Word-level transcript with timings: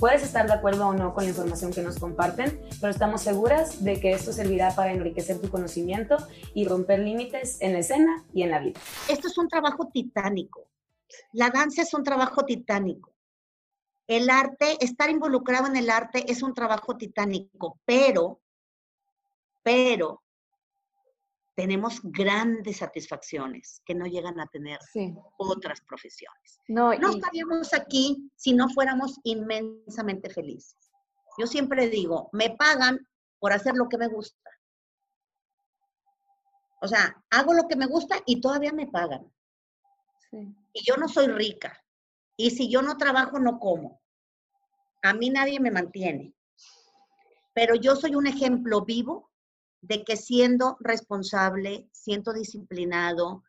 Puedes 0.00 0.22
estar 0.22 0.46
de 0.46 0.54
acuerdo 0.54 0.88
o 0.88 0.94
no 0.94 1.12
con 1.12 1.24
la 1.24 1.30
información 1.30 1.74
que 1.74 1.82
nos 1.82 1.98
comparten, 1.98 2.58
pero 2.80 2.90
estamos 2.90 3.20
seguras 3.20 3.84
de 3.84 4.00
que 4.00 4.12
esto 4.12 4.32
servirá 4.32 4.74
para 4.74 4.92
enriquecer 4.92 5.38
tu 5.42 5.50
conocimiento 5.50 6.16
y 6.54 6.66
romper 6.66 7.00
límites 7.00 7.60
en 7.60 7.74
la 7.74 7.80
escena 7.80 8.24
y 8.32 8.42
en 8.42 8.50
la 8.50 8.60
vida. 8.60 8.80
Esto 9.10 9.28
es 9.28 9.36
un 9.36 9.46
trabajo 9.46 9.90
titánico. 9.92 10.66
La 11.32 11.50
danza 11.50 11.82
es 11.82 11.92
un 11.92 12.02
trabajo 12.02 12.46
titánico. 12.46 13.12
El 14.06 14.30
arte, 14.30 14.78
estar 14.80 15.10
involucrado 15.10 15.66
en 15.66 15.76
el 15.76 15.90
arte 15.90 16.24
es 16.32 16.42
un 16.42 16.54
trabajo 16.54 16.96
titánico, 16.96 17.78
pero, 17.84 18.40
pero 19.62 20.22
tenemos 21.60 22.00
grandes 22.02 22.78
satisfacciones 22.78 23.82
que 23.84 23.94
no 23.94 24.06
llegan 24.06 24.40
a 24.40 24.46
tener 24.46 24.78
otras 25.36 25.82
profesiones. 25.82 26.58
No, 26.68 26.90
estaríamos 26.92 27.74
aquí 27.74 28.30
si 28.34 28.54
no 28.54 28.70
fuéramos 28.70 29.20
inmensamente 29.24 30.30
felices. 30.30 30.78
Yo 31.36 31.46
siempre 31.46 31.90
digo, 31.90 32.30
me 32.32 32.56
pagan 32.56 33.06
por 33.38 33.52
hacer 33.52 33.74
lo 33.74 33.90
que 33.90 33.98
me 33.98 34.08
gusta. 34.08 34.50
O 36.80 36.88
sea, 36.88 37.22
hago 37.28 37.52
lo 37.52 37.68
que 37.68 37.76
me 37.76 37.84
gusta 37.84 38.16
y 38.24 38.40
todavía 38.40 38.72
me 38.72 38.86
pagan. 38.86 39.30
Y 40.32 40.82
yo 40.82 40.96
no 40.96 41.08
soy 41.08 41.26
rica. 41.26 41.78
Y 42.38 42.52
si 42.52 42.70
yo 42.70 42.80
no 42.80 42.96
trabajo, 42.96 43.38
no 43.38 43.58
como. 43.58 44.00
A 45.02 45.12
mí 45.12 45.28
nadie 45.28 45.60
me 45.60 45.70
mantiene. 45.70 46.32
Pero 47.52 47.74
yo 47.74 47.96
soy 47.96 48.14
un 48.14 48.26
ejemplo 48.26 48.82
vivo 48.82 49.29
de 49.82 50.04
que 50.04 50.16
siendo 50.16 50.76
responsable, 50.80 51.88
siendo 51.92 52.32
disciplinado, 52.32 53.44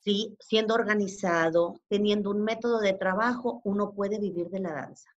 ¿sí? 0.00 0.36
siendo 0.40 0.74
organizado, 0.74 1.80
teniendo 1.88 2.30
un 2.30 2.42
método 2.42 2.80
de 2.80 2.92
trabajo, 2.92 3.60
uno 3.64 3.92
puede 3.92 4.18
vivir 4.18 4.48
de 4.48 4.60
la 4.60 4.72
danza. 4.72 5.10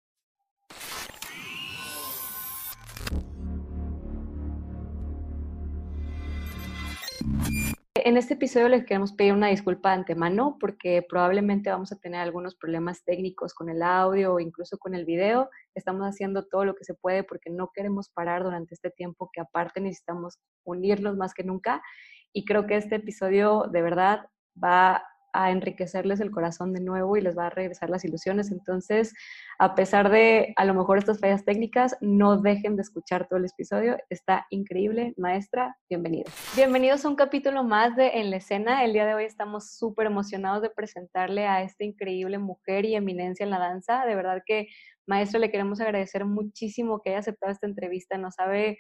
En 8.06 8.16
este 8.16 8.36
episodio 8.36 8.70
les 8.70 8.86
queremos 8.86 9.12
pedir 9.12 9.34
una 9.34 9.48
disculpa 9.48 9.90
de 9.90 9.96
antemano 9.96 10.58
porque 10.60 11.06
probablemente 11.08 11.70
vamos 11.70 11.92
a 11.92 11.98
tener 11.98 12.22
algunos 12.22 12.56
problemas 12.56 13.04
técnicos 13.04 13.54
con 13.54 13.70
el 13.70 13.82
audio 13.82 14.34
o 14.34 14.40
incluso 14.40 14.78
con 14.78 14.96
el 14.96 15.04
video. 15.04 15.50
Estamos 15.76 16.06
haciendo 16.06 16.46
todo 16.46 16.64
lo 16.64 16.76
que 16.76 16.86
se 16.86 16.94
puede 16.94 17.24
porque 17.24 17.50
no 17.50 17.72
queremos 17.74 18.10
parar 18.10 18.44
durante 18.44 18.74
este 18.74 18.90
tiempo 18.90 19.30
que 19.34 19.42
aparte 19.42 19.82
necesitamos 19.82 20.40
unirnos 20.64 21.18
más 21.18 21.34
que 21.34 21.44
nunca. 21.44 21.82
Y 22.32 22.46
creo 22.46 22.68
que 22.68 22.78
este 22.78 22.96
episodio 22.96 23.66
de 23.70 23.82
verdad 23.82 24.28
va 24.62 25.04
a 25.34 25.52
enriquecerles 25.52 26.20
el 26.20 26.32
corazón 26.32 26.74
de 26.74 26.82
nuevo 26.82 27.18
y 27.18 27.22
les 27.22 27.38
va 27.38 27.48
a 27.48 27.50
regresar 27.50 27.90
las 27.90 28.06
ilusiones. 28.06 28.52
Entonces, 28.52 29.14
a 29.58 29.76
pesar 29.76 30.10
de 30.10 30.54
a 30.56 30.66
lo 30.66 30.74
mejor 30.74 30.98
estas 30.98 31.20
fallas 31.20 31.46
técnicas, 31.46 31.96
no 32.02 32.42
dejen 32.42 32.76
de 32.76 32.82
escuchar 32.82 33.28
todo 33.28 33.40
el 33.40 33.46
episodio. 33.46 33.98
Está 34.10 34.46
increíble. 34.50 35.14
Maestra, 35.18 35.78
bienvenida. 35.90 36.30
Bienvenidos 36.56 37.06
a 37.06 37.10
un 37.10 37.16
capítulo 37.16 37.64
más 37.64 37.96
de 37.96 38.08
En 38.20 38.32
la 38.32 38.38
escena. 38.38 38.84
El 38.84 38.94
día 38.94 39.06
de 39.06 39.14
hoy 39.14 39.26
estamos 39.26 39.72
súper 39.78 40.08
emocionados 40.08 40.62
de 40.62 40.70
presentarle 40.70 41.48
a 41.48 41.64
esta 41.64 41.84
increíble 41.84 42.38
mujer 42.38 42.86
y 42.86 42.96
eminencia 42.96 43.44
en 43.44 43.50
la 43.50 43.60
danza. 43.60 44.06
De 44.06 44.16
verdad 44.16 44.42
que, 44.46 44.68
maestra, 45.06 45.40
le 45.40 45.52
queremos 45.52 45.80
agradecer 45.82 46.26
muchísimo 46.26 47.02
que 47.02 47.12
haya 47.12 47.20
aceptado 47.20 47.52
esta 47.52 47.68
entrevista. 47.68 48.18
No 48.18 48.32
sabe 48.32 48.80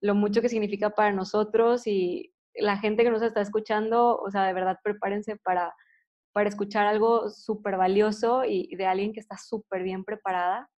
lo 0.00 0.14
mucho 0.14 0.40
que 0.40 0.48
significa 0.48 0.90
para 0.90 1.12
nosotros 1.12 1.86
y 1.86 2.32
la 2.54 2.78
gente 2.78 3.04
que 3.04 3.10
nos 3.10 3.22
está 3.22 3.40
escuchando, 3.40 4.16
o 4.16 4.30
sea, 4.30 4.44
de 4.44 4.52
verdad 4.52 4.78
prepárense 4.82 5.36
para 5.36 5.74
para 6.32 6.48
escuchar 6.48 6.86
algo 6.86 7.30
súper 7.30 7.76
valioso 7.76 8.44
y 8.44 8.74
de 8.76 8.86
alguien 8.86 9.12
que 9.12 9.20
está 9.20 9.36
súper 9.36 9.82
bien 9.82 10.04
preparada. 10.04 10.70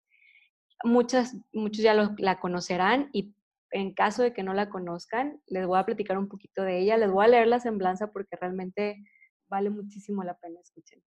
Muchas, 0.83 1.35
muchos 1.53 1.83
ya 1.83 1.93
la 1.93 2.39
conocerán 2.39 3.09
y 3.13 3.35
en 3.71 3.93
caso 3.93 4.23
de 4.23 4.33
que 4.33 4.43
no 4.43 4.53
la 4.53 4.69
conozcan, 4.69 5.41
les 5.47 5.65
voy 5.65 5.79
a 5.79 5.85
platicar 5.85 6.17
un 6.17 6.27
poquito 6.27 6.63
de 6.63 6.79
ella, 6.79 6.97
les 6.97 7.09
voy 7.09 7.25
a 7.25 7.29
leer 7.29 7.47
la 7.47 7.59
semblanza 7.59 8.11
porque 8.11 8.35
realmente 8.35 9.03
vale 9.47 9.69
muchísimo 9.69 10.23
la 10.23 10.37
pena 10.37 10.59
escuchar. 10.59 10.99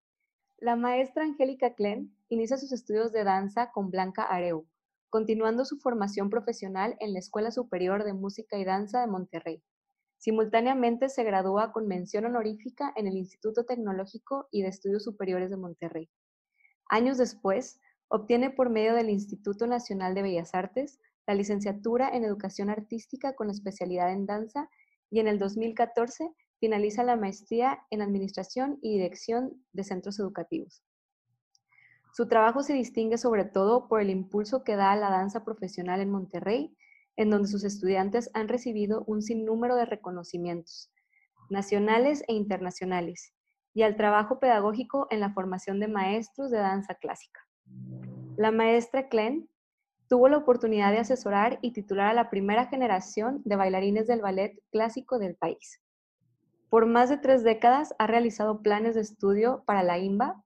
La 0.57 0.75
maestra 0.75 1.23
Angélica 1.23 1.73
Klen 1.73 2.15
inicia 2.29 2.57
sus 2.57 2.71
estudios 2.71 3.11
de 3.11 3.23
danza 3.23 3.71
con 3.71 3.91
Blanca 3.91 4.23
Areu, 4.23 4.65
continuando 5.09 5.65
su 5.65 5.77
formación 5.77 6.29
profesional 6.29 6.95
en 6.99 7.13
la 7.13 7.19
Escuela 7.19 7.51
Superior 7.51 8.03
de 8.05 8.13
Música 8.13 8.57
y 8.57 8.63
Danza 8.63 9.01
de 9.01 9.07
Monterrey. 9.07 9.61
Simultáneamente 10.23 11.09
se 11.09 11.25
gradúa 11.25 11.73
con 11.73 11.85
mención 11.85 12.23
honorífica 12.23 12.93
en 12.95 13.07
el 13.07 13.17
Instituto 13.17 13.65
Tecnológico 13.65 14.47
y 14.51 14.61
de 14.61 14.69
Estudios 14.69 15.03
Superiores 15.03 15.49
de 15.49 15.57
Monterrey. 15.57 16.09
Años 16.87 17.17
después, 17.17 17.81
obtiene 18.07 18.49
por 18.49 18.69
medio 18.69 18.93
del 18.93 19.09
Instituto 19.09 19.67
Nacional 19.67 20.15
de 20.15 20.21
Bellas 20.21 20.55
Artes 20.55 21.01
la 21.27 21.35
licenciatura 21.35 22.07
en 22.07 22.23
Educación 22.23 22.69
Artística 22.69 23.35
con 23.35 23.49
especialidad 23.49 24.13
en 24.13 24.25
danza 24.25 24.69
y 25.11 25.19
en 25.19 25.27
el 25.27 25.39
2014 25.39 26.31
finaliza 26.57 27.03
la 27.03 27.17
maestría 27.17 27.79
en 27.89 28.01
Administración 28.01 28.79
y 28.81 28.93
Dirección 28.93 29.61
de 29.73 29.83
Centros 29.83 30.21
Educativos. 30.21 30.85
Su 32.13 32.29
trabajo 32.29 32.63
se 32.63 32.71
distingue 32.71 33.17
sobre 33.17 33.43
todo 33.43 33.89
por 33.89 33.99
el 33.99 34.09
impulso 34.09 34.63
que 34.63 34.77
da 34.77 34.93
a 34.93 34.95
la 34.95 35.09
danza 35.09 35.43
profesional 35.43 35.99
en 35.99 36.11
Monterrey 36.11 36.73
en 37.15 37.29
donde 37.29 37.47
sus 37.47 37.63
estudiantes 37.63 38.29
han 38.33 38.47
recibido 38.47 39.03
un 39.07 39.21
sinnúmero 39.21 39.75
de 39.75 39.85
reconocimientos, 39.85 40.91
nacionales 41.49 42.23
e 42.27 42.33
internacionales, 42.33 43.33
y 43.73 43.83
al 43.83 43.95
trabajo 43.95 44.39
pedagógico 44.39 45.07
en 45.09 45.19
la 45.19 45.33
formación 45.33 45.79
de 45.79 45.87
maestros 45.87 46.51
de 46.51 46.59
danza 46.59 46.95
clásica. 46.95 47.41
La 48.37 48.51
maestra 48.51 49.09
Klen 49.09 49.49
tuvo 50.07 50.27
la 50.27 50.37
oportunidad 50.37 50.91
de 50.91 50.99
asesorar 50.99 51.59
y 51.61 51.71
titular 51.71 52.07
a 52.07 52.13
la 52.13 52.29
primera 52.29 52.67
generación 52.67 53.41
de 53.45 53.55
bailarines 53.55 54.07
del 54.07 54.21
ballet 54.21 54.59
clásico 54.71 55.17
del 55.17 55.35
país. 55.35 55.81
Por 56.69 56.85
más 56.85 57.09
de 57.09 57.17
tres 57.17 57.43
décadas 57.43 57.93
ha 57.99 58.07
realizado 58.07 58.61
planes 58.61 58.95
de 58.95 59.01
estudio 59.01 59.63
para 59.65 59.83
la 59.83 59.99
IMBA, 59.99 60.43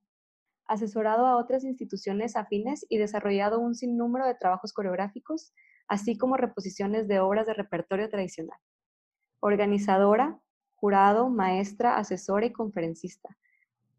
asesorado 0.65 1.25
a 1.25 1.37
otras 1.37 1.63
instituciones 1.63 2.35
afines 2.35 2.85
y 2.89 2.97
desarrollado 2.97 3.59
un 3.59 3.75
sinnúmero 3.75 4.27
de 4.27 4.35
trabajos 4.35 4.73
coreográficos 4.73 5.53
así 5.87 6.17
como 6.17 6.37
reposiciones 6.37 7.07
de 7.07 7.19
obras 7.19 7.45
de 7.45 7.53
repertorio 7.53 8.09
tradicional. 8.09 8.59
Organizadora, 9.39 10.39
jurado, 10.75 11.29
maestra, 11.29 11.97
asesora 11.97 12.45
y 12.45 12.53
conferencista, 12.53 13.37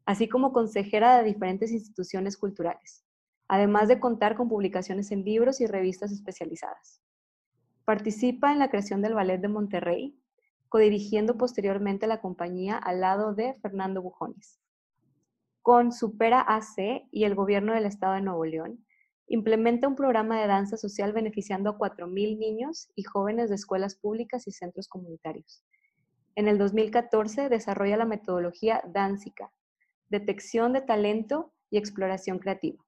así 0.05 0.29
como 0.29 0.53
consejera 0.53 1.19
de 1.19 1.25
diferentes 1.25 1.71
instituciones 1.73 2.37
culturales, 2.37 3.05
además 3.49 3.89
de 3.89 4.01
contar 4.01 4.37
con 4.37 4.49
publicaciones 4.49 5.11
en 5.11 5.25
libros 5.25 5.61
y 5.61 5.67
revistas 5.67 6.13
especializadas. 6.13 7.03
Participa 7.85 8.53
en 8.53 8.59
la 8.59 8.69
creación 8.69 9.03
del 9.03 9.15
Ballet 9.15 9.41
de 9.41 9.49
Monterrey, 9.49 10.19
codirigiendo 10.69 11.37
posteriormente 11.37 12.07
la 12.07 12.21
compañía 12.21 12.77
al 12.77 13.01
lado 13.01 13.35
de 13.35 13.55
Fernando 13.63 14.03
Bujones. 14.03 14.61
Con 15.63 15.93
Supera 15.93 16.41
AC 16.41 17.07
y 17.11 17.25
el 17.25 17.35
Gobierno 17.35 17.75
del 17.75 17.87
Estado 17.87 18.15
de 18.15 18.23
Nuevo 18.23 18.45
León, 18.45 18.85
Implementa 19.29 19.87
un 19.87 19.95
programa 19.95 20.41
de 20.41 20.47
danza 20.47 20.77
social 20.77 21.13
beneficiando 21.13 21.71
a 21.71 21.79
4.000 21.79 22.39
niños 22.39 22.91
y 22.95 23.03
jóvenes 23.03 23.49
de 23.49 23.57
escuelas 23.57 23.95
públicas 23.95 24.47
y 24.47 24.53
centros 24.53 24.89
comunitarios. 24.89 25.63
En 26.35 26.49
el 26.49 26.59
2014 26.59 27.49
desarrolla 27.49 27.97
la 27.97 28.05
metodología 28.05 28.83
Dánsica, 28.87 29.53
detección 30.09 30.73
de 30.73 30.81
talento 30.81 31.53
y 31.71 31.79
exploración 31.79 32.39
creativa, 32.39 32.83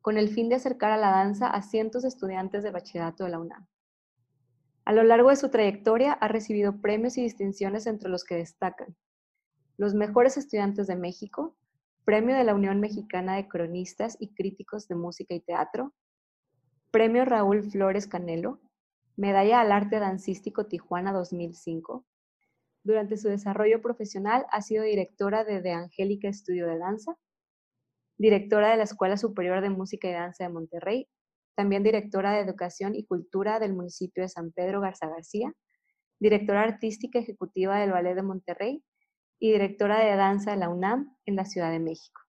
con 0.00 0.18
el 0.18 0.28
fin 0.28 0.48
de 0.48 0.56
acercar 0.56 0.90
a 0.90 0.96
la 0.96 1.10
danza 1.10 1.46
a 1.46 1.62
cientos 1.62 2.02
de 2.02 2.08
estudiantes 2.08 2.62
de 2.62 2.70
bachillerato 2.72 3.24
de 3.24 3.30
la 3.30 3.38
UNAM. 3.38 3.66
A 4.84 4.92
lo 4.92 5.04
largo 5.04 5.30
de 5.30 5.36
su 5.36 5.48
trayectoria 5.48 6.12
ha 6.12 6.28
recibido 6.28 6.80
premios 6.80 7.16
y 7.16 7.22
distinciones 7.22 7.86
entre 7.86 8.08
los 8.08 8.24
que 8.24 8.34
destacan 8.34 8.96
los 9.82 9.94
mejores 9.94 10.36
estudiantes 10.36 10.86
de 10.86 10.96
México, 10.96 11.56
Premio 12.04 12.34
de 12.34 12.42
la 12.42 12.56
Unión 12.56 12.80
Mexicana 12.80 13.36
de 13.36 13.46
Cronistas 13.46 14.16
y 14.18 14.34
Críticos 14.34 14.88
de 14.88 14.96
Música 14.96 15.34
y 15.34 15.40
Teatro, 15.40 15.94
Premio 16.90 17.24
Raúl 17.24 17.62
Flores 17.62 18.08
Canelo, 18.08 18.60
Medalla 19.16 19.60
al 19.60 19.70
Arte 19.70 20.00
Dancístico 20.00 20.66
Tijuana 20.66 21.12
2005. 21.12 22.04
Durante 22.82 23.16
su 23.16 23.28
desarrollo 23.28 23.80
profesional 23.80 24.46
ha 24.50 24.62
sido 24.62 24.82
directora 24.82 25.44
de 25.44 25.62
The 25.62 25.70
Angélica 25.70 26.28
Estudio 26.28 26.66
de 26.66 26.78
Danza, 26.78 27.16
directora 28.18 28.72
de 28.72 28.78
la 28.78 28.82
Escuela 28.82 29.16
Superior 29.16 29.60
de 29.60 29.70
Música 29.70 30.08
y 30.08 30.12
Danza 30.12 30.42
de 30.42 30.50
Monterrey, 30.50 31.08
también 31.54 31.84
directora 31.84 32.32
de 32.32 32.40
Educación 32.40 32.96
y 32.96 33.06
Cultura 33.06 33.60
del 33.60 33.74
municipio 33.74 34.24
de 34.24 34.28
San 34.28 34.50
Pedro 34.50 34.80
Garza 34.80 35.06
García, 35.06 35.52
directora 36.18 36.64
artística 36.64 37.20
ejecutiva 37.20 37.78
del 37.78 37.92
Ballet 37.92 38.16
de 38.16 38.22
Monterrey 38.22 38.82
y 39.42 39.50
directora 39.50 39.98
de 39.98 40.14
danza 40.14 40.52
de 40.52 40.56
la 40.56 40.68
UNAM 40.68 41.16
en 41.26 41.34
la 41.34 41.44
Ciudad 41.44 41.72
de 41.72 41.80
México. 41.80 42.20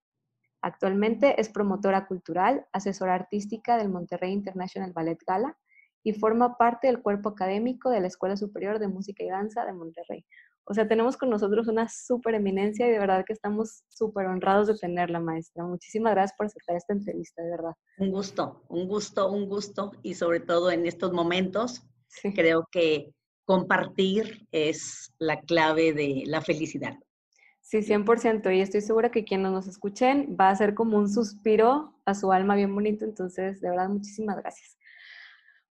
Actualmente 0.63 1.39
es 1.39 1.48
promotora 1.48 2.07
cultural, 2.07 2.65
asesora 2.74 3.13
artística 3.13 3.77
del 3.77 3.89
Monterrey 3.89 4.31
International 4.31 4.94
Ballet 4.94 5.19
Gala 5.27 5.56
y 6.01 6.13
forma 6.13 6.57
parte 6.57 6.88
del 6.88 7.04
cuerpo 7.04 7.30
académico 7.30 7.92
de 7.92 8.01
la 8.01 8.07
Escuela 8.07 8.36
Superior 8.36 8.80
de 8.80 8.88
Música 8.88 9.24
y 9.24 9.27
Danza 9.27 9.63
de 9.63 9.74
Monterrey. 9.74 10.25
O 10.63 10.74
sea, 10.74 10.88
tenemos 10.88 11.15
con 11.15 11.30
nosotros 11.30 11.68
una 11.68 11.88
súper 11.88 12.33
eminencia 12.33 12.88
y 12.88 12.92
de 12.92 12.98
verdad 12.98 13.24
que 13.27 13.33
estamos 13.33 13.83
súper 13.89 14.25
honrados 14.25 14.66
de 14.66 14.75
tenerla, 14.75 15.19
maestra. 15.19 15.66
Muchísimas 15.66 16.13
gracias 16.13 16.36
por 16.36 16.48
aceptar 16.48 16.77
esta 16.77 16.94
entrevista, 16.94 17.44
de 17.44 17.51
verdad. 17.51 17.74
Un 18.00 18.09
gusto, 18.09 18.63
un 18.69 18.88
gusto, 18.88 19.31
un 19.31 19.48
gusto. 19.48 19.92
Y 20.01 20.16
sobre 20.16 20.39
todo 20.39 20.71
en 20.71 20.88
estos 20.88 21.13
momentos, 21.13 21.86
creo 22.33 22.68
que 22.71 23.13
compartir 23.45 24.48
es 24.51 25.13
la 25.19 25.42
clave 25.42 25.94
de 25.94 26.24
la 26.25 26.42
felicidad. 26.42 26.98
Sí, 27.62 27.81
100%. 27.81 28.56
Y 28.56 28.62
estoy 28.62 28.81
segura 28.81 29.10
que 29.10 29.24
quienes 29.24 29.51
nos 29.51 29.68
escuchen 29.68 30.36
va 30.40 30.50
a 30.50 30.56
ser 30.56 30.74
como 30.74 30.98
un 30.98 31.10
suspiro 31.10 31.95
a 32.06 32.13
su 32.13 32.31
alma 32.31 32.56
bien 32.56 32.74
bonito. 32.74 33.06
Entonces, 33.06 33.62
de 33.62 33.69
verdad, 33.69 33.90
muchísimas 33.90 34.38
gracias. 34.38 34.78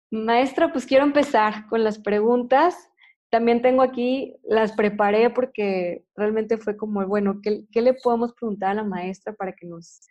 Maestra, 0.10 0.72
pues 0.72 0.86
quiero 0.86 1.04
empezar 1.04 1.68
con 1.68 1.84
las 1.84 2.00
preguntas. 2.00 2.90
También 3.30 3.62
tengo 3.62 3.82
aquí, 3.82 4.36
las 4.44 4.74
preparé 4.74 5.30
porque 5.30 6.04
realmente 6.16 6.58
fue 6.58 6.76
como, 6.76 7.06
bueno, 7.08 7.40
¿qué, 7.42 7.66
¿qué, 7.72 7.82
le 7.82 7.94
podemos 7.94 8.34
preguntar 8.34 8.72
a 8.72 8.74
la 8.74 8.84
maestra 8.84 9.34
para 9.34 9.54
que 9.54 9.66
nos, 9.66 10.02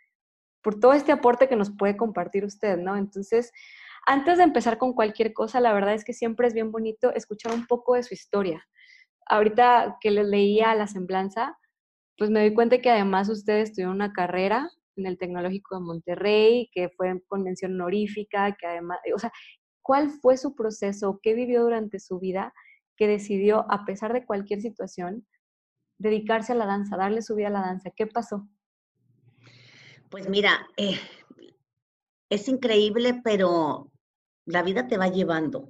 por 0.62 0.80
todo 0.80 0.94
este 0.94 1.12
aporte 1.12 1.48
que 1.48 1.56
nos 1.56 1.70
puede 1.76 1.96
compartir 1.96 2.44
usted, 2.44 2.78
¿no? 2.78 2.96
Entonces, 2.96 3.52
antes 4.06 4.38
de 4.38 4.44
empezar 4.44 4.78
con 4.78 4.92
cualquier 4.92 5.32
cosa, 5.32 5.60
la 5.60 5.72
verdad 5.72 5.94
es 5.94 6.04
que 6.04 6.12
siempre 6.12 6.46
es 6.46 6.54
bien 6.54 6.72
bonito 6.72 7.12
escuchar 7.14 7.52
un 7.52 7.66
poco 7.66 7.94
de 7.94 8.02
su 8.02 8.14
historia. 8.14 8.66
Ahorita 9.26 9.98
que 10.00 10.10
le 10.10 10.24
leía 10.24 10.74
la 10.74 10.86
semblanza, 10.86 11.56
pues 12.16 12.30
me 12.30 12.40
doy 12.40 12.54
cuenta 12.54 12.78
que 12.78 12.90
además 12.90 13.28
usted 13.28 13.58
estudió 13.58 13.90
una 13.90 14.12
carrera 14.12 14.70
en 14.96 15.06
el 15.06 15.18
Tecnológico 15.18 15.76
de 15.76 15.84
Monterrey, 15.84 16.70
que 16.72 16.90
fue 16.90 17.22
con 17.28 17.42
mención 17.42 17.74
honorífica, 17.74 18.56
que 18.56 18.66
además, 18.66 18.98
o 19.14 19.18
sea, 19.18 19.32
¿cuál 19.82 20.10
fue 20.10 20.36
su 20.36 20.54
proceso? 20.54 21.20
¿Qué 21.22 21.34
vivió 21.34 21.62
durante 21.62 21.98
su 21.98 22.18
vida? 22.18 22.52
que 23.00 23.06
decidió, 23.06 23.64
a 23.72 23.86
pesar 23.86 24.12
de 24.12 24.26
cualquier 24.26 24.60
situación, 24.60 25.26
dedicarse 25.96 26.52
a 26.52 26.54
la 26.54 26.66
danza, 26.66 26.98
darle 26.98 27.22
su 27.22 27.34
vida 27.34 27.46
a 27.46 27.50
la 27.50 27.62
danza? 27.62 27.90
¿Qué 27.96 28.06
pasó? 28.06 28.46
Pues 30.10 30.28
mira, 30.28 30.66
eh, 30.76 30.98
es 32.30 32.48
increíble, 32.48 33.20
pero 33.22 33.90
la 34.46 34.62
vida 34.62 34.88
te 34.88 34.96
va 34.96 35.08
llevando. 35.08 35.68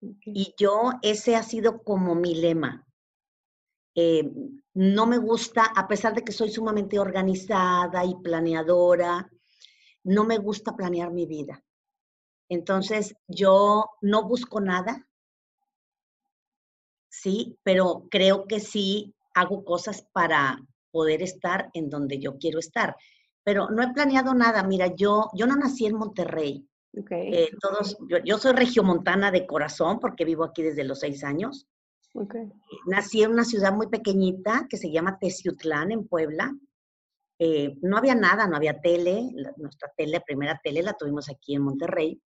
Y 0.00 0.54
yo, 0.58 0.92
ese 1.02 1.36
ha 1.36 1.42
sido 1.42 1.82
como 1.82 2.14
mi 2.14 2.34
lema. 2.34 2.86
Eh, 3.94 4.30
no 4.74 5.06
me 5.06 5.18
gusta, 5.18 5.64
a 5.64 5.86
pesar 5.88 6.14
de 6.14 6.22
que 6.22 6.32
soy 6.32 6.50
sumamente 6.50 6.98
organizada 6.98 8.04
y 8.04 8.14
planeadora, 8.16 9.30
no 10.04 10.24
me 10.24 10.38
gusta 10.38 10.74
planear 10.76 11.12
mi 11.12 11.26
vida. 11.26 11.62
Entonces, 12.48 13.14
yo 13.26 13.84
no 14.00 14.26
busco 14.26 14.60
nada, 14.60 15.06
sí, 17.10 17.58
pero 17.62 18.06
creo 18.10 18.46
que 18.46 18.60
sí 18.60 19.14
hago 19.34 19.64
cosas 19.64 20.06
para 20.12 20.58
poder 20.90 21.22
estar 21.22 21.70
en 21.74 21.90
donde 21.90 22.18
yo 22.18 22.38
quiero 22.38 22.58
estar. 22.58 22.96
Pero 23.48 23.70
no 23.70 23.82
he 23.82 23.94
planeado 23.94 24.34
nada. 24.34 24.62
Mira, 24.62 24.94
yo, 24.94 25.30
yo 25.32 25.46
no 25.46 25.56
nací 25.56 25.86
en 25.86 25.96
Monterrey. 25.96 26.68
Okay. 26.94 27.32
Eh, 27.32 27.50
todos, 27.58 27.96
yo, 28.22 28.36
soy 28.36 28.52
regiomontana 28.52 29.30
de 29.30 29.46
corazón 29.46 30.00
porque 30.00 30.26
vivo 30.26 30.44
aquí 30.44 30.62
desde 30.62 30.84
los 30.84 31.00
seis 31.00 31.24
años. 31.24 31.66
Okay. 32.12 32.52
Nací 32.88 33.22
en 33.22 33.30
una 33.30 33.46
ciudad 33.46 33.72
muy 33.72 33.86
pequeñita 33.86 34.66
que 34.68 34.76
se 34.76 34.90
llama 34.90 35.18
Teciutlán, 35.18 35.92
en 35.92 36.06
Puebla. 36.06 36.54
Eh, 37.38 37.74
no 37.80 37.96
había 37.96 38.14
nada, 38.14 38.46
no 38.46 38.54
había 38.54 38.82
tele. 38.82 39.30
nuestra 39.56 39.90
tele, 39.96 40.20
primera 40.20 40.60
tele, 40.62 40.82
la 40.82 40.92
tuvimos 40.92 41.30
aquí 41.30 41.54
en 41.54 41.62
Monterrey. 41.62 42.20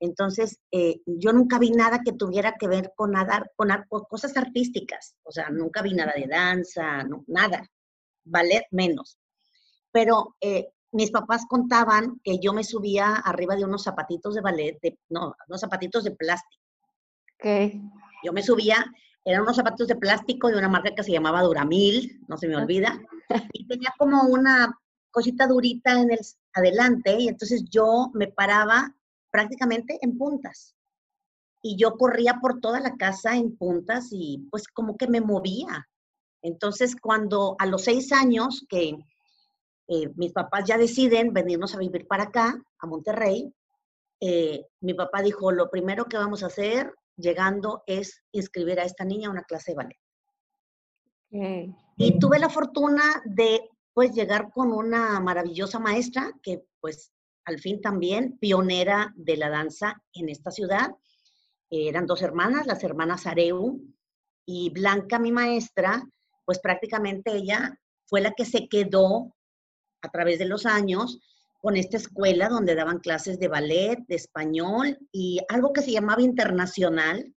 Entonces, 0.00 0.58
eh, 0.70 1.02
yo 1.04 1.34
nunca 1.34 1.58
vi 1.58 1.70
nada 1.72 2.00
que 2.02 2.14
tuviera 2.14 2.54
que 2.58 2.66
ver 2.66 2.94
con, 2.96 3.10
nada, 3.10 3.44
con, 3.56 3.68
cosas 4.08 4.34
artísticas. 4.38 5.16
O 5.22 5.32
sea, 5.32 5.50
nunca 5.50 5.82
vi 5.82 5.92
nada 5.92 6.14
de 6.16 6.26
danza, 6.26 7.06
nada. 7.26 7.62
Ballet 8.24 8.64
menos. 8.70 9.18
Pero 9.92 10.36
eh, 10.40 10.72
mis 10.92 11.10
papás 11.10 11.46
contaban 11.48 12.20
que 12.22 12.38
yo 12.38 12.52
me 12.52 12.64
subía 12.64 13.14
arriba 13.16 13.56
de 13.56 13.64
unos 13.64 13.84
zapatitos 13.84 14.34
de 14.34 14.40
ballet, 14.40 14.78
de, 14.82 14.98
no, 15.08 15.34
unos 15.48 15.60
zapatitos 15.60 16.04
de 16.04 16.12
plástico. 16.12 16.62
Okay. 17.38 17.82
Yo 18.22 18.32
me 18.32 18.42
subía, 18.42 18.84
eran 19.24 19.42
unos 19.42 19.56
zapatos 19.56 19.88
de 19.88 19.96
plástico 19.96 20.48
de 20.48 20.58
una 20.58 20.68
marca 20.68 20.94
que 20.94 21.02
se 21.02 21.12
llamaba 21.12 21.42
Duramil, 21.42 22.20
no 22.28 22.36
se 22.36 22.46
me 22.46 22.56
olvida, 22.56 23.00
y 23.52 23.66
tenía 23.66 23.92
como 23.98 24.22
una 24.24 24.78
cosita 25.10 25.46
durita 25.46 25.92
en 26.00 26.12
el 26.12 26.20
adelante, 26.54 27.16
y 27.18 27.28
entonces 27.28 27.64
yo 27.70 28.10
me 28.14 28.28
paraba 28.28 28.94
prácticamente 29.30 29.98
en 30.02 30.16
puntas. 30.16 30.76
Y 31.62 31.76
yo 31.76 31.96
corría 31.96 32.38
por 32.40 32.60
toda 32.60 32.80
la 32.80 32.96
casa 32.96 33.36
en 33.36 33.56
puntas 33.56 34.08
y 34.10 34.46
pues 34.50 34.66
como 34.68 34.96
que 34.96 35.06
me 35.06 35.20
movía. 35.20 35.88
Entonces, 36.42 36.96
cuando 37.00 37.54
a 37.58 37.66
los 37.66 37.84
seis 37.84 38.12
años 38.12 38.66
que 38.68 38.98
eh, 39.94 40.10
mis 40.16 40.32
papás 40.32 40.64
ya 40.66 40.78
deciden 40.78 41.34
venirnos 41.34 41.74
a 41.74 41.78
vivir 41.78 42.06
para 42.06 42.24
acá, 42.24 42.58
a 42.78 42.86
Monterrey, 42.86 43.52
eh, 44.20 44.64
mi 44.80 44.94
papá 44.94 45.20
dijo, 45.20 45.52
lo 45.52 45.68
primero 45.68 46.06
que 46.06 46.16
vamos 46.16 46.42
a 46.42 46.46
hacer 46.46 46.94
llegando 47.14 47.82
es 47.86 48.22
inscribir 48.32 48.80
a 48.80 48.84
esta 48.84 49.04
niña 49.04 49.28
a 49.28 49.32
una 49.32 49.42
clase 49.42 49.72
de 49.72 49.76
ballet. 49.76 49.98
Y 51.98 52.18
tuve 52.18 52.38
la 52.38 52.48
fortuna 52.48 53.02
de 53.26 53.68
pues 53.92 54.14
llegar 54.14 54.50
con 54.50 54.72
una 54.72 55.20
maravillosa 55.20 55.78
maestra 55.78 56.32
que 56.42 56.64
pues 56.80 57.12
al 57.44 57.58
fin 57.58 57.82
también 57.82 58.38
pionera 58.38 59.12
de 59.14 59.36
la 59.36 59.50
danza 59.50 60.02
en 60.14 60.30
esta 60.30 60.50
ciudad. 60.50 60.90
eran 61.68 62.06
dos 62.06 62.22
hermanas, 62.22 62.66
las 62.66 62.82
hermanas 62.82 63.26
Areu 63.26 63.78
y 64.46 64.70
Blanca, 64.70 65.18
mi 65.18 65.32
maestra, 65.32 66.02
pues 66.46 66.60
prácticamente 66.60 67.34
ella 67.34 67.78
fue 68.06 68.22
la 68.22 68.32
que 68.32 68.46
se 68.46 68.68
quedó 68.68 69.34
a 70.02 70.08
través 70.10 70.38
de 70.38 70.44
los 70.46 70.66
años 70.66 71.18
con 71.60 71.76
esta 71.76 71.96
escuela 71.96 72.48
donde 72.48 72.74
daban 72.74 72.98
clases 72.98 73.38
de 73.38 73.48
ballet, 73.48 73.98
de 74.08 74.16
español 74.16 74.98
y 75.12 75.40
algo 75.48 75.72
que 75.72 75.82
se 75.82 75.92
llamaba 75.92 76.20
internacional, 76.20 77.32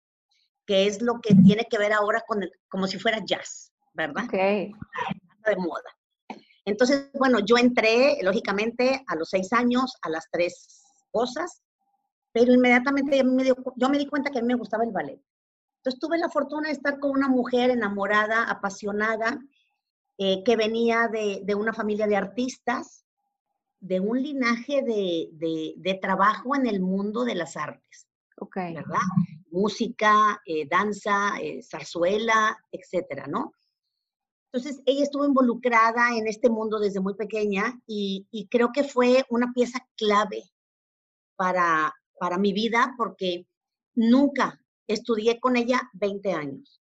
que 0.66 0.88
es 0.88 1.02
lo 1.02 1.22
que 1.22 1.36
tiene 1.36 1.68
que 1.70 1.78
ver 1.78 1.94
ahora 1.94 2.24
con 2.28 2.42
como 2.68 2.88
si 2.88 2.98
fuera 2.98 3.24
jazz, 3.24 3.72
¿verdad? 3.94 4.26
Okay. 4.26 4.72
De 5.46 5.56
moda. 5.58 5.96
Entonces, 6.66 7.12
bueno, 7.14 7.40
yo 7.46 7.58
entré, 7.58 8.18
lógicamente, 8.24 9.04
a 9.08 9.16
los 9.16 9.30
seis 9.30 9.54
años 9.54 9.96
a 10.02 10.10
las 10.10 10.26
tres 10.32 10.84
cosas, 11.12 11.62
pero 12.32 12.52
inmediatamente 12.52 13.22
yo 13.76 13.90
me 13.90 13.98
di 13.98 14.08
cuenta 14.08 14.32
que 14.32 14.40
a 14.40 14.42
mí 14.42 14.48
me 14.48 14.56
gustaba 14.56 14.84
el 14.84 14.92
ballet. 14.92 15.22
Entonces 15.78 16.00
tuve 16.00 16.18
la 16.18 16.30
fortuna 16.30 16.70
de 16.70 16.74
estar 16.74 17.00
con 17.00 17.12
una 17.12 17.28
mujer 17.28 17.70
enamorada, 17.70 18.44
apasionada, 18.50 19.40
eh, 20.18 20.44
que 20.44 20.56
venía 20.56 21.10
de, 21.10 21.56
una 21.56 21.74
familia 21.74 22.08
de 22.08 22.16
artistas, 22.16 23.06
de 23.82 24.00
un 24.00 24.22
linaje 24.22 24.82
de, 24.82 26.00
trabajo 26.02 26.56
en 26.56 26.68
el 26.68 26.80
mundo 26.80 27.26
de 27.26 27.36
las 27.36 27.58
artes. 27.58 28.08
Ok. 28.38 28.56
¿Verdad? 28.56 29.00
Música, 29.52 30.42
eh, 30.46 30.68
danza, 30.70 31.38
eh, 31.42 31.62
zarzuela, 31.62 32.58
etcétera, 32.72 33.28
¿no? 33.28 33.54
Entonces, 34.52 34.82
ella 34.86 35.04
estuvo 35.04 35.26
involucrada 35.26 36.16
en 36.16 36.28
este 36.28 36.50
mundo 36.50 36.80
desde 36.80 37.02
muy 37.02 37.16
pequeña 37.16 37.78
y, 37.86 38.48
creo 38.50 38.72
que 38.72 38.86
fue 38.86 39.26
una 39.30 39.52
pieza 39.54 39.86
clave 39.98 40.44
para, 41.36 41.94
para 42.18 42.38
mi 42.38 42.54
vida 42.54 42.94
porque 42.98 43.48
nunca 43.96 44.58
estudié 44.88 45.42
con 45.42 45.58
ella 45.58 45.90
20 45.94 46.32
años. 46.32 46.82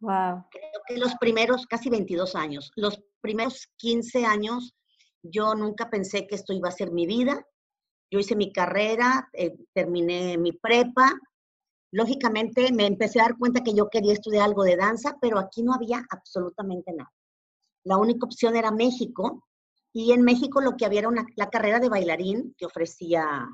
Wow. 0.00 0.44
Creo 0.50 0.82
que 0.86 0.96
los 0.98 1.14
primeros, 1.16 1.66
casi 1.66 1.90
22 1.90 2.34
años, 2.34 2.70
los 2.76 3.00
primeros 3.20 3.68
15 3.76 4.24
años, 4.24 4.74
yo 5.22 5.54
nunca 5.54 5.90
pensé 5.90 6.26
que 6.26 6.34
esto 6.34 6.52
iba 6.52 6.68
a 6.68 6.72
ser 6.72 6.90
mi 6.90 7.06
vida. 7.06 7.44
Yo 8.10 8.18
hice 8.18 8.34
mi 8.34 8.52
carrera, 8.52 9.28
eh, 9.32 9.54
terminé 9.72 10.36
mi 10.36 10.52
prepa, 10.52 11.14
Lógicamente 11.92 12.72
me 12.72 12.86
empecé 12.86 13.20
a 13.20 13.24
dar 13.24 13.36
cuenta 13.36 13.62
que 13.62 13.74
yo 13.74 13.88
quería 13.88 14.12
estudiar 14.12 14.44
algo 14.44 14.62
de 14.62 14.76
danza, 14.76 15.16
pero 15.20 15.38
aquí 15.38 15.62
no 15.62 15.74
había 15.74 16.04
absolutamente 16.10 16.92
nada. 16.92 17.12
La 17.84 17.96
única 17.96 18.26
opción 18.26 18.54
era 18.54 18.70
México 18.70 19.44
y 19.92 20.12
en 20.12 20.22
México 20.22 20.60
lo 20.60 20.76
que 20.76 20.86
había 20.86 21.00
era 21.00 21.08
una, 21.08 21.26
la 21.34 21.50
carrera 21.50 21.80
de 21.80 21.88
bailarín 21.88 22.54
que 22.56 22.66
ofrecía 22.66 23.48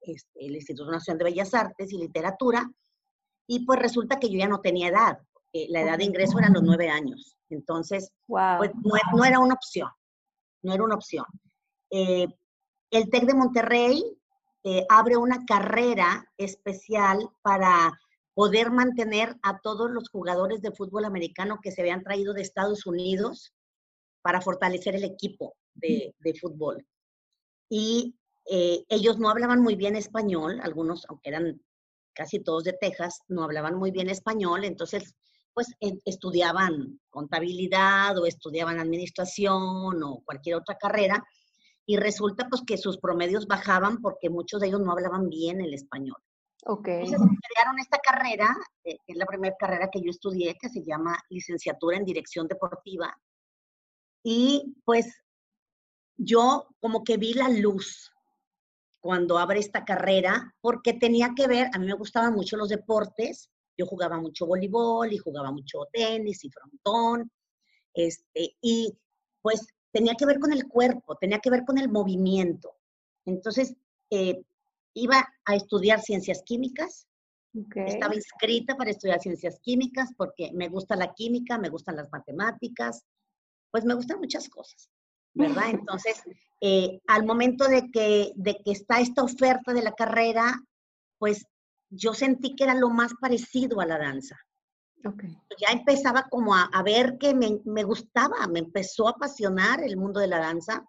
este, 0.00 0.46
el 0.46 0.54
Instituto 0.54 0.90
Nacional 0.90 1.18
de 1.18 1.24
Bellas 1.24 1.52
Artes 1.52 1.92
y 1.92 1.98
Literatura 1.98 2.70
y 3.48 3.64
pues 3.66 3.80
resulta 3.80 4.20
que 4.20 4.30
yo 4.30 4.38
ya 4.38 4.46
no 4.46 4.60
tenía 4.60 4.88
edad. 4.88 5.18
La 5.52 5.82
edad 5.82 5.98
de 5.98 6.04
ingreso 6.04 6.38
eran 6.38 6.52
los 6.52 6.62
nueve 6.62 6.88
años. 6.88 7.36
Entonces, 7.48 8.12
pues 8.26 8.70
no, 9.12 9.24
era 9.24 9.38
una 9.40 9.54
opción. 9.54 9.88
No 10.62 10.72
era 10.72 10.84
una 10.84 10.94
opción. 10.94 11.24
Eh, 11.90 12.26
el 12.90 13.10
TEC 13.10 13.24
de 13.24 13.34
Monterrey 13.34 14.04
eh, 14.62 14.86
abre 14.88 15.16
una 15.16 15.44
carrera 15.44 16.30
especial 16.36 17.28
para 17.42 17.98
poder 18.34 18.70
mantener 18.70 19.36
a 19.42 19.58
todos 19.60 19.90
los 19.90 20.08
jugadores 20.08 20.62
de 20.62 20.72
fútbol 20.72 21.04
americano 21.04 21.58
que 21.62 21.72
se 21.72 21.80
habían 21.80 22.02
traído 22.02 22.32
de 22.32 22.42
Estados 22.42 22.86
Unidos 22.86 23.52
para 24.22 24.40
fortalecer 24.40 24.94
el 24.94 25.04
equipo 25.04 25.54
de, 25.74 26.14
fútbol. 26.40 26.86
Y 27.68 28.14
eh, 28.46 28.84
ellos 28.88 29.18
no 29.18 29.30
hablaban 29.30 29.60
muy 29.60 29.76
bien 29.76 29.96
español, 29.96 30.60
algunos, 30.62 31.06
aunque 31.08 31.30
eran 31.30 31.60
casi 32.14 32.40
todos 32.40 32.64
de 32.64 32.74
Texas, 32.74 33.20
no 33.28 33.44
hablaban 33.44 33.76
muy 33.76 33.90
bien 33.90 34.10
español, 34.10 34.64
entonces 34.64 35.14
pues 35.54 35.74
estudiaban 36.04 37.00
contabilidad 37.10 38.16
o 38.18 38.26
estudiaban 38.26 38.78
administración 38.78 40.02
o 40.02 40.22
cualquier 40.24 40.56
otra 40.56 40.76
carrera 40.78 41.24
y 41.86 41.96
resulta 41.96 42.48
pues 42.48 42.62
que 42.66 42.78
sus 42.78 42.98
promedios 42.98 43.46
bajaban 43.46 44.00
porque 44.00 44.30
muchos 44.30 44.60
de 44.60 44.68
ellos 44.68 44.80
no 44.80 44.92
hablaban 44.92 45.28
bien 45.28 45.60
el 45.60 45.74
español. 45.74 46.16
Ok. 46.66 46.88
Entonces 46.88 47.38
crearon 47.52 47.78
esta 47.78 47.98
carrera, 47.98 48.54
eh, 48.84 48.96
que 49.06 49.12
es 49.12 49.16
la 49.16 49.26
primera 49.26 49.56
carrera 49.58 49.88
que 49.90 50.00
yo 50.00 50.10
estudié, 50.10 50.56
que 50.60 50.68
se 50.68 50.84
llama 50.84 51.18
licenciatura 51.30 51.96
en 51.96 52.04
dirección 52.04 52.46
deportiva. 52.46 53.16
Y 54.22 54.76
pues 54.84 55.22
yo 56.16 56.68
como 56.80 57.02
que 57.02 57.16
vi 57.16 57.32
la 57.32 57.48
luz 57.48 58.12
cuando 59.00 59.38
abre 59.38 59.58
esta 59.58 59.84
carrera, 59.84 60.54
porque 60.60 60.92
tenía 60.92 61.30
que 61.34 61.46
ver, 61.46 61.70
a 61.72 61.78
mí 61.78 61.86
me 61.86 61.94
gustaban 61.94 62.34
mucho 62.34 62.56
los 62.58 62.68
deportes, 62.68 63.50
yo 63.80 63.86
jugaba 63.86 64.18
mucho 64.18 64.46
voleibol 64.46 65.12
y 65.12 65.18
jugaba 65.18 65.50
mucho 65.50 65.88
tenis 65.90 66.44
y 66.44 66.50
frontón, 66.50 67.30
este, 67.94 68.56
y 68.60 68.94
pues 69.40 69.66
tenía 69.90 70.14
que 70.14 70.26
ver 70.26 70.38
con 70.38 70.52
el 70.52 70.68
cuerpo, 70.68 71.16
tenía 71.16 71.38
que 71.38 71.50
ver 71.50 71.64
con 71.64 71.78
el 71.78 71.88
movimiento. 71.88 72.76
Entonces, 73.24 73.74
eh, 74.10 74.42
iba 74.94 75.26
a 75.46 75.54
estudiar 75.54 76.00
ciencias 76.00 76.42
químicas. 76.42 77.06
Estaba 77.74 78.14
inscrita 78.14 78.76
para 78.76 78.90
estudiar 78.90 79.18
ciencias 79.18 79.58
químicas 79.60 80.10
porque 80.16 80.52
me 80.52 80.68
gusta 80.68 80.94
la 80.94 81.12
química, 81.14 81.58
me 81.58 81.68
gustan 81.68 81.96
las 81.96 82.08
matemáticas, 82.12 83.04
pues 83.72 83.84
me 83.84 83.94
gustan 83.94 84.20
muchas 84.20 84.48
cosas, 84.48 84.88
¿verdad? 85.34 85.64
Entonces, 85.84 86.22
eh, 86.60 87.00
al 87.08 87.24
momento 87.24 87.64
de 87.66 87.90
que, 87.90 88.32
de 88.36 88.54
que 88.64 88.70
está 88.70 89.00
esta 89.00 89.24
oferta 89.24 89.72
de 89.72 89.82
la 89.82 89.94
carrera, 89.94 90.62
pues 91.18 91.44
yo 91.90 92.14
sentí 92.14 92.54
que 92.54 92.64
era 92.64 92.74
lo 92.74 92.90
más 92.90 93.12
parecido 93.20 93.80
a 93.80 93.86
la 93.86 93.98
danza. 93.98 94.38
Ya 95.58 95.68
empezaba 95.72 96.28
como 96.28 96.54
a, 96.54 96.82
ver 96.82 97.18
que 97.18 97.34
me, 97.34 97.60
me, 97.64 97.84
gustaba, 97.84 98.46
me 98.48 98.58
empezó 98.58 99.08
a 99.08 99.12
apasionar 99.12 99.82
el 99.82 99.96
mundo 99.96 100.20
de 100.20 100.28
la 100.28 100.38
danza, 100.38 100.86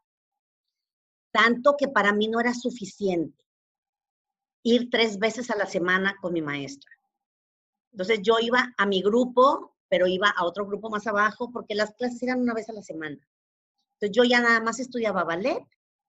tanto 1.31 1.75
que 1.77 1.87
para 1.87 2.13
mí 2.13 2.27
no 2.27 2.39
era 2.39 2.53
suficiente 2.53 3.41
ir 4.63 4.89
tres 4.89 5.17
veces 5.17 5.49
a 5.49 5.57
la 5.57 5.65
semana 5.65 6.15
con 6.21 6.33
mi 6.33 6.41
maestra. 6.41 6.91
Entonces 7.91 8.19
yo 8.21 8.35
iba 8.39 8.73
a 8.77 8.85
mi 8.85 9.01
grupo, 9.01 9.75
pero 9.89 10.07
iba 10.07 10.29
a 10.29 10.45
otro 10.45 10.65
grupo 10.65 10.89
más 10.89 11.07
abajo 11.07 11.51
porque 11.51 11.75
las 11.75 11.93
clases 11.93 12.21
eran 12.23 12.41
una 12.41 12.53
vez 12.53 12.69
a 12.69 12.73
la 12.73 12.81
semana. 12.81 13.17
Entonces 13.95 14.11
yo 14.15 14.23
ya 14.23 14.41
nada 14.41 14.61
más 14.61 14.79
estudiaba 14.79 15.23
ballet 15.23 15.63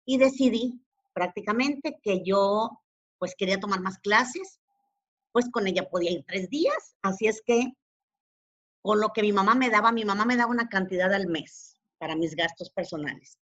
y 0.04 0.18
decidí 0.18 0.80
prácticamente 1.12 1.98
que 2.02 2.22
yo 2.24 2.70
pues 3.18 3.34
quería 3.36 3.60
tomar 3.60 3.80
más 3.80 3.98
clases, 3.98 4.60
pues 5.32 5.50
con 5.50 5.66
ella 5.66 5.88
podía 5.88 6.10
ir 6.10 6.24
tres 6.26 6.48
días, 6.50 6.96
así 7.02 7.26
es 7.26 7.42
que 7.44 7.72
con 8.82 9.00
lo 9.00 9.10
que 9.10 9.22
mi 9.22 9.32
mamá 9.32 9.54
me 9.54 9.70
daba, 9.70 9.92
mi 9.92 10.04
mamá 10.04 10.24
me 10.24 10.36
daba 10.36 10.50
una 10.50 10.68
cantidad 10.68 11.12
al 11.12 11.28
mes 11.28 11.78
para 11.98 12.16
mis 12.16 12.34
gastos 12.34 12.70
personales. 12.70 13.38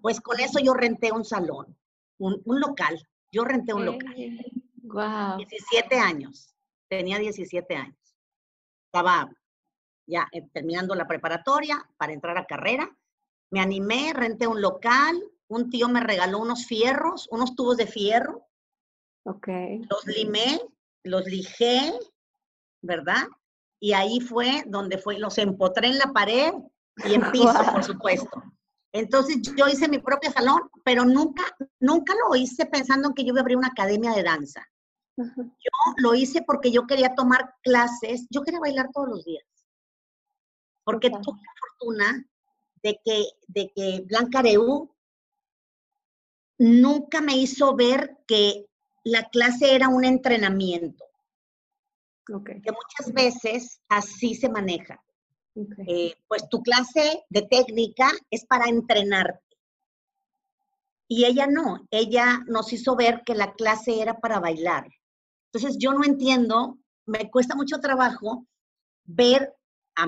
Pues 0.00 0.20
con 0.20 0.38
eso 0.38 0.60
yo 0.60 0.74
renté 0.74 1.12
un 1.12 1.24
salón, 1.24 1.76
un, 2.18 2.42
local. 2.44 3.02
Yo 3.32 3.44
renté 3.44 3.72
un 3.72 3.86
local. 3.86 4.14
Wow. 4.82 5.38
17 5.38 5.98
años. 5.98 6.54
Tenía 6.88 7.18
17 7.18 7.74
años. 7.74 7.96
Estaba 8.86 9.30
ya 10.06 10.28
eh, 10.32 10.46
terminando 10.52 10.94
la 10.94 11.06
preparatoria 11.06 11.84
para 11.96 12.12
entrar 12.12 12.38
a 12.38 12.46
carrera. 12.46 12.96
Me 13.50 13.60
animé, 13.60 14.12
renté 14.14 14.46
un 14.46 14.60
local. 14.60 15.22
Un 15.48 15.70
tío 15.70 15.88
me 15.88 16.00
regaló 16.00 16.38
unos 16.38 16.66
fierros, 16.66 17.26
unos 17.30 17.54
tubos 17.54 17.78
de 17.78 17.86
fierro. 17.86 18.46
Ok. 19.24 19.48
Los 19.90 20.06
limé, 20.06 20.60
los 21.04 21.24
lijé, 21.26 21.92
¿verdad? 22.82 23.26
y 23.80 23.92
ahí 23.92 24.20
fue 24.20 24.64
donde 24.66 24.98
fue, 24.98 25.18
los 25.18 25.38
empotré 25.38 25.88
en 25.88 25.98
la 25.98 26.12
pared 26.12 26.52
y 27.08 27.14
en 27.14 27.20
piso, 27.32 27.64
por 27.72 27.84
supuesto. 27.84 28.42
Entonces 28.92 29.38
yo 29.56 29.68
hice 29.68 29.88
mi 29.88 29.98
propio 29.98 30.30
salón, 30.32 30.62
pero 30.84 31.04
nunca, 31.04 31.44
nunca 31.78 32.14
lo 32.26 32.34
hice 32.34 32.66
pensando 32.66 33.08
en 33.08 33.14
que 33.14 33.22
yo 33.22 33.28
iba 33.28 33.40
a 33.40 33.42
abrir 33.42 33.56
una 33.56 33.68
academia 33.68 34.12
de 34.12 34.22
danza. 34.22 34.66
Yo 35.16 35.94
lo 35.96 36.14
hice 36.14 36.42
porque 36.42 36.70
yo 36.70 36.86
quería 36.86 37.14
tomar 37.14 37.54
clases, 37.62 38.26
yo 38.30 38.42
quería 38.42 38.60
bailar 38.60 38.88
todos 38.92 39.08
los 39.08 39.24
días. 39.24 39.44
Porque 40.84 41.10
tuve 41.10 41.40
la 41.42 41.52
fortuna 41.60 42.26
de 42.82 43.00
que, 43.04 43.24
de 43.48 43.72
que 43.74 44.04
Blanca 44.06 44.38
Areu 44.38 44.90
nunca 46.58 47.20
me 47.20 47.36
hizo 47.36 47.74
ver 47.74 48.16
que 48.26 48.66
la 49.04 49.28
clase 49.28 49.74
era 49.74 49.88
un 49.88 50.04
entrenamiento. 50.04 51.04
Que 52.26 52.72
muchas 52.72 53.12
veces 53.14 53.80
así 53.88 54.34
se 54.34 54.50
maneja. 54.50 55.02
Eh, 55.86 56.14
pues 56.28 56.48
tu 56.48 56.62
clase 56.62 57.24
de 57.30 57.42
técnica 57.42 58.10
es 58.30 58.44
para 58.44 58.68
entrenarte. 58.68 59.42
Y 61.08 61.24
ella 61.24 61.46
no, 61.46 61.86
ella 61.90 62.44
nos 62.46 62.72
hizo 62.72 62.94
ver 62.94 63.22
que 63.24 63.34
la 63.34 63.54
clase 63.54 64.00
era 64.00 64.20
para 64.20 64.40
bailar. 64.40 64.86
Entonces 65.50 65.78
yo 65.80 65.94
no 65.94 66.04
entiendo, 66.04 66.78
me 67.06 67.30
cuesta 67.30 67.54
mucho 67.54 67.80
trabajo 67.80 68.46
ver 69.04 69.54
a 69.96 70.06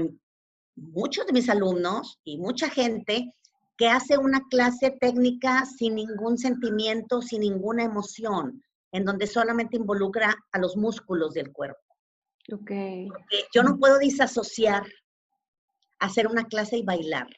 muchos 0.76 1.26
de 1.26 1.32
mis 1.32 1.48
alumnos 1.48 2.18
y 2.22 2.36
mucha 2.36 2.68
gente 2.68 3.34
que 3.78 3.88
hace 3.88 4.18
una 4.18 4.42
clase 4.50 4.90
técnica 5.00 5.64
sin 5.64 5.94
ningún 5.94 6.36
sentimiento, 6.36 7.22
sin 7.22 7.40
ninguna 7.40 7.82
emoción, 7.82 8.62
en 8.92 9.04
donde 9.04 9.26
solamente 9.26 9.76
involucra 9.76 10.36
a 10.52 10.58
los 10.58 10.76
músculos 10.76 11.34
del 11.34 11.52
cuerpo. 11.52 11.80
Okay. 12.52 13.06
Porque 13.08 13.44
yo 13.54 13.62
no 13.62 13.78
puedo 13.78 13.98
disasociar 13.98 14.84
hacer 16.00 16.26
una 16.26 16.44
clase 16.46 16.78
y 16.78 16.82
bailar. 16.82 17.28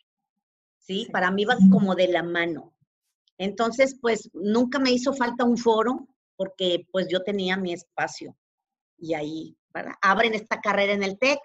¿sí? 0.78 1.08
Para 1.12 1.30
mí 1.30 1.44
va 1.44 1.56
como 1.70 1.94
de 1.94 2.08
la 2.08 2.22
mano. 2.22 2.72
Entonces, 3.38 3.96
pues 4.00 4.30
nunca 4.32 4.78
me 4.78 4.92
hizo 4.92 5.12
falta 5.12 5.44
un 5.44 5.58
foro 5.58 6.08
porque 6.36 6.86
pues 6.90 7.06
yo 7.08 7.22
tenía 7.22 7.56
mi 7.56 7.72
espacio. 7.72 8.36
Y 8.98 9.14
ahí, 9.14 9.56
¿verdad? 9.72 9.94
Abren 10.00 10.34
esta 10.34 10.60
carrera 10.60 10.92
en 10.92 11.02
el 11.02 11.18
TEC. 11.18 11.40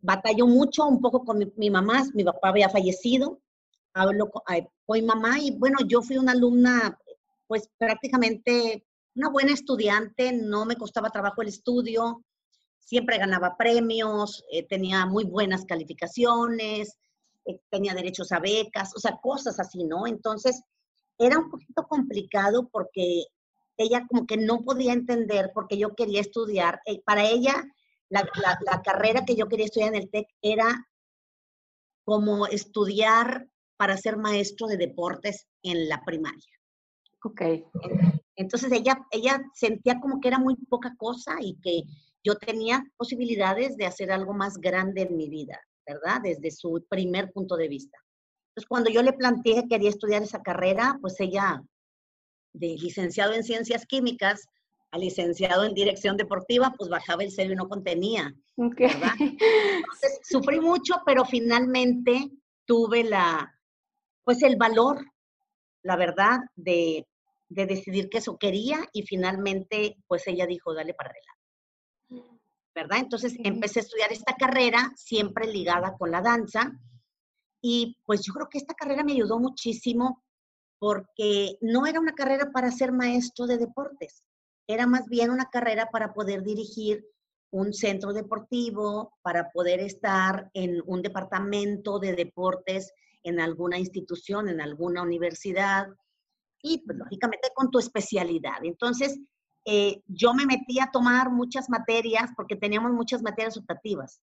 Batalló 0.00 0.46
mucho 0.46 0.86
un 0.86 1.00
poco 1.00 1.24
con 1.24 1.52
mi, 1.56 1.70
mamá, 1.70 2.04
mi 2.14 2.24
papá 2.24 2.48
había 2.48 2.68
fallecido. 2.68 3.40
Hablo 3.92 4.30
con, 4.30 4.42
con 4.86 4.98
mi 4.98 5.02
mamá 5.02 5.38
y 5.38 5.50
bueno, 5.52 5.78
yo 5.86 6.00
fui 6.00 6.16
una 6.16 6.32
alumna 6.32 6.96
pues 7.46 7.68
prácticamente 7.76 8.86
una 9.20 9.28
buena 9.28 9.52
estudiante, 9.52 10.32
no 10.32 10.64
me 10.64 10.76
costaba 10.76 11.10
trabajo 11.10 11.42
el 11.42 11.48
estudio, 11.48 12.24
siempre 12.78 13.18
ganaba 13.18 13.54
premios, 13.58 14.42
eh, 14.50 14.66
tenía 14.66 15.04
muy 15.04 15.24
buenas 15.24 15.66
calificaciones, 15.66 16.96
eh, 17.44 17.60
tenía 17.68 17.92
derechos 17.92 18.32
a 18.32 18.40
becas, 18.40 18.96
o 18.96 18.98
sea, 18.98 19.18
cosas 19.22 19.60
así, 19.60 19.84
¿no? 19.84 20.06
Entonces, 20.06 20.62
era 21.18 21.38
un 21.38 21.50
poquito 21.50 21.86
complicado 21.86 22.70
porque 22.72 23.24
ella 23.76 24.06
como 24.08 24.26
que 24.26 24.38
no 24.38 24.62
podía 24.62 24.94
entender 24.94 25.50
porque 25.54 25.76
yo 25.76 25.94
quería 25.94 26.22
estudiar. 26.22 26.80
Eh, 26.86 27.02
para 27.04 27.28
ella, 27.28 27.62
la, 28.08 28.26
la, 28.64 28.82
carrera 28.82 29.26
que 29.26 29.36
yo 29.36 29.48
quería 29.48 29.66
estudiar 29.66 29.94
en 29.94 30.02
el 30.02 30.10
TEC 30.10 30.26
era 30.40 30.88
como 32.04 32.46
estudiar 32.46 33.48
para 33.76 33.98
ser 33.98 34.16
maestro 34.16 34.66
de 34.66 34.78
deportes 34.78 35.46
en 35.62 35.90
la 35.90 36.02
primaria. 36.06 36.58
Ok. 37.22 37.42
Entonces 38.40 38.72
ella, 38.72 38.98
ella 39.10 39.42
sentía 39.54 40.00
como 40.00 40.20
que 40.20 40.28
era 40.28 40.38
muy 40.38 40.56
poca 40.56 40.94
cosa 40.96 41.36
y 41.40 41.56
que 41.60 41.82
yo 42.24 42.36
tenía 42.36 42.82
posibilidades 42.96 43.76
de 43.76 43.86
hacer 43.86 44.10
algo 44.10 44.32
más 44.32 44.58
grande 44.58 45.02
en 45.02 45.16
mi 45.16 45.28
vida, 45.28 45.60
¿verdad? 45.86 46.20
Desde 46.22 46.50
su 46.50 46.84
primer 46.88 47.30
punto 47.32 47.56
de 47.56 47.68
vista. 47.68 47.98
Entonces, 48.50 48.68
cuando 48.68 48.90
yo 48.90 49.02
le 49.02 49.12
planteé 49.12 49.62
que 49.62 49.68
quería 49.68 49.90
estudiar 49.90 50.22
esa 50.22 50.42
carrera, 50.42 50.98
pues 51.00 51.20
ella, 51.20 51.62
de 52.52 52.76
licenciado 52.78 53.34
en 53.34 53.44
ciencias 53.44 53.86
químicas 53.86 54.46
a 54.90 54.98
licenciado 54.98 55.64
en 55.64 55.74
dirección 55.74 56.16
deportiva, 56.16 56.74
pues 56.76 56.90
bajaba 56.90 57.22
el 57.22 57.30
celo 57.30 57.52
y 57.52 57.56
no 57.56 57.68
contenía, 57.68 58.34
¿verdad? 58.56 59.14
Entonces, 59.18 60.20
sufrí 60.24 60.60
mucho, 60.60 61.02
pero 61.06 61.24
finalmente 61.24 62.30
tuve 62.64 63.04
la, 63.04 63.54
pues 64.24 64.42
el 64.42 64.56
valor, 64.56 65.04
la 65.82 65.96
verdad, 65.96 66.38
de, 66.56 67.06
de 67.50 67.66
decidir 67.66 68.08
que 68.08 68.18
eso 68.18 68.38
quería 68.38 68.88
y 68.92 69.02
finalmente, 69.02 69.96
pues 70.06 70.26
ella 70.26 70.46
dijo, 70.46 70.72
dale 70.72 70.94
para 70.94 71.10
adelante. 71.10 71.40
¿verdad? 72.74 72.98
Entonces 72.98 73.34
empecé 73.42 73.80
a 73.80 73.82
estudiar 73.82 74.12
esta 74.12 74.34
carrera, 74.34 74.92
siempre 74.96 75.46
ligada 75.46 75.96
con 75.98 76.10
la 76.10 76.22
danza, 76.22 76.72
y 77.60 77.96
pues 78.06 78.22
yo 78.24 78.32
creo 78.32 78.48
que 78.48 78.58
esta 78.58 78.74
carrera 78.74 79.04
me 79.04 79.12
ayudó 79.12 79.38
muchísimo 79.38 80.22
porque 80.78 81.58
no 81.60 81.86
era 81.86 82.00
una 82.00 82.14
carrera 82.14 82.50
para 82.52 82.70
ser 82.70 82.92
maestro 82.92 83.46
de 83.46 83.58
deportes, 83.58 84.24
era 84.66 84.86
más 84.86 85.06
bien 85.06 85.30
una 85.30 85.50
carrera 85.50 85.90
para 85.90 86.14
poder 86.14 86.42
dirigir 86.42 87.04
un 87.52 87.74
centro 87.74 88.12
deportivo, 88.12 89.12
para 89.22 89.50
poder 89.50 89.80
estar 89.80 90.48
en 90.54 90.80
un 90.86 91.02
departamento 91.02 91.98
de 91.98 92.14
deportes 92.14 92.92
en 93.24 93.40
alguna 93.40 93.78
institución, 93.78 94.48
en 94.48 94.60
alguna 94.60 95.02
universidad, 95.02 95.88
y 96.62 96.78
pues, 96.84 96.98
lógicamente 96.98 97.50
con 97.54 97.70
tu 97.70 97.78
especialidad. 97.78 98.62
Entonces, 98.62 99.18
eh, 99.64 100.02
yo 100.06 100.34
me 100.34 100.46
metí 100.46 100.80
a 100.80 100.90
tomar 100.90 101.30
muchas 101.30 101.68
materias 101.68 102.30
porque 102.36 102.56
teníamos 102.56 102.92
muchas 102.92 103.22
materias 103.22 103.56
optativas. 103.56 104.20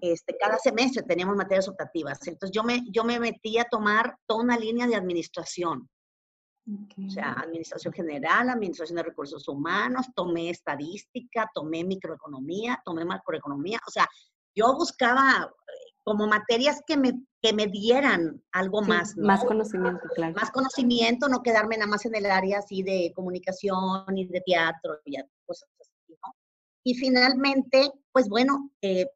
este, 0.00 0.36
cada 0.36 0.58
semestre 0.58 1.04
teníamos 1.04 1.36
materias 1.36 1.68
optativas. 1.68 2.26
Entonces, 2.26 2.54
yo 2.54 2.64
me, 2.64 2.82
yo 2.90 3.04
me 3.04 3.20
metí 3.20 3.58
a 3.58 3.64
tomar 3.64 4.16
toda 4.26 4.42
una 4.42 4.58
línea 4.58 4.86
de 4.86 4.96
administración. 4.96 5.88
O 7.06 7.10
sea, 7.10 7.32
administración 7.32 7.92
general, 7.92 8.48
administración 8.48 8.96
de 8.96 9.02
recursos 9.02 9.48
humanos, 9.48 10.06
tomé 10.14 10.50
estadística, 10.50 11.50
tomé 11.52 11.82
microeconomía, 11.82 12.80
tomé 12.84 13.04
macroeconomía. 13.04 13.80
O 13.86 13.90
sea, 13.90 14.08
yo 14.54 14.72
buscaba 14.74 15.52
como 16.04 16.26
materias 16.26 16.82
que 16.86 16.96
me, 16.96 17.12
que 17.40 17.52
me 17.52 17.66
dieran 17.66 18.42
algo 18.52 18.82
más. 18.82 19.16
Más 19.16 19.44
conocimiento, 19.44 20.02
claro. 20.14 20.34
Más 20.34 20.50
conocimiento, 20.50 21.28
no 21.28 21.42
quedarme 21.42 21.76
nada 21.76 21.90
más 21.90 22.04
en 22.06 22.14
el 22.14 22.26
área 22.26 22.58
así 22.58 22.82
de 22.82 23.12
comunicación 23.14 24.16
y 24.16 24.26
de 24.26 24.40
teatro 24.40 24.98
y 25.04 25.16
cosas 25.46 25.68
así, 25.80 26.16
¿no? 26.22 26.34
Y 26.84 26.94
finalmente, 26.94 27.92
pues 28.10 28.28
bueno, 28.28 28.70
eh, 28.80 29.06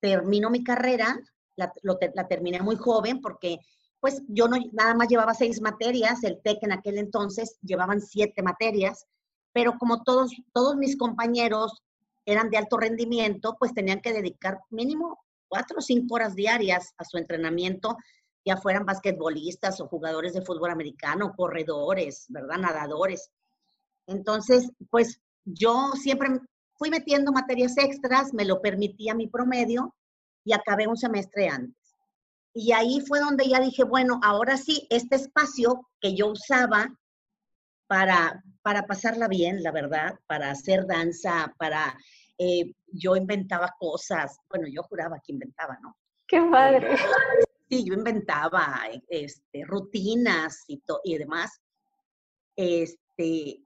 termino 0.00 0.50
mi 0.50 0.64
carrera, 0.64 1.18
la, 1.56 1.72
la 1.82 2.28
terminé 2.28 2.60
muy 2.62 2.76
joven 2.76 3.20
porque 3.20 3.58
pues 4.00 4.20
yo 4.26 4.48
no, 4.48 4.56
nada 4.72 4.94
más 4.94 5.08
llevaba 5.08 5.32
seis 5.32 5.60
materias, 5.60 6.24
el 6.24 6.40
TEC 6.42 6.58
en 6.62 6.72
aquel 6.72 6.98
entonces 6.98 7.56
llevaban 7.62 8.00
siete 8.00 8.42
materias, 8.42 9.06
pero 9.52 9.78
como 9.78 10.02
todos, 10.02 10.32
todos 10.52 10.74
mis 10.76 10.96
compañeros 10.96 11.82
eran 12.24 12.50
de 12.50 12.56
alto 12.56 12.78
rendimiento, 12.78 13.56
pues 13.60 13.74
tenían 13.74 14.00
que 14.00 14.12
dedicar 14.12 14.58
mínimo 14.70 15.20
cuatro 15.52 15.76
o 15.80 15.82
cinco 15.82 16.14
horas 16.14 16.34
diarias 16.34 16.94
a 16.96 17.04
su 17.04 17.18
entrenamiento, 17.18 17.98
ya 18.42 18.56
fueran 18.56 18.86
basquetbolistas 18.86 19.82
o 19.82 19.86
jugadores 19.86 20.32
de 20.32 20.40
fútbol 20.40 20.70
americano, 20.70 21.34
corredores, 21.36 22.24
¿verdad? 22.30 22.56
Nadadores. 22.56 23.30
Entonces, 24.06 24.70
pues 24.88 25.20
yo 25.44 25.92
siempre 25.92 26.30
fui 26.78 26.88
metiendo 26.88 27.32
materias 27.32 27.76
extras, 27.76 28.32
me 28.32 28.46
lo 28.46 28.62
permitía 28.62 29.14
mi 29.14 29.26
promedio 29.26 29.94
y 30.42 30.54
acabé 30.54 30.86
un 30.86 30.96
semestre 30.96 31.50
antes. 31.50 31.76
Y 32.54 32.72
ahí 32.72 33.02
fue 33.06 33.20
donde 33.20 33.46
ya 33.46 33.60
dije, 33.60 33.84
bueno, 33.84 34.20
ahora 34.22 34.56
sí, 34.56 34.86
este 34.88 35.16
espacio 35.16 35.86
que 36.00 36.14
yo 36.14 36.28
usaba 36.28 36.88
para, 37.86 38.42
para 38.62 38.86
pasarla 38.86 39.28
bien, 39.28 39.62
la 39.62 39.70
verdad, 39.70 40.18
para 40.26 40.50
hacer 40.50 40.86
danza, 40.86 41.54
para... 41.58 41.94
Eh, 42.38 42.72
yo 42.86 43.16
inventaba 43.16 43.74
cosas, 43.78 44.38
bueno, 44.48 44.66
yo 44.68 44.82
juraba 44.82 45.20
que 45.24 45.32
inventaba, 45.32 45.78
¿no? 45.82 45.96
¡Qué 46.26 46.40
padre! 46.50 46.96
Sí, 47.68 47.84
yo 47.86 47.94
inventaba 47.94 48.82
este, 49.08 49.64
rutinas 49.64 50.62
y, 50.68 50.82
y 51.04 51.16
demás. 51.16 51.58
Este, 52.54 53.62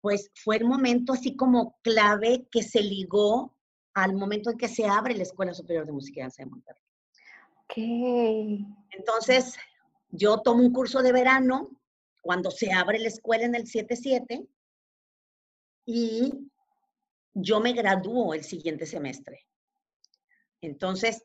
pues 0.00 0.30
fue 0.34 0.56
el 0.56 0.64
momento 0.64 1.12
así 1.12 1.36
como 1.36 1.76
clave 1.82 2.48
que 2.50 2.62
se 2.62 2.82
ligó 2.82 3.54
al 3.92 4.14
momento 4.14 4.50
en 4.50 4.56
que 4.56 4.68
se 4.68 4.86
abre 4.86 5.14
la 5.14 5.24
Escuela 5.24 5.52
Superior 5.52 5.84
de 5.84 5.92
Música 5.92 6.20
y 6.20 6.22
Danza 6.22 6.42
de 6.42 6.50
Monterrey. 6.50 6.82
Entonces, 8.90 9.56
yo 10.10 10.40
tomo 10.40 10.62
un 10.62 10.72
curso 10.72 11.02
de 11.02 11.12
verano 11.12 11.70
cuando 12.20 12.50
se 12.50 12.72
abre 12.72 12.98
la 12.98 13.08
escuela 13.08 13.44
en 13.44 13.54
el 13.54 13.64
7-7 13.64 14.48
y 15.86 16.50
yo 17.34 17.60
me 17.60 17.72
gradúo 17.72 18.34
el 18.34 18.44
siguiente 18.44 18.86
semestre. 18.86 19.46
Entonces, 20.60 21.22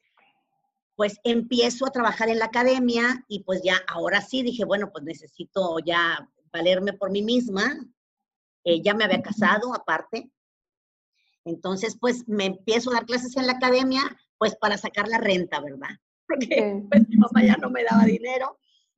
pues 0.95 1.19
empiezo 1.23 1.85
a 1.85 1.91
trabajar 1.91 2.29
en 2.29 2.39
la 2.39 2.45
academia 2.45 3.25
y 3.27 3.43
pues 3.43 3.61
ya, 3.63 3.81
ahora 3.87 4.21
sí 4.21 4.43
dije, 4.43 4.63
bueno, 4.65 4.91
pues 4.91 5.03
necesito 5.03 5.79
ya 5.79 6.29
valerme 6.51 6.93
por 6.93 7.11
mí 7.11 7.21
misma. 7.21 7.75
Eh, 8.63 8.81
ya 8.81 8.93
me 8.93 9.03
había 9.03 9.21
casado 9.21 9.73
aparte. 9.75 10.31
Entonces, 11.43 11.97
pues 11.99 12.27
me 12.27 12.45
empiezo 12.45 12.89
a 12.89 12.95
dar 12.95 13.05
clases 13.05 13.35
en 13.37 13.45
la 13.45 13.53
academia, 13.53 14.01
pues 14.37 14.55
para 14.55 14.77
sacar 14.77 15.07
la 15.07 15.19
renta, 15.19 15.59
¿verdad? 15.59 15.89
porque 16.27 16.83
pues, 16.89 17.07
mi 17.09 17.17
mamá 17.17 17.43
ya 17.43 17.57
no 17.57 17.69
me 17.69 17.83
daba 17.83 18.03
dinero, 18.03 18.57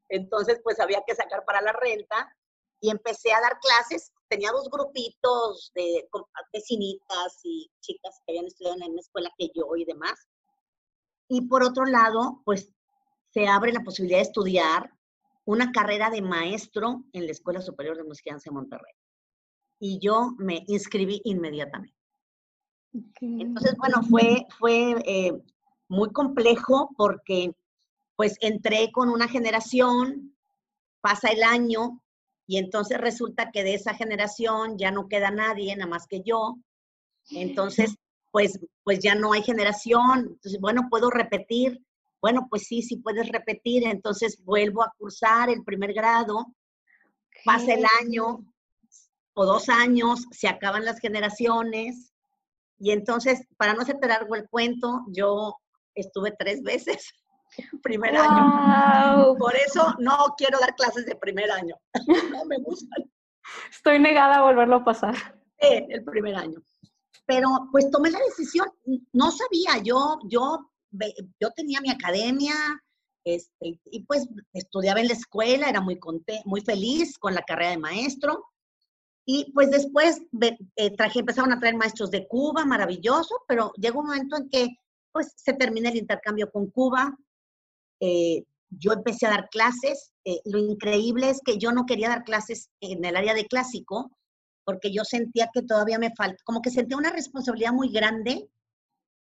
entonces 0.10 0.60
pues 0.63 0.80
había 0.80 1.04
que 1.06 1.15
sacar 1.15 1.43
para 1.46 1.62
la 1.62 1.74
renta 1.74 2.34
y 2.80 2.89
empecé 2.89 3.34
a 3.34 3.41
dar 3.41 3.60
clases. 3.60 4.13
Tenía 4.30 4.52
dos 4.52 4.70
grupitos 4.70 5.72
de 5.76 6.08
vecinitas 6.54 7.40
y 7.44 7.70
chicas 7.82 8.20
que 8.26 8.34
habían 8.34 8.46
estudiado 8.46 8.76
en 8.76 8.80
la 8.82 8.86
misma 8.88 9.02
escuela 9.02 9.32
que 9.38 9.50
yo 9.54 9.76
y 9.76 9.86
demás. 9.86 10.28
Y 11.30 11.42
por 11.48 11.63
otro 11.63 11.86
lado, 11.86 12.42
pues 12.46 12.72
se 13.34 13.48
abre 13.48 13.72
la 13.72 13.84
posibilidad 13.84 14.20
de 14.20 14.24
estudiar 14.24 14.92
una 15.46 15.72
carrera 15.72 16.10
de 16.10 16.22
maestro 16.22 17.04
en 17.13 17.26
la 17.26 17.32
Escuela 17.32 17.62
Superior 17.62 17.96
de 17.96 18.04
Música 18.04 18.36
de 18.36 18.52
Monterrey. 18.52 18.94
Y 19.80 20.00
yo 20.00 20.34
me 20.38 20.63
inscribí 20.68 21.22
inmediatamente. 21.24 21.96
Entonces, 23.22 23.76
bueno, 23.78 24.02
fue, 24.10 24.46
fue 24.58 24.96
eh, 25.06 25.32
muy 25.88 26.12
complejo 26.12 26.90
porque 26.98 27.54
pues 28.16 28.36
entré 28.42 28.92
con 28.92 29.10
una 29.10 29.28
generación, 29.28 30.36
pasa 31.02 31.30
el 31.30 31.44
año 31.44 32.02
y 32.48 32.58
entonces 32.58 32.98
resulta 32.98 33.52
que 33.52 33.64
de 33.64 33.74
esa 33.74 33.94
generación 33.94 34.78
ya 34.78 34.90
no 34.90 35.10
queda 35.10 35.32
nadie, 35.32 35.76
nada 35.76 35.90
más 35.90 36.08
que 36.08 36.22
yo. 36.24 36.56
Entonces, 37.30 37.96
pues, 38.32 38.58
pues 38.84 39.00
ya 39.00 39.16
no 39.16 39.34
hay 39.34 39.44
generación. 39.44 40.20
Entonces, 40.30 40.60
bueno, 40.62 40.88
puedo 40.90 41.10
repetir. 41.10 41.84
Bueno, 42.22 42.48
pues 42.50 42.64
sí, 42.68 42.82
sí 42.82 42.96
puedes 42.96 43.28
repetir. 43.28 43.86
Entonces 43.86 44.42
vuelvo 44.46 44.82
a 44.82 44.94
cursar 44.98 45.50
el 45.50 45.64
primer 45.66 45.94
grado, 45.94 46.48
pasa 47.44 47.74
el 47.74 47.86
año 48.02 48.40
o 49.34 49.46
dos 49.46 49.68
años, 49.68 50.26
se 50.32 50.48
acaban 50.48 50.86
las 50.86 51.00
generaciones. 51.00 52.14
Y 52.80 52.92
entonces, 52.92 53.42
para 53.58 53.74
no 53.74 53.82
hacerte 53.82 54.08
largo 54.08 54.36
el 54.36 54.48
cuento, 54.48 55.02
yo 55.10 55.54
estuve 55.96 56.32
tres 56.32 56.64
veces 56.64 57.12
primer 57.84 58.15
año. 58.15 59.36
Por 59.38 59.56
eso 59.56 59.96
no 60.00 60.36
quiero 60.38 60.60
dar 60.60 60.76
clases 60.76 61.06
de 61.06 61.15
primer 61.15 61.52
año. 61.52 61.76
no 62.32 62.46
me 62.46 62.58
gustan. 62.60 63.10
Estoy 63.70 64.00
negada 64.00 64.38
a 64.38 64.43
volverlo 64.43 64.78
a 64.78 64.84
pasar. 64.84 65.15
Sí, 65.60 65.86
el 65.89 66.04
primer 66.04 66.36
año. 66.36 66.62
Pero 67.26 67.50
pues 67.72 67.89
tomé 67.91 68.10
la 68.10 68.20
decisión, 68.20 68.67
no 69.12 69.32
sabía, 69.32 69.84
yo, 69.84 70.20
yo, 70.30 70.72
yo 71.39 71.52
tenía 71.52 71.82
mi 71.82 71.89
academia, 71.89 72.54
este, 73.26 73.82
y 73.91 74.06
pues 74.06 74.26
estudiaba 74.54 75.02
en 75.02 75.08
la 75.08 75.13
escuela, 75.13 75.67
era 75.67 75.82
muy, 75.82 76.00
muy 76.46 76.62
feliz 76.62 77.17
con 77.17 77.34
la 77.34 77.41
carrera 77.41 77.72
de 77.72 77.78
maestro. 77.78 78.46
Y 79.26 79.52
pues 79.52 79.70
después 79.70 80.22
eh, 80.78 80.96
traje, 80.96 81.20
empezaron 81.20 81.52
a 81.52 81.60
traer 81.60 81.76
maestros 81.76 82.12
de 82.12 82.26
Cuba, 82.26 82.63
maravilloso, 82.63 83.43
pero 83.46 83.74
llegó 83.76 84.00
un 84.00 84.06
momento 84.06 84.38
en 84.38 84.50
que 84.50 84.67
pues 85.12 85.34
se 85.36 85.52
termina 85.54 85.89
el 85.89 85.98
intercambio 85.98 86.50
con 86.50 86.72
Cuba. 86.72 87.17
Eh, 88.00 88.44
yo 88.70 88.94
empecé 88.94 89.28
a 89.28 89.32
dar 89.32 89.50
clases. 89.50 90.12
Eh, 90.26 90.40
lo 90.46 90.60
increíble 90.60 91.30
es 91.30 91.40
que 91.44 91.58
yo 91.58 91.72
no 91.72 91.86
quería 91.86 92.10
dar 92.10 92.24
clases 92.24 92.70
en 92.82 93.06
el 93.06 93.16
área 93.16 93.34
de 93.34 93.46
clásico 93.46 94.12
porque 94.66 94.92
yo 94.92 95.06
sentía 95.06 95.50
que 95.54 95.62
todavía 95.62 95.98
me 95.98 96.14
falta, 96.14 96.44
como 96.44 96.62
que 96.62 96.70
sentía 96.70 96.98
una 96.98 97.10
responsabilidad 97.10 97.72
muy 97.72 97.90
grande 97.90 98.50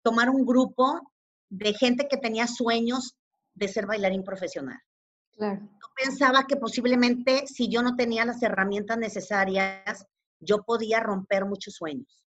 tomar 0.04 0.30
un 0.30 0.46
grupo 0.46 1.02
de 1.50 1.74
gente 1.74 2.08
que 2.08 2.18
tenía 2.18 2.46
sueños 2.46 3.16
de 3.56 3.68
ser 3.68 3.88
bailarín 3.88 4.24
profesional. 4.24 4.80
Claro. 5.32 5.62
Yo 5.62 5.88
pensaba 5.96 6.46
que 6.46 6.58
posiblemente 6.58 7.48
si 7.48 7.70
yo 7.70 7.82
no 7.82 7.96
tenía 7.96 8.24
las 8.24 8.44
herramientas 8.44 9.00
necesarias, 9.00 10.06
yo 10.40 10.64
podía 10.64 11.00
romper 11.00 11.46
muchos 11.46 11.74
sueños. 11.74 12.24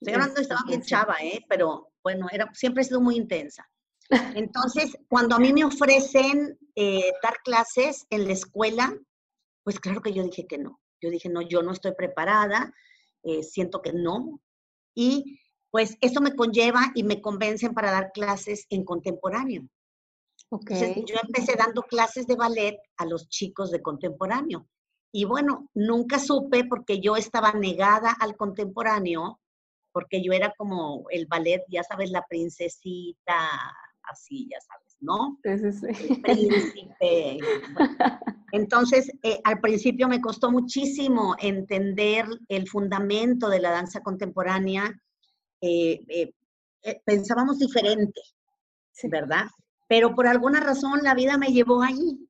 Estoy 0.00 0.14
hablando, 0.14 0.40
estaba 0.40 0.62
bien 0.66 0.82
chava, 0.82 1.16
¿eh? 1.22 1.44
Pero 1.48 1.92
bueno, 2.02 2.26
era, 2.32 2.52
siempre 2.52 2.82
he 2.82 2.84
sido 2.86 3.00
muy 3.00 3.16
intensa. 3.16 3.64
Entonces, 4.10 4.96
cuando 5.08 5.36
a 5.36 5.38
mí 5.38 5.52
me 5.52 5.64
ofrecen 5.64 6.58
eh, 6.74 7.12
dar 7.22 7.36
clases 7.44 8.06
en 8.10 8.26
la 8.26 8.32
escuela, 8.32 8.94
pues 9.62 9.80
claro 9.80 10.02
que 10.02 10.12
yo 10.12 10.22
dije 10.22 10.46
que 10.46 10.58
no. 10.58 10.80
Yo 11.00 11.10
dije, 11.10 11.28
no, 11.28 11.42
yo 11.42 11.62
no 11.62 11.72
estoy 11.72 11.92
preparada, 11.92 12.72
eh, 13.22 13.42
siento 13.42 13.82
que 13.82 13.92
no. 13.92 14.40
Y 14.94 15.40
pues 15.70 15.96
eso 16.00 16.20
me 16.20 16.34
conlleva 16.34 16.92
y 16.94 17.02
me 17.02 17.20
convencen 17.20 17.74
para 17.74 17.90
dar 17.90 18.12
clases 18.12 18.66
en 18.70 18.84
contemporáneo. 18.84 19.68
Okay. 20.50 21.04
yo 21.06 21.16
empecé 21.20 21.56
dando 21.56 21.82
clases 21.82 22.26
de 22.26 22.36
ballet 22.36 22.78
a 22.96 23.06
los 23.06 23.28
chicos 23.28 23.70
de 23.70 23.82
contemporáneo. 23.82 24.68
Y 25.12 25.24
bueno, 25.24 25.68
nunca 25.74 26.18
supe 26.18 26.64
porque 26.64 27.00
yo 27.00 27.16
estaba 27.16 27.52
negada 27.52 28.14
al 28.20 28.36
contemporáneo 28.36 29.40
porque 29.94 30.22
yo 30.22 30.32
era 30.32 30.52
como 30.56 31.06
el 31.10 31.26
ballet, 31.26 31.64
ya 31.68 31.84
sabes, 31.84 32.10
la 32.10 32.26
princesita, 32.26 33.48
así, 34.10 34.48
ya 34.50 34.58
sabes. 34.60 34.84
¿no? 35.04 35.38
Sí, 35.42 35.58
sí, 35.58 35.72
sí. 35.72 36.14
príncipe. 36.16 37.38
Entonces, 38.52 39.10
eh, 39.22 39.40
al 39.44 39.60
principio 39.60 40.08
me 40.08 40.20
costó 40.20 40.50
muchísimo 40.50 41.36
entender 41.38 42.26
el 42.48 42.68
fundamento 42.68 43.48
de 43.48 43.60
la 43.60 43.70
danza 43.70 44.00
contemporánea. 44.00 44.92
Eh, 45.60 46.00
eh, 46.08 47.00
pensábamos 47.04 47.58
diferente, 47.58 48.20
¿verdad? 49.04 49.46
Pero 49.88 50.14
por 50.14 50.26
alguna 50.26 50.60
razón 50.60 51.00
la 51.02 51.14
vida 51.14 51.36
me 51.36 51.48
llevó 51.48 51.82
ahí. 51.82 52.28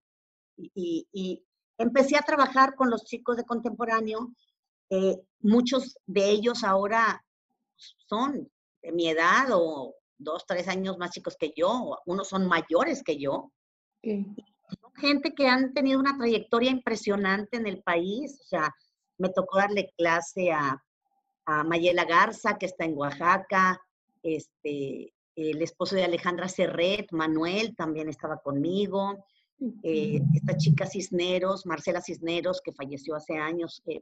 Y, 0.56 1.06
y, 1.12 1.44
empecé 1.76 2.16
a 2.16 2.22
trabajar 2.22 2.76
con 2.76 2.88
los 2.88 3.04
chicos 3.04 3.36
de 3.36 3.44
contemporáneo. 3.44 4.32
muchos 5.40 5.98
de 6.06 6.30
ellos 6.30 6.62
ahora 6.62 7.24
son 8.08 8.48
de 8.80 8.92
mi 8.92 9.08
edad 9.08 9.48
o 9.50 9.96
dos, 10.18 10.44
tres 10.46 10.68
años 10.68 10.98
más 10.98 11.10
chicos 11.10 11.36
que 11.38 11.52
yo, 11.56 11.98
unos 12.06 12.28
son 12.28 12.46
mayores 12.46 13.02
que 13.02 13.18
yo. 13.18 13.52
Son 14.02 14.92
gente 14.96 15.34
que 15.34 15.48
han 15.48 15.72
tenido 15.72 15.98
una 15.98 16.16
trayectoria 16.16 16.70
impresionante 16.70 17.56
en 17.56 17.66
el 17.66 17.82
país. 17.82 18.38
O 18.42 18.44
sea, 18.44 18.74
me 19.18 19.28
tocó 19.28 19.58
darle 19.58 19.92
clase 19.96 20.52
a, 20.52 20.82
a 21.46 21.64
Mayela 21.64 22.04
Garza, 22.04 22.58
que 22.58 22.66
está 22.66 22.84
en 22.84 22.96
Oaxaca, 22.96 23.80
este, 24.22 25.12
el 25.36 25.62
esposo 25.62 25.96
de 25.96 26.04
Alejandra 26.04 26.48
Serret, 26.48 27.10
Manuel, 27.12 27.74
también 27.76 28.08
estaba 28.08 28.38
conmigo. 28.38 29.24
Eh, 29.82 30.20
esta 30.34 30.56
chica 30.56 30.86
Cisneros, 30.86 31.64
Marcela 31.66 32.00
Cisneros, 32.00 32.60
que 32.60 32.72
falleció 32.72 33.14
hace 33.14 33.36
años, 33.36 33.82
eh, 33.86 34.00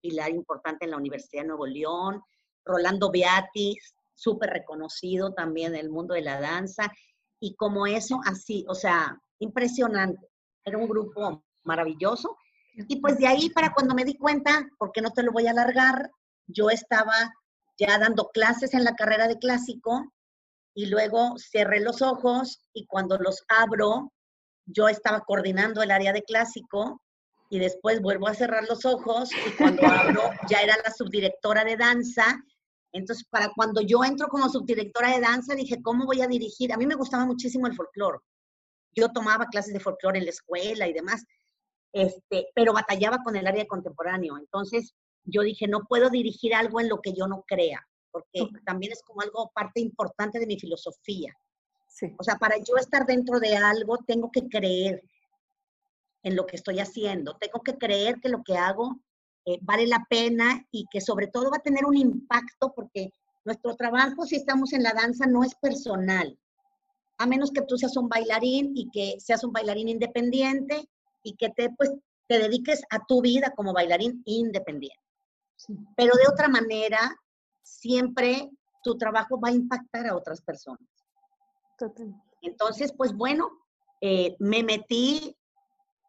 pilar 0.00 0.30
importante 0.30 0.84
en 0.84 0.90
la 0.92 0.96
Universidad 0.96 1.42
de 1.42 1.48
Nuevo 1.48 1.66
León, 1.66 2.22
Rolando 2.64 3.10
Beatis, 3.10 3.94
súper 4.16 4.50
reconocido 4.50 5.32
también 5.32 5.74
en 5.74 5.80
el 5.80 5.90
mundo 5.90 6.14
de 6.14 6.22
la 6.22 6.40
danza. 6.40 6.90
Y 7.38 7.54
como 7.54 7.86
eso, 7.86 8.20
así, 8.24 8.64
o 8.68 8.74
sea, 8.74 9.20
impresionante. 9.38 10.26
Era 10.64 10.78
un 10.78 10.88
grupo 10.88 11.44
maravilloso. 11.62 12.36
Y 12.74 13.00
pues 13.00 13.18
de 13.18 13.26
ahí 13.26 13.50
para 13.50 13.72
cuando 13.72 13.94
me 13.94 14.04
di 14.04 14.16
cuenta, 14.16 14.66
porque 14.78 15.00
no 15.00 15.10
te 15.10 15.22
lo 15.22 15.32
voy 15.32 15.46
a 15.46 15.50
alargar, 15.50 16.10
yo 16.46 16.70
estaba 16.70 17.32
ya 17.78 17.98
dando 17.98 18.28
clases 18.28 18.74
en 18.74 18.84
la 18.84 18.94
carrera 18.94 19.28
de 19.28 19.38
clásico 19.38 20.12
y 20.74 20.86
luego 20.86 21.36
cerré 21.38 21.80
los 21.80 22.02
ojos 22.02 22.60
y 22.72 22.86
cuando 22.86 23.18
los 23.18 23.42
abro, 23.48 24.12
yo 24.66 24.88
estaba 24.88 25.20
coordinando 25.20 25.82
el 25.82 25.90
área 25.90 26.12
de 26.12 26.22
clásico 26.22 27.00
y 27.48 27.58
después 27.58 28.00
vuelvo 28.00 28.28
a 28.28 28.34
cerrar 28.34 28.64
los 28.68 28.84
ojos 28.84 29.30
y 29.32 29.50
cuando 29.56 29.82
abro 29.86 30.30
ya 30.48 30.60
era 30.60 30.76
la 30.84 30.92
subdirectora 30.92 31.64
de 31.64 31.76
danza 31.76 32.42
entonces, 32.92 33.26
para 33.28 33.50
cuando 33.54 33.80
yo 33.80 34.02
entro 34.04 34.28
como 34.28 34.48
subdirectora 34.48 35.14
de 35.14 35.20
danza, 35.20 35.54
dije, 35.54 35.82
¿cómo 35.82 36.06
voy 36.06 36.22
a 36.22 36.28
dirigir? 36.28 36.72
A 36.72 36.76
mí 36.76 36.86
me 36.86 36.94
gustaba 36.94 37.26
muchísimo 37.26 37.66
el 37.66 37.74
folclore. 37.74 38.18
Yo 38.94 39.10
tomaba 39.10 39.46
clases 39.46 39.74
de 39.74 39.80
folclore 39.80 40.18
en 40.18 40.24
la 40.24 40.30
escuela 40.30 40.88
y 40.88 40.92
demás, 40.92 41.24
este, 41.92 42.48
pero 42.54 42.72
batallaba 42.72 43.18
con 43.22 43.36
el 43.36 43.46
área 43.46 43.66
contemporáneo. 43.66 44.38
Entonces, 44.38 44.94
yo 45.24 45.42
dije, 45.42 45.66
no 45.66 45.80
puedo 45.88 46.08
dirigir 46.08 46.54
algo 46.54 46.80
en 46.80 46.88
lo 46.88 47.00
que 47.00 47.12
yo 47.12 47.26
no 47.26 47.44
crea, 47.46 47.86
porque 48.10 48.48
también 48.64 48.92
es 48.92 49.02
como 49.02 49.20
algo 49.20 49.50
parte 49.54 49.80
importante 49.80 50.38
de 50.38 50.46
mi 50.46 50.58
filosofía. 50.58 51.34
O 52.18 52.22
sea, 52.22 52.36
para 52.36 52.56
yo 52.58 52.76
estar 52.76 53.06
dentro 53.06 53.40
de 53.40 53.56
algo, 53.56 53.98
tengo 54.06 54.30
que 54.30 54.48
creer 54.48 55.02
en 56.22 56.36
lo 56.36 56.46
que 56.46 56.56
estoy 56.56 56.80
haciendo. 56.80 57.36
Tengo 57.36 57.62
que 57.62 57.76
creer 57.78 58.20
que 58.20 58.28
lo 58.28 58.42
que 58.42 58.56
hago 58.56 59.00
eh, 59.46 59.58
vale 59.62 59.86
la 59.86 60.04
pena 60.10 60.66
y 60.72 60.86
que 60.90 61.00
sobre 61.00 61.28
todo 61.28 61.50
va 61.50 61.58
a 61.58 61.62
tener 61.62 61.84
un 61.84 61.96
impacto 61.96 62.72
porque 62.74 63.10
nuestro 63.44 63.76
trabajo, 63.76 64.26
si 64.26 64.36
estamos 64.36 64.72
en 64.72 64.82
la 64.82 64.92
danza, 64.92 65.26
no 65.26 65.44
es 65.44 65.54
personal, 65.54 66.36
a 67.18 67.26
menos 67.26 67.52
que 67.52 67.62
tú 67.62 67.78
seas 67.78 67.96
un 67.96 68.08
bailarín 68.08 68.72
y 68.74 68.90
que 68.90 69.20
seas 69.20 69.44
un 69.44 69.52
bailarín 69.52 69.88
independiente 69.88 70.88
y 71.22 71.36
que 71.36 71.50
te, 71.50 71.70
pues, 71.70 71.92
te 72.26 72.40
dediques 72.40 72.82
a 72.90 73.06
tu 73.06 73.22
vida 73.22 73.52
como 73.56 73.72
bailarín 73.72 74.20
independiente. 74.24 75.00
Pero 75.96 76.14
de 76.16 76.28
otra 76.30 76.48
manera, 76.48 77.16
siempre 77.62 78.50
tu 78.82 78.98
trabajo 78.98 79.40
va 79.40 79.48
a 79.48 79.52
impactar 79.52 80.06
a 80.06 80.16
otras 80.16 80.42
personas. 80.42 80.88
Entonces, 82.42 82.92
pues 82.92 83.12
bueno, 83.14 83.48
eh, 84.00 84.36
me 84.38 84.62
metí 84.62 85.36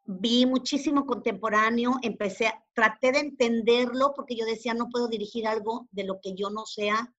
vi 0.07 0.45
muchísimo 0.45 1.05
contemporáneo, 1.05 1.95
empecé, 2.01 2.51
traté 2.73 3.11
de 3.11 3.19
entenderlo 3.19 4.13
porque 4.15 4.37
yo 4.37 4.45
decía, 4.45 4.73
no 4.73 4.87
puedo 4.89 5.09
dirigir 5.09 5.45
algo 5.45 5.87
de 5.91 6.05
lo 6.05 6.19
que 6.21 6.33
yo 6.33 6.49
no 6.49 6.65
sea, 6.65 7.13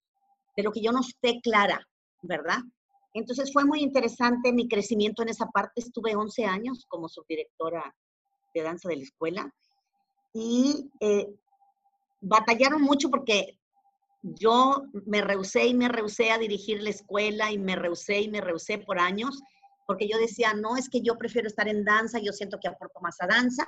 de 0.57 0.63
lo 0.63 0.71
que 0.71 0.81
yo 0.81 0.91
no 0.91 1.01
esté 1.01 1.39
clara, 1.39 1.87
¿verdad? 2.23 2.57
Entonces 3.13 3.53
fue 3.53 3.63
muy 3.63 3.81
interesante 3.81 4.51
mi 4.51 4.67
crecimiento 4.67 5.21
en 5.21 5.29
esa 5.29 5.45
parte. 5.45 5.81
Estuve 5.81 6.15
11 6.15 6.45
años 6.45 6.85
como 6.87 7.07
subdirectora 7.07 7.95
de 8.55 8.61
danza 8.63 8.89
de 8.89 8.97
la 8.97 9.03
escuela 9.03 9.53
y 10.33 10.89
eh, 10.99 11.27
batallaron 12.21 12.81
mucho 12.81 13.09
porque 13.09 13.59
yo 14.23 14.83
me 15.05 15.21
rehusé 15.21 15.67
y 15.67 15.75
me 15.75 15.89
rehusé 15.89 16.31
a 16.31 16.39
dirigir 16.39 16.81
la 16.81 16.89
escuela 16.89 17.51
y 17.51 17.59
me 17.59 17.75
rehusé 17.75 18.21
y 18.21 18.29
me 18.29 18.41
rehusé 18.41 18.79
por 18.79 18.99
años 18.99 19.39
porque 19.89 20.07
yo 20.07 20.19
decía, 20.19 20.53
no, 20.53 20.77
es 20.77 20.87
que 20.87 21.01
yo 21.01 21.17
prefiero 21.17 21.47
estar 21.47 21.67
en 21.67 21.83
danza, 21.83 22.19
yo 22.19 22.31
siento 22.31 22.59
que 22.61 22.67
aporto 22.67 22.99
más 23.01 23.19
a 23.21 23.25
danza. 23.25 23.65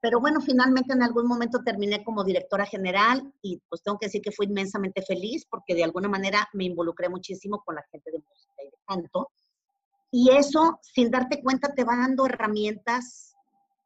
Pero 0.00 0.18
bueno, 0.18 0.40
finalmente 0.40 0.94
en 0.94 1.02
algún 1.02 1.26
momento 1.26 1.60
terminé 1.62 2.02
como 2.02 2.24
directora 2.24 2.64
general 2.64 3.30
y 3.42 3.60
pues 3.68 3.82
tengo 3.82 3.98
que 3.98 4.06
decir 4.06 4.22
que 4.22 4.32
fui 4.32 4.46
inmensamente 4.46 5.02
feliz 5.02 5.44
porque 5.50 5.74
de 5.74 5.84
alguna 5.84 6.08
manera 6.08 6.48
me 6.54 6.64
involucré 6.64 7.10
muchísimo 7.10 7.62
con 7.62 7.74
la 7.74 7.84
gente 7.92 8.10
de 8.10 8.20
música 8.26 8.62
y 8.62 8.70
de 8.70 8.78
canto. 8.86 9.32
Y 10.10 10.30
eso, 10.30 10.78
sin 10.80 11.10
darte 11.10 11.42
cuenta, 11.42 11.74
te 11.74 11.84
va 11.84 11.94
dando 11.94 12.24
herramientas 12.24 13.34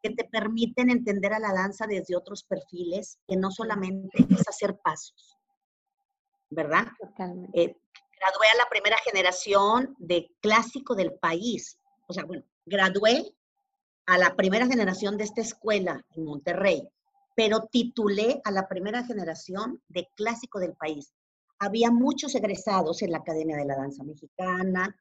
que 0.01 0.11
te 0.11 0.29
permiten 0.31 0.90
entender 0.90 1.33
a 1.33 1.40
la 1.40 1.53
danza 1.53 1.88
desde 1.88 2.14
otros 2.14 2.44
perfiles, 2.44 3.18
que 3.27 3.35
no 3.35 3.51
solamente 3.51 4.25
es 4.31 4.49
hacer 4.49 4.79
pasos, 4.79 5.37
¿verdad? 6.51 6.87
Totalmente. 7.01 7.61
Eh, 7.61 7.77
gradué 8.18 8.46
a 8.52 8.57
la 8.57 8.68
primera 8.68 8.96
generación 8.98 9.94
de 9.98 10.31
clásico 10.40 10.94
del 10.94 11.12
país. 11.14 11.78
O 12.07 12.12
sea, 12.12 12.24
bueno, 12.24 12.44
gradué 12.66 13.35
a 14.07 14.18
la 14.18 14.35
primera 14.37 14.66
generación 14.66 15.16
de 15.16 15.24
esta 15.24 15.40
escuela 15.40 16.04
en 16.14 16.24
Monterrey, 16.24 16.88
pero 17.37 17.68
titulé 17.70 18.40
a 18.44 18.50
la 18.50 18.68
primera 18.68 19.04
generación 19.04 19.83
de 19.88 20.09
clásico 20.14 20.59
del 20.59 20.74
país. 20.74 21.12
Había 21.59 21.90
muchos 21.90 22.35
egresados 22.35 23.02
en 23.02 23.12
la 23.12 23.18
Academia 23.18 23.57
de 23.57 23.64
la 23.64 23.76
Danza 23.76 24.04
Mexicana, 24.04 24.96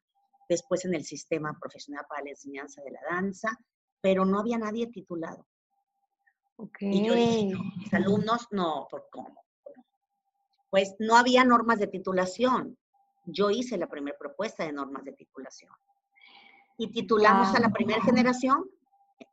después 0.48 0.84
en 0.84 0.94
el 0.94 1.04
Sistema 1.04 1.56
Profesional 1.58 2.04
para 2.08 2.24
la 2.24 2.30
Enseñanza 2.30 2.82
de 2.82 2.90
la 2.90 3.00
Danza, 3.10 3.58
pero 4.00 4.24
no 4.24 4.40
había 4.40 4.58
nadie 4.58 4.88
titulado. 4.88 5.46
Okay. 6.56 6.92
Y 6.92 7.06
yo 7.06 7.14
dije, 7.14 7.54
mis 7.76 7.94
alumnos, 7.94 8.48
no, 8.50 8.88
¿por 8.90 9.08
cómo? 9.10 9.44
Pues 10.70 10.96
no 10.98 11.16
había 11.16 11.44
normas 11.44 11.78
de 11.78 11.86
titulación 11.86 12.76
yo 13.30 13.50
hice 13.50 13.76
la 13.76 13.86
primera 13.86 14.16
propuesta 14.18 14.64
de 14.64 14.72
normas 14.72 15.04
de 15.04 15.12
titulación. 15.12 15.72
Y 16.76 16.90
titulamos 16.90 17.54
a 17.54 17.60
la 17.60 17.70
primera 17.70 18.02
generación, 18.02 18.64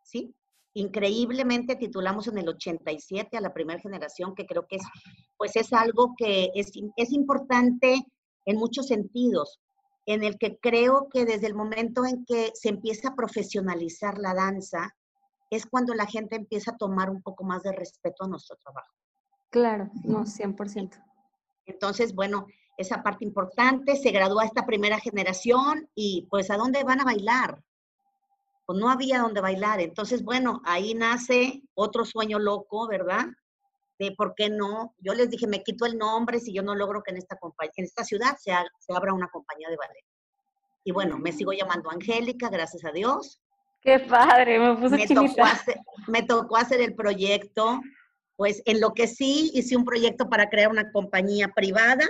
¿sí? 0.03 0.33
Increíblemente 0.73 1.75
titulamos 1.75 2.27
en 2.27 2.37
el 2.37 2.49
87 2.49 3.37
a 3.37 3.41
la 3.41 3.53
primera 3.53 3.79
generación, 3.79 4.35
que 4.35 4.45
creo 4.45 4.65
que 4.67 4.77
es, 4.77 4.83
pues 5.37 5.55
es 5.55 5.71
algo 5.71 6.15
que 6.17 6.49
es, 6.55 6.71
es 6.97 7.11
importante 7.11 8.05
en 8.45 8.57
muchos 8.57 8.87
sentidos, 8.87 9.59
en 10.05 10.23
el 10.23 10.37
que 10.37 10.57
creo 10.57 11.07
que 11.09 11.25
desde 11.25 11.47
el 11.47 11.55
momento 11.55 12.05
en 12.05 12.25
que 12.25 12.51
se 12.53 12.69
empieza 12.69 13.09
a 13.09 13.15
profesionalizar 13.15 14.17
la 14.17 14.33
danza, 14.33 14.93
es 15.49 15.65
cuando 15.65 15.93
la 15.93 16.05
gente 16.05 16.35
empieza 16.35 16.71
a 16.71 16.77
tomar 16.77 17.09
un 17.09 17.21
poco 17.21 17.43
más 17.43 17.63
de 17.63 17.71
respeto 17.71 18.23
a 18.23 18.27
nuestro 18.27 18.57
trabajo. 18.57 18.91
Claro, 19.49 19.89
no, 20.03 20.25
100%. 20.25 21.01
Entonces, 21.65 22.13
bueno, 22.13 22.47
esa 22.77 23.03
parte 23.03 23.23
importante, 23.23 23.95
se 23.95 24.11
gradúa 24.11 24.45
esta 24.45 24.65
primera 24.65 24.99
generación 24.99 25.89
y 25.95 26.27
pues 26.29 26.49
¿a 26.51 26.57
dónde 26.57 26.83
van 26.83 27.01
a 27.01 27.05
bailar? 27.05 27.63
Pues 28.65 28.79
no 28.79 28.89
había 28.89 29.19
dónde 29.19 29.41
bailar. 29.41 29.79
Entonces, 29.79 30.23
bueno, 30.23 30.61
ahí 30.65 30.93
nace 30.93 31.61
otro 31.73 32.03
sueño 32.03 32.39
loco, 32.39 32.87
¿verdad? 32.87 33.25
De 33.99 34.11
por 34.11 34.33
qué 34.35 34.49
no. 34.49 34.95
Yo 34.99 35.13
les 35.13 35.29
dije, 35.29 35.47
me 35.47 35.63
quito 35.63 35.85
el 35.85 35.97
nombre 35.97 36.39
si 36.39 36.53
yo 36.53 36.63
no 36.63 36.75
logro 36.75 37.03
que 37.03 37.11
en 37.11 37.17
esta, 37.17 37.37
en 37.75 37.85
esta 37.85 38.03
ciudad 38.03 38.35
se, 38.37 38.51
se 38.79 38.93
abra 38.93 39.13
una 39.13 39.29
compañía 39.29 39.69
de 39.69 39.77
ballet. 39.77 40.05
Y 40.83 40.91
bueno, 40.91 41.17
me 41.17 41.31
sigo 41.31 41.53
llamando 41.53 41.89
Angélica, 41.89 42.49
gracias 42.49 42.83
a 42.85 42.91
Dios. 42.91 43.41
Qué 43.81 43.99
padre, 43.99 44.59
me 44.59 44.75
puse 44.75 44.97
me 44.97 45.07
tocó, 45.07 45.43
hacer, 45.43 45.75
me 46.07 46.23
tocó 46.23 46.57
hacer 46.57 46.81
el 46.81 46.95
proyecto. 46.95 47.79
Pues 48.35 48.61
en 48.65 48.81
lo 48.81 48.93
que 48.93 49.07
sí 49.07 49.51
hice 49.53 49.77
un 49.77 49.85
proyecto 49.85 50.27
para 50.27 50.49
crear 50.49 50.69
una 50.69 50.91
compañía 50.91 51.49
privada 51.55 52.05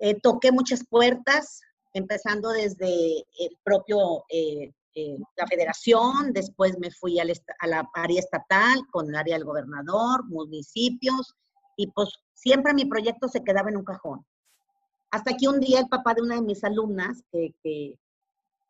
eh, 0.00 0.18
toqué 0.20 0.50
muchas 0.50 0.84
puertas, 0.86 1.60
empezando 1.92 2.48
desde 2.50 3.18
el 3.38 3.58
propio, 3.62 4.24
eh, 4.30 4.72
eh, 4.94 5.18
la 5.36 5.46
federación, 5.46 6.32
después 6.32 6.78
me 6.78 6.90
fui 6.90 7.20
a 7.20 7.24
la 7.24 7.88
área 7.94 8.18
estatal 8.18 8.80
con 8.90 9.08
el 9.08 9.14
área 9.14 9.36
del 9.36 9.44
gobernador, 9.44 10.24
municipios, 10.26 11.34
y 11.76 11.86
pues 11.88 12.08
siempre 12.32 12.72
mi 12.74 12.86
proyecto 12.86 13.28
se 13.28 13.44
quedaba 13.44 13.68
en 13.68 13.76
un 13.76 13.84
cajón. 13.84 14.24
Hasta 15.10 15.36
que 15.36 15.48
un 15.48 15.60
día 15.60 15.80
el 15.80 15.88
papá 15.88 16.14
de 16.14 16.22
una 16.22 16.36
de 16.36 16.42
mis 16.42 16.64
alumnas, 16.64 17.22
que, 17.30 17.98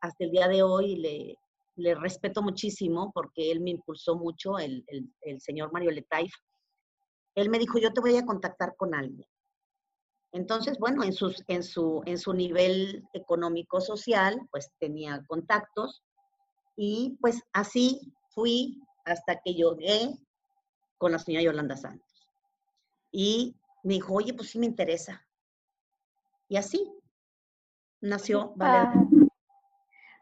hasta 0.01 0.25
el 0.25 0.31
día 0.31 0.49
de 0.49 0.63
hoy 0.63 0.97
le, 0.97 1.37
le 1.77 1.95
respeto 1.95 2.43
muchísimo 2.43 3.13
porque 3.13 3.53
él 3.53 3.61
me 3.61 3.71
impulsó 3.71 4.17
mucho, 4.17 4.59
el, 4.59 4.85
el, 5.21 5.41
señor 5.41 5.73
Mario 5.73 5.93
Letaif. 5.93 6.33
Él 7.37 7.51
me 7.51 7.59
dijo, 7.59 7.79
yo 7.79 7.93
te 7.93 8.01
voy 8.01 8.17
a 8.17 8.27
contactar 8.27 8.75
con 8.77 8.95
alguien. 8.95 9.29
Entonces, 10.33 10.79
bueno, 10.79 11.03
en, 11.03 11.13
sus, 11.13 11.43
en, 11.49 11.63
su, 11.63 12.03
en 12.07 12.19
su 12.19 12.33
nivel 12.33 13.05
económico 13.13 13.81
social, 13.81 14.41
pues 14.51 14.71
tenía 14.79 15.23
contactos 15.27 16.03
y 16.77 17.17
pues 17.21 17.43
así 17.53 18.01
fui 18.31 18.81
hasta 19.05 19.41
que 19.41 19.55
llegué 19.55 20.17
con 20.99 21.13
la 21.13 21.19
señora 21.19 21.45
Yolanda 21.45 21.77
Santos. 21.77 22.29
Y 23.11 23.57
me 23.83 23.95
dijo, 23.95 24.15
oye, 24.15 24.35
pues 24.35 24.51
sí 24.51 24.59
me 24.59 24.67
interesa. 24.67 25.27
Y 26.49 26.57
así 26.57 26.93
nació 28.01 28.53
Valeria. 28.57 29.09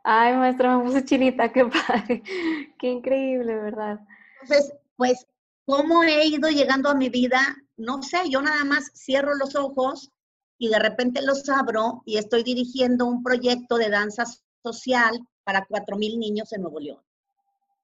Ay, 0.04 0.34
maestra, 0.36 0.78
me 0.78 0.84
puse 0.84 1.04
chinita, 1.04 1.52
qué 1.52 1.66
padre, 1.66 2.22
qué 2.78 2.90
increíble, 2.90 3.54
¿verdad? 3.56 4.00
Entonces, 4.40 4.72
pues, 4.96 5.26
¿cómo 5.66 6.02
he 6.02 6.26
ido 6.26 6.48
llegando 6.48 6.88
a 6.88 6.94
mi 6.94 7.10
vida? 7.10 7.40
No 7.78 8.02
sé, 8.02 8.28
yo 8.28 8.42
nada 8.42 8.64
más 8.64 8.90
cierro 8.92 9.36
los 9.36 9.54
ojos 9.54 10.10
y 10.58 10.68
de 10.68 10.80
repente 10.80 11.22
los 11.22 11.48
abro 11.48 12.02
y 12.04 12.18
estoy 12.18 12.42
dirigiendo 12.42 13.06
un 13.06 13.22
proyecto 13.22 13.76
de 13.76 13.88
danza 13.88 14.24
social 14.64 15.20
para 15.44 15.64
cuatro 15.64 15.96
mil 15.96 16.18
niños 16.18 16.52
en 16.52 16.62
Nuevo 16.62 16.80
León, 16.80 17.00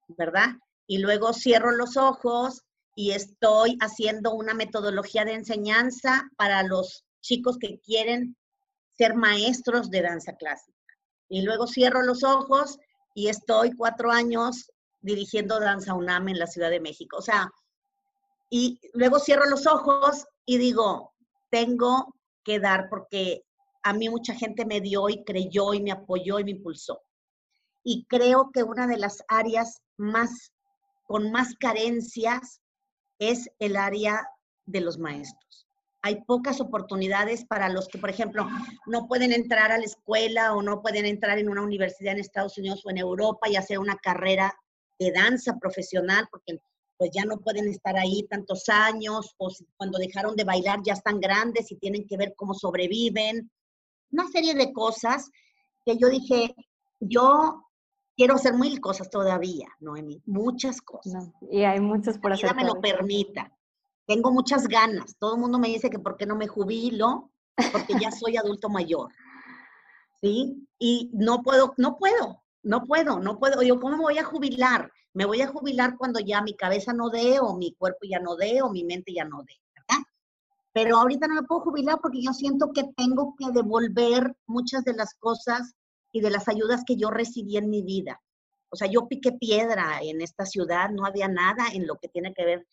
¿verdad? 0.09 0.57
Y 0.89 0.99
luego 0.99 1.33
cierro 1.33 1.71
los 1.71 1.97
ojos 1.97 2.63
y 2.97 3.13
estoy 3.13 3.79
haciendo 3.81 4.35
una 4.35 4.53
metodología 4.53 5.25
de 5.25 5.35
enseñanza 5.35 6.29
para 6.37 6.65
los 6.65 7.05
chicos 7.21 7.57
que 7.57 7.79
quieren 7.79 8.37
ser 8.99 9.15
maestros 9.15 9.91
de 9.91 10.03
danza 10.03 10.35
clásica. 10.35 10.77
Y 11.29 11.43
luego 11.43 11.69
cierro 11.69 12.03
los 12.03 12.25
ojos 12.25 12.79
y 13.15 13.29
estoy 13.29 13.73
cuatro 13.77 14.11
años 14.11 14.73
dirigiendo 15.01 15.61
Danza 15.61 15.95
UNAM 15.95 16.29
en 16.31 16.39
la 16.39 16.47
Ciudad 16.49 16.71
de 16.71 16.81
México. 16.81 17.19
O 17.19 17.23
sea, 17.23 17.51
y 18.51 18.81
luego 18.93 19.19
cierro 19.19 19.47
los 19.47 19.67
ojos 19.67 20.27
y 20.47 20.59
digo, 20.59 21.13
tengo 21.51 22.15
que 22.45 22.61
dar 22.61 22.89
porque 22.89 23.45
a 23.83 23.93
mí 23.93 24.09
mucha 24.09 24.35
gente 24.35 24.65
me 24.65 24.81
dio 24.81 25.09
y 25.09 25.25
creyó 25.25 25.75
y 25.75 25.83
me 25.83 25.93
apoyó 25.93 26.39
y 26.39 26.45
me 26.45 26.53
impulsó. 26.53 27.01
Y 27.83 28.07
creo 28.07 28.51
que 28.53 28.63
una 28.63 28.87
de 28.87 28.99
las 28.99 29.23
áreas 29.29 29.83
más, 29.97 30.53
con 31.05 31.31
más 31.31 31.55
carencias 31.59 32.61
es 33.19 33.51
el 33.59 33.77
área 33.77 34.27
de 34.67 34.81
los 34.81 34.99
maestros 34.99 35.65
hay 36.05 36.23
pocas 36.27 36.61
oportunidades 36.61 37.47
para 37.47 37.71
los 37.71 37.89
que, 37.89 37.97
por 37.97 38.11
ejemplo, 38.11 38.47
no 38.85 39.09
pueden 39.09 39.33
entrar 39.33 39.73
a 39.73 39.79
la 39.79 39.85
escuela 39.85 40.55
o 40.55 40.61
no 40.61 40.83
pueden 40.83 41.07
entrar 41.07 41.39
en 41.39 41.49
una 41.49 41.63
universidad 41.63 42.13
en 42.13 42.19
Estados 42.19 42.59
Unidos 42.59 42.85
o 42.85 42.91
en 42.91 42.99
Europa 42.99 43.49
y 43.49 43.57
hacer 43.57 43.79
una 43.79 43.97
carrera 43.97 44.55
de 44.99 45.13
danza 45.13 45.57
profesional, 45.59 46.29
porque 46.31 46.59
pues 47.05 47.13
ya 47.15 47.27
no 47.27 47.39
pueden 47.39 47.69
estar 47.69 47.99
ahí 47.99 48.23
tantos 48.31 48.69
años, 48.71 49.35
o 49.37 49.53
cuando 49.77 49.99
dejaron 49.99 50.37
de 50.37 50.45
bailar 50.45 50.81
ya 50.83 50.95
están 50.95 51.21
grandes 51.21 51.71
y 51.71 51.77
tienen 51.77 52.07
que 52.07 52.17
ver 52.17 52.33
cómo 52.35 52.55
sobreviven. 52.55 53.51
Una 54.11 54.27
serie 54.29 54.55
de 54.55 54.73
cosas 54.73 55.31
que 55.85 55.99
yo 55.99 56.09
dije, 56.09 56.55
yo 57.01 57.63
quiero 58.17 58.37
hacer 58.37 58.55
mil 58.55 58.81
cosas 58.81 59.11
todavía, 59.11 59.69
Noemi, 59.81 60.23
muchas 60.25 60.81
cosas. 60.81 61.29
y 61.51 61.65
hay 61.65 61.81
muchas 61.81 62.19
por 62.19 62.33
hacer. 62.33 62.49
La 62.49 62.55
me 62.55 62.65
lo 62.65 62.81
permita 62.81 63.55
tengo 64.07 64.31
muchas 64.33 64.69
ganas. 64.69 65.17
Todo 65.19 65.35
el 65.35 65.41
mundo 65.41 65.59
me 65.59 65.69
dice 65.69 65.91
que 65.91 65.99
por 65.99 66.17
qué 66.17 66.27
no 66.27 66.37
me 66.37 66.47
jubilo, 66.47 67.31
porque 67.73 67.95
ya 68.01 68.11
soy 68.11 68.37
adulto 68.37 68.69
mayor. 68.69 69.11
¿Sí? 70.21 70.67
Y 70.79 71.11
no 71.13 71.43
puedo, 71.43 71.75
no 71.77 71.97
puedo, 71.97 72.43
no 72.65 72.85
puedo, 72.85 73.21
no 73.21 73.39
puedo. 73.39 73.63
Yo, 73.63 73.79
¿cómo 73.79 73.97
me 73.97 74.03
voy 74.03 74.19
a 74.19 74.25
jubilar? 74.25 74.91
Me 75.13 75.25
voy 75.25 75.41
a 75.43 75.49
jubilar 75.49 75.97
cuando 75.97 76.21
ya 76.21 76.43
mi 76.43 76.57
cabeza 76.57 76.93
no 76.93 77.11
dé, 77.11 77.39
o 77.41 77.57
mi 77.57 77.75
cuerpo 77.75 78.01
ya 78.09 78.19
no 78.19 78.37
dé, 78.37 78.63
o 78.63 78.71
mi 78.71 78.85
mente 78.85 79.13
ya 79.15 79.25
no 79.25 79.43
dé, 79.43 79.55
¿verdad? 79.75 80.03
Pero 80.73 80.97
ahorita 80.97 81.29
no 81.29 81.35
me 81.35 81.47
puedo 81.47 81.61
jubilar 81.61 81.99
porque 82.03 82.23
yo 82.23 82.33
siento 82.33 82.73
que 82.73 82.85
tengo 82.97 83.35
que 83.39 83.53
devolver 83.53 84.35
muchas 84.47 84.85
de 84.85 84.95
las 84.95 85.15
cosas 85.15 85.75
y 86.11 86.21
de 86.21 86.31
las 86.31 86.49
ayudas 86.49 86.83
que 86.85 86.97
yo 86.97 87.11
recibí 87.11 87.57
en 87.57 87.71
mi 87.71 87.83
vida. 87.83 88.21
O 88.71 88.77
sea, 88.77 88.89
yo 88.89 89.07
piqué 89.07 89.33
piedra 89.33 90.01
en 90.03 90.21
esta 90.21 90.45
ciudad, 90.45 90.91
no 90.91 91.07
había 91.07 91.29
nada 91.29 91.69
en 91.73 91.87
lo 91.87 91.97
que 91.97 92.09
tiene 92.09 92.35
que 92.35 92.45
ver 92.45 92.67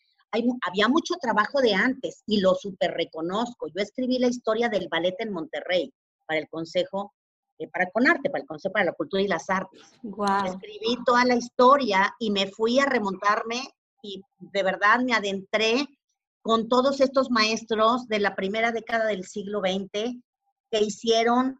había 0.61 0.87
mucho 0.87 1.15
trabajo 1.15 1.61
de 1.61 1.73
antes 1.73 2.23
y 2.25 2.39
lo 2.39 2.55
super 2.55 2.91
reconozco. 2.91 3.67
Yo 3.67 3.81
escribí 3.81 4.17
la 4.17 4.27
historia 4.27 4.69
del 4.69 4.87
ballet 4.89 5.15
en 5.19 5.31
Monterrey 5.31 5.93
para 6.25 6.39
el 6.39 6.47
Consejo, 6.49 7.13
eh, 7.61 7.69
para 7.71 7.89
Conarte, 7.91 8.29
para 8.29 8.41
el 8.41 8.47
Consejo 8.47 8.73
para 8.73 8.85
la 8.85 8.93
Cultura 8.93 9.21
y 9.21 9.27
las 9.27 9.49
Artes. 9.49 9.81
Escribí 10.45 10.97
toda 11.05 11.25
la 11.25 11.35
historia 11.35 12.13
y 12.19 12.31
me 12.31 12.47
fui 12.47 12.79
a 12.79 12.85
remontarme 12.85 13.61
y 14.01 14.21
de 14.39 14.63
verdad 14.63 14.99
me 15.01 15.13
adentré 15.13 15.87
con 16.41 16.67
todos 16.67 17.01
estos 17.01 17.29
maestros 17.29 18.07
de 18.07 18.19
la 18.19 18.35
primera 18.35 18.71
década 18.71 19.05
del 19.05 19.25
siglo 19.25 19.59
XX 19.59 20.17
que 20.71 20.79
hicieron 20.81 21.59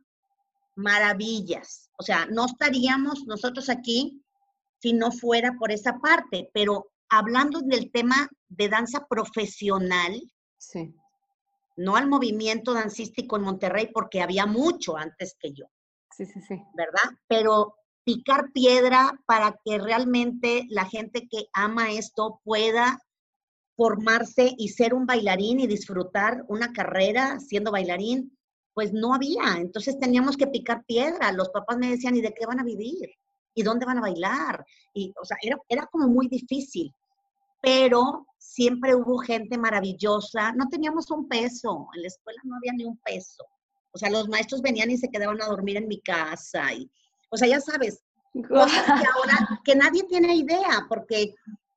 maravillas. 0.76 1.90
O 1.98 2.04
sea, 2.04 2.26
no 2.26 2.46
estaríamos 2.46 3.26
nosotros 3.28 3.70
aquí 3.70 4.24
si 4.80 4.94
no 4.94 5.12
fuera 5.12 5.56
por 5.60 5.72
esa 5.72 6.00
parte, 6.00 6.50
pero 6.54 6.92
hablando 7.10 7.60
del 7.62 7.92
tema 7.92 8.28
de 8.50 8.70
danza 8.70 9.06
profesional, 9.08 10.20
sí. 10.58 10.96
no 11.76 11.96
al 11.96 12.08
movimiento 12.08 12.74
dancístico 12.74 13.36
en 13.36 13.44
Monterrey, 13.44 13.90
porque 13.94 14.22
había 14.22 14.48
mucho 14.48 14.98
antes 14.98 15.36
que 15.40 15.52
yo. 15.52 15.66
Sí, 16.15 16.26
sí, 16.26 16.41
sí. 16.41 16.62
¿Verdad? 16.74 17.17
Pero 17.28 17.76
picar 18.04 18.52
piedra 18.52 19.19
para 19.26 19.56
que 19.63 19.78
realmente 19.78 20.65
la 20.69 20.86
gente 20.86 21.28
que 21.30 21.47
ama 21.54 21.91
esto 21.91 22.41
pueda 22.43 23.00
formarse 23.76 24.54
y 24.58 24.69
ser 24.69 24.93
un 24.93 25.06
bailarín 25.06 25.60
y 25.60 25.67
disfrutar 25.67 26.43
una 26.47 26.71
carrera 26.74 27.39
siendo 27.39 27.71
bailarín, 27.71 28.38
pues 28.74 28.93
no 28.93 29.13
había. 29.13 29.58
Entonces 29.58 30.00
teníamos 30.00 30.38
que 30.38 30.47
picar 30.47 30.84
piedra. 30.86 31.32
Los 31.32 31.50
papás 31.50 31.78
me 31.78 31.89
decían, 31.89 32.15
¿y 32.15 32.21
de 32.21 32.34
qué 32.34 32.45
van 32.45 32.60
a 32.60 32.63
vivir? 32.63 33.10
¿Y 33.54 33.63
dónde 33.63 33.86
van 33.86 33.97
a 33.97 34.02
bailar? 34.02 34.65
Y, 34.93 35.13
o 35.21 35.26
sea, 35.26 35.38
era, 35.41 35.58
era 35.67 35.86
como 35.88 36.08
muy 36.08 36.28
difícil 36.28 36.93
pero 37.62 38.26
siempre 38.38 38.95
hubo 38.95 39.19
gente 39.19 39.58
maravillosa. 39.58 40.52
No 40.54 40.67
teníamos 40.67 41.12
un 41.12 41.28
peso, 41.28 41.88
en 41.95 42.02
la 42.02 42.08
escuela 42.08 42.41
no 42.43 42.58
había 42.58 42.74
ni 42.74 42.86
un 42.86 42.97
peso. 42.97 43.45
O 43.91 43.97
sea, 43.97 44.10
los 44.10 44.27
maestros 44.30 44.62
venían 44.62 44.91
y 44.91 44.97
se 44.97 45.10
quedaban 45.10 45.41
a 45.41 45.47
dormir 45.47 45.77
en 45.77 45.88
mi 45.88 46.01
casa. 46.01 46.73
Y, 46.73 46.89
o 47.30 47.38
sea, 47.38 47.47
ya 47.47 47.60
sabes, 47.60 48.04
cosas 48.47 48.86
que 48.86 49.08
ahora 49.08 49.62
que 49.63 49.75
nadie 49.75 50.04
tiene 50.04 50.36
idea, 50.36 50.86
porque, 50.88 51.36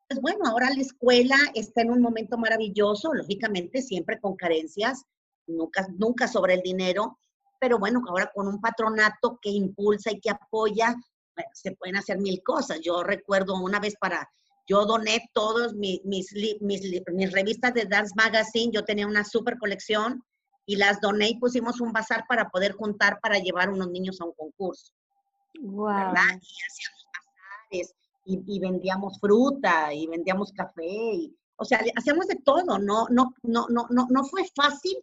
pues 0.09 0.21
bueno, 0.21 0.47
ahora 0.47 0.71
la 0.71 0.81
escuela 0.81 1.37
está 1.55 1.83
en 1.83 1.91
un 1.91 2.01
momento 2.01 2.39
maravilloso, 2.39 3.13
lógicamente 3.15 3.83
siempre 3.83 4.21
con 4.21 4.37
carencias, 4.37 5.05
nunca, 5.47 5.87
nunca 5.99 6.29
sobre 6.29 6.55
el 6.55 6.63
dinero, 6.63 7.19
pero 7.61 7.79
bueno, 7.79 8.03
ahora 8.09 8.31
con 8.35 8.47
un 8.47 8.61
patronato 8.61 9.39
que 9.41 9.51
impulsa 9.51 10.11
y 10.13 10.21
que 10.21 10.31
apoya, 10.31 10.95
se 11.53 11.73
pueden 11.73 11.97
hacer 11.97 12.19
mil 12.19 12.43
cosas. 12.43 12.81
Yo 12.81 13.03
recuerdo 13.03 13.55
una 13.57 13.81
vez 13.81 13.95
para 13.99 14.29
yo 14.67 14.87
doné 14.87 15.29
todos 15.33 15.75
mis, 15.75 16.05
mis, 16.05 16.33
mis, 16.61 17.33
revistas 17.33 17.75
de 17.75 17.85
Dance 17.85 18.15
Magazine, 18.17 18.73
yo 18.73 18.85
tenía 18.85 19.07
una 19.07 19.25
super 19.25 19.59
colección 19.59 20.23
y 20.67 20.77
las 20.77 21.01
doné 21.01 21.31
y 21.31 21.39
pusimos 21.39 21.81
un 21.81 21.93
bazar 21.93 22.25
para 22.29 22.49
poder 22.49 22.73
juntar 22.73 23.21
para 23.21 23.39
llevar 23.39 23.71
unos 23.71 23.91
niños 23.91 24.21
a 24.21 24.25
un 24.25 24.33
concurso. 24.33 24.93
Wow. 25.61 25.87
¿verdad? 25.87 26.41
Y 26.41 26.57
hacíamos 26.67 27.07
bazares 27.13 27.95
y, 28.25 28.59
vendíamos 28.59 29.19
fruta 29.21 29.93
y 29.93 30.07
vendíamos 30.07 30.53
café. 30.53 31.15
Y, 31.15 31.37
o 31.57 31.65
sea, 31.65 31.81
hacíamos 31.97 32.27
de 32.27 32.37
todo, 32.37 32.79
no, 32.79 33.09
no, 33.11 33.35
no, 33.43 33.67
no, 33.69 33.87
no, 33.91 34.07
no 34.09 34.25
fue 34.25 34.45
fácil, 34.57 34.97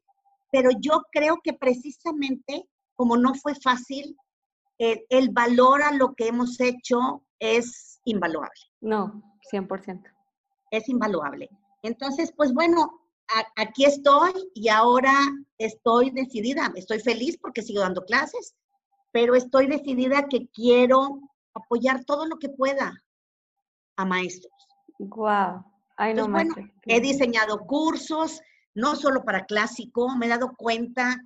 pero 0.52 0.72
yo 0.80 1.04
creo 1.12 1.40
que 1.44 1.54
precisamente 1.54 2.68
como 3.02 3.18
no 3.18 3.34
fue 3.34 3.56
fácil, 3.56 4.16
el, 4.78 5.04
el 5.10 5.30
valor 5.30 5.82
a 5.82 5.92
lo 5.92 6.14
que 6.14 6.28
hemos 6.28 6.60
hecho 6.60 7.24
es 7.40 8.00
invaluable. 8.06 8.62
No, 8.80 9.24
100%. 9.52 10.04
Es 10.70 10.88
invaluable. 10.88 11.50
Entonces, 11.82 12.32
pues 12.32 12.54
bueno, 12.54 13.01
aquí 13.56 13.86
estoy 13.86 14.34
y 14.54 14.70
ahora 14.70 15.14
estoy 15.58 16.12
decidida, 16.12 16.72
estoy 16.76 17.00
feliz 17.00 17.38
porque 17.42 17.62
sigo 17.62 17.82
dando 17.82 18.04
clases, 18.04 18.56
pero 19.12 19.36
estoy 19.36 19.68
decidida 19.68 20.28
que 20.28 20.48
quiero 20.48 21.20
apoyar 21.54 22.04
todo 22.06 22.26
lo 22.26 22.38
que 22.38 22.50
pueda 22.50 22.94
a 23.98 24.06
maestros. 24.06 24.54
Wow. 25.00 25.66
Ay, 25.98 26.14
no, 26.14 26.28
bueno, 26.28 26.56
he 26.86 27.00
diseñado 27.00 27.60
cursos, 27.66 28.42
no 28.74 28.96
solo 28.96 29.24
para 29.24 29.46
clásico, 29.46 30.16
me 30.16 30.26
he 30.26 30.30
dado 30.30 30.54
cuenta 30.56 31.18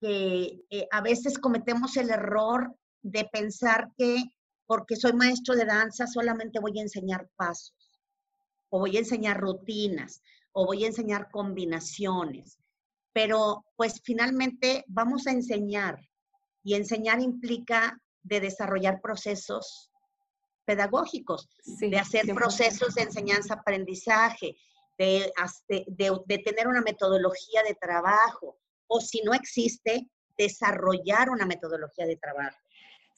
que 0.00 0.60
eh, 0.70 0.88
a 0.90 1.00
veces 1.00 1.38
cometemos 1.38 1.96
el 1.96 2.10
error 2.10 2.74
de 3.02 3.24
pensar 3.26 3.90
que 3.96 4.24
porque 4.66 4.96
soy 4.96 5.12
maestro 5.12 5.54
de 5.54 5.66
danza, 5.66 6.06
solamente 6.06 6.58
voy 6.58 6.78
a 6.78 6.82
enseñar 6.82 7.28
pasos, 7.36 7.74
o 8.70 8.80
voy 8.80 8.96
a 8.96 9.00
enseñar 9.00 9.38
rutinas, 9.38 10.22
o 10.54 10.66
voy 10.66 10.84
a 10.84 10.86
enseñar 10.86 11.30
combinaciones. 11.30 12.58
Pero 13.12 13.64
pues 13.76 14.00
finalmente 14.02 14.84
vamos 14.88 15.26
a 15.26 15.32
enseñar 15.32 16.00
y 16.62 16.74
enseñar 16.74 17.20
implica 17.20 18.00
de 18.22 18.40
desarrollar 18.40 19.00
procesos 19.00 19.90
pedagógicos, 20.64 21.48
de 21.78 21.98
hacer 21.98 22.24
procesos 22.34 22.94
de 22.94 23.02
enseñanza-aprendizaje, 23.02 24.56
de, 24.96 25.30
de, 25.68 26.38
tener 26.38 26.68
una 26.68 26.80
metodología 26.80 27.62
de 27.62 27.74
trabajo, 27.74 28.56
o 28.86 29.00
si 29.00 29.20
no 29.22 29.34
existe, 29.34 30.08
desarrollar 30.38 31.28
una 31.28 31.44
metodología 31.44 32.06
de 32.06 32.16
trabajo. 32.16 32.56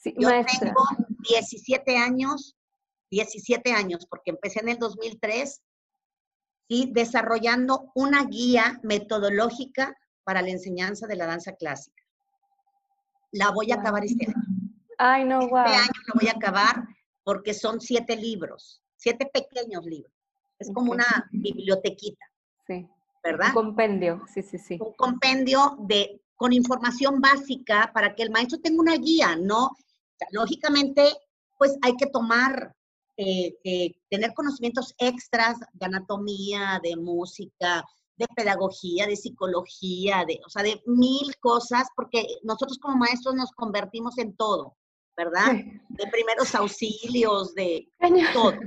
Yo 0.05 0.29
tengo 0.61 0.83
17 1.29 1.97
años, 1.97 2.57
17 3.11 3.73
años, 3.73 4.07
porque 4.09 4.31
empecé 4.31 4.61
en 4.61 4.71
el 4.71 4.79
2003, 4.79 5.63
y 6.69 6.93
desarrollando 6.93 7.93
una 7.95 8.25
guía 8.25 8.81
metodológica 8.83 9.97
para 10.25 10.43
la 10.43 10.51
enseñanza 10.51 11.07
de 11.07 11.17
la 11.17 11.27
danza 11.27 11.53
clásica. 11.53 12.03
La 13.33 13.51
voy 13.51 13.71
a 13.73 13.77
acabar 13.77 14.05
este 14.05 14.27
año. 14.27 14.35
Ay, 14.99 15.25
no, 15.25 15.41
Este 15.41 15.57
año 15.57 16.01
la 16.07 16.15
voy 16.15 16.29
a 16.29 16.33
acabar 16.33 16.85
porque 17.23 17.53
son 17.55 17.81
siete 17.81 18.17
libros, 18.17 18.83
siete 18.97 19.31
pequeños 19.33 19.85
libros. 19.85 20.13
Es 20.59 20.71
como 20.73 20.93
una 20.93 21.29
bibliotequita. 21.31 22.25
Sí. 22.67 22.89
¿Verdad? 23.23 23.49
Un 23.49 23.55
compendio, 23.55 24.25
sí, 24.33 24.43
sí, 24.43 24.59
sí. 24.59 24.79
Un 24.81 24.95
compendio 24.95 25.77
de, 25.81 26.23
con 26.37 26.53
información 26.53 27.21
básica 27.21 27.91
para 27.93 28.15
que 28.15 28.23
el 28.23 28.31
maestro 28.31 28.59
tenga 28.61 28.81
una 28.81 28.97
guía, 28.97 29.37
¿no? 29.37 29.71
lógicamente, 30.31 31.13
pues 31.59 31.77
hay 31.83 31.95
que 31.97 32.07
tomar, 32.07 32.75
eh, 33.17 33.55
eh, 33.65 33.95
tener 34.11 34.35
conocimientos 34.35 34.95
extras 34.99 35.59
de 35.73 35.87
anatomía, 35.87 36.81
de 36.83 36.97
música, 36.97 37.85
de 38.17 38.27
pedagogía, 38.35 39.07
de 39.07 39.17
psicología, 39.17 40.25
de, 40.27 40.41
o 40.45 40.49
sea, 40.49 40.63
de 40.63 40.83
mil 40.87 41.37
cosas, 41.41 41.89
porque 41.95 42.27
nosotros 42.43 42.79
como 42.79 42.97
maestros 42.97 43.35
nos 43.35 43.53
convertimos 43.53 44.17
en 44.19 44.35
todo, 44.37 44.77
¿verdad? 45.17 45.53
De 45.89 46.07
primeros 46.11 46.55
auxilios, 46.55 47.55
de 47.55 47.89
todo. 48.33 48.59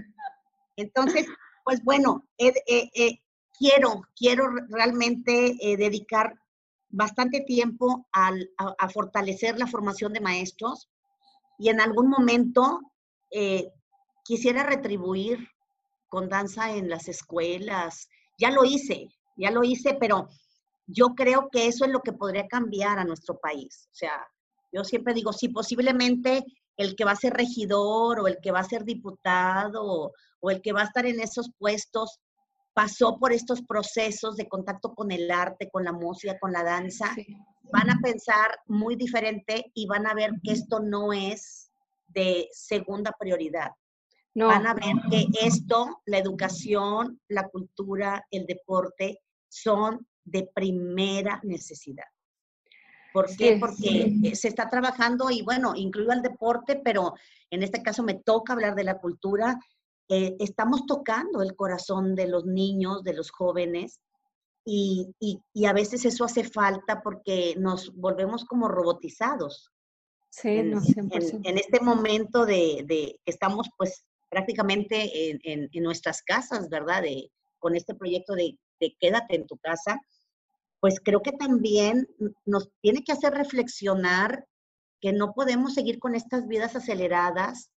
Entonces, 0.75 1.27
pues 1.63 1.83
bueno, 1.83 2.25
eh, 2.38 2.53
eh, 2.67 3.19
quiero, 3.57 4.01
quiero 4.15 4.49
realmente 4.69 5.55
eh, 5.59 5.77
dedicar 5.77 6.33
bastante 6.89 7.41
tiempo 7.41 8.07
al, 8.12 8.49
a, 8.57 8.89
fortalecer 8.89 9.59
la 9.59 9.67
formación 9.67 10.13
de 10.13 10.21
maestros 10.21 10.89
y 11.59 11.69
en 11.69 11.81
algún 11.81 12.09
momento 12.09 12.79
quisiera 14.29 14.61
retribuir 14.61 15.39
con 16.07 16.29
danza 16.29 16.75
en 16.75 16.87
las 16.87 17.07
escuelas. 17.07 18.07
Ya 18.37 18.51
lo 18.51 18.63
hice, 18.63 19.07
ya 19.35 19.49
lo 19.49 19.63
hice, 19.63 19.97
pero 19.99 20.29
yo 20.85 21.15
creo 21.15 21.49
que 21.51 21.65
eso 21.65 21.83
es 21.83 21.91
lo 21.91 22.01
que 22.01 22.13
podría 22.13 22.47
cambiar 22.47 22.99
a 22.99 23.05
nuestro 23.05 23.39
país. 23.39 23.87
O 23.91 23.95
sea, 23.95 24.27
yo 24.71 24.83
siempre 24.83 25.15
digo, 25.15 25.33
sí, 25.33 25.49
posiblemente 25.49 26.45
el 26.77 26.95
que 26.95 27.05
va 27.05 27.13
a 27.13 27.15
ser 27.15 27.33
regidor 27.33 28.19
o 28.19 28.27
el 28.27 28.37
que 28.39 28.51
va 28.51 28.59
a 28.59 28.63
ser 28.63 28.83
diputado 28.83 30.13
o, 30.41 30.49
el 30.51 30.61
que 30.61 30.73
va 30.73 30.81
a 30.81 30.85
estar 30.85 31.07
en 31.07 31.19
esos 31.19 31.49
puestos 31.57 32.19
pasó 32.75 33.17
por 33.17 33.33
estos 33.33 33.63
procesos 33.63 34.35
de 34.35 34.47
contacto 34.47 34.93
con 34.93 35.11
el 35.11 35.31
arte, 35.31 35.71
con 35.71 35.83
la 35.83 35.91
música, 35.91 36.37
con 36.37 36.51
la 36.51 36.63
danza, 36.63 37.15
van 37.73 37.89
a 37.89 37.99
pensar 37.99 38.59
muy 38.67 38.95
diferente 38.95 39.71
y 39.73 39.87
van 39.87 40.05
a 40.05 40.13
ver 40.13 40.33
que 40.43 40.51
esto 40.51 40.79
no 40.79 41.13
es 41.13 41.71
de 42.07 42.47
segunda 42.51 43.11
prioridad. 43.19 43.71
No. 44.39 44.47
Van 44.47 44.65
a 44.67 44.73
ver 44.73 44.95
que 45.12 45.28
esto, 45.41 46.02
la 46.06 46.17
educación, 46.17 47.19
la 47.28 47.49
cultura, 47.49 48.25
el 48.32 48.45
deporte, 48.45 49.19
son 49.49 50.08
de 50.23 50.49
primera 50.54 51.41
necesidad. 51.43 52.06
¿Por 53.12 53.36
qué? 53.36 53.58
Porque 53.60 54.15
eh, 54.23 54.36
se 54.38 54.47
está 54.47 54.69
trabajando 54.69 55.30
y 55.30 55.41
bueno, 55.41 55.73
incluyo 55.75 56.13
el 56.13 56.21
deporte, 56.21 56.80
pero 56.82 57.15
en 57.49 57.63
este 57.63 57.84
caso 57.84 58.02
me 58.02 58.13
toca 58.13 58.54
hablar 58.54 58.75
de 58.75 58.86
la 58.86 59.02
cultura. 59.02 59.60
Eh, 60.08 60.38
estamos 60.39 60.86
tocando 60.86 61.41
el 61.41 61.54
corazón 61.58 62.15
de 62.15 62.30
los 62.30 62.45
niños, 62.45 63.04
de 63.04 63.15
los 63.15 63.32
jóvenes, 63.32 63.99
y, 64.63 65.13
y, 65.19 65.65
a 65.65 65.73
veces 65.73 66.06
eso 66.06 66.23
hace 66.23 66.45
falta 66.45 67.02
porque 67.02 67.56
nos 67.58 67.93
volvemos 67.93 68.45
como 68.45 68.69
robotizados. 68.69 69.69
Sí, 70.30 70.49
en, 70.49 70.71
no, 70.71 70.80
100%. 70.80 71.12
En, 71.12 71.45
en, 71.45 71.58
este 71.58 71.82
momento 71.82 72.45
de, 72.45 72.86
de, 72.86 73.19
que 73.25 73.32
estamos 73.32 73.67
pues 73.75 74.06
prácticamente 74.29 75.31
en, 75.31 75.69
en 75.71 75.83
nuestras 75.83 76.21
casas, 76.21 76.69
¿verdad? 76.69 77.01
De, 77.03 77.31
con 77.59 77.75
este 77.75 77.95
proyecto 77.95 78.33
de 78.35 78.57
de 78.79 78.95
quédate 78.99 79.35
en 79.35 79.47
tu 79.47 79.57
casa, 79.57 79.99
pues 80.79 80.99
creo 81.03 81.21
que 81.21 81.33
también 81.33 82.07
nos 82.45 82.69
tiene 82.81 83.03
que 83.03 83.11
hacer 83.11 83.33
reflexionar 83.33 84.45
que 85.01 85.13
no 85.13 85.33
podemos 85.33 85.73
seguir 85.73 85.99
con 85.99 86.15
estas 86.15 86.47
vidas 86.47 86.75
aceleradas 86.75 87.69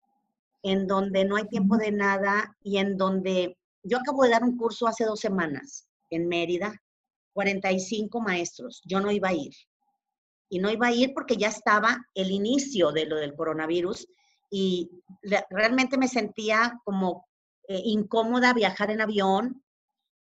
en 0.62 0.86
donde 0.86 1.24
no 1.24 1.36
hay 1.36 1.46
tiempo 1.48 1.76
de 1.76 1.90
nada 1.90 2.56
y 2.62 2.78
en 2.78 2.96
donde 2.96 3.58
yo 3.82 3.98
acabo 3.98 4.22
de 4.22 4.30
dar 4.30 4.44
un 4.44 4.56
curso 4.56 4.86
hace 4.86 5.04
dos 5.04 5.18
semanas 5.18 5.88
en 6.10 6.28
Mérida, 6.28 6.80
45 7.32 8.20
maestros, 8.20 8.82
yo 8.84 9.00
no 9.00 9.10
iba 9.10 9.30
a 9.30 9.34
ir. 9.34 9.52
Y 10.48 10.58
no 10.58 10.70
iba 10.70 10.88
a 10.88 10.92
ir 10.92 11.14
porque 11.14 11.36
ya 11.36 11.48
estaba 11.48 12.06
el 12.14 12.30
inicio 12.30 12.92
de 12.92 13.06
lo 13.06 13.16
del 13.16 13.34
coronavirus 13.34 14.06
y 14.54 14.90
realmente 15.48 15.96
me 15.96 16.08
sentía 16.08 16.78
como 16.84 17.26
eh, 17.68 17.80
incómoda 17.84 18.52
viajar 18.52 18.90
en 18.90 19.00
avión, 19.00 19.62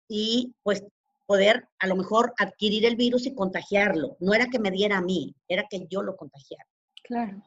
y 0.08 0.54
pues 0.64 0.84
poder 1.26 1.70
a 1.80 1.88
lo 1.88 1.96
mejor 1.96 2.34
adquirir 2.38 2.86
el 2.86 2.98
virus 2.98 3.26
y 3.26 3.34
contagiarlo. 3.34 4.18
No 4.20 4.34
era 4.34 4.48
que 4.48 4.60
me 4.60 4.72
diera 4.72 4.98
a 4.98 5.02
mí, 5.02 5.34
era 5.48 5.66
que 5.70 5.88
yo 5.90 6.02
lo 6.02 6.18
contagiara. 6.18 6.66
Claro. 7.04 7.42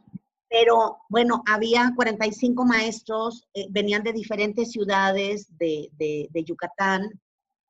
Pero 0.49 0.99
bueno, 1.09 1.42
había 1.47 1.92
45 1.94 2.64
maestros, 2.64 3.47
eh, 3.55 3.66
venían 3.70 4.03
de 4.03 4.12
diferentes 4.12 4.73
ciudades 4.73 5.47
de, 5.59 5.90
de, 5.92 6.44
Yucatán, 6.44 7.20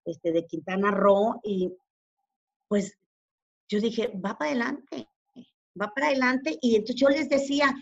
este, 0.05 0.33
de 0.33 0.47
Quintana 0.47 0.91
Roo, 0.91 1.41
y 1.43 1.73
pues 2.69 2.97
yo 3.69 3.81
dije, 3.81 4.13
va 4.25 4.37
para 4.37 4.51
adelante, 4.51 5.09
va 5.81 5.93
para 5.95 6.09
adelante. 6.09 6.59
Y 6.61 6.77
entonces 6.77 6.97
yo 6.97 7.09
les 7.09 7.29
decía, 7.29 7.75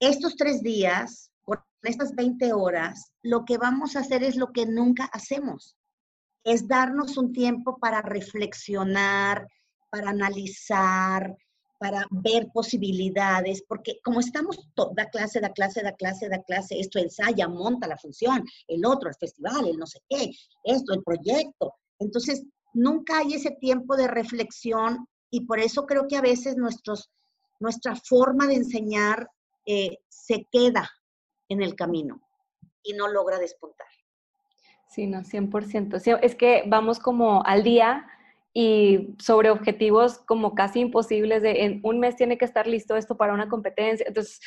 estos 0.00 0.36
tres 0.36 0.62
días, 0.62 1.30
con 1.44 1.58
estas 1.82 2.14
20 2.14 2.52
horas, 2.52 3.12
lo 3.22 3.44
que 3.44 3.58
vamos 3.58 3.96
a 3.96 4.00
hacer 4.00 4.22
es 4.22 4.36
lo 4.36 4.52
que 4.52 4.66
nunca 4.66 5.04
hacemos 5.06 5.76
es 6.46 6.68
darnos 6.68 7.16
un 7.16 7.32
tiempo 7.32 7.76
para 7.76 8.00
reflexionar, 8.02 9.48
para 9.90 10.10
analizar, 10.10 11.36
para 11.80 12.06
ver 12.08 12.46
posibilidades, 12.54 13.64
porque 13.66 13.98
como 14.04 14.20
estamos 14.20 14.56
da 14.94 15.10
clase, 15.10 15.40
da 15.40 15.52
clase, 15.52 15.82
da 15.82 15.92
clase, 15.92 16.28
da 16.28 16.40
clase, 16.44 16.78
esto 16.78 17.00
ensaya, 17.00 17.48
monta 17.48 17.88
la 17.88 17.98
función, 17.98 18.44
el 18.68 18.86
otro, 18.86 19.08
el 19.08 19.16
festival, 19.16 19.66
el 19.66 19.76
no 19.76 19.86
sé 19.86 19.98
qué, 20.08 20.30
esto, 20.62 20.94
el 20.94 21.02
proyecto. 21.02 21.74
Entonces, 21.98 22.44
nunca 22.74 23.18
hay 23.18 23.34
ese 23.34 23.50
tiempo 23.60 23.96
de 23.96 24.06
reflexión 24.06 25.04
y 25.30 25.46
por 25.46 25.58
eso 25.58 25.84
creo 25.84 26.06
que 26.06 26.16
a 26.16 26.22
veces 26.22 26.54
nuestra 26.56 27.96
forma 27.96 28.46
de 28.46 28.54
enseñar 28.54 29.28
eh, 29.66 29.98
se 30.08 30.46
queda 30.50 30.90
en 31.48 31.62
el 31.62 31.74
camino 31.74 32.20
y 32.82 32.94
no 32.94 33.08
logra 33.08 33.38
despuntar. 33.38 33.86
Sí, 34.88 35.06
no, 35.06 35.22
100%. 35.22 35.98
Sí, 35.98 36.12
es 36.22 36.34
que 36.34 36.64
vamos 36.66 36.98
como 36.98 37.44
al 37.44 37.62
día 37.62 38.06
y 38.54 39.14
sobre 39.18 39.50
objetivos 39.50 40.18
como 40.20 40.54
casi 40.54 40.80
imposibles 40.80 41.42
de 41.42 41.64
en 41.64 41.80
un 41.82 42.00
mes 42.00 42.16
tiene 42.16 42.38
que 42.38 42.46
estar 42.46 42.66
listo 42.66 42.96
esto 42.96 43.16
para 43.16 43.34
una 43.34 43.48
competencia. 43.48 44.06
Entonces, 44.08 44.40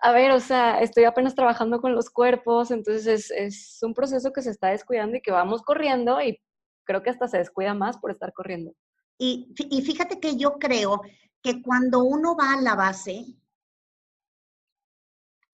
a 0.00 0.12
ver, 0.12 0.30
o 0.30 0.40
sea, 0.40 0.80
estoy 0.80 1.04
apenas 1.04 1.34
trabajando 1.34 1.80
con 1.80 1.94
los 1.94 2.08
cuerpos, 2.08 2.70
entonces 2.70 3.30
es, 3.30 3.78
un 3.82 3.92
proceso 3.92 4.32
que 4.32 4.42
se 4.42 4.50
está 4.50 4.68
descuidando 4.68 5.16
y 5.16 5.20
que 5.20 5.32
vamos 5.32 5.62
corriendo 5.62 6.20
y 6.22 6.40
creo 6.84 7.02
que 7.02 7.10
hasta 7.10 7.28
se 7.28 7.38
descuida 7.38 7.74
más 7.74 7.98
por 7.98 8.10
estar 8.10 8.32
corriendo. 8.32 8.72
Y, 9.18 9.52
y 9.70 9.82
fíjate 9.82 10.18
que 10.18 10.36
yo 10.36 10.58
creo 10.58 11.02
que 11.42 11.60
cuando 11.62 12.02
uno 12.02 12.34
va 12.36 12.54
a 12.54 12.60
la 12.60 12.74
base, 12.74 13.26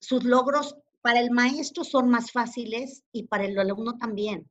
sus 0.01 0.25
logros 0.25 0.77
para 1.01 1.21
el 1.21 1.31
maestro 1.31 1.85
son 1.85 2.11
más 2.11 2.33
fáciles 2.33 3.03
y 3.13 3.25
para 3.25 3.45
el 3.45 3.59
alumno 3.59 3.97
también. 3.97 4.51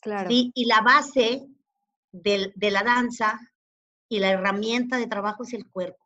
Claro. 0.00 0.30
¿sí? 0.30 0.50
Y 0.54 0.66
la 0.66 0.80
base 0.80 1.46
de, 2.12 2.52
de 2.54 2.70
la 2.70 2.82
danza 2.82 3.38
y 4.08 4.18
la 4.18 4.30
herramienta 4.30 4.96
de 4.96 5.06
trabajo 5.06 5.44
es 5.44 5.52
el 5.52 5.66
cuerpo. 5.70 6.04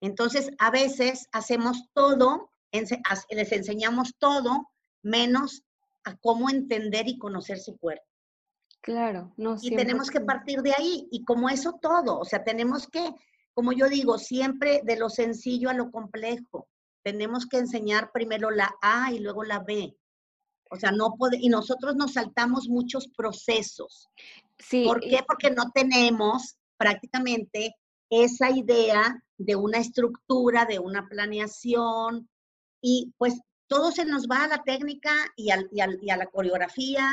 Entonces, 0.00 0.50
a 0.58 0.70
veces 0.70 1.28
hacemos 1.32 1.88
todo, 1.92 2.50
les 2.72 3.52
enseñamos 3.52 4.14
todo, 4.18 4.68
menos 5.02 5.62
a 6.04 6.16
cómo 6.16 6.50
entender 6.50 7.08
y 7.08 7.18
conocer 7.18 7.58
su 7.58 7.76
cuerpo. 7.78 8.04
Claro, 8.82 9.32
no 9.36 9.56
Y 9.60 9.74
tenemos 9.74 10.10
que 10.10 10.20
partir 10.20 10.62
de 10.62 10.72
ahí. 10.72 11.08
Y 11.10 11.24
como 11.24 11.48
eso 11.48 11.78
todo, 11.80 12.18
o 12.18 12.24
sea, 12.24 12.44
tenemos 12.44 12.86
que, 12.86 13.14
como 13.54 13.72
yo 13.72 13.88
digo, 13.88 14.18
siempre 14.18 14.82
de 14.84 14.96
lo 14.96 15.08
sencillo 15.08 15.70
a 15.70 15.74
lo 15.74 15.90
complejo 15.90 16.68
tenemos 17.06 17.46
que 17.46 17.58
enseñar 17.58 18.10
primero 18.10 18.50
la 18.50 18.74
A 18.82 19.12
y 19.12 19.20
luego 19.20 19.44
la 19.44 19.60
B. 19.60 19.96
O 20.72 20.76
sea, 20.76 20.90
no 20.90 21.14
puede, 21.16 21.38
y 21.40 21.48
nosotros 21.48 21.94
nos 21.94 22.14
saltamos 22.14 22.68
muchos 22.68 23.06
procesos. 23.16 24.08
Sí. 24.58 24.82
¿Por 24.84 24.98
qué? 24.98 25.20
Porque 25.24 25.52
no 25.52 25.70
tenemos 25.72 26.56
prácticamente 26.76 27.76
esa 28.10 28.50
idea 28.50 29.22
de 29.38 29.54
una 29.54 29.78
estructura, 29.78 30.64
de 30.64 30.80
una 30.80 31.08
planeación, 31.08 32.28
y 32.82 33.12
pues 33.18 33.40
todo 33.68 33.92
se 33.92 34.04
nos 34.04 34.26
va 34.26 34.42
a 34.42 34.48
la 34.48 34.64
técnica 34.64 35.12
y, 35.36 35.50
y 35.70 36.10
a 36.10 36.16
la 36.16 36.26
coreografía, 36.26 37.08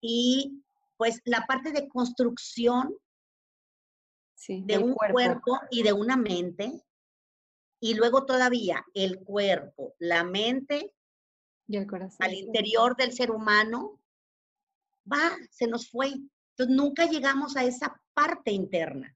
y 0.00 0.62
pues 0.96 1.20
la 1.24 1.44
parte 1.46 1.72
de 1.72 1.88
construcción 1.88 2.94
de 4.46 4.78
un 4.78 4.94
cuerpo. 4.94 5.58
y 5.72 5.82
de 5.82 5.92
una 5.92 6.16
mente, 6.16 6.80
y 7.80 7.94
luego 7.94 8.24
todavía 8.24 8.84
el 8.94 9.20
cuerpo, 9.20 9.94
la 9.98 10.24
mente 10.24 10.94
y 11.68 11.76
el 11.76 11.86
corazón. 11.86 12.18
al 12.20 12.34
interior 12.34 12.96
del 12.96 13.12
ser 13.12 13.30
humano, 13.30 14.00
va, 15.10 15.36
se 15.50 15.66
nos 15.66 15.90
fue. 15.90 16.08
Entonces 16.08 16.76
nunca 16.76 17.06
llegamos 17.06 17.56
a 17.56 17.64
esa 17.64 18.00
parte 18.14 18.50
interna. 18.50 19.14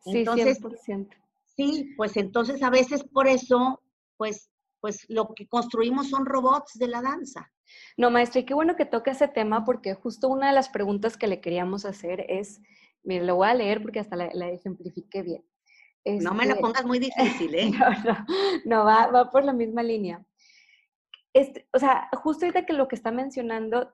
Sí, 0.00 0.18
entonces, 0.18 0.60
100%. 0.60 1.14
Sí, 1.56 1.94
pues 1.96 2.16
entonces 2.16 2.62
a 2.62 2.70
veces 2.70 3.04
por 3.04 3.28
eso, 3.28 3.80
pues, 4.16 4.50
pues 4.80 5.06
lo 5.08 5.34
que 5.34 5.46
construimos 5.46 6.10
son 6.10 6.26
robots 6.26 6.72
de 6.74 6.88
la 6.88 7.00
danza. 7.00 7.52
No, 7.96 8.10
maestra, 8.10 8.40
y 8.40 8.44
qué 8.44 8.54
bueno 8.54 8.76
que 8.76 8.84
toque 8.84 9.10
ese 9.10 9.28
tema 9.28 9.64
porque 9.64 9.94
justo 9.94 10.28
una 10.28 10.48
de 10.48 10.54
las 10.54 10.68
preguntas 10.68 11.16
que 11.16 11.28
le 11.28 11.40
queríamos 11.40 11.84
hacer 11.84 12.26
es, 12.28 12.60
mire, 13.02 13.24
lo 13.24 13.36
voy 13.36 13.48
a 13.48 13.54
leer 13.54 13.80
porque 13.82 14.00
hasta 14.00 14.16
la, 14.16 14.48
ejemplifique 14.48 15.22
bien. 15.22 15.44
No 16.04 16.34
me 16.34 16.44
la 16.46 16.52
este, 16.52 16.62
pongas 16.62 16.84
muy 16.84 16.98
difícil, 16.98 17.54
¿eh? 17.54 17.70
no, 18.64 18.84
va, 18.84 19.06
va, 19.08 19.30
por 19.30 19.44
la 19.44 19.52
misma 19.52 19.82
línea. 19.82 20.24
Este, 21.32 21.66
o 21.72 21.78
sea, 21.78 22.08
justo 22.12 22.44
ahorita 22.44 22.66
que 22.66 22.72
lo 22.72 22.88
que 22.88 22.96
está 22.96 23.10
mencionando, 23.10 23.92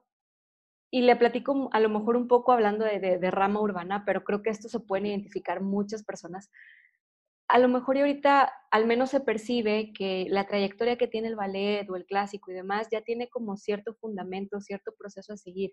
y 0.93 1.03
le 1.03 1.15
platico 1.15 1.71
a 1.73 1.79
lo 1.79 1.89
mejor 1.89 2.17
un 2.17 2.27
poco 2.27 2.53
hablando 2.53 2.85
de, 2.85 2.99
de 2.99 3.31
rama 3.31 3.61
urbana, 3.61 4.05
pero 4.05 4.25
creo 4.25 4.43
que 4.43 4.51
esto 4.51 4.69
se 4.69 4.81
pueden 4.81 5.07
identificar 5.07 5.61
muchas 5.61 6.03
personas 6.03 6.51
a 7.51 7.59
lo 7.59 7.69
mejor 7.69 7.97
y 7.97 8.01
ahorita 8.01 8.53
al 8.71 8.87
menos 8.87 9.11
se 9.11 9.21
percibe 9.21 9.93
que 9.93 10.27
la 10.31 10.47
trayectoria 10.47 10.97
que 10.97 11.09
tiene 11.09 11.27
el 11.27 11.35
ballet 11.35 11.89
o 11.91 11.97
el 11.97 12.07
clásico 12.07 12.51
y 12.51 12.55
demás 12.55 12.87
ya 12.93 13.01
tiene 13.03 13.29
como 13.29 13.57
cierto 13.57 13.95
fundamento, 13.95 14.61
cierto 14.61 14.95
proceso 14.97 15.33
a 15.33 15.37
seguir. 15.37 15.73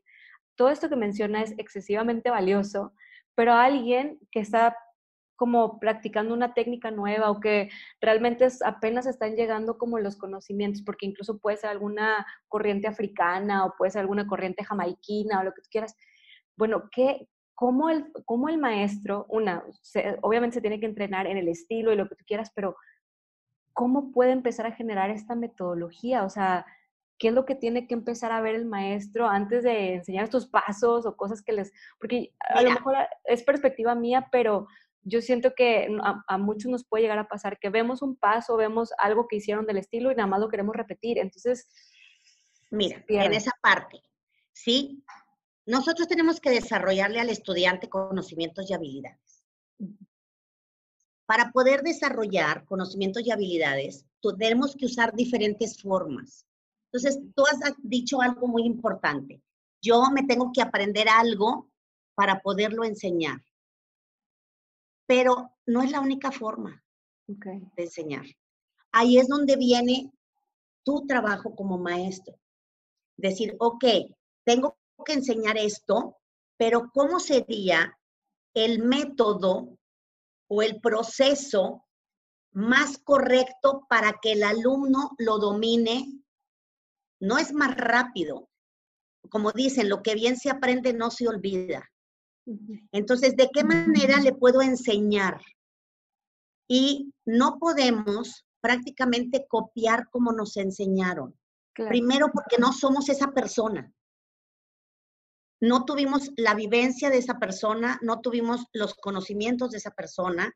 Todo 0.55 0.69
esto 0.69 0.89
que 0.89 0.95
menciona 0.95 1.43
es 1.43 1.53
excesivamente 1.59 2.31
valioso, 2.31 2.93
pero 3.35 3.53
alguien 3.53 4.19
que 4.31 4.39
está 4.39 4.75
como 5.37 5.79
practicando 5.79 6.33
una 6.33 6.53
técnica 6.53 6.91
nueva 6.91 7.31
o 7.31 7.39
que 7.39 7.69
realmente 8.01 8.45
apenas 8.65 9.05
están 9.05 9.35
llegando 9.35 9.77
como 9.77 9.99
los 9.99 10.17
conocimientos, 10.17 10.81
porque 10.81 11.05
incluso 11.05 11.37
puede 11.37 11.57
ser 11.57 11.69
alguna 11.69 12.25
corriente 12.49 12.87
africana 12.87 13.65
o 13.65 13.75
puede 13.77 13.91
ser 13.91 14.01
alguna 14.01 14.27
corriente 14.27 14.65
jamaiquina 14.65 15.39
o 15.39 15.43
lo 15.43 15.53
que 15.53 15.61
tú 15.61 15.69
quieras. 15.71 15.95
Bueno, 16.57 16.89
¿qué, 16.91 17.29
cómo 17.55 17.89
el, 17.89 18.11
cómo 18.25 18.49
el 18.49 18.57
maestro, 18.57 19.25
una, 19.29 19.63
obviamente 20.21 20.55
se 20.55 20.61
tiene 20.61 20.79
que 20.79 20.87
entrenar 20.87 21.27
en 21.27 21.37
el 21.37 21.47
estilo 21.47 21.93
y 21.93 21.95
lo 21.95 22.09
que 22.09 22.15
tú 22.15 22.25
quieras, 22.25 22.51
pero 22.53 22.75
¿cómo 23.73 24.11
puede 24.11 24.31
empezar 24.31 24.65
a 24.65 24.71
generar 24.71 25.11
esta 25.11 25.35
metodología? 25.35 26.23
O 26.23 26.29
sea, 26.31 26.65
¿qué 27.19 27.27
es 27.27 27.33
lo 27.33 27.45
que 27.45 27.55
tiene 27.55 27.87
que 27.87 27.93
empezar 27.93 28.31
a 28.31 28.41
ver 28.41 28.55
el 28.55 28.65
maestro 28.65 29.27
antes 29.27 29.63
de 29.63 29.93
enseñar 29.93 30.23
estos 30.23 30.47
pasos 30.47 31.05
o 31.05 31.15
cosas 31.15 31.43
que 31.43 31.53
les... 31.53 31.71
Porque 31.99 32.33
a 32.39 32.63
lo 32.63 32.71
mejor 32.71 32.95
es 33.25 33.43
perspectiva 33.43 33.93
mía, 33.93 34.29
pero 34.31 34.67
yo 35.07 35.21
siento 35.21 35.53
que 35.55 35.87
a, 36.27 36.37
muchos 36.37 36.69
nos 36.69 36.85
puede 36.85 37.03
llegar 37.03 37.19
a 37.19 37.27
pasar 37.27 37.57
que 37.59 37.69
vemos 37.69 38.01
un 38.01 38.15
paso, 38.15 38.57
vemos 38.57 38.91
algo 38.97 39.27
que 39.27 39.37
hicieron 39.37 39.65
del 39.65 39.77
estilo 39.77 40.11
y 40.11 40.15
nada 40.15 40.27
más 40.27 40.39
lo 40.39 40.49
queremos 40.49 40.75
repetir. 40.75 41.17
Entonces, 41.17 41.67
mira, 42.69 43.03
en 43.07 43.33
esa 43.33 43.51
parte, 43.61 44.01
¿sí? 44.53 45.03
Nosotros 45.65 46.07
tenemos 46.07 46.39
que 46.39 46.49
desarrollarle 46.49 47.19
al 47.19 47.29
estudiante 47.29 47.89
conocimientos 47.89 48.69
y 48.69 48.73
habilidades. 48.73 49.43
Para 51.25 51.51
poder 51.51 51.81
desarrollar 51.83 52.65
conocimientos 52.65 53.25
y 53.25 53.31
habilidades, 53.31 54.05
tenemos 54.37 54.75
que 54.75 54.85
usar 54.85 55.13
diferentes 55.13 55.81
formas. 55.81 56.45
Entonces, 56.91 57.21
tú 57.35 57.43
has 57.45 57.73
dicho 57.83 58.21
algo 58.21 58.47
muy 58.47 58.63
importante. 58.63 59.41
Yo 59.81 60.03
me 60.13 60.23
tengo 60.23 60.51
que 60.53 60.61
aprender 60.61 61.07
algo 61.09 61.69
para 62.15 62.39
poderlo 62.39 62.83
enseñar. 62.83 63.41
Pero 65.07 65.55
no 65.65 65.81
es 65.81 65.91
la 65.91 66.01
única 66.01 66.31
forma 66.31 66.83
de 67.27 67.83
enseñar. 67.83 68.25
Ahí 68.91 69.17
es 69.17 69.27
donde 69.27 69.55
viene 69.55 70.11
tu 70.83 71.05
trabajo 71.05 71.55
como 71.55 71.77
maestro. 71.77 72.39
Decir, 73.17 73.55
ok, 73.59 73.83
tengo 74.45 74.77
que 75.05 75.13
enseñar 75.13 75.57
esto, 75.57 76.17
pero 76.57 76.89
¿cómo 76.93 77.19
sería 77.19 77.97
el 78.53 78.83
método 78.83 79.77
o 80.49 80.61
el 80.61 80.79
proceso 80.79 81.85
más 82.51 82.97
correcto 82.97 83.85
para 83.89 84.19
que 84.21 84.33
el 84.33 84.43
alumno 84.43 85.11
lo 85.17 85.37
domine? 85.37 86.23
No 87.19 87.37
es 87.37 87.53
más 87.53 87.75
rápido. 87.75 88.49
Como 89.29 89.51
dicen, 89.51 89.89
lo 89.89 90.01
que 90.01 90.15
bien 90.15 90.37
se 90.37 90.49
aprende 90.49 90.93
no 90.93 91.11
se 91.11 91.27
olvida. 91.27 91.89
Entonces, 92.91 93.35
¿de 93.35 93.49
qué 93.53 93.63
manera 93.63 94.19
le 94.19 94.33
puedo 94.33 94.61
enseñar? 94.61 95.41
Y 96.67 97.13
no 97.25 97.57
podemos 97.59 98.45
prácticamente 98.61 99.45
copiar 99.47 100.09
como 100.09 100.31
nos 100.31 100.57
enseñaron. 100.57 101.37
Primero 101.73 102.31
porque 102.33 102.57
no 102.57 102.73
somos 102.73 103.09
esa 103.09 103.31
persona 103.31 103.93
no 105.59 105.85
tuvimos 105.85 106.31
la 106.37 106.53
vivencia 106.53 107.09
de 107.09 107.17
esa 107.17 107.39
persona, 107.39 107.99
no 108.01 108.21
tuvimos 108.21 108.65
los 108.73 108.93
conocimientos 108.95 109.71
de 109.71 109.77
esa 109.77 109.91
persona. 109.91 110.53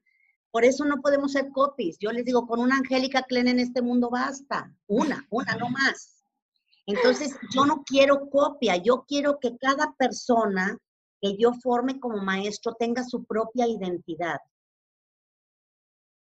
Por 0.51 0.65
eso 0.65 0.85
no 0.85 0.97
podemos 1.01 1.31
ser 1.31 1.49
copies. 1.51 1.97
Yo 1.99 2.11
les 2.11 2.25
digo, 2.25 2.45
con 2.45 2.59
una 2.59 2.75
Angélica 2.75 3.23
Klen 3.23 3.47
en 3.47 3.59
este 3.59 3.81
mundo 3.81 4.09
basta. 4.09 4.71
Una, 4.87 5.25
una, 5.29 5.55
no 5.55 5.69
más. 5.69 6.23
Entonces, 6.85 7.35
yo 7.53 7.65
no 7.65 7.83
quiero 7.85 8.29
copia, 8.29 8.75
yo 8.75 9.05
quiero 9.07 9.39
que 9.39 9.57
cada 9.57 9.93
persona 9.97 10.77
que 11.21 11.37
yo 11.37 11.53
forme 11.53 11.99
como 11.99 12.17
maestro 12.23 12.73
tenga 12.73 13.03
su 13.03 13.23
propia 13.23 13.67
identidad. 13.67 14.39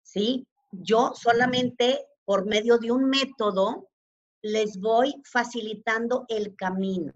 ¿Sí? 0.03 0.47
Yo 0.73 1.13
solamente 1.15 2.07
por 2.25 2.47
medio 2.47 2.79
de 2.79 2.91
un 2.91 3.09
método 3.09 3.89
les 4.43 4.79
voy 4.81 5.15
facilitando 5.25 6.25
el 6.29 6.55
camino. 6.57 7.13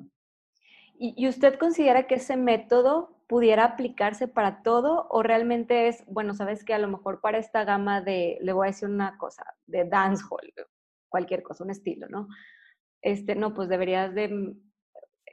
¿Y 0.95 1.27
usted 1.27 1.59
considera 1.59 2.07
que 2.07 2.15
ese 2.15 2.37
método 2.37 3.23
pudiera 3.33 3.65
aplicarse 3.65 4.29
para 4.29 4.63
todo 4.63 5.07
o 5.09 5.23
realmente 5.23 5.89
es, 5.89 6.05
bueno, 6.07 6.35
sabes 6.35 6.65
que 6.65 6.75
a 6.75 6.79
lo 6.79 6.87
mejor 6.87 7.23
para 7.23 7.39
esta 7.39 7.65
gama 7.65 8.03
de, 8.03 8.37
le 8.43 8.53
voy 8.53 8.67
a 8.67 8.73
decir 8.73 8.91
una 8.91 9.17
cosa, 9.17 9.43
de 9.67 9.87
dancehall, 9.87 10.53
cualquier 11.09 11.43
cosa, 11.43 11.65
un 11.65 11.71
estilo, 11.71 12.09
¿no? 12.11 12.29
Este, 13.01 13.35
no, 13.35 13.55
pues 13.55 13.71
deberías 13.71 14.15
de 14.15 14.55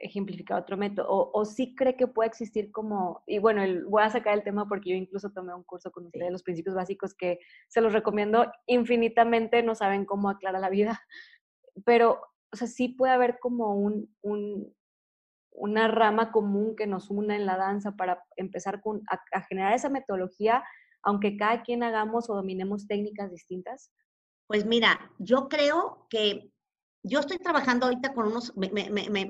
ejemplificar 0.00 0.60
otro 0.60 0.76
método, 0.76 1.08
o, 1.08 1.30
o 1.32 1.44
sí 1.44 1.74
cree 1.74 1.96
que 1.96 2.06
puede 2.06 2.28
existir 2.28 2.72
como, 2.72 3.22
y 3.26 3.38
bueno, 3.38 3.62
voy 3.88 4.02
a 4.02 4.10
sacar 4.10 4.34
el 4.34 4.42
tema 4.42 4.66
porque 4.68 4.90
yo 4.90 4.96
incluso 4.96 5.30
tomé 5.30 5.54
un 5.54 5.62
curso 5.62 5.92
con 5.92 6.06
ustedes, 6.06 6.32
los 6.32 6.42
principios 6.42 6.74
básicos, 6.74 7.14
que 7.14 7.38
se 7.68 7.80
los 7.80 7.92
recomiendo 7.92 8.50
infinitamente, 8.66 9.62
no 9.62 9.74
saben 9.74 10.04
cómo 10.04 10.30
aclarar 10.30 10.60
la 10.60 10.70
vida, 10.70 11.00
pero, 11.84 12.20
o 12.52 12.56
sea, 12.56 12.66
sí 12.66 12.88
puede 12.88 13.12
haber 13.12 13.38
como 13.38 13.76
un, 13.76 14.14
un 14.22 14.74
una 15.52 15.88
rama 15.88 16.32
común 16.32 16.74
que 16.76 16.86
nos 16.86 17.10
una 17.10 17.36
en 17.36 17.46
la 17.46 17.56
danza 17.56 17.92
para 17.96 18.24
empezar 18.36 18.82
a, 19.08 19.40
generar 19.42 19.74
esa 19.74 19.88
metodología, 19.88 20.62
aunque 21.02 21.36
cada 21.36 21.62
quien 21.62 21.82
hagamos 21.82 22.30
o 22.30 22.34
dominemos 22.34 22.86
técnicas 22.86 23.30
distintas? 23.30 23.92
Pues 24.46 24.66
mira, 24.66 25.12
yo 25.18 25.48
creo 25.48 26.06
que 26.10 26.52
yo 27.02 27.20
estoy 27.20 27.38
trabajando 27.38 27.86
ahorita 27.86 28.12
con 28.14 28.26
unos, 28.28 28.52
me, 28.56 28.70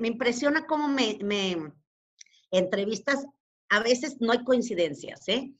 impresiona 0.07 0.65
cómo 0.65 0.87
me, 0.87 1.17
entrevistas, 2.51 3.25
a 3.69 3.81
veces 3.81 4.17
no 4.19 4.31
hay 4.31 4.43
coincidencias, 4.43 5.27
¿eh? 5.27 5.53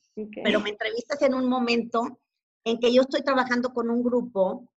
Pero 0.43 0.59
me 0.59 0.71
entrevistas 0.71 1.21
en 1.21 1.33
un 1.33 1.47
momento 1.47 2.19
en 2.65 2.79
que 2.79 2.93
yo 2.93 3.03
estoy 3.03 3.21
trabajando 3.23 3.73
con 3.73 3.89
un 3.89 4.03
grupo, 4.03 4.69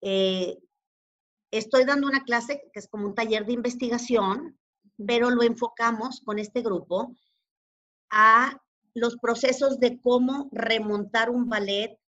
eh, 0.00 0.58
estoy 1.50 1.84
dando 1.84 2.06
una 2.06 2.24
clase 2.24 2.62
que 2.72 2.78
es 2.78 2.88
como 2.88 3.06
un 3.06 3.14
taller 3.14 3.44
de 3.44 3.52
investigación 3.52 4.58
pero 5.06 5.30
lo 5.30 5.42
enfocamos 5.42 6.20
con 6.24 6.38
este 6.38 6.62
grupo 6.62 7.14
a 8.10 8.60
los 8.94 9.16
procesos 9.16 9.78
de 9.78 10.00
cómo 10.00 10.48
remontar 10.52 11.30
un 11.30 11.48
ballet 11.48 11.98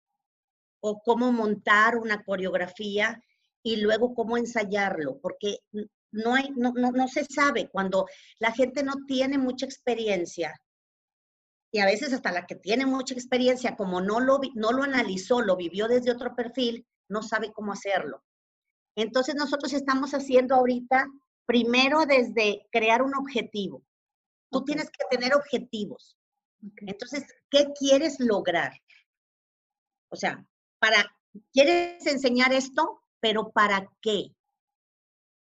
o 0.80 1.00
cómo 1.02 1.32
montar 1.32 1.96
una 1.96 2.24
coreografía 2.24 3.22
y 3.62 3.76
luego 3.76 4.14
cómo 4.14 4.36
ensayarlo, 4.36 5.18
porque 5.20 5.58
no, 6.10 6.34
hay, 6.34 6.50
no, 6.56 6.72
no, 6.72 7.08
se 7.08 7.24
sabe 7.24 7.68
cuando 7.70 8.06
la 8.38 8.52
gente 8.52 8.82
no 8.82 8.94
tiene 9.06 9.38
mucha 9.38 9.66
experiencia 9.66 10.54
y 11.74 11.80
a 11.80 11.86
veces 11.86 12.12
hasta 12.12 12.32
la 12.32 12.46
que 12.46 12.54
tiene 12.54 12.84
mucha 12.84 13.14
experiencia, 13.14 13.76
como 13.76 14.00
no 14.02 14.20
lo, 14.20 14.40
no 14.54 14.72
lo 14.72 14.82
analizó, 14.82 15.40
lo 15.40 15.56
vivió 15.56 15.88
desde 15.88 16.10
otro 16.10 16.34
perfil, 16.34 16.86
no 17.08 17.22
sabe 17.22 17.50
cómo 17.50 17.72
hacerlo. 17.72 18.22
Entonces 18.94 19.34
nosotros 19.34 19.72
estamos 19.72 20.12
haciendo 20.12 20.54
ahorita 20.54 21.06
primero 21.46 22.04
desde 22.04 22.68
crear 22.70 23.00
un 23.00 23.14
objetivo. 23.14 23.82
Tú 24.50 24.64
tienes 24.64 24.90
que 24.90 25.04
tener 25.10 25.34
objetivos. 25.34 26.18
Entonces, 26.76 27.24
¿qué 27.50 27.72
quieres 27.78 28.20
lograr? 28.20 28.72
O 30.10 30.16
sea, 30.16 30.44
para, 30.78 31.10
¿quieres 31.52 32.06
enseñar 32.06 32.52
esto? 32.52 33.01
Pero 33.22 33.50
¿para 33.52 33.90
qué? 34.02 34.34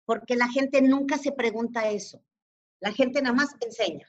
Porque 0.05 0.37
la 0.37 0.47
gente 0.47 0.81
nunca 0.81 1.17
se 1.17 1.33
pregunta 1.33 1.89
eso. 1.89 2.23
La 2.79 2.93
gente 2.93 3.21
nada 3.21 3.35
más 3.35 3.49
enseña. 3.59 4.07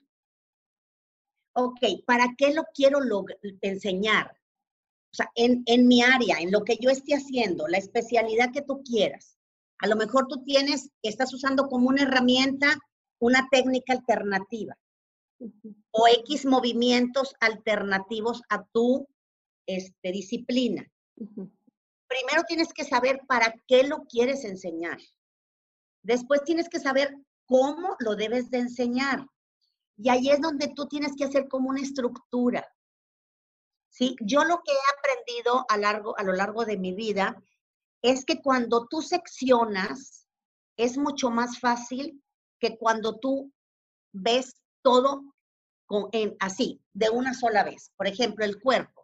Ok, 1.55 1.81
¿para 2.07 2.27
qué 2.39 2.55
lo 2.55 2.63
quiero 2.73 3.01
enseñar? 3.61 4.31
O 5.13 5.15
sea, 5.15 5.31
en, 5.35 5.63
en 5.67 5.89
mi 5.89 6.03
área, 6.03 6.39
en 6.39 6.53
lo 6.53 6.63
que 6.63 6.77
yo 6.81 6.91
esté 6.91 7.15
haciendo, 7.15 7.67
la 7.67 7.79
especialidad 7.79 8.53
que 8.53 8.63
tú 8.63 8.83
quieras. 8.85 9.37
A 9.79 9.89
lo 9.89 9.97
mejor 9.97 10.29
tú 10.29 10.45
tienes, 10.45 10.91
estás 11.03 11.35
usando 11.35 11.67
como 11.67 11.89
una 11.89 12.03
herramienta 12.03 12.79
una 13.23 13.47
técnica 13.53 13.93
alternativa 13.93 14.77
o 15.93 16.09
X 16.09 16.45
movimientos 16.45 17.37
alternativos 17.39 18.43
a 18.49 18.65
tu 18.65 19.07
este, 19.67 20.11
disciplina. 20.11 20.91
Primero 22.13 22.43
tienes 22.47 22.75
que 22.75 22.85
saber 22.85 23.23
para 23.27 23.55
qué 23.67 23.85
lo 23.85 24.03
quieres 24.03 24.45
enseñar. 24.45 24.99
Después 26.03 26.45
tienes 26.45 26.69
que 26.69 26.79
saber 26.79 27.17
cómo 27.47 27.97
lo 28.01 28.17
debes 28.17 28.51
de 28.51 28.59
enseñar. 28.59 29.27
Y 29.97 30.11
ahí 30.11 30.29
es 30.29 30.39
donde 30.43 30.69
tú 30.69 30.87
tienes 30.89 31.13
que 31.17 31.25
hacer 31.25 31.49
como 31.49 31.71
una 31.71 31.81
estructura. 31.81 32.69
¿Sí? 33.89 34.15
Yo 34.21 34.45
lo 34.45 34.61
que 34.63 34.73
he 34.73 34.99
aprendido 34.99 35.65
a, 35.71 35.79
largo, 35.79 36.19
a 36.19 36.23
lo 36.23 36.35
largo 36.35 36.67
de 36.67 36.77
mi 36.77 36.93
vida 36.93 37.35
es 38.03 38.27
que 38.27 38.43
cuando 38.43 38.87
tú 38.89 39.01
seccionas, 39.01 40.27
es 40.77 40.99
mucho 40.99 41.31
más 41.31 41.61
fácil 41.61 42.23
que 42.59 42.77
cuando 42.77 43.21
tú 43.21 43.51
ves 44.13 44.55
todo 44.83 45.33
con, 45.87 46.11
en, 46.13 46.37
así, 46.41 46.79
de 46.93 47.09
una 47.09 47.33
sola 47.33 47.65
vez. 47.65 47.91
Por 47.97 48.07
ejemplo, 48.07 48.45
el 48.45 48.61
cuerpo. 48.61 49.02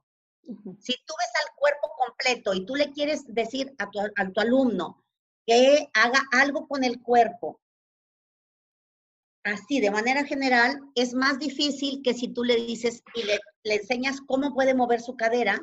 Si 0.81 0.95
tú 1.05 1.15
ves 1.19 1.33
al 1.45 1.55
cuerpo 1.57 1.91
completo 1.97 2.55
y 2.55 2.65
tú 2.65 2.75
le 2.75 2.91
quieres 2.93 3.23
decir 3.27 3.75
a 3.79 3.91
tu, 3.91 4.01
tu 4.33 4.41
alumno 4.41 5.05
que 5.47 5.91
haga 5.93 6.23
algo 6.33 6.67
con 6.67 6.85
el 6.85 7.03
cuerpo, 7.03 7.61
así 9.45 9.81
de 9.81 9.91
manera 9.91 10.25
general, 10.25 10.81
es 10.95 11.13
más 11.13 11.39
difícil 11.39 12.03
que 12.03 12.15
si 12.15 12.29
tú 12.29 12.45
le 12.45 12.57
dices 12.57 13.03
y 13.15 13.25
le, 13.25 13.39
le, 13.63 13.75
enseñas 13.77 14.21
cómo 14.27 14.55
puede 14.55 14.75
mover 14.75 15.01
su 15.01 15.17
cadera 15.17 15.61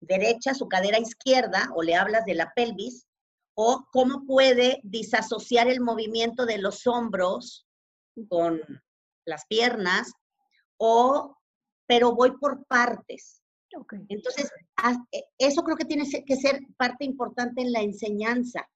derecha, 0.00 0.54
su 0.54 0.68
cadera 0.68 0.98
izquierda, 0.98 1.70
o 1.74 1.82
le 1.82 1.96
hablas 1.96 2.24
de 2.24 2.34
la 2.34 2.52
pelvis, 2.54 3.06
o 3.54 3.84
cómo 3.90 4.24
puede 4.26 4.80
disasociar 4.84 5.68
el 5.68 5.80
movimiento 5.80 6.46
de 6.46 6.58
los 6.58 6.86
hombros 6.86 7.66
con 8.28 8.60
las 9.24 9.44
piernas, 9.46 10.12
o, 10.76 11.36
pero 11.86 12.14
voy 12.14 12.36
por 12.38 12.64
partes. 12.66 13.42
Entonces, 14.08 14.50
e, 15.12 15.24
eso 15.38 15.62
creo 15.62 15.76
que 15.76 15.84
tiene 15.84 16.04
que 16.26 16.36
ser 16.36 16.60
parte 16.76 17.04
importante 17.04 17.62
en 17.62 17.72
la 17.72 17.80
enseñanza. 17.80 18.68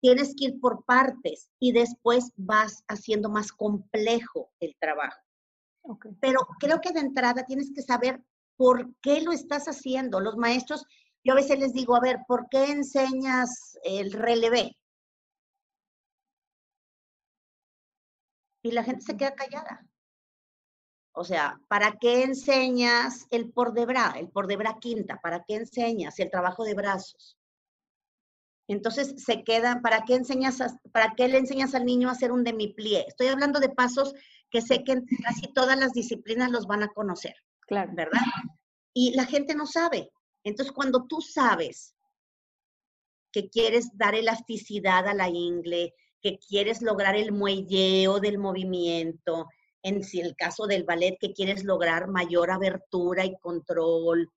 Tienes 0.00 0.34
que 0.36 0.46
ir 0.46 0.60
por 0.60 0.84
partes 0.84 1.50
y 1.58 1.72
después 1.72 2.32
vas 2.36 2.84
haciendo 2.88 3.28
más 3.28 3.52
complejo 3.52 4.50
el 4.60 4.76
trabajo. 4.78 5.20
Pero 6.20 6.40
creo 6.60 6.80
que 6.80 6.92
de 6.92 7.00
entrada 7.00 7.44
tienes 7.44 7.72
que 7.74 7.82
saber 7.82 8.22
por 8.56 8.94
qué 9.02 9.20
lo 9.20 9.32
estás 9.32 9.66
haciendo. 9.66 10.20
Los 10.20 10.36
maestros 10.36 10.86
yo 11.26 11.32
a 11.32 11.36
veces 11.36 11.58
les 11.58 11.72
digo, 11.72 11.96
a 11.96 12.00
ver, 12.00 12.20
¿por 12.28 12.48
qué 12.48 12.70
enseñas 12.70 13.76
el 13.82 14.12
relevé? 14.12 14.76
Y 18.62 18.70
la 18.70 18.84
gente 18.84 19.02
se 19.02 19.16
queda 19.16 19.34
callada. 19.34 19.84
O 21.18 21.24
sea, 21.24 21.58
¿para 21.68 21.96
qué 21.98 22.24
enseñas 22.24 23.26
el 23.30 23.50
por 23.50 23.72
debra, 23.72 24.14
el 24.18 24.28
por 24.28 24.46
debra 24.46 24.76
quinta? 24.78 25.18
¿Para 25.22 25.44
qué 25.44 25.54
enseñas 25.54 26.18
el 26.18 26.30
trabajo 26.30 26.62
de 26.62 26.74
brazos? 26.74 27.38
Entonces 28.68 29.14
se 29.24 29.42
queda, 29.42 29.80
¿para 29.82 30.04
qué 30.04 30.14
enseñas, 30.14 30.58
para 30.92 31.14
qué 31.16 31.26
le 31.28 31.38
enseñas 31.38 31.74
al 31.74 31.86
niño 31.86 32.10
a 32.10 32.12
hacer 32.12 32.32
un 32.32 32.44
demiplié? 32.44 33.06
Estoy 33.08 33.28
hablando 33.28 33.60
de 33.60 33.70
pasos 33.70 34.14
que 34.50 34.60
sé 34.60 34.84
que 34.84 35.00
casi 35.24 35.50
todas 35.54 35.78
las 35.78 35.92
disciplinas 35.92 36.50
los 36.50 36.66
van 36.66 36.82
a 36.82 36.88
conocer. 36.88 37.34
Claro. 37.60 37.92
¿Verdad? 37.94 38.20
Y 38.92 39.14
la 39.14 39.24
gente 39.24 39.54
no 39.54 39.64
sabe. 39.66 40.10
Entonces, 40.44 40.74
cuando 40.74 41.06
tú 41.06 41.22
sabes 41.22 41.94
que 43.32 43.48
quieres 43.48 43.88
dar 43.94 44.14
elasticidad 44.14 45.08
a 45.08 45.14
la 45.14 45.30
ingle, 45.30 45.94
que 46.20 46.38
quieres 46.38 46.82
lograr 46.82 47.16
el 47.16 47.32
muelleo 47.32 48.20
del 48.20 48.36
movimiento, 48.36 49.48
en 49.86 50.02
el 50.24 50.34
caso 50.36 50.66
del 50.66 50.84
ballet, 50.84 51.16
que 51.20 51.32
quieres 51.32 51.64
lograr 51.64 52.08
mayor 52.08 52.50
abertura 52.50 53.24
y 53.24 53.36
control, 53.38 54.30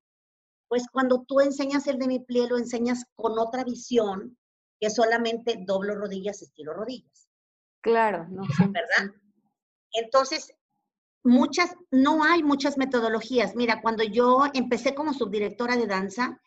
pues 0.68 0.84
cuando 0.92 1.24
tú 1.26 1.40
enseñas 1.40 1.88
el 1.88 1.98
demi-plié, 1.98 2.46
lo 2.46 2.56
enseñas 2.56 3.04
con 3.16 3.36
otra 3.38 3.64
visión 3.64 4.38
que 4.78 4.88
solamente 4.88 5.58
doblo 5.66 5.96
rodillas, 5.96 6.40
estiro 6.40 6.72
rodillas. 6.72 7.28
Claro, 7.82 8.28
no 8.28 8.42
¿Verdad? 8.42 9.12
Entonces, 9.92 10.54
muchas, 11.24 11.74
no 11.90 12.22
hay 12.22 12.44
muchas 12.44 12.78
metodologías. 12.78 13.56
Mira, 13.56 13.82
cuando 13.82 14.04
yo 14.04 14.44
empecé 14.54 14.94
como 14.94 15.12
subdirectora 15.12 15.76
de 15.76 15.88
danza, 15.88 16.40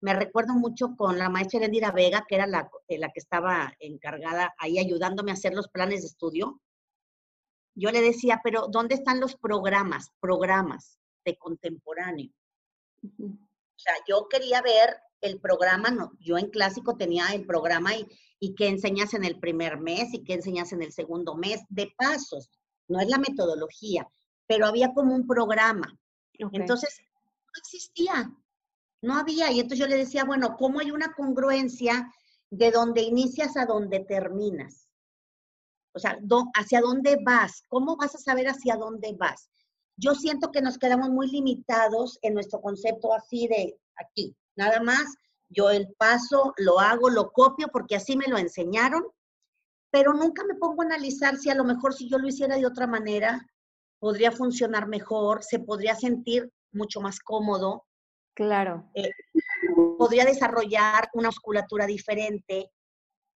me 0.00 0.14
recuerdo 0.14 0.54
mucho 0.54 0.96
con 0.96 1.16
la 1.16 1.28
maestra 1.28 1.60
Erendira 1.60 1.92
Vega, 1.92 2.24
que 2.28 2.34
era 2.34 2.48
la, 2.48 2.68
eh, 2.88 2.98
la 2.98 3.10
que 3.10 3.20
estaba 3.20 3.72
encargada 3.78 4.52
ahí 4.58 4.80
ayudándome 4.80 5.30
a 5.30 5.34
hacer 5.34 5.54
los 5.54 5.68
planes 5.68 6.00
de 6.00 6.08
estudio. 6.08 6.60
Yo 7.74 7.90
le 7.90 8.00
decía, 8.00 8.40
pero 8.42 8.68
¿dónde 8.68 8.94
están 8.94 9.20
los 9.20 9.36
programas? 9.36 10.10
Programas 10.20 10.98
de 11.24 11.36
contemporáneo. 11.36 12.30
O 13.02 13.78
sea, 13.78 13.94
yo 14.08 14.28
quería 14.28 14.62
ver 14.62 14.96
el 15.20 15.40
programa, 15.40 15.90
no, 15.90 16.12
yo 16.20 16.36
en 16.38 16.50
clásico 16.50 16.96
tenía 16.96 17.28
el 17.28 17.46
programa 17.46 17.94
y, 17.94 18.06
y 18.38 18.54
que 18.54 18.68
enseñas 18.68 19.14
en 19.14 19.24
el 19.24 19.38
primer 19.38 19.78
mes 19.78 20.12
y 20.12 20.24
que 20.24 20.34
enseñas 20.34 20.72
en 20.72 20.82
el 20.82 20.92
segundo 20.92 21.34
mes, 21.34 21.62
de 21.68 21.92
pasos, 21.96 22.50
no 22.88 23.00
es 23.00 23.08
la 23.08 23.18
metodología, 23.18 24.08
pero 24.46 24.66
había 24.66 24.92
como 24.92 25.14
un 25.14 25.26
programa. 25.26 25.96
Entonces, 26.38 27.00
no 27.00 27.52
existía, 27.56 28.32
no 29.00 29.16
había. 29.16 29.50
Y 29.50 29.60
entonces 29.60 29.78
yo 29.78 29.86
le 29.86 29.96
decía, 29.96 30.24
bueno, 30.24 30.56
¿cómo 30.56 30.80
hay 30.80 30.90
una 30.90 31.14
congruencia 31.14 32.12
de 32.50 32.70
donde 32.70 33.02
inicias 33.02 33.56
a 33.56 33.66
donde 33.66 34.00
terminas? 34.00 34.88
O 35.94 35.98
sea, 35.98 36.18
¿hacia 36.54 36.80
dónde 36.80 37.18
vas? 37.24 37.62
¿Cómo 37.68 37.96
vas 37.96 38.14
a 38.14 38.18
saber 38.18 38.48
hacia 38.48 38.76
dónde 38.76 39.14
vas? 39.18 39.50
Yo 39.96 40.14
siento 40.14 40.50
que 40.50 40.62
nos 40.62 40.78
quedamos 40.78 41.10
muy 41.10 41.28
limitados 41.28 42.18
en 42.22 42.34
nuestro 42.34 42.60
concepto 42.60 43.12
así 43.12 43.46
de 43.46 43.78
aquí. 43.96 44.34
Nada 44.56 44.82
más, 44.82 45.04
yo 45.48 45.70
el 45.70 45.92
paso 45.98 46.54
lo 46.56 46.80
hago, 46.80 47.10
lo 47.10 47.30
copio 47.30 47.68
porque 47.72 47.96
así 47.96 48.16
me 48.16 48.26
lo 48.26 48.38
enseñaron 48.38 49.04
pero 49.92 50.14
nunca 50.14 50.42
me 50.44 50.54
pongo 50.54 50.82
a 50.82 50.86
analizar 50.86 51.36
si 51.36 51.50
a 51.50 51.54
lo 51.54 51.64
mejor 51.64 51.92
si 51.92 52.08
yo 52.08 52.18
lo 52.18 52.26
hiciera 52.26 52.56
de 52.56 52.66
otra 52.66 52.86
manera, 52.86 53.46
podría 54.00 54.32
funcionar 54.32 54.88
mejor, 54.88 55.44
se 55.44 55.58
podría 55.58 55.94
sentir 55.94 56.50
mucho 56.72 57.00
más 57.02 57.20
cómodo. 57.20 57.84
Claro. 58.34 58.90
Eh, 58.94 59.10
podría 59.98 60.24
desarrollar 60.24 61.10
una 61.12 61.28
musculatura 61.28 61.86
diferente. 61.86 62.70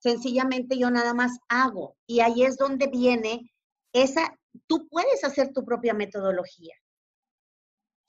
Sencillamente 0.04 0.78
yo 0.78 0.92
nada 0.92 1.14
más 1.14 1.40
hago. 1.48 1.96
Y 2.06 2.20
ahí 2.20 2.44
es 2.44 2.58
donde 2.58 2.88
viene 2.88 3.50
esa, 3.94 4.38
tú 4.68 4.90
puedes 4.90 5.24
hacer 5.24 5.54
tu 5.54 5.64
propia 5.64 5.94
metodología. 5.94 6.76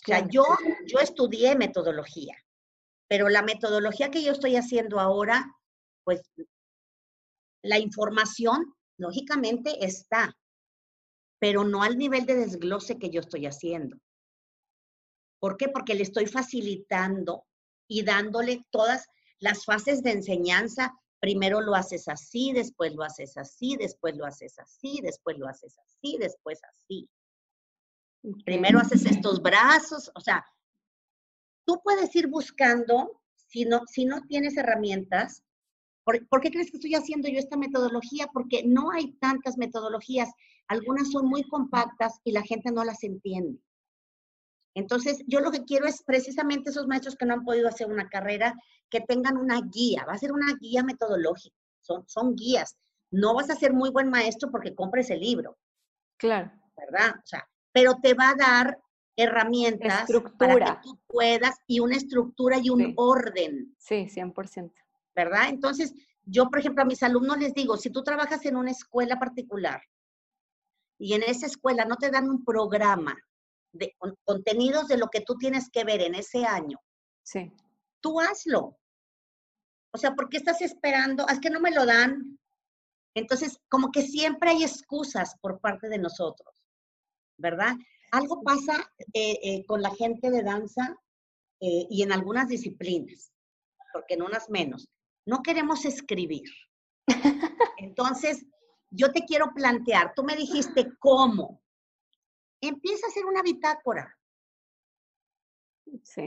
O 0.03 0.07
sea, 0.07 0.27
yo, 0.29 0.45
yo 0.87 0.99
estudié 0.99 1.55
metodología, 1.55 2.37
pero 3.09 3.29
la 3.29 3.43
metodología 3.43 4.11
que 4.11 4.25
yo 4.25 4.33
estoy 4.33 4.57
haciendo 4.57 4.99
ahora, 4.99 5.55
pues 6.03 6.21
la 7.63 7.79
información, 7.79 8.75
lógicamente, 8.99 9.85
está, 9.85 10.37
pero 11.39 11.63
no 11.63 11.85
al 11.85 11.97
nivel 11.97 12.27
de 12.27 12.35
desglose 12.35 12.99
que 12.99 13.11
yo 13.11 13.21
estoy 13.21 13.47
haciendo. 13.47 13.97
¿Por 15.39 15.57
qué? 15.57 15.69
Porque 15.69 15.95
le 15.95 16.03
estoy 16.03 16.27
facilitando 16.27 17.47
y 17.89 18.03
dándole 18.03 18.65
todas 18.71 19.07
las 19.39 19.65
fases 19.65 20.03
de 20.03 20.11
enseñanza. 20.11 20.93
Primero 21.25 21.63
lo 21.63 21.75
haces 21.75 22.07
así, 22.07 22.53
después 22.53 22.95
lo 22.95 23.03
haces 23.03 23.39
así, 23.39 23.79
después 23.79 24.15
lo 24.15 24.27
haces 24.27 24.59
así, 24.59 25.01
después 25.03 25.39
lo 25.39 25.49
haces 25.49 25.75
así, 25.79 26.19
después 26.21 26.61
así. 26.71 27.09
Primero 28.45 28.79
haces 28.79 29.07
estos 29.07 29.41
brazos, 29.41 30.13
o 30.15 30.21
sea, 30.21 30.45
tú 31.65 31.81
puedes 31.83 32.15
ir 32.15 32.29
buscando, 32.29 33.23
si 33.37 33.65
no, 33.65 33.81
si 33.87 34.05
no 34.05 34.21
tienes 34.29 34.59
herramientas, 34.59 35.43
¿Por, 36.05 36.43
qué 36.43 36.51
crees 36.51 36.71
que 36.71 36.77
estoy 36.77 36.95
haciendo 36.95 37.27
yo 37.29 37.39
esta 37.39 37.57
metodología? 37.57 38.27
Porque 38.35 38.63
no 38.67 38.91
hay 38.91 39.13
tantas 39.13 39.57
metodologías. 39.57 40.29
Algunas 40.69 41.11
son 41.11 41.27
muy 41.27 41.43
compactas 41.45 42.21
y 42.23 42.33
la 42.33 42.43
gente 42.43 42.71
no 42.71 42.85
las 42.85 43.03
entiende. 43.03 43.59
Entonces, 44.75 45.23
yo 45.27 45.41
lo 45.41 45.53
que 45.53 45.65
quiero 45.65 45.87
es 45.87 46.03
precisamente 46.03 46.71
esos 46.71 46.89
maestros 46.89 47.17
que 47.17 47.27
no 47.27 47.35
han 47.35 47.45
podido 47.45 47.69
hacer 47.69 47.87
una 47.87 48.09
carrera, 48.09 48.55
que 48.91 49.01
tengan 49.01 49.37
una 49.37 49.61
guía. 49.73 50.05
Va 50.07 50.15
a 50.15 50.19
ser 50.19 50.33
una 50.33 50.55
guía 50.61 50.83
metodológica. 50.83 51.57
Son, 51.81 52.05
son 52.09 52.35
guías. 52.35 52.77
No 53.11 53.35
vas 53.35 53.51
a 53.51 53.55
ser 53.55 53.73
muy 53.73 53.91
buen 53.91 54.11
maestro 54.11 54.51
porque 54.51 54.75
compres 54.75 55.11
el 55.11 55.21
libro. 55.21 55.57
Claro. 56.17 56.51
¿Verdad? 56.77 57.15
O 57.17 57.27
sea, 57.27 57.49
pero 57.73 57.99
te 58.03 58.15
va 58.15 58.31
a 58.31 58.35
dar 58.35 58.79
herramientas 59.17 60.11
para 60.39 60.65
que 60.65 60.81
tú 60.83 60.99
puedas 61.07 61.57
y 61.69 61.79
una 61.79 61.97
estructura 61.97 62.59
y 62.59 62.71
un 62.71 62.95
orden. 62.97 63.77
Sí, 63.79 64.09
100%. 64.09 64.73
¿Verdad? 65.15 65.49
Entonces, 65.51 65.95
yo, 66.25 66.49
por 66.49 66.59
ejemplo, 66.59 66.83
a 66.83 66.87
mis 66.87 67.03
alumnos 67.05 67.39
les 67.39 67.55
digo, 67.55 67.77
si 67.77 67.91
tú 67.91 68.03
trabajas 68.03 68.45
en 68.47 68.57
una 68.57 68.73
escuela 68.73 69.21
particular 69.21 69.83
y 70.99 71.15
en 71.15 71.23
esa 71.23 71.47
escuela 71.47 71.85
no 71.85 71.97
te 71.97 72.11
dan 72.11 72.29
un 72.29 72.45
programa 72.45 73.17
de 73.75 73.95
contenidos 74.25 74.89
de 74.89 74.97
lo 74.97 75.09
que 75.09 75.21
tú 75.21 75.37
tienes 75.37 75.69
que 75.71 75.85
ver 75.85 76.01
en 76.01 76.15
ese 76.15 76.45
año, 76.45 76.79
sí. 77.23 77.53
tú 78.01 78.21
hazlo. 78.21 78.79
O 79.93 79.99
sea, 79.99 80.15
¿por 80.15 80.29
qué 80.29 80.39
estás 80.39 80.61
esperando? 80.63 81.27
Es 81.29 81.41
que 81.41 81.51
no 81.51 81.61
me 81.61 81.71
lo 81.71 81.87
dan. 81.87 82.39
Entonces, 83.15 83.59
como 83.69 83.93
que 83.93 84.03
siempre 84.03 84.51
hay 84.51 84.65
excusas 84.65 85.37
por 85.41 85.61
parte 85.61 85.89
de 85.89 85.99
nosotros, 85.99 86.65
¿verdad? 87.39 87.77
Algo 88.11 88.43
pasa 88.43 88.93
eh, 89.13 89.39
eh, 89.43 89.65
con 89.67 89.83
la 89.83 89.95
gente 89.95 90.31
de 90.31 90.43
danza 90.43 90.97
eh, 91.61 91.87
y 91.89 92.03
en 92.03 92.13
algunas 92.13 92.49
disciplinas, 92.49 93.33
porque 93.93 94.15
en 94.15 94.23
unas 94.23 94.51
menos. 94.51 94.89
No 95.27 95.43
queremos 95.43 95.85
escribir. 95.85 96.43
Entonces, 97.79 98.45
yo 98.91 99.13
te 99.13 99.25
quiero 99.25 99.53
plantear, 99.55 100.13
tú 100.15 100.23
me 100.25 100.37
dijiste 100.37 100.93
cómo. 100.99 101.64
Empieza 102.69 103.07
a 103.07 103.11
hacer 103.11 103.27
una 103.27 103.43
bitácora. 103.43 104.17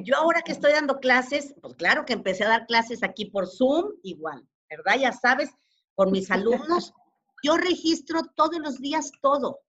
Yo 0.03 0.15
ahora 0.15 0.41
que 0.41 0.51
estoy 0.51 0.71
dando 0.71 0.99
clases, 0.99 1.55
pues 1.61 1.75
claro 1.75 2.05
que 2.05 2.13
empecé 2.13 2.43
a 2.43 2.49
dar 2.49 2.67
clases 2.67 3.03
aquí 3.03 3.25
por 3.25 3.47
Zoom, 3.47 3.93
igual, 4.03 4.47
¿verdad? 4.69 4.99
Ya 4.99 5.11
sabes, 5.11 5.49
con 5.95 6.11
mis 6.11 6.29
alumnos, 6.31 6.93
yo 7.43 7.57
registro 7.57 8.21
todos 8.35 8.59
los 8.59 8.79
días 8.79 9.11
todo. 9.21 9.59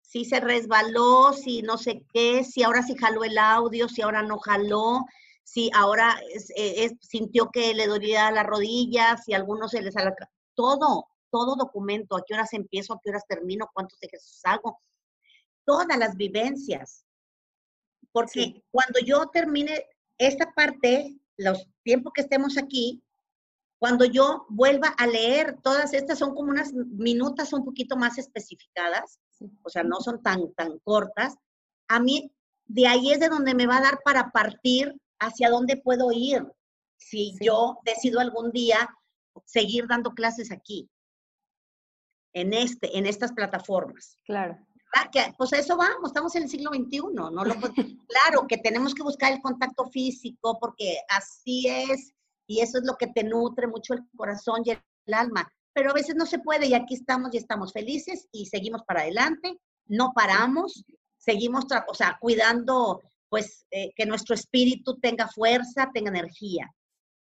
Si 0.00 0.24
se 0.24 0.40
resbaló, 0.40 1.32
si 1.32 1.62
no 1.62 1.76
sé 1.76 2.06
qué, 2.12 2.44
si 2.44 2.62
ahora 2.62 2.82
sí 2.82 2.96
jaló 2.96 3.24
el 3.24 3.36
audio, 3.36 3.88
si 3.88 4.00
ahora 4.00 4.22
no 4.22 4.38
jaló, 4.38 5.04
si 5.44 5.70
ahora 5.74 6.18
eh, 6.56 6.96
sintió 7.00 7.50
que 7.50 7.74
le 7.74 7.86
dolía 7.86 8.30
la 8.30 8.42
rodilla, 8.42 9.16
si 9.16 9.34
a 9.34 9.36
algunos 9.36 9.72
se 9.72 9.82
les 9.82 9.94
sale 9.94 10.12
todo, 10.54 11.08
todo 11.30 11.56
documento, 11.56 12.16
a 12.16 12.22
qué 12.26 12.34
horas 12.34 12.52
empiezo, 12.54 12.94
a 12.94 13.00
qué 13.02 13.10
horas 13.10 13.26
termino, 13.26 13.68
cuántos 13.74 14.02
ejercicios 14.02 14.40
hago, 14.44 14.80
todas 15.68 15.98
las 15.98 16.16
vivencias. 16.16 17.04
Porque 18.10 18.64
cuando 18.70 19.00
yo 19.04 19.26
termine 19.26 19.84
esta 20.16 20.50
parte, 20.54 21.14
los 21.36 21.68
tiempos 21.82 22.14
que 22.14 22.22
estemos 22.22 22.56
aquí, 22.56 23.02
cuando 23.78 24.06
yo 24.06 24.46
vuelva 24.48 24.88
a 24.88 25.06
leer, 25.06 25.58
todas 25.62 25.92
estas 25.92 26.18
son 26.18 26.34
como 26.34 26.50
unas 26.50 26.72
minutas 26.72 27.52
un 27.52 27.66
poquito 27.66 27.96
más 27.96 28.16
especificadas, 28.16 29.20
o 29.62 29.68
sea, 29.68 29.84
no 29.84 30.00
son 30.00 30.22
tan, 30.22 30.52
tan 30.54 30.78
cortas. 30.78 31.36
A 31.86 32.00
mí, 32.00 32.32
de 32.64 32.86
ahí 32.86 33.12
es 33.12 33.20
de 33.20 33.28
donde 33.28 33.54
me 33.54 33.66
va 33.66 33.76
a 33.76 33.82
dar 33.82 34.00
para 34.02 34.30
partir 34.30 34.98
hacia 35.20 35.50
dónde 35.50 35.76
puedo 35.76 36.10
ir 36.12 36.44
si 36.96 37.34
yo 37.40 37.78
decido 37.84 38.20
algún 38.20 38.50
día 38.52 38.88
seguir 39.44 39.86
dando 39.86 40.12
clases 40.12 40.50
aquí, 40.50 40.90
en, 42.32 42.54
este, 42.54 42.96
en 42.96 43.06
estas 43.06 43.32
plataformas. 43.32 44.16
Claro. 44.24 44.58
Que, 45.12 45.34
pues 45.36 45.52
a 45.52 45.58
eso 45.58 45.76
vamos, 45.76 46.10
estamos 46.10 46.34
en 46.34 46.44
el 46.44 46.48
siglo 46.48 46.70
XXI, 46.70 47.00
¿no? 47.12 47.30
Lo, 47.30 47.44
claro 48.08 48.46
que 48.48 48.58
tenemos 48.58 48.94
que 48.94 49.02
buscar 49.02 49.32
el 49.32 49.40
contacto 49.40 49.86
físico 49.90 50.58
porque 50.58 50.98
así 51.08 51.66
es 51.68 52.14
y 52.46 52.60
eso 52.60 52.78
es 52.78 52.84
lo 52.84 52.96
que 52.96 53.08
te 53.08 53.22
nutre 53.22 53.66
mucho 53.66 53.94
el 53.94 54.00
corazón 54.16 54.62
y 54.64 54.70
el 54.70 55.14
alma. 55.14 55.50
Pero 55.74 55.90
a 55.90 55.94
veces 55.94 56.16
no 56.16 56.26
se 56.26 56.38
puede 56.38 56.66
y 56.66 56.74
aquí 56.74 56.94
estamos 56.94 57.32
y 57.32 57.36
estamos 57.36 57.72
felices 57.72 58.26
y 58.32 58.46
seguimos 58.46 58.82
para 58.84 59.02
adelante, 59.02 59.60
no 59.86 60.12
paramos, 60.14 60.84
seguimos, 61.18 61.66
o 61.86 61.94
sea, 61.94 62.16
cuidando 62.20 63.02
pues 63.28 63.66
eh, 63.70 63.92
que 63.94 64.06
nuestro 64.06 64.34
espíritu 64.34 64.98
tenga 64.98 65.28
fuerza, 65.28 65.90
tenga 65.92 66.08
energía. 66.08 66.74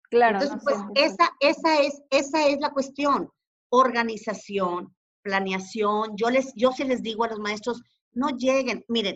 Claro. 0.10 0.42
Entonces, 0.42 0.62
pues 0.64 0.78
esa, 0.96 1.32
esa, 1.40 1.80
es, 1.82 2.02
esa 2.10 2.48
es 2.48 2.60
la 2.60 2.72
cuestión. 2.72 3.30
Organización, 3.70 4.96
planeación. 5.24 6.16
Yo, 6.16 6.30
les, 6.30 6.54
yo 6.56 6.72
se 6.72 6.86
les 6.86 7.02
digo 7.02 7.24
a 7.24 7.30
los 7.30 7.40
maestros, 7.40 7.82
no 8.12 8.30
lleguen. 8.30 8.86
Miren, 8.88 9.16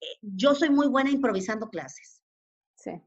eh, 0.00 0.06
yo 0.20 0.54
soy 0.54 0.70
muy 0.70 0.88
buena 0.88 1.10
improvisando 1.10 1.68
clases. 1.68 2.22
Sí. 2.74 3.00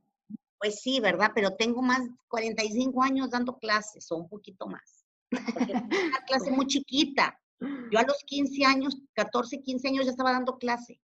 Pues 0.57 0.81
sí, 0.81 0.99
¿verdad? 0.99 1.31
Pero 1.35 1.55
tengo 1.55 1.81
más 1.81 2.03
de 2.03 2.11
45 2.29 3.03
años 3.03 3.29
dando 3.29 3.57
clases 3.57 4.09
o 4.11 4.15
un 4.15 4.29
poquito 4.29 4.67
más. 4.67 5.05
Porque 5.29 5.73
una 5.73 6.19
clase 6.27 6.51
muy 6.51 6.67
chiquita. 6.67 7.37
Yo 7.59 7.99
a 7.99 8.03
los 8.03 8.23
15 8.25 8.65
años, 8.65 9.01
14, 9.13 9.61
15 9.61 9.87
años 9.89 10.05
ya 10.05 10.11
estaba 10.11 10.31
dando 10.31 10.57
clase. 10.57 11.01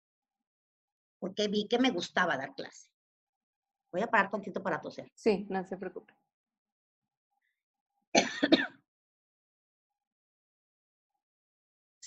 Porque 1.19 1.49
vi 1.49 1.67
que 1.69 1.79
me 1.79 1.91
gustaba 1.91 2.37
dar 2.37 2.55
clase. 2.55 2.91
Voy 3.93 4.03
a 4.03 4.09
parar 4.09 4.31
tantito 4.31 4.63
para 4.63 4.81
toser. 4.81 5.11
Sí, 5.15 5.47
no 5.49 5.65
se 5.65 5.77
preocupe. 5.77 6.15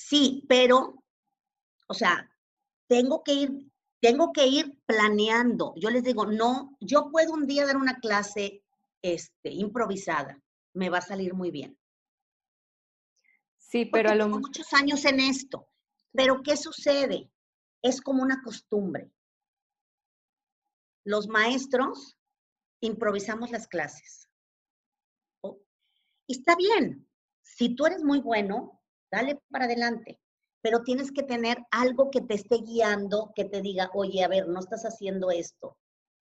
Sí, 0.09 0.45
pero, 0.47 1.03
o 1.87 1.93
sea, 1.93 2.31
tengo 2.87 3.23
que 3.23 3.33
ir 3.33 3.51
tengo 3.99 4.31
que 4.31 4.47
ir 4.47 4.79
planeando. 4.85 5.73
Yo 5.75 5.89
les 5.89 6.03
digo, 6.03 6.25
no, 6.25 6.77
yo 6.79 7.09
puedo 7.11 7.33
un 7.33 7.47
día 7.47 7.65
dar 7.65 7.75
una 7.75 7.99
clase 7.99 8.63
este, 9.01 9.49
improvisada, 9.51 10.41
me 10.73 10.89
va 10.89 10.99
a 10.99 11.01
salir 11.01 11.33
muy 11.33 11.51
bien. 11.51 11.77
Sí, 13.57 13.85
pero 13.85 14.11
a 14.11 14.15
lo 14.15 14.25
tengo 14.25 14.39
muchos 14.39 14.71
años 14.73 15.03
en 15.03 15.19
esto. 15.19 15.67
Pero 16.13 16.41
¿qué 16.41 16.55
sucede? 16.55 17.29
Es 17.81 17.99
como 18.01 18.23
una 18.23 18.41
costumbre. 18.43 19.11
Los 21.03 21.27
maestros 21.27 22.17
improvisamos 22.79 23.51
las 23.51 23.67
clases. 23.67 24.29
Oh, 25.41 25.59
y 26.27 26.37
está 26.37 26.55
bien. 26.55 27.09
Si 27.41 27.75
tú 27.75 27.87
eres 27.87 28.03
muy 28.03 28.19
bueno, 28.19 28.76
dale 29.11 29.39
para 29.49 29.65
adelante 29.65 30.19
pero 30.61 30.83
tienes 30.83 31.13
que 31.13 31.23
tener 31.23 31.57
algo 31.71 32.11
que 32.11 32.19
te 32.19 32.33
esté 32.33 32.57
guiando, 32.57 33.31
que 33.35 33.45
te 33.45 33.61
diga, 33.61 33.89
oye, 33.93 34.21
a 34.21 34.27
ver, 34.27 34.49
no 34.49 34.59
estás 34.59 34.83
haciendo 34.83 35.31
esto. 35.31 35.77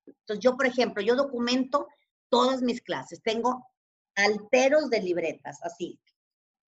Entonces, 0.07 0.39
yo, 0.41 0.57
por 0.57 0.66
ejemplo, 0.66 1.03
yo 1.03 1.16
documento 1.16 1.89
todas 2.28 2.62
mis 2.62 2.80
clases. 2.80 3.20
Tengo 3.22 3.66
alteros 4.14 4.89
de 4.89 5.01
libretas, 5.01 5.59
así. 5.64 5.99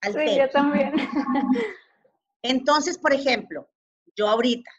Alteros. 0.01 0.31
Sí, 0.31 0.39
yo 0.41 0.51
también. 0.51 0.93
Entonces, 2.43 2.99
por 2.99 3.12
ejemplo, 3.12 3.69
yo 4.16 4.29
ahorita 4.29 4.71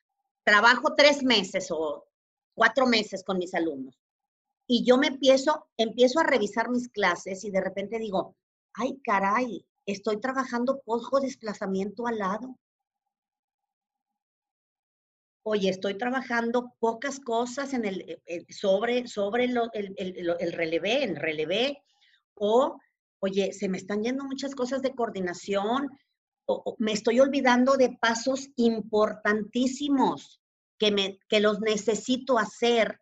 trabajo 0.44 0.94
tres 0.96 1.24
meses 1.24 1.70
o 1.72 2.06
cuatro 2.54 2.86
meses 2.86 3.24
con 3.24 3.38
mis 3.38 3.54
alumnos 3.54 3.98
y 4.68 4.84
yo 4.84 4.98
me 4.98 5.08
empiezo, 5.08 5.68
empiezo 5.78 6.20
a 6.20 6.24
revisar 6.24 6.70
mis 6.70 6.90
clases 6.90 7.44
y 7.44 7.52
de 7.52 7.62
repente 7.62 7.98
digo, 7.98 8.36
ay, 8.74 9.00
caray, 9.04 9.66
estoy 9.86 10.20
trabajando 10.20 10.82
poco 10.86 11.20
desplazamiento 11.20 12.08
al 12.08 12.20
lado 12.20 12.58
oye, 15.50 15.70
estoy 15.70 15.98
trabajando 15.98 16.74
pocas 16.80 17.20
cosas 17.20 17.74
en 17.74 17.86
el, 17.86 18.02
eh, 18.02 18.22
eh, 18.26 18.46
sobre, 18.50 19.08
sobre 19.08 19.46
el, 19.46 19.58
el, 19.74 20.54
relevé, 20.54 21.04
en 21.04 21.16
relevé, 21.16 21.82
o, 22.36 22.80
oye, 23.20 23.52
se 23.54 23.68
me 23.68 23.78
están 23.78 24.04
yendo 24.04 24.24
muchas 24.26 24.54
cosas 24.54 24.82
de 24.82 24.94
coordinación, 24.94 25.90
o, 26.46 26.76
me 26.78 26.92
estoy 26.92 27.20
olvidando 27.20 27.78
de 27.78 27.98
pasos 28.00 28.50
importantísimos 28.58 30.40
que, 30.78 30.92
me, 30.92 31.20
que 31.28 31.40
los 31.40 31.60
necesito 31.62 32.38
hacer. 32.38 33.00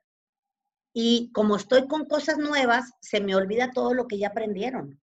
Y 0.93 1.31
como 1.31 1.57
estoy 1.57 1.87
con 1.87 2.05
cosas 2.05 2.37
nuevas, 2.37 2.91
se 3.01 3.21
me 3.21 3.35
olvida 3.35 3.71
todo 3.71 3.93
lo 3.93 4.07
que 4.07 4.17
ya 4.17 4.29
aprendieron. 4.29 4.99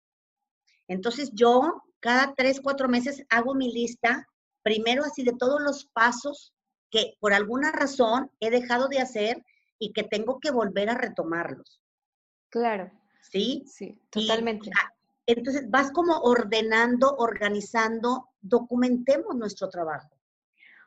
Entonces 0.90 1.32
yo 1.34 1.84
cada 2.02 2.34
tres, 2.36 2.60
cuatro 2.62 2.90
meses 2.90 3.24
hago 3.30 3.56
mi 3.56 3.72
lista, 3.72 4.28
primero 4.64 5.06
así 5.06 5.24
de 5.24 5.34
todos 5.34 5.62
los 5.62 5.86
pasos 5.86 6.54
que 6.90 7.14
por 7.20 7.34
alguna 7.34 7.72
razón 7.72 8.32
he 8.40 8.50
dejado 8.50 8.88
de 8.88 9.00
hacer 9.00 9.46
y 9.78 9.94
que 9.94 10.04
tengo 10.04 10.40
que 10.40 10.52
volver 10.52 10.90
a 10.90 10.96
retomarlos. 10.96 11.80
Claro. 12.50 12.92
¿Sí? 13.22 13.64
Sí, 13.68 14.02
totalmente. 14.10 14.72
entonces 15.28 15.70
vas 15.70 15.92
como 15.92 16.18
ordenando, 16.18 17.16
organizando, 17.18 18.30
documentemos 18.42 19.36
nuestro 19.36 19.70
trabajo. 19.70 20.10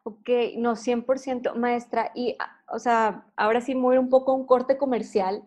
Ok, 0.03 0.28
no, 0.57 0.74
100%, 0.74 1.55
maestra. 1.55 2.11
Y, 2.16 2.34
ah, 2.40 2.61
o 2.68 2.80
sea, 2.80 3.24
ahora 3.36 3.61
sí 3.61 3.76
muere 3.76 4.00
un 4.00 4.09
poco 4.09 4.34
un 4.34 4.46
corte 4.46 4.76
comercial 4.76 5.44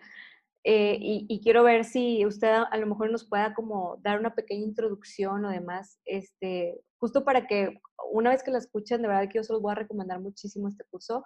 eh, 0.68 0.98
y, 1.00 1.28
y, 1.30 1.42
quiero 1.42 1.64
ver 1.64 1.86
si 1.86 2.26
usted 2.26 2.48
a, 2.48 2.64
a, 2.64 2.78
lo 2.78 2.88
mejor 2.88 3.12
nos 3.12 3.24
pueda 3.24 3.54
como 3.54 3.98
dar 4.02 4.20
una 4.20 4.34
pequeña 4.34 4.64
introducción 4.64 5.46
o 5.46 5.50
demás, 5.50 6.00
este, 6.06 6.82
justo 6.98 7.24
para 7.24 7.46
que 7.46 7.80
una 8.12 8.32
vez 8.32 8.42
que 8.42 8.50
la 8.50 8.58
escuchen, 8.58 9.04
de 9.04 9.08
verdad 9.08 9.30
que 9.30 9.38
yo 9.38 9.44
se 9.44 9.54
los 9.54 9.62
voy 9.62 9.74
a 9.74 9.76
recomendar 9.76 10.20
muchísimo 10.20 10.68
este 10.68 10.84
curso. 10.86 11.24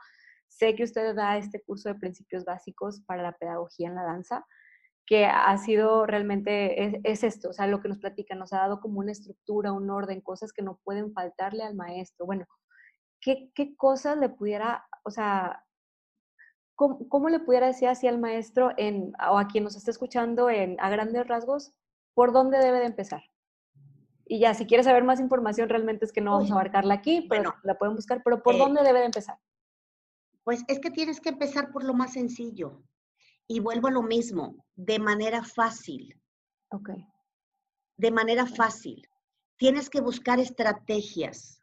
Sé 0.50 0.76
que 0.76 0.84
usted 0.84 1.16
da 1.16 1.38
este 1.38 1.62
curso 1.62 1.88
de 1.88 1.96
principios 1.96 2.44
básicos 2.44 3.02
para 3.06 3.24
la 3.24 3.32
pedagogía 3.32 3.88
en 3.88 3.96
la 3.96 4.04
danza, 4.04 4.46
que 5.06 5.26
ha 5.26 5.58
sido 5.58 6.06
realmente, 6.06 7.00
es, 7.10 7.24
esto, 7.24 7.50
o 7.50 7.54
sea, 7.54 7.66
lo 7.68 7.82
que 7.82 7.88
nos 7.88 8.00
platica, 8.00 8.36
nos 8.36 8.52
ha 8.52 8.58
dado 8.58 8.82
como 8.82 9.00
una 9.00 9.14
estructura, 9.14 9.72
un 9.72 9.90
orden, 9.90 10.20
cosas 10.20 10.52
que 10.52 10.64
no 10.64 10.82
pueden 10.84 11.14
faltarle 11.14 11.64
al 11.64 11.76
maestro. 11.76 12.26
Bueno, 12.26 12.46
¿qué, 13.22 13.52
qué 13.56 13.74
cosas 13.78 14.18
le 14.18 14.28
pudiera 14.28 14.86
o 15.04 15.12
sea, 15.12 15.64
¿cómo, 16.80 17.30
le 17.30 17.40
pudiera 17.40 17.68
decir 17.68 17.90
así 17.90 18.08
al 18.08 18.20
maestro 18.20 18.72
en, 18.78 19.14
o 19.30 19.38
a 19.38 19.48
quien 19.48 19.66
nos 19.66 19.76
está 19.76 19.92
escuchando 19.92 20.50
en, 20.50 20.78
a 20.80 20.90
grandes 20.90 21.28
rasgos, 21.28 21.74
por 22.14 22.32
dónde 22.32 22.58
debe 22.58 22.80
de 22.80 22.86
empezar? 22.86 23.22
Y 24.26 24.40
ya, 24.40 24.54
si 24.54 24.66
quiere 24.66 24.84
saber 24.84 25.04
más 25.04 25.20
información, 25.20 25.68
realmente 25.68 26.06
es 26.06 26.14
que 26.14 26.22
no 26.22 26.32
vamos 26.32 26.52
a 26.52 26.54
abarcarla 26.54 26.94
aquí, 26.94 27.26
pero 27.30 27.56
la 27.64 27.78
pueden 27.78 27.96
buscar, 27.96 28.22
pero 28.24 28.42
¿por 28.42 28.56
eh, 28.56 28.60
dónde 28.60 28.84
debe 28.84 29.00
de 29.00 29.06
empezar? 29.06 29.40
Pues 30.44 30.64
es 30.68 30.80
que 30.80 30.92
tienes 30.92 31.20
que 31.20 31.30
empezar 31.30 31.72
por 31.72 31.84
lo 31.84 31.94
más 31.94 32.14
sencillo. 32.14 32.82
Y 33.48 33.60
vuelvo 33.60 33.88
a 33.88 33.92
lo 33.92 34.04
mismo, 34.04 34.64
de 34.76 35.00
manera 35.00 35.44
fácil. 35.44 36.22
Ok. 36.72 36.92
De 37.98 38.12
manera 38.12 38.46
fácil. 38.46 39.02
Tienes 39.58 39.90
que 39.90 40.00
buscar 40.00 40.40
estrategias. 40.40 41.62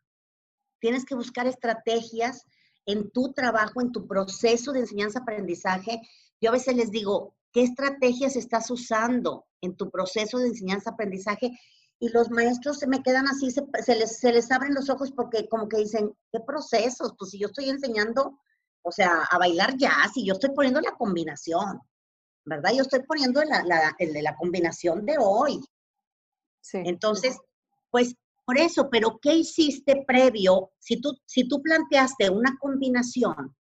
Tienes 0.81 1.05
que 1.05 1.14
buscar 1.14 1.47
estrategias 1.47 2.45
en 2.87 3.11
tu 3.11 3.32
trabajo, 3.32 3.80
en 3.80 3.93
tu 3.93 4.07
proceso 4.07 4.72
de 4.72 4.80
enseñanza-aprendizaje. 4.80 6.01
Yo 6.41 6.51
a 6.51 6.55
veces 6.55 6.76
les 6.76 6.91
digo, 6.91 7.37
¿qué 7.53 7.62
estrategias 7.62 8.37
estás 8.37 8.70
usando 8.70 9.47
en 9.61 9.76
tu 9.76 9.91
proceso 9.91 10.39
de 10.39 10.49
enseñanza-aprendizaje? 10.49 11.51
Y 11.99 12.09
los 12.11 12.30
maestros 12.30 12.78
se 12.78 12.87
me 12.87 13.03
quedan 13.03 13.26
así, 13.26 13.51
se, 13.51 13.95
les, 13.95 14.18
se 14.18 14.32
les 14.32 14.51
abren 14.51 14.74
los 14.74 14.91
ojos 14.91 15.12
porque 15.12 15.49
como 15.49 15.68
que 15.68 15.78
dicen, 15.78 16.12
¿qué 16.32 16.41
procesos? 16.41 17.14
Pues 17.18 17.30
si 17.30 17.39
yo 17.39 17.49
estoy 17.49 17.70
enseñando 17.70 18.39
o 18.89 18.93
sea, 18.93 19.24
a 19.28 19.39
bailar 19.39 19.76
jazz 19.76 20.12
y 20.14 20.24
yo 20.24 20.34
estoy 20.34 20.51
poniendo 20.51 20.80
la 20.80 20.93
combinación, 20.93 21.80
¿verdad? 22.45 22.70
Yo 22.72 22.82
estoy 22.82 23.03
poniendo 23.03 23.43
la, 23.43 23.97
el 23.99 24.12
de 24.12 24.22
la 24.22 24.37
combinación 24.37 25.05
de 25.05 25.16
hoy. 25.18 25.61
Sí. 26.61 26.78
Entonces, 26.84 27.37
pues 27.91 28.14
por 28.47 28.59
eso, 28.59 28.88
pero 28.90 29.18
¿qué 29.20 29.34
hiciste 29.34 30.05
previo? 30.07 30.72
Si 30.78 31.01
tú, 31.01 31.18
si 31.26 31.49
tú 31.49 31.61
planteaste 31.61 32.30
una 32.30 32.57
combinación, 32.59 33.55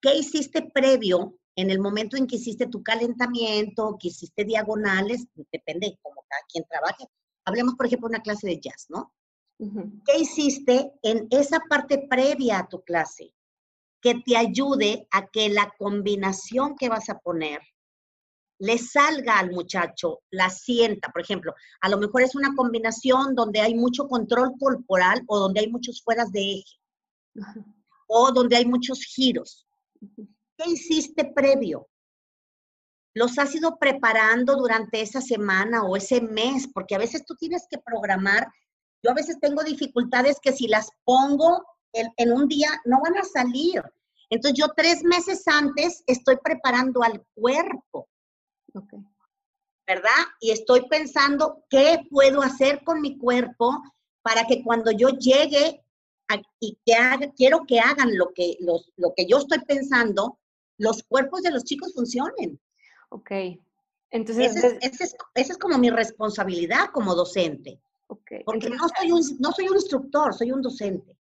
¿qué 0.00 0.16
hiciste 0.16 0.62
previo 0.72 1.38
en 1.54 1.70
el 1.70 1.78
momento 1.78 2.16
en 2.16 2.26
que 2.26 2.36
hiciste 2.36 2.66
tu 2.66 2.82
calentamiento, 2.82 3.98
que 4.00 4.08
hiciste 4.08 4.44
diagonales? 4.44 5.26
Depende 5.52 5.88
de 5.88 5.98
cómo 6.00 6.24
cada 6.28 6.42
quien 6.50 6.64
trabaje. 6.68 7.04
Hablemos, 7.44 7.74
por 7.74 7.86
ejemplo, 7.86 8.08
de 8.08 8.16
una 8.16 8.22
clase 8.22 8.46
de 8.46 8.58
jazz, 8.58 8.86
¿no? 8.88 9.12
¿Qué 10.06 10.18
hiciste 10.18 10.92
en 11.02 11.28
esa 11.30 11.60
parte 11.68 12.06
previa 12.08 12.60
a 12.60 12.68
tu 12.68 12.82
clase? 12.82 13.34
que 14.00 14.14
te 14.14 14.36
ayude 14.36 15.06
a 15.10 15.26
que 15.28 15.48
la 15.48 15.72
combinación 15.78 16.76
que 16.76 16.88
vas 16.88 17.08
a 17.10 17.18
poner 17.18 17.60
le 18.60 18.78
salga 18.78 19.38
al 19.38 19.50
muchacho, 19.50 20.20
la 20.30 20.48
sienta. 20.50 21.10
Por 21.10 21.22
ejemplo, 21.22 21.54
a 21.80 21.88
lo 21.88 21.98
mejor 21.98 22.22
es 22.22 22.34
una 22.34 22.54
combinación 22.54 23.34
donde 23.34 23.60
hay 23.60 23.74
mucho 23.74 24.06
control 24.06 24.52
corporal 24.58 25.22
o 25.26 25.38
donde 25.38 25.60
hay 25.60 25.68
muchos 25.68 26.02
fueras 26.02 26.30
de 26.30 26.40
eje 26.40 26.80
o 28.06 28.32
donde 28.32 28.56
hay 28.56 28.66
muchos 28.66 29.02
giros. 29.02 29.66
¿Qué 30.56 30.70
hiciste 30.70 31.24
previo? 31.24 31.88
¿Los 33.14 33.38
has 33.38 33.54
ido 33.54 33.76
preparando 33.78 34.56
durante 34.56 35.00
esa 35.00 35.20
semana 35.20 35.84
o 35.84 35.96
ese 35.96 36.20
mes? 36.20 36.68
Porque 36.72 36.94
a 36.94 36.98
veces 36.98 37.24
tú 37.24 37.34
tienes 37.36 37.66
que 37.68 37.78
programar. 37.78 38.46
Yo 39.02 39.10
a 39.10 39.14
veces 39.14 39.40
tengo 39.40 39.62
dificultades 39.62 40.38
que 40.40 40.52
si 40.52 40.68
las 40.68 40.90
pongo 41.04 41.64
en, 41.92 42.32
un 42.32 42.46
día 42.46 42.70
no 42.84 43.00
van 43.00 43.16
a 43.16 43.24
salir. 43.24 43.82
Entonces 44.28 44.58
yo 44.58 44.68
tres 44.76 45.02
meses 45.02 45.42
antes 45.48 46.04
estoy 46.06 46.36
preparando 46.42 47.02
al 47.02 47.24
cuerpo. 47.34 48.08
¿Verdad? 49.86 50.24
Y 50.40 50.50
estoy 50.52 50.86
pensando 50.88 51.64
qué 51.68 52.00
puedo 52.10 52.42
hacer 52.42 52.82
con 52.84 53.00
mi 53.00 53.18
cuerpo 53.18 53.82
para 54.22 54.44
que 54.46 54.62
cuando 54.62 54.90
yo 54.90 55.08
llegue 55.10 55.82
y 56.60 56.78
que 56.86 56.94
haga, 56.94 57.32
quiero 57.36 57.64
que 57.66 57.80
hagan 57.80 58.16
lo 58.16 58.32
que, 58.34 58.56
lo 58.60 59.14
que 59.16 59.26
yo 59.26 59.38
estoy 59.38 59.58
pensando, 59.60 60.38
los 60.78 61.02
cuerpos 61.02 61.42
de 61.42 61.50
los 61.50 61.64
chicos 61.64 61.92
funcionen. 61.92 62.60
Ok. 63.10 63.30
Entonces, 64.10 64.56
esa 64.80 65.04
es, 65.04 65.16
es, 65.34 65.58
como 65.58 65.78
mi 65.78 65.90
responsabilidad 65.90 66.90
como 66.92 67.14
docente. 67.14 67.80
Okay. 68.08 68.42
Porque 68.44 68.70
no, 68.70 68.88
soy 68.98 69.12
un, 69.12 69.22
no 69.38 69.52
soy 69.52 69.68
un 69.68 69.76
instructor, 69.76 70.34
soy 70.34 70.50
un 70.50 70.62
docente. 70.62 71.16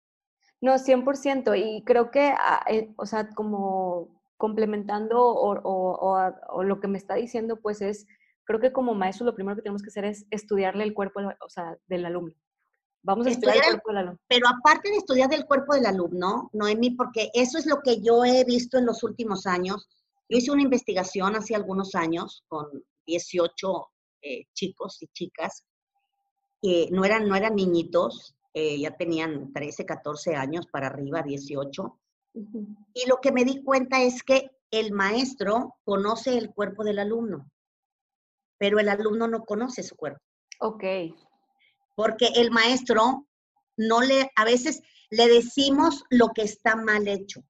No, 0.61 0.73
100%. 0.73 1.57
Y 1.57 1.83
creo 1.83 2.11
que, 2.11 2.33
ah, 2.37 2.63
eh, 2.69 2.93
o 2.97 3.05
sea, 3.05 3.29
como 3.29 4.16
complementando 4.37 5.17
o, 5.19 6.63
lo 6.63 6.79
que 6.79 6.87
me 6.87 6.97
está 6.97 7.15
diciendo, 7.15 7.59
pues 7.59 7.81
es, 7.81 8.07
creo 8.45 8.59
que 8.59 8.71
como 8.71 8.93
maestro 8.93 9.25
lo 9.25 9.35
primero 9.35 9.55
que 9.55 9.63
tenemos 9.63 9.81
que 9.81 9.89
hacer 9.89 10.05
es 10.05 10.25
estudiarle 10.29 10.83
el 10.83 10.93
cuerpo, 10.93 11.21
o 11.21 11.49
sea, 11.49 11.77
del 11.87 12.05
alumno. 12.05 12.35
Vamos 13.03 13.27
a 13.27 13.29
estudiar, 13.29 13.57
el 13.57 13.63
cuerpo 13.63 13.89
del 13.89 13.97
alumno. 13.97 14.19
Pero 14.27 14.47
aparte 14.47 14.89
de 14.89 14.97
estudiar 14.97 15.33
el 15.33 15.45
cuerpo 15.45 15.73
del 15.73 15.85
alumno, 15.85 16.49
Noemi, 16.53 16.91
porque 16.91 17.29
eso 17.33 17.57
es 17.57 17.65
lo 17.65 17.81
que 17.81 18.01
yo 18.01 18.25
he 18.25 18.43
visto 18.43 18.77
en 18.77 18.85
los 18.85 19.03
últimos 19.03 19.45
años. 19.45 19.87
Yo 20.29 20.37
hice 20.37 20.51
una 20.51 20.63
investigación 20.63 21.35
hace 21.35 21.55
algunos 21.55 21.95
años 21.95 22.43
con 22.47 22.67
18 23.05 23.87
eh, 24.21 24.45
chicos 24.53 25.01
y 25.01 25.07
chicas, 25.07 25.63
que 26.61 26.89
no 26.91 27.05
eran, 27.05 27.27
no 27.27 27.35
eran 27.35 27.55
niñitos, 27.55 28.35
eh, 28.53 28.79
ya 28.79 28.95
tenían 28.97 29.53
13, 29.53 29.85
14 29.85 30.35
años 30.35 30.67
para 30.67 30.87
arriba, 30.87 31.21
18. 31.21 31.99
Y 32.93 33.07
lo 33.07 33.17
que 33.21 33.31
me 33.31 33.45
di 33.45 33.63
cuenta 33.63 34.01
es 34.01 34.23
que 34.23 34.51
el 34.71 34.91
maestro 34.91 35.75
conoce 35.83 36.37
el 36.37 36.53
cuerpo 36.53 36.83
del 36.83 36.99
alumno, 36.99 37.49
pero 38.57 38.79
el 38.79 38.89
alumno 38.89 39.27
no 39.27 39.43
conoce 39.43 39.83
su 39.83 39.95
cuerpo. 39.95 40.21
Ok. 40.59 40.83
Porque 41.95 42.27
el 42.35 42.51
maestro 42.51 43.27
no 43.77 44.01
le, 44.01 44.31
a 44.35 44.45
veces 44.45 44.81
le 45.09 45.27
decimos 45.27 46.03
lo 46.09 46.29
que 46.29 46.43
está 46.43 46.75
mal 46.75 47.07
hecho, 47.07 47.41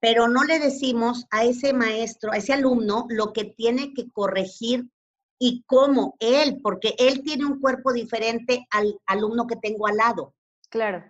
pero 0.00 0.28
no 0.28 0.44
le 0.44 0.58
decimos 0.58 1.24
a 1.30 1.44
ese 1.44 1.72
maestro, 1.72 2.32
a 2.32 2.36
ese 2.36 2.52
alumno, 2.52 3.06
lo 3.08 3.32
que 3.32 3.44
tiene 3.44 3.94
que 3.94 4.10
corregir 4.10 4.90
y 5.38 5.64
cómo 5.66 6.16
él, 6.20 6.60
porque 6.62 6.94
él 6.98 7.22
tiene 7.22 7.46
un 7.46 7.60
cuerpo 7.60 7.92
diferente 7.92 8.66
al 8.70 9.00
alumno 9.06 9.46
que 9.46 9.56
tengo 9.56 9.86
al 9.86 9.96
lado. 9.96 10.34
Claro. 10.68 11.04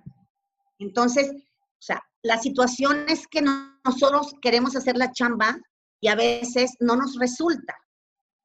Entonces, 0.79 1.33
o 1.85 1.87
sea, 1.87 2.03
la 2.23 2.39
situación 2.39 3.05
es 3.11 3.27
que 3.29 3.43
nosotros 3.43 4.33
queremos 4.41 4.75
hacer 4.75 4.97
la 4.97 5.13
chamba 5.13 5.59
y 6.01 6.09
a 6.09 6.15
veces 6.15 6.73
no 6.81 6.97
nos 6.97 7.19
resulta, 7.19 7.77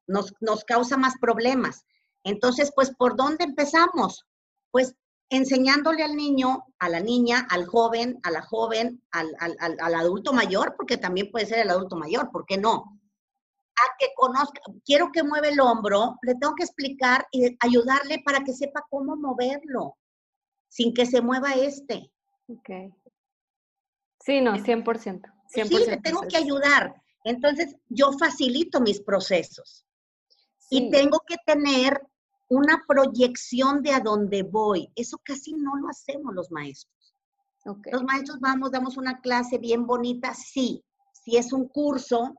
nos, 0.08 0.34
nos 0.42 0.66
causa 0.66 0.98
más 0.98 1.14
problemas. 1.22 1.86
Entonces, 2.26 2.70
pues, 2.76 2.92
¿por 2.98 3.16
dónde 3.16 3.46
empezamos? 3.46 4.26
Pues 4.72 4.94
enseñándole 5.30 6.04
al 6.04 6.18
niño, 6.18 6.66
a 6.80 6.90
la 6.90 7.00
niña, 7.00 7.48
al 7.50 7.66
joven, 7.66 8.20
a 8.24 8.32
la 8.32 8.42
joven, 8.42 9.02
al, 9.12 9.34
al, 9.40 9.56
al, 9.80 9.96
adulto 9.96 10.34
mayor, 10.34 10.76
porque 10.76 10.98
también 10.98 11.32
puede 11.32 11.46
ser 11.46 11.60
el 11.60 11.70
adulto 11.70 11.96
mayor, 11.96 12.32
¿por 12.32 12.46
qué 12.46 12.58
no? 12.58 13.00
a 13.78 13.96
que 13.98 14.08
conozca, 14.18 14.60
quiero 14.84 15.10
que 15.14 15.24
mueva 15.24 15.48
el 15.48 15.62
hombro, 15.62 16.18
le 16.24 16.36
tengo 16.36 16.54
que 16.56 16.64
explicar 16.64 17.26
y 17.32 17.56
ayudarle 17.62 18.22
para 18.26 18.44
que 18.44 18.52
sepa 18.52 18.86
cómo 18.90 19.16
moverlo, 19.16 19.96
sin 20.68 20.94
que 20.94 21.06
se 21.06 21.22
mueva 21.22 21.54
este. 21.54 22.12
Ok. 22.50 22.70
Sí, 24.20 24.42
no, 24.42 24.56
100%. 24.56 24.84
100%. 24.84 25.22
Sí, 25.50 25.86
le 25.88 25.98
tengo 25.98 26.22
que 26.22 26.38
ayudar. 26.38 26.96
Entonces, 27.24 27.76
yo 27.90 28.12
facilito 28.14 28.80
mis 28.82 29.02
procesos. 29.02 29.86
Y 30.70 30.92
tengo 30.92 31.22
que 31.28 31.36
tener 31.46 32.00
una 32.50 32.84
proyección 32.88 33.82
de 33.82 33.92
a 33.92 34.00
dónde 34.00 34.44
voy. 34.44 34.92
Eso 34.96 35.20
casi 35.24 35.54
no 35.54 35.76
lo 35.78 35.90
hacemos 35.90 36.34
los 36.34 36.52
maestros. 36.52 37.16
Los 37.92 38.04
maestros 38.04 38.40
vamos, 38.40 38.72
damos 38.72 38.98
una 38.98 39.20
clase 39.20 39.58
bien 39.58 39.86
bonita, 39.86 40.34
sí. 40.34 40.84
Si 41.12 41.38
es 41.38 41.52
un 41.52 41.68
curso, 41.68 42.36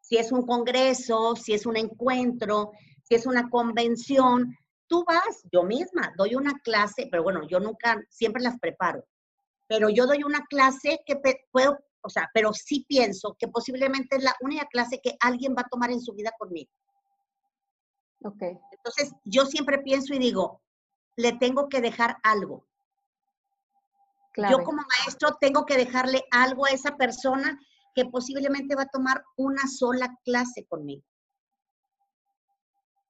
si 0.00 0.16
es 0.16 0.32
un 0.32 0.46
congreso, 0.46 1.36
si 1.36 1.52
es 1.52 1.66
un 1.66 1.76
encuentro, 1.76 2.72
si 3.02 3.14
es 3.14 3.26
una 3.26 3.48
convención, 3.48 4.56
tú 4.86 5.04
vas, 5.06 5.42
yo 5.52 5.62
misma 5.62 6.12
doy 6.16 6.34
una 6.34 6.54
clase, 6.60 7.08
pero 7.10 7.22
bueno, 7.22 7.46
yo 7.48 7.60
nunca, 7.60 8.02
siempre 8.08 8.42
las 8.42 8.58
preparo, 8.58 9.04
pero 9.68 9.90
yo 9.90 10.06
doy 10.06 10.24
una 10.24 10.44
clase 10.46 11.00
que 11.06 11.20
puedo, 11.52 11.78
o 12.00 12.08
sea, 12.08 12.28
pero 12.32 12.52
sí 12.52 12.86
pienso 12.88 13.36
que 13.38 13.48
posiblemente 13.48 14.16
es 14.16 14.24
la 14.24 14.34
única 14.40 14.66
clase 14.66 15.00
que 15.02 15.16
alguien 15.20 15.54
va 15.56 15.62
a 15.62 15.68
tomar 15.68 15.90
en 15.90 16.00
su 16.00 16.14
vida 16.14 16.32
conmigo. 16.38 16.70
Ok. 18.24 18.42
Entonces, 18.72 19.12
yo 19.24 19.44
siempre 19.44 19.78
pienso 19.78 20.14
y 20.14 20.18
digo, 20.18 20.62
le 21.16 21.32
tengo 21.32 21.68
que 21.68 21.80
dejar 21.80 22.16
algo. 22.22 22.66
Yo 24.50 24.62
como 24.62 24.82
maestro 24.82 25.36
tengo 25.40 25.66
que 25.66 25.76
dejarle 25.76 26.24
algo 26.30 26.64
a 26.64 26.70
esa 26.70 26.96
persona 26.96 27.58
que 27.94 28.04
posiblemente 28.04 28.76
va 28.76 28.82
a 28.82 28.88
tomar 28.88 29.24
una 29.36 29.66
sola 29.66 30.16
clase 30.24 30.64
conmigo. 30.66 31.02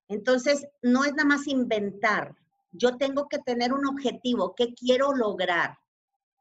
Entonces, 0.09 0.67
no 0.83 1.05
es 1.05 1.13
nada 1.13 1.29
más 1.29 1.47
inventar. 1.47 2.35
Yo 2.73 2.97
tengo 2.97 3.29
que 3.29 3.39
tener 3.39 3.75
un 3.75 3.87
objetivo. 3.87 4.55
¿Qué 4.55 4.73
quiero 4.73 5.13
lograr? 5.13 5.77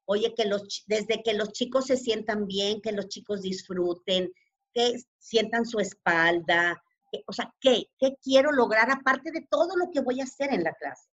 Oye, 0.09 0.33
que 0.33 0.45
los, 0.45 0.83
desde 0.87 1.21
que 1.21 1.33
los 1.33 1.51
chicos 1.51 1.85
se 1.85 1.97
sientan 1.97 2.47
bien, 2.47 2.81
que 2.81 2.93
los 2.93 3.09
chicos 3.09 3.41
disfruten, 3.41 4.31
que 4.73 4.95
sientan 5.19 5.65
su 5.65 5.79
espalda. 5.79 6.81
o 7.27 7.33
sea, 7.33 7.53
¿qué? 7.59 7.87
¿Qué 7.99 8.15
quiero 8.23 8.51
lograr 8.51 8.89
aparte 8.89 9.31
de 9.31 9.45
todo 9.49 9.75
lo 9.75 9.91
que 9.91 9.99
voy 9.99 10.21
a 10.21 10.23
hacer 10.23 10.53
en 10.53 10.63
la 10.63 10.73
clase? 10.73 11.09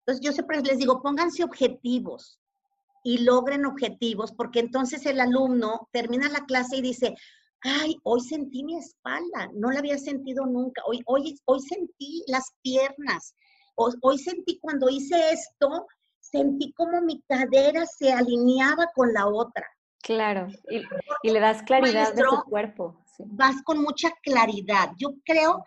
Entonces, 0.00 0.24
yo 0.24 0.32
siempre 0.32 0.60
les 0.62 0.78
digo, 0.78 1.00
pónganse 1.00 1.44
objetivos. 1.44 2.40
y 3.04 3.18
logren 3.18 3.64
objetivos, 3.64 4.32
porque 4.32 4.58
entonces 4.58 5.06
el 5.06 5.20
alumno 5.20 5.88
termina 5.92 6.28
la 6.28 6.44
clase 6.46 6.76
y 6.76 6.82
dice, 6.82 7.14
ay, 7.62 7.96
hoy 8.02 8.20
sentí 8.20 8.64
mi 8.64 8.76
espalda, 8.76 9.50
no 9.54 9.70
la 9.70 9.78
había 9.78 9.98
sentido 9.98 10.46
nunca, 10.46 10.82
hoy, 10.84 11.00
hoy, 11.06 11.38
hoy 11.44 11.60
sentí 11.60 12.24
las 12.26 12.44
piernas, 12.62 13.34
hoy 13.76 14.18
sentí 14.18 14.58
cuando 14.58 14.88
hice 14.88 15.30
esto, 15.30 15.86
sentí 16.30 16.72
como 16.72 17.00
mi 17.00 17.20
cadera 17.22 17.86
se 17.86 18.12
alineaba 18.12 18.88
con 18.94 19.12
la 19.12 19.26
otra. 19.26 19.66
Claro, 20.02 20.48
y, 20.70 21.30
le 21.30 21.40
das 21.40 21.62
claridad 21.62 22.14
de 22.14 22.22
tu 22.22 22.42
cuerpo. 22.44 22.96
Vas 23.18 23.62
con 23.64 23.82
mucha 23.82 24.10
claridad. 24.22 24.92
Yo 24.96 25.14
creo 25.24 25.64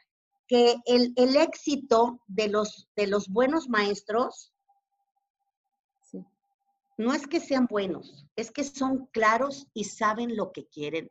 que 0.48 0.76
el, 0.86 1.14
el 1.16 1.36
éxito 1.36 2.20
de 2.28 2.48
los, 2.48 2.88
de 2.96 3.08
los 3.08 3.28
buenos 3.28 3.70
maestros 3.70 4.52
no 6.98 7.14
es 7.14 7.28
que 7.28 7.40
sean 7.40 7.66
buenos, 7.66 8.26
es 8.36 8.52
que 8.52 8.64
son 8.64 9.08
claros 9.08 9.68
y 9.74 9.86
saben 9.86 10.36
lo 10.38 10.52
que 10.52 10.68
quieren 10.68 11.10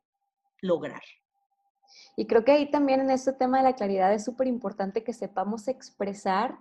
lograr. 0.60 1.02
Y 2.16 2.26
creo 2.26 2.44
que 2.44 2.52
ahí 2.52 2.70
también 2.70 3.00
en 3.00 3.10
este 3.10 3.32
tema 3.32 3.58
de 3.58 3.64
la 3.64 3.74
claridad 3.74 4.12
es 4.12 4.24
súper 4.24 4.46
importante 4.46 5.02
que 5.02 5.12
sepamos 5.12 5.68
expresar 5.68 6.56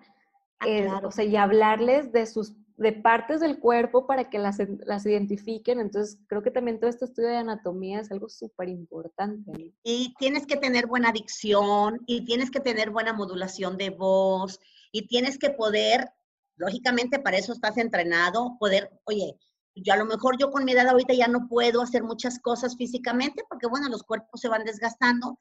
ah, 0.59 0.67
eh, 0.67 0.89
o 1.03 1.11
sea, 1.11 1.25
y 1.25 1.35
hablarles 1.35 2.11
de 2.11 2.25
sus 2.25 2.55
de 2.79 2.93
partes 2.93 3.41
del 3.41 3.59
cuerpo 3.59 4.07
para 4.07 4.29
que 4.29 4.39
las, 4.39 4.57
las 4.85 5.05
identifiquen. 5.05 5.79
Entonces, 5.79 6.17
creo 6.27 6.41
que 6.41 6.51
también 6.51 6.79
todo 6.79 6.89
este 6.89 7.05
estudio 7.05 7.27
de 7.27 7.37
anatomía 7.37 7.99
es 7.99 8.11
algo 8.11 8.29
súper 8.29 8.69
importante. 8.69 9.73
Y 9.83 10.13
tienes 10.17 10.45
que 10.45 10.55
tener 10.55 10.87
buena 10.87 11.11
dicción, 11.11 12.01
y 12.07 12.23
tienes 12.23 12.49
que 12.49 12.61
tener 12.61 12.89
buena 12.89 13.11
modulación 13.11 13.77
de 13.77 13.89
voz, 13.89 14.59
y 14.93 15.07
tienes 15.07 15.37
que 15.37 15.49
poder, 15.49 16.09
lógicamente 16.55 17.19
para 17.19 17.37
eso 17.37 17.51
estás 17.51 17.77
entrenado, 17.77 18.55
poder, 18.59 18.89
oye, 19.03 19.37
yo 19.75 19.93
a 19.93 19.97
lo 19.97 20.05
mejor 20.05 20.37
yo 20.39 20.49
con 20.49 20.63
mi 20.63 20.71
edad 20.71 20.87
ahorita 20.87 21.13
ya 21.13 21.27
no 21.27 21.47
puedo 21.47 21.81
hacer 21.81 22.03
muchas 22.03 22.39
cosas 22.39 22.75
físicamente 22.77 23.43
porque, 23.49 23.67
bueno, 23.67 23.89
los 23.89 24.03
cuerpos 24.03 24.39
se 24.39 24.49
van 24.49 24.63
desgastando, 24.63 25.37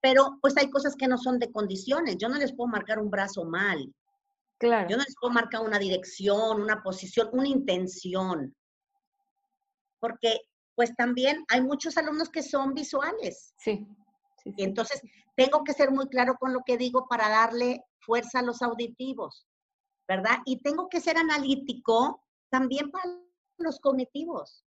pero 0.00 0.38
pues 0.40 0.56
hay 0.56 0.70
cosas 0.70 0.96
que 0.96 1.08
no 1.08 1.18
son 1.18 1.38
de 1.38 1.52
condiciones. 1.52 2.16
Yo 2.18 2.28
no 2.28 2.38
les 2.38 2.54
puedo 2.54 2.68
marcar 2.68 2.98
un 2.98 3.10
brazo 3.10 3.44
mal, 3.44 3.94
Claro. 4.58 4.88
Yo 4.88 4.96
no 4.96 5.04
les 5.04 5.14
puedo 5.20 5.32
marcar 5.32 5.62
una 5.62 5.78
dirección, 5.78 6.60
una 6.60 6.82
posición, 6.82 7.28
una 7.32 7.48
intención. 7.48 8.54
Porque 10.00 10.40
pues 10.74 10.94
también 10.94 11.44
hay 11.48 11.60
muchos 11.60 11.96
alumnos 11.96 12.28
que 12.28 12.42
son 12.42 12.74
visuales. 12.74 13.52
Sí. 13.58 13.86
Y 14.44 14.62
entonces 14.62 15.02
tengo 15.36 15.64
que 15.64 15.72
ser 15.72 15.90
muy 15.90 16.08
claro 16.08 16.36
con 16.38 16.52
lo 16.52 16.60
que 16.64 16.76
digo 16.76 17.06
para 17.08 17.28
darle 17.28 17.84
fuerza 18.00 18.38
a 18.38 18.42
los 18.42 18.62
auditivos, 18.62 19.46
¿verdad? 20.06 20.38
Y 20.44 20.60
tengo 20.60 20.88
que 20.88 21.00
ser 21.00 21.18
analítico 21.18 22.22
también 22.48 22.90
para 22.90 23.04
los 23.58 23.78
cognitivos. 23.80 24.64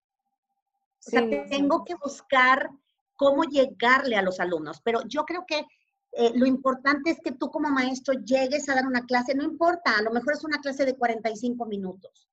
O 1.06 1.10
sea, 1.10 1.28
tengo 1.48 1.84
que 1.84 1.94
buscar 1.94 2.70
cómo 3.14 3.44
llegarle 3.44 4.16
a 4.16 4.22
los 4.22 4.40
alumnos. 4.40 4.80
Pero 4.82 5.02
yo 5.06 5.24
creo 5.24 5.44
que 5.46 5.62
eh, 6.12 6.32
lo 6.34 6.46
importante 6.46 7.10
es 7.10 7.18
que 7.22 7.32
tú 7.32 7.50
como 7.50 7.68
maestro 7.68 8.14
llegues 8.14 8.68
a 8.68 8.74
dar 8.74 8.86
una 8.86 9.04
clase, 9.04 9.34
no 9.34 9.44
importa, 9.44 9.96
a 9.96 10.02
lo 10.02 10.10
mejor 10.10 10.34
es 10.34 10.44
una 10.44 10.60
clase 10.60 10.84
de 10.84 10.96
45 10.96 11.66
minutos, 11.66 12.28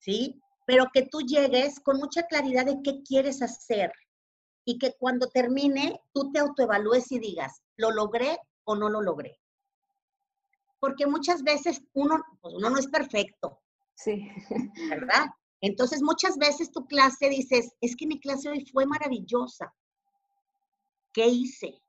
¿sí? 0.00 0.40
Pero 0.66 0.86
que 0.92 1.02
tú 1.02 1.20
llegues 1.20 1.78
con 1.80 1.98
mucha 1.98 2.24
claridad 2.24 2.66
de 2.66 2.80
qué 2.82 3.02
quieres 3.02 3.42
hacer 3.42 3.92
y 4.64 4.78
que 4.78 4.94
cuando 4.98 5.28
termine 5.28 6.00
tú 6.12 6.32
te 6.32 6.40
autoevalúes 6.40 7.12
y 7.12 7.20
digas, 7.20 7.62
¿lo 7.76 7.92
logré 7.92 8.38
o 8.64 8.74
no 8.74 8.88
lo 8.88 9.00
logré? 9.00 9.38
Porque 10.80 11.06
muchas 11.06 11.42
veces 11.42 11.80
uno, 11.92 12.22
pues 12.40 12.54
uno 12.54 12.70
no 12.70 12.78
es 12.78 12.88
perfecto. 12.88 13.60
Sí. 13.94 14.28
¿Verdad? 14.90 15.26
Entonces 15.60 16.02
muchas 16.02 16.36
veces 16.36 16.70
tu 16.70 16.86
clase 16.86 17.28
dices, 17.28 17.72
es 17.80 17.96
que 17.96 18.06
mi 18.06 18.20
clase 18.20 18.48
hoy 18.48 18.66
fue 18.66 18.86
maravillosa. 18.86 19.72
¿Qué 21.12 21.26
hice? 21.26 21.80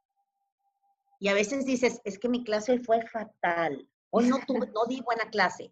Y 1.20 1.30
a 1.30 1.34
veces 1.34 1.66
dices, 1.66 2.02
es 2.04 2.20
que 2.20 2.30
mi 2.30 2.44
clase 2.44 2.80
fue 2.80 3.02
fatal. 3.08 3.88
Hoy 4.10 4.28
no, 4.28 4.40
tuve, 4.46 4.68
no 4.74 4.86
di 4.88 5.02
buena 5.02 5.30
clase. 5.30 5.72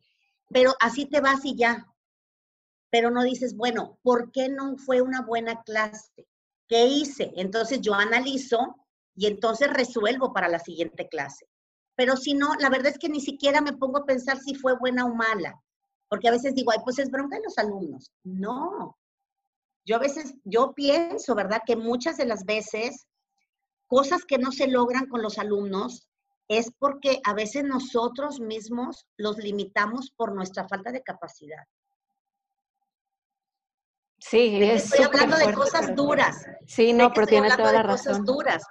Pero 0.49 0.73
así 0.79 1.05
te 1.05 1.21
vas 1.21 1.43
y 1.43 1.55
ya. 1.55 1.87
Pero 2.89 3.11
no 3.11 3.23
dices, 3.23 3.55
bueno, 3.55 3.99
¿por 4.03 4.31
qué 4.31 4.49
no 4.49 4.77
fue 4.77 5.01
una 5.01 5.21
buena 5.21 5.63
clase? 5.63 6.27
¿Qué 6.67 6.85
hice? 6.85 7.31
Entonces 7.35 7.81
yo 7.81 7.93
analizo 7.93 8.75
y 9.15 9.27
entonces 9.27 9.71
resuelvo 9.71 10.33
para 10.33 10.47
la 10.47 10.59
siguiente 10.59 11.07
clase. 11.07 11.47
Pero 11.95 12.17
si 12.17 12.33
no, 12.33 12.55
la 12.59 12.69
verdad 12.69 12.91
es 12.91 12.99
que 12.99 13.09
ni 13.09 13.21
siquiera 13.21 13.61
me 13.61 13.73
pongo 13.73 13.99
a 13.99 14.05
pensar 14.05 14.37
si 14.39 14.55
fue 14.55 14.77
buena 14.77 15.05
o 15.05 15.13
mala. 15.13 15.61
Porque 16.09 16.27
a 16.27 16.31
veces 16.31 16.53
digo, 16.53 16.71
ay, 16.71 16.79
pues 16.83 16.99
es 16.99 17.09
bronca 17.09 17.37
de 17.37 17.43
los 17.43 17.57
alumnos. 17.57 18.11
No. 18.23 18.97
Yo 19.85 19.95
a 19.95 19.99
veces, 19.99 20.35
yo 20.43 20.73
pienso, 20.73 21.35
¿verdad? 21.35 21.61
Que 21.65 21.75
muchas 21.75 22.17
de 22.17 22.25
las 22.25 22.43
veces 22.45 23.07
cosas 23.87 24.25
que 24.25 24.37
no 24.37 24.51
se 24.51 24.67
logran 24.67 25.07
con 25.07 25.21
los 25.21 25.37
alumnos 25.37 26.07
es 26.47 26.71
porque 26.77 27.21
a 27.23 27.33
veces 27.33 27.63
nosotros 27.63 28.39
mismos 28.39 29.07
los 29.17 29.37
limitamos 29.37 30.11
por 30.11 30.33
nuestra 30.33 30.67
falta 30.67 30.91
de 30.91 31.01
capacidad. 31.01 31.63
Sí, 34.19 34.61
estoy 34.63 35.05
hablando 35.05 35.37
de 35.37 35.53
cosas 35.53 35.95
duras. 35.95 36.45
Sí, 36.65 36.93
no, 36.93 37.11
pero 37.13 37.27
tiene 37.27 37.55
toda 37.55 37.71
la 37.71 37.83
razón. 37.83 38.13
Cosas 38.13 38.25
duras. 38.25 38.63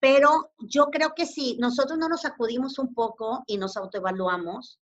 Pero 0.00 0.52
yo 0.58 0.86
creo 0.86 1.12
que 1.14 1.26
si 1.26 1.56
nosotros 1.58 1.98
no 1.98 2.08
nos 2.08 2.24
acudimos 2.24 2.78
un 2.78 2.92
poco 2.92 3.44
y 3.46 3.58
nos 3.58 3.76
autoevaluamos, 3.76 4.80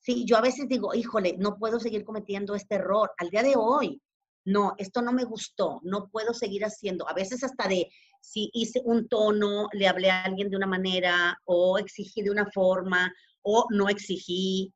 sí, 0.00 0.24
yo 0.24 0.36
a 0.36 0.40
veces 0.40 0.66
digo, 0.68 0.94
híjole, 0.94 1.36
no 1.38 1.56
puedo 1.56 1.78
seguir 1.78 2.04
cometiendo 2.04 2.56
este 2.56 2.76
error. 2.76 3.12
Al 3.18 3.30
día 3.30 3.44
de 3.44 3.54
hoy, 3.56 4.02
no, 4.48 4.74
esto 4.78 5.02
no 5.02 5.12
me 5.12 5.24
gustó, 5.24 5.80
no 5.82 6.08
puedo 6.08 6.32
seguir 6.32 6.64
haciendo. 6.64 7.06
A 7.06 7.12
veces 7.12 7.44
hasta 7.44 7.68
de, 7.68 7.90
si 8.20 8.50
hice 8.54 8.80
un 8.82 9.06
tono, 9.06 9.68
le 9.72 9.86
hablé 9.86 10.10
a 10.10 10.22
alguien 10.22 10.48
de 10.48 10.56
una 10.56 10.66
manera 10.66 11.38
o 11.44 11.76
exigí 11.76 12.22
de 12.22 12.30
una 12.30 12.46
forma 12.50 13.12
o 13.42 13.66
no 13.70 13.90
exigí. 13.90 14.72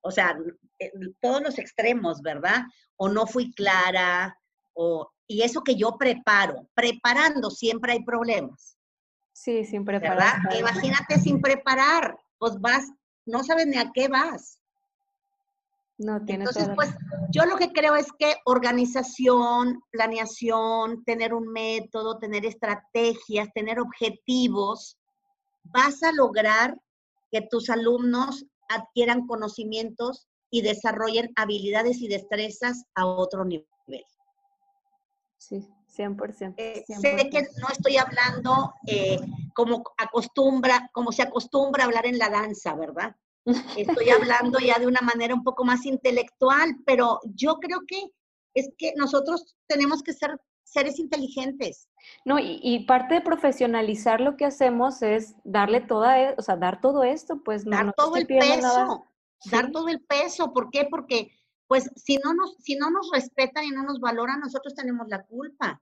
O 0.00 0.10
sea, 0.10 0.36
eh, 0.80 0.90
todos 1.20 1.40
los 1.40 1.58
extremos, 1.58 2.20
¿verdad? 2.20 2.64
O 2.96 3.08
no 3.08 3.26
fui 3.26 3.52
clara, 3.52 4.36
o, 4.74 5.08
y 5.28 5.42
eso 5.42 5.62
que 5.62 5.76
yo 5.76 5.96
preparo, 5.96 6.68
preparando 6.74 7.50
siempre 7.50 7.92
hay 7.92 8.04
problemas. 8.04 8.76
Sí, 9.32 9.64
sin 9.64 9.84
preparar. 9.84 10.42
¿Verdad? 10.42 10.58
Imagínate 10.58 11.20
sin 11.20 11.40
preparar, 11.40 12.18
pues 12.38 12.60
vas, 12.60 12.90
no 13.24 13.44
sabes 13.44 13.68
ni 13.68 13.76
a 13.76 13.92
qué 13.94 14.08
vas. 14.08 14.58
No, 15.98 16.20
Entonces, 16.26 16.68
pues 16.74 16.90
yo 17.30 17.46
lo 17.46 17.56
que 17.56 17.72
creo 17.72 17.96
es 17.96 18.12
que 18.18 18.36
organización, 18.44 19.82
planeación, 19.90 21.02
tener 21.04 21.32
un 21.32 21.48
método, 21.48 22.18
tener 22.18 22.44
estrategias, 22.44 23.48
tener 23.54 23.80
objetivos, 23.80 24.98
vas 25.64 26.02
a 26.02 26.12
lograr 26.12 26.78
que 27.30 27.40
tus 27.40 27.70
alumnos 27.70 28.44
adquieran 28.68 29.26
conocimientos 29.26 30.28
y 30.50 30.60
desarrollen 30.60 31.32
habilidades 31.34 31.98
y 32.02 32.08
destrezas 32.08 32.84
a 32.94 33.06
otro 33.06 33.44
nivel. 33.44 33.66
Sí, 35.38 35.66
100%. 35.96 36.54
Eh, 36.56 36.84
sé 36.86 37.30
que 37.30 37.46
no 37.60 37.68
estoy 37.70 37.96
hablando 37.96 38.74
eh, 38.86 39.18
como 39.54 39.82
acostumbra, 39.96 40.90
como 40.92 41.12
se 41.12 41.22
acostumbra 41.22 41.84
a 41.84 41.86
hablar 41.86 42.06
en 42.06 42.18
la 42.18 42.28
danza, 42.28 42.74
¿verdad? 42.74 43.16
Estoy 43.76 44.10
hablando 44.10 44.58
ya 44.58 44.78
de 44.78 44.86
una 44.86 45.00
manera 45.00 45.34
un 45.34 45.44
poco 45.44 45.64
más 45.64 45.86
intelectual, 45.86 46.76
pero 46.84 47.20
yo 47.34 47.56
creo 47.56 47.80
que 47.86 48.02
es 48.54 48.70
que 48.76 48.92
nosotros 48.96 49.56
tenemos 49.68 50.02
que 50.02 50.12
ser 50.12 50.40
seres 50.64 50.98
inteligentes. 50.98 51.88
No, 52.24 52.38
y, 52.40 52.84
parte 52.86 53.14
de 53.14 53.20
profesionalizar 53.20 54.20
lo 54.20 54.36
que 54.36 54.44
hacemos 54.44 55.02
es 55.02 55.36
darle 55.44 55.80
toda, 55.80 56.20
e, 56.20 56.34
o 56.36 56.42
sea, 56.42 56.56
dar 56.56 56.80
todo 56.80 57.04
esto, 57.04 57.42
pues 57.44 57.64
dar 57.64 57.92
todo 57.94 58.16
el 58.16 58.26
peso, 58.26 59.04
dar 59.50 59.70
todo 59.70 59.88
el 59.88 60.00
peso. 60.00 60.52
¿Por 60.52 60.70
qué? 60.70 60.86
Porque, 60.90 61.30
pues, 61.68 61.90
si 61.94 62.16
no 62.16 62.34
nos, 62.34 62.56
si 62.58 62.76
no 62.76 62.90
nos 62.90 63.10
respetan 63.12 63.64
y 63.64 63.70
no 63.70 63.84
nos 63.84 64.00
valoran, 64.00 64.40
nosotros 64.40 64.74
tenemos 64.74 65.06
la 65.08 65.22
culpa. 65.24 65.80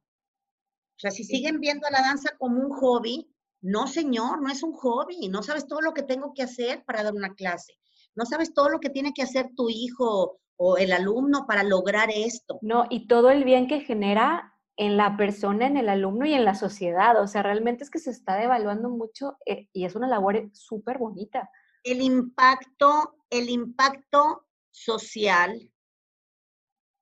O 0.96 0.98
sea, 0.98 1.10
si 1.10 1.24
siguen 1.24 1.60
viendo 1.60 1.86
a 1.86 1.90
la 1.90 2.02
danza 2.02 2.36
como 2.38 2.60
un 2.60 2.70
hobby, 2.70 3.33
no, 3.64 3.86
señor, 3.86 4.42
no 4.42 4.50
es 4.52 4.62
un 4.62 4.74
hobby. 4.74 5.28
No 5.28 5.42
sabes 5.42 5.66
todo 5.66 5.80
lo 5.80 5.94
que 5.94 6.02
tengo 6.02 6.34
que 6.34 6.42
hacer 6.42 6.84
para 6.84 7.02
dar 7.02 7.14
una 7.14 7.34
clase. 7.34 7.72
No 8.14 8.26
sabes 8.26 8.52
todo 8.52 8.68
lo 8.68 8.78
que 8.78 8.90
tiene 8.90 9.14
que 9.14 9.22
hacer 9.22 9.52
tu 9.56 9.70
hijo 9.70 10.38
o 10.56 10.76
el 10.76 10.92
alumno 10.92 11.46
para 11.46 11.62
lograr 11.62 12.10
esto. 12.14 12.58
No, 12.60 12.84
y 12.90 13.06
todo 13.06 13.30
el 13.30 13.42
bien 13.44 13.66
que 13.66 13.80
genera 13.80 14.52
en 14.76 14.98
la 14.98 15.16
persona, 15.16 15.66
en 15.66 15.78
el 15.78 15.88
alumno 15.88 16.26
y 16.26 16.34
en 16.34 16.44
la 16.44 16.54
sociedad. 16.54 17.18
O 17.22 17.26
sea, 17.26 17.42
realmente 17.42 17.84
es 17.84 17.90
que 17.90 17.98
se 17.98 18.10
está 18.10 18.36
devaluando 18.36 18.90
mucho 18.90 19.38
eh, 19.46 19.66
y 19.72 19.86
es 19.86 19.94
una 19.94 20.08
labor 20.08 20.50
súper 20.52 20.98
bonita. 20.98 21.48
El 21.82 22.02
impacto, 22.02 23.14
el 23.30 23.48
impacto 23.48 24.46
social, 24.70 25.72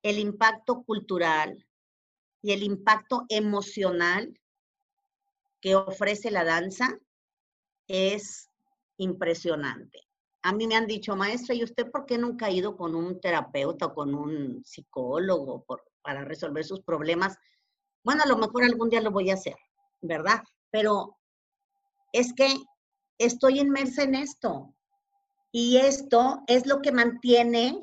el 0.04 0.18
impacto 0.20 0.84
cultural 0.84 1.66
y 2.40 2.52
el 2.52 2.62
impacto 2.62 3.24
emocional 3.28 4.38
que 5.62 5.76
ofrece 5.76 6.30
la 6.30 6.44
danza 6.44 6.98
es 7.86 8.50
impresionante. 8.98 10.00
a 10.44 10.52
mí 10.52 10.66
me 10.66 10.74
han 10.74 10.88
dicho, 10.88 11.14
maestra, 11.14 11.54
¿y 11.54 11.62
usted 11.62 11.88
por 11.88 12.04
qué 12.04 12.18
nunca 12.18 12.46
ha 12.46 12.50
ido 12.50 12.76
con 12.76 12.96
un 12.96 13.20
terapeuta 13.20 13.86
o 13.86 13.94
con 13.94 14.12
un 14.12 14.64
psicólogo 14.64 15.64
para 16.02 16.24
resolver 16.24 16.64
sus 16.64 16.80
problemas? 16.80 17.38
Bueno, 18.02 18.24
a 18.24 18.28
lo 18.28 18.36
mejor 18.36 18.64
algún 18.64 18.90
día 18.90 19.00
lo 19.00 19.12
voy 19.12 19.30
a 19.30 19.34
hacer, 19.34 19.54
¿verdad? 20.00 20.42
Pero 20.72 21.16
es 22.12 22.32
que 22.34 22.48
estoy 23.18 23.60
inmersa 23.60 24.02
en 24.02 24.16
esto. 24.16 24.74
Y 25.52 25.76
esto 25.76 26.42
es 26.48 26.66
lo 26.66 26.80
que 26.82 26.90
mantiene 26.90 27.78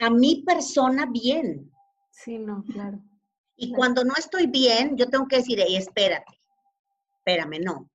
a 0.00 0.10
mi 0.10 0.42
persona 0.42 1.06
bien. 1.06 1.70
Sí, 2.10 2.36
no, 2.38 2.64
claro. 2.64 3.00
Y 3.54 3.72
cuando 3.72 4.02
no 4.02 4.14
estoy 4.18 4.48
bien, 4.48 4.96
yo 4.96 5.08
tengo 5.08 5.28
que 5.28 5.36
decir, 5.36 5.60
espérate, 5.60 6.39
espérame, 7.20 7.60
no. 7.60 7.90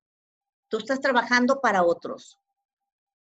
Tú 0.69 0.77
estás 0.77 0.99
trabajando 0.99 1.59
para 1.61 1.83
otros. 1.83 2.39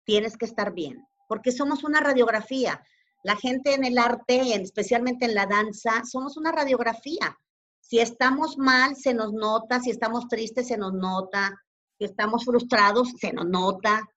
Tienes 0.04 0.36
que 0.36 0.44
estar 0.44 0.72
bien, 0.72 1.06
porque 1.28 1.52
somos 1.52 1.84
una 1.84 2.00
radiografía. 2.00 2.82
La 3.22 3.36
gente 3.36 3.74
en 3.74 3.84
el 3.84 3.98
arte, 3.98 4.54
especialmente 4.54 5.24
en 5.24 5.34
la 5.34 5.46
danza, 5.46 6.04
somos 6.04 6.36
una 6.36 6.52
radiografía. 6.52 7.36
Si 7.80 7.98
estamos 7.98 8.58
mal, 8.58 8.96
se 8.96 9.14
nos 9.14 9.32
nota, 9.32 9.80
si 9.80 9.90
estamos 9.90 10.28
tristes, 10.28 10.68
se 10.68 10.76
nos 10.76 10.92
nota, 10.92 11.60
si 11.98 12.04
estamos 12.04 12.44
frustrados, 12.44 13.12
se 13.18 13.32
nos 13.32 13.46
nota. 13.46 14.08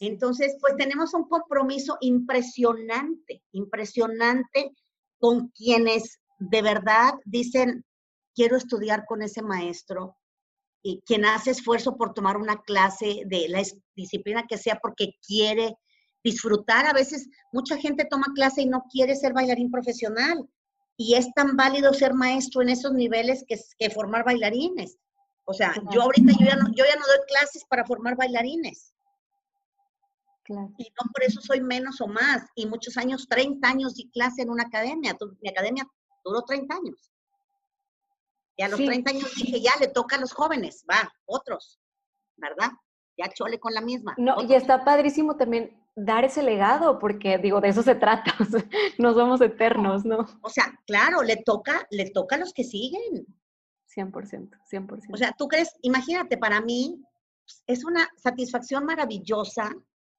Entonces, 0.00 0.56
pues 0.60 0.76
tenemos 0.76 1.14
un 1.14 1.28
compromiso 1.28 1.96
impresionante, 2.00 3.42
impresionante 3.52 4.72
con 5.18 5.48
quienes 5.48 6.20
de 6.38 6.60
verdad 6.60 7.14
dicen, 7.24 7.84
quiero 8.34 8.56
estudiar 8.56 9.04
con 9.06 9.22
ese 9.22 9.40
maestro, 9.42 10.16
quien 11.06 11.24
hace 11.24 11.50
esfuerzo 11.50 11.96
por 11.96 12.12
tomar 12.12 12.36
una 12.36 12.60
clase 12.62 13.22
de 13.26 13.48
la 13.48 13.62
disciplina 13.96 14.46
que 14.46 14.58
sea 14.58 14.78
porque 14.82 15.14
quiere 15.26 15.76
disfrutar. 16.22 16.86
A 16.86 16.92
veces 16.92 17.28
mucha 17.52 17.76
gente 17.76 18.06
toma 18.08 18.26
clase 18.34 18.62
y 18.62 18.66
no 18.66 18.84
quiere 18.90 19.16
ser 19.16 19.32
bailarín 19.32 19.70
profesional. 19.70 20.48
Y 20.96 21.14
es 21.14 21.32
tan 21.34 21.56
válido 21.56 21.92
ser 21.92 22.14
maestro 22.14 22.62
en 22.62 22.68
esos 22.68 22.92
niveles 22.92 23.44
que, 23.48 23.58
que 23.78 23.90
formar 23.90 24.24
bailarines. 24.24 24.98
O 25.46 25.52
sea, 25.52 25.74
yo 25.90 26.02
ahorita 26.02 26.32
yo 26.38 26.46
ya, 26.46 26.56
no, 26.56 26.68
yo 26.68 26.84
ya 26.84 26.96
no 26.96 27.06
doy 27.06 27.26
clases 27.26 27.64
para 27.68 27.84
formar 27.84 28.16
bailarines. 28.16 28.94
Y 30.48 30.54
no 30.54 31.10
por 31.12 31.24
eso 31.24 31.40
soy 31.40 31.60
menos 31.60 32.00
o 32.00 32.06
más. 32.06 32.46
Y 32.54 32.66
muchos 32.66 32.96
años, 32.96 33.26
30 33.28 33.66
años 33.66 33.94
di 33.94 34.10
clase 34.10 34.42
en 34.42 34.50
una 34.50 34.64
academia. 34.64 35.16
Mi 35.40 35.48
academia 35.48 35.86
duró 36.24 36.42
30 36.42 36.74
años. 36.74 37.13
Y 38.56 38.62
a 38.62 38.68
los 38.68 38.78
30 38.78 39.10
años 39.10 39.34
dije, 39.34 39.60
ya 39.60 39.72
le 39.80 39.88
toca 39.88 40.16
a 40.16 40.20
los 40.20 40.32
jóvenes, 40.32 40.84
va, 40.90 41.12
otros, 41.24 41.80
¿verdad? 42.36 42.70
Ya 43.16 43.28
chole 43.28 43.58
con 43.58 43.74
la 43.74 43.80
misma. 43.80 44.14
No, 44.16 44.42
y 44.42 44.54
está 44.54 44.84
padrísimo 44.84 45.36
también 45.36 45.76
dar 45.96 46.24
ese 46.24 46.42
legado, 46.42 46.98
porque 46.98 47.38
digo, 47.38 47.60
de 47.60 47.68
eso 47.68 47.82
se 47.82 47.94
trata, 47.94 48.34
no 48.98 49.14
somos 49.14 49.40
eternos, 49.40 50.04
¿no? 50.04 50.26
O 50.42 50.48
sea, 50.48 50.78
claro, 50.86 51.22
le 51.22 51.36
toca, 51.36 51.86
le 51.90 52.10
toca 52.10 52.36
a 52.36 52.38
los 52.38 52.52
que 52.52 52.64
siguen. 52.64 53.26
100%, 53.94 54.50
100%. 54.70 55.06
O 55.12 55.16
sea, 55.16 55.32
tú 55.38 55.46
crees, 55.46 55.72
imagínate, 55.82 56.36
para 56.36 56.60
mí 56.60 57.00
es 57.66 57.84
una 57.84 58.08
satisfacción 58.16 58.84
maravillosa. 58.84 59.70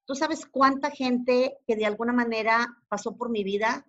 Tú 0.06 0.14
sabes 0.14 0.46
cuánta 0.46 0.90
gente 0.90 1.58
que 1.66 1.76
de 1.76 1.84
alguna 1.84 2.12
manera 2.12 2.66
pasó 2.88 3.16
por 3.16 3.30
mi 3.30 3.44
vida 3.44 3.84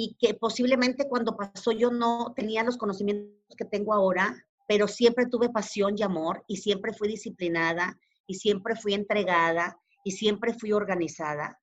y 0.00 0.14
que 0.20 0.34
posiblemente 0.34 1.08
cuando 1.08 1.36
pasó 1.36 1.72
yo 1.72 1.90
no 1.90 2.32
tenía 2.36 2.62
los 2.62 2.76
conocimientos 2.76 3.56
que 3.56 3.64
tengo 3.64 3.92
ahora, 3.92 4.32
pero 4.68 4.86
siempre 4.86 5.26
tuve 5.26 5.48
pasión 5.48 5.96
y 5.98 6.04
amor 6.04 6.44
y 6.46 6.58
siempre 6.58 6.92
fui 6.92 7.08
disciplinada 7.08 7.98
y 8.28 8.34
siempre 8.34 8.76
fui 8.76 8.94
entregada 8.94 9.76
y 10.04 10.12
siempre 10.12 10.54
fui 10.54 10.70
organizada. 10.70 11.58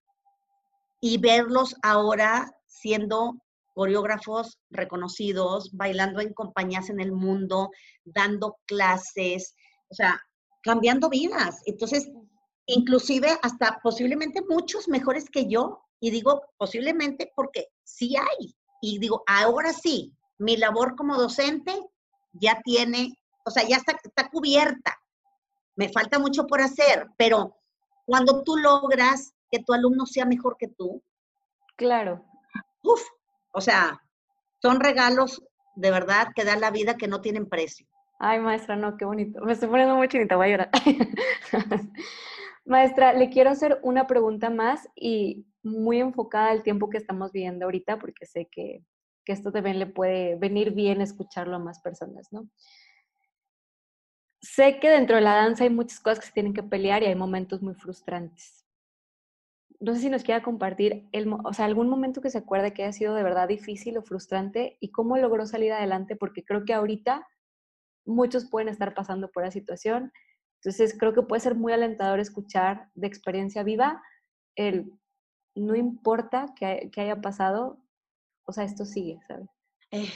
Y 0.99 1.17
verlos 1.17 1.77
ahora 1.81 2.53
siendo 2.67 3.37
coreógrafos 3.73 4.59
reconocidos, 4.69 5.71
bailando 5.71 6.19
en 6.19 6.33
compañías 6.33 6.89
en 6.89 6.99
el 6.99 7.13
mundo, 7.13 7.69
dando 8.03 8.57
clases, 8.65 9.55
o 9.87 9.95
sea, 9.95 10.21
cambiando 10.61 11.07
vidas. 11.07 11.61
Entonces, 11.67 12.11
inclusive 12.65 13.29
hasta 13.43 13.79
posiblemente 13.81 14.41
muchos 14.41 14.89
mejores 14.89 15.29
que 15.29 15.47
yo, 15.47 15.85
y 15.99 16.11
digo 16.11 16.43
posiblemente 16.57 17.31
porque 17.35 17.67
sí 17.83 18.15
hay. 18.15 18.55
Y 18.81 18.99
digo, 18.99 19.23
ahora 19.27 19.73
sí, 19.73 20.13
mi 20.37 20.57
labor 20.57 20.95
como 20.95 21.17
docente 21.17 21.73
ya 22.33 22.61
tiene, 22.63 23.17
o 23.45 23.51
sea, 23.51 23.67
ya 23.67 23.77
está, 23.77 23.97
está 24.03 24.29
cubierta. 24.29 24.97
Me 25.75 25.89
falta 25.89 26.19
mucho 26.19 26.45
por 26.47 26.61
hacer, 26.61 27.07
pero 27.17 27.57
cuando 28.05 28.43
tú 28.43 28.57
logras 28.57 29.33
que 29.51 29.59
tu 29.59 29.73
alumno 29.73 30.05
sea 30.05 30.25
mejor 30.25 30.57
que 30.57 30.67
tú. 30.67 31.03
Claro. 31.75 32.23
Uf, 32.83 33.01
o 33.51 33.61
sea, 33.61 34.01
son 34.61 34.79
regalos 34.79 35.43
de 35.75 35.91
verdad 35.91 36.29
que 36.35 36.45
da 36.45 36.55
la 36.55 36.71
vida 36.71 36.95
que 36.97 37.07
no 37.07 37.21
tienen 37.21 37.47
precio. 37.47 37.87
Ay, 38.19 38.39
maestra, 38.39 38.75
no, 38.75 38.95
qué 38.97 39.05
bonito. 39.05 39.41
Me 39.41 39.53
estoy 39.53 39.69
poniendo 39.69 39.95
muy 39.95 40.07
chinita, 40.07 40.37
voy 40.37 40.47
a 40.47 40.51
llorar. 40.51 40.69
maestra, 42.65 43.13
le 43.13 43.29
quiero 43.29 43.49
hacer 43.49 43.79
una 43.83 44.07
pregunta 44.07 44.49
más 44.49 44.87
y 44.95 45.45
muy 45.65 45.99
enfocada 45.99 46.51
al 46.51 46.63
tiempo 46.63 46.89
que 46.89 46.97
estamos 46.97 47.31
viviendo 47.31 47.65
ahorita, 47.65 47.99
porque 47.99 48.25
sé 48.25 48.47
que, 48.51 48.85
que 49.25 49.33
esto 49.33 49.51
también 49.51 49.79
le 49.79 49.87
puede 49.87 50.35
venir 50.35 50.71
bien 50.71 51.01
escucharlo 51.01 51.55
a 51.55 51.59
más 51.59 51.81
personas, 51.81 52.31
¿no? 52.31 52.47
Sé 54.41 54.79
que 54.79 54.89
dentro 54.89 55.15
de 55.15 55.23
la 55.23 55.35
danza 55.35 55.63
hay 55.63 55.71
muchas 55.71 55.99
cosas 55.99 56.19
que 56.19 56.27
se 56.27 56.33
tienen 56.33 56.53
que 56.53 56.61
pelear 56.61 57.01
y 57.01 57.07
hay 57.07 57.15
momentos 57.15 57.63
muy 57.63 57.73
frustrantes. 57.73 58.63
No 59.79 59.95
sé 59.95 60.01
si 60.01 60.09
nos 60.09 60.23
quiera 60.23 60.43
compartir 60.43 61.09
el, 61.11 61.27
o 61.43 61.51
sea, 61.51 61.65
algún 61.65 61.89
momento 61.89 62.21
que 62.21 62.29
se 62.29 62.37
acuerde 62.37 62.71
que 62.71 62.83
haya 62.83 62.93
sido 62.93 63.15
de 63.15 63.23
verdad 63.23 63.47
difícil 63.47 63.97
o 63.97 64.03
frustrante 64.03 64.77
y 64.79 64.91
cómo 64.91 65.17
logró 65.17 65.47
salir 65.47 65.73
adelante, 65.73 66.15
porque 66.15 66.45
creo 66.45 66.63
que 66.63 66.73
ahorita 66.73 67.27
muchos 68.05 68.47
pueden 68.49 68.69
estar 68.69 68.93
pasando 68.93 69.31
por 69.31 69.43
la 69.43 69.51
situación. 69.51 70.13
Entonces, 70.61 70.95
creo 70.97 71.13
que 71.13 71.23
puede 71.23 71.39
ser 71.39 71.55
muy 71.55 71.73
alentador 71.73 72.19
escuchar 72.19 72.89
de 72.93 73.07
experiencia 73.07 73.63
viva 73.63 74.01
el 74.55 74.91
no 75.55 75.75
importa 75.75 76.53
que, 76.55 76.91
haya 76.97 77.21
pasado, 77.21 77.79
o 78.45 78.51
sea, 78.51 78.65
esto 78.65 78.85
sigue, 78.85 79.19
¿sabes? 79.27 79.47
Eh, 79.91 80.11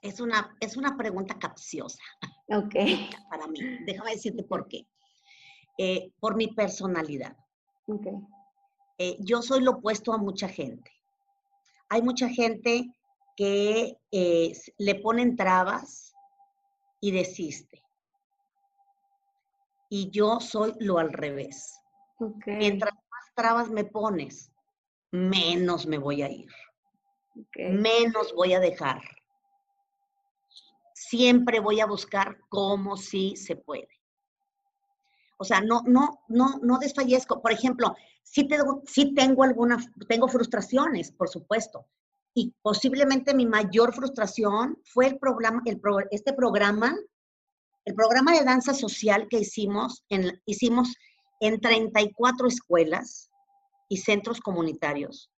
es, 0.00 0.20
una, 0.20 0.56
es 0.60 0.76
una 0.76 0.96
pregunta 0.96 1.38
capciosa. 1.38 2.02
Ok. 2.48 2.74
Para 3.30 3.46
mí. 3.46 3.58
Déjame 3.86 4.10
decirte 4.10 4.42
por 4.42 4.68
qué. 4.68 4.86
Eh, 5.78 6.12
por 6.20 6.36
mi 6.36 6.48
personalidad. 6.48 7.34
Ok. 7.86 8.06
Eh, 8.98 9.16
yo 9.20 9.40
soy 9.40 9.62
lo 9.62 9.70
opuesto 9.70 10.12
a 10.12 10.18
mucha 10.18 10.46
gente. 10.46 10.92
Hay 11.88 12.02
mucha 12.02 12.28
gente 12.28 12.90
que 13.34 13.96
le 14.10 14.94
ponen 14.96 15.36
trabas 15.36 16.14
y 17.00 17.12
desiste. 17.12 17.82
Y 19.88 20.10
yo 20.10 20.38
soy 20.38 20.74
lo 20.80 20.98
al 20.98 21.14
revés. 21.14 21.80
Okay. 22.18 22.56
Mientras 22.56 22.92
trabas 23.34 23.70
me 23.70 23.84
pones, 23.84 24.50
menos 25.10 25.86
me 25.86 25.98
voy 25.98 26.22
a 26.22 26.30
ir. 26.30 26.50
Menos 27.56 28.32
voy 28.34 28.54
a 28.54 28.60
dejar. 28.60 29.02
Siempre 30.94 31.60
voy 31.60 31.80
a 31.80 31.86
buscar 31.86 32.38
cómo 32.48 32.96
sí 32.96 33.36
se 33.36 33.56
puede. 33.56 33.88
O 35.36 35.44
sea, 35.44 35.60
no, 35.60 35.82
no, 35.86 36.20
no, 36.28 36.58
no 36.62 36.78
desfallezco. 36.78 37.42
Por 37.42 37.52
ejemplo, 37.52 37.96
sí, 38.22 38.46
tengo, 38.48 38.82
tengo 39.14 39.42
algunas, 39.42 39.86
tengo 40.08 40.28
frustraciones, 40.28 41.10
por 41.12 41.28
supuesto. 41.28 41.86
Y 42.34 42.54
posiblemente 42.62 43.34
mi 43.34 43.46
mayor 43.46 43.94
frustración 43.94 44.78
fue 44.84 45.06
el 45.06 45.18
programa, 45.18 45.62
el 45.66 45.80
este 46.10 46.32
programa, 46.32 46.96
el 47.84 47.94
programa 47.94 48.32
de 48.32 48.44
danza 48.44 48.74
social 48.74 49.28
que 49.28 49.40
hicimos, 49.40 50.04
en, 50.08 50.40
hicimos 50.46 50.96
en 51.40 51.60
34 51.60 52.48
escuelas 52.48 53.30
y 53.88 53.98
centros 53.98 54.40
comunitarios. 54.40 55.30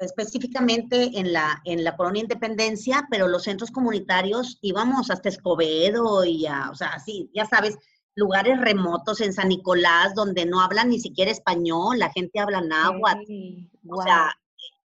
específicamente 0.00 1.10
en 1.14 1.32
la, 1.32 1.60
en 1.64 1.82
la 1.82 1.96
colonia 1.96 2.22
Independencia, 2.22 3.06
pero 3.10 3.26
los 3.26 3.44
centros 3.44 3.70
comunitarios 3.70 4.58
íbamos 4.62 5.10
hasta 5.10 5.28
Escobedo 5.28 6.24
y 6.24 6.46
a, 6.46 6.70
o 6.70 6.74
sea, 6.74 6.88
así, 6.88 7.30
ya 7.34 7.46
sabes, 7.46 7.76
lugares 8.14 8.60
remotos 8.60 9.20
en 9.20 9.32
San 9.32 9.48
Nicolás 9.48 10.14
donde 10.14 10.44
no 10.44 10.60
hablan 10.60 10.90
ni 10.90 10.98
siquiera 10.98 11.30
español, 11.30 11.98
la 11.98 12.10
gente 12.10 12.40
habla 12.40 12.60
náhuatl. 12.60 13.22
O 13.88 14.02
sea, 14.02 14.34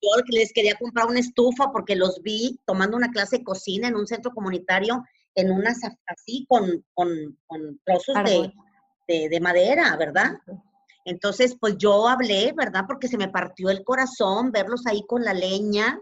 yo 0.02 0.10
les 0.28 0.52
quería 0.52 0.76
comprar 0.76 1.06
una 1.06 1.20
estufa 1.20 1.72
porque 1.72 1.96
los 1.96 2.20
vi 2.22 2.60
tomando 2.66 2.96
una 2.96 3.10
clase 3.10 3.38
de 3.38 3.44
cocina 3.44 3.88
en 3.88 3.96
un 3.96 4.06
centro 4.06 4.32
comunitario 4.32 5.02
en 5.35 5.51
unas 5.51 5.78
así 6.07 6.47
con, 6.49 6.85
con, 6.95 7.09
con 7.47 7.80
trozos 7.85 8.16
de, 8.24 9.28
de, 9.28 9.41
madera, 9.41 9.97
¿verdad? 9.97 10.33
Entonces, 11.05 11.57
pues 11.59 11.76
yo 11.78 12.09
hablé, 12.09 12.53
¿verdad? 12.57 12.85
Porque 12.87 13.09
se 13.09 13.18
me 13.18 13.28
partió 13.28 13.70
el 13.70 13.83
corazón 13.85 14.53
verlos 14.53 14.87
ahí 14.87 15.03
con 15.07 15.24
la 15.24 15.35
leña. 15.35 15.99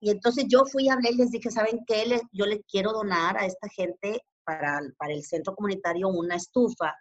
Y 0.00 0.10
entonces 0.10 0.44
yo 0.48 0.64
fui 0.64 0.84
y 0.84 0.88
hablé 0.88 1.10
y 1.10 1.16
les 1.16 1.30
dije, 1.30 1.50
¿saben 1.50 1.80
qué? 1.86 2.20
yo 2.32 2.46
le 2.46 2.62
quiero 2.62 2.92
donar 2.92 3.36
a 3.38 3.46
esta 3.46 3.68
gente 3.68 4.20
para, 4.44 4.80
para 4.98 5.12
el 5.12 5.24
centro 5.24 5.54
comunitario 5.54 6.08
una 6.08 6.36
estufa 6.36 6.94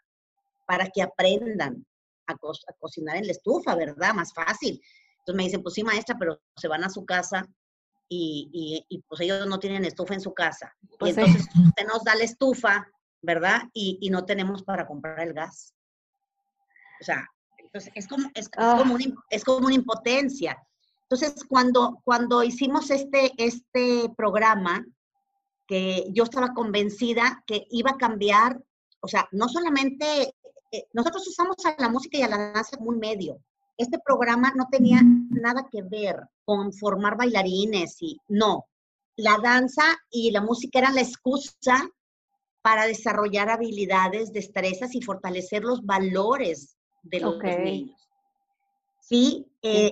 para 0.66 0.88
que 0.88 1.02
aprendan 1.02 1.86
a, 2.28 2.36
cocinar 2.80 3.18
en 3.18 3.26
la 3.26 3.32
estufa, 3.32 3.76
¿verdad? 3.76 4.14
Más 4.14 4.34
fácil. 4.34 4.82
Entonces 5.20 5.36
me 5.36 5.44
dicen, 5.44 5.64
pues 5.64 5.76
sí, 5.76 5.84
maestra, 5.84 6.16
pero 6.20 6.40
se 6.56 6.68
van 6.68 6.84
a 6.84 6.90
su 6.90 7.06
casa 7.06 7.48
y, 8.10 9.04
pues 9.08 9.22
ellos 9.22 9.48
no 9.48 9.60
tienen 9.60 9.86
estufa 9.86 10.14
en 10.14 10.22
su 10.22 10.34
casa. 10.34 10.74
y 10.82 10.98
pues 10.98 11.18
entonces 11.18 11.48
usted 11.56 11.88
nos 11.88 12.04
da 12.04 12.16
la 12.16 12.24
estufa, 12.24 12.88
¿verdad? 13.22 13.64
Y, 13.74 14.10
no 14.10 14.26
tenemos 14.26 14.64
para 14.64 14.88
comprar 14.88 15.20
el 15.22 15.34
gas. 15.34 15.74
O 17.02 17.04
sea, 17.04 17.28
entonces 17.58 17.92
es 17.96 18.08
como, 18.08 18.30
es, 18.34 18.50
ah. 18.58 18.76
como, 18.80 18.98
es 19.30 19.44
como 19.44 19.66
una 19.68 19.76
impotencia. 19.76 20.58
Entonces, 21.04 21.44
cuando, 21.48 22.02
cuando 22.04 22.44
hicimos 22.44 22.90
este, 22.92 23.32
este 23.38 24.10
programa, 24.18 24.86
que 25.68 26.08
yo 26.12 26.24
estaba 26.24 26.54
convencida 26.54 27.44
que 27.46 27.68
iba 27.70 27.92
a 27.92 27.98
cambiar, 27.98 28.62
o 29.02 29.08
sea, 29.08 29.28
no 29.32 29.48
solamente, 29.50 30.34
eh, 30.72 30.88
nosotros 30.94 31.28
usamos 31.28 31.58
a 31.66 31.76
la 31.78 31.90
música 31.90 32.18
y 32.18 32.22
a 32.24 32.30
la 32.30 32.52
danza 32.52 32.78
como 32.78 32.90
un 32.90 33.00
medio. 33.00 33.40
Este 33.78 34.00
programa 34.00 34.52
no 34.56 34.68
tenía 34.72 35.02
nada 35.04 35.68
que 35.72 35.84
ver 35.84 36.28
con 36.46 36.74
formar 36.74 37.16
bailarines 37.16 37.98
y 38.02 38.20
no. 38.28 38.66
La 39.16 39.38
danza 39.42 39.84
y 40.10 40.32
la 40.32 40.42
música 40.42 40.80
eran 40.80 40.96
la 40.96 41.02
excusa 41.02 41.90
para 42.62 42.86
desarrollar 42.86 43.50
habilidades, 43.50 44.34
destrezas 44.34 44.94
y 44.96 45.02
fortalecer 45.02 45.64
los 45.64 45.86
valores 45.86 46.78
de 47.04 47.20
los, 47.20 47.38
niños. 47.42 48.10
Sí, 49.00 49.48
eh, 49.62 49.92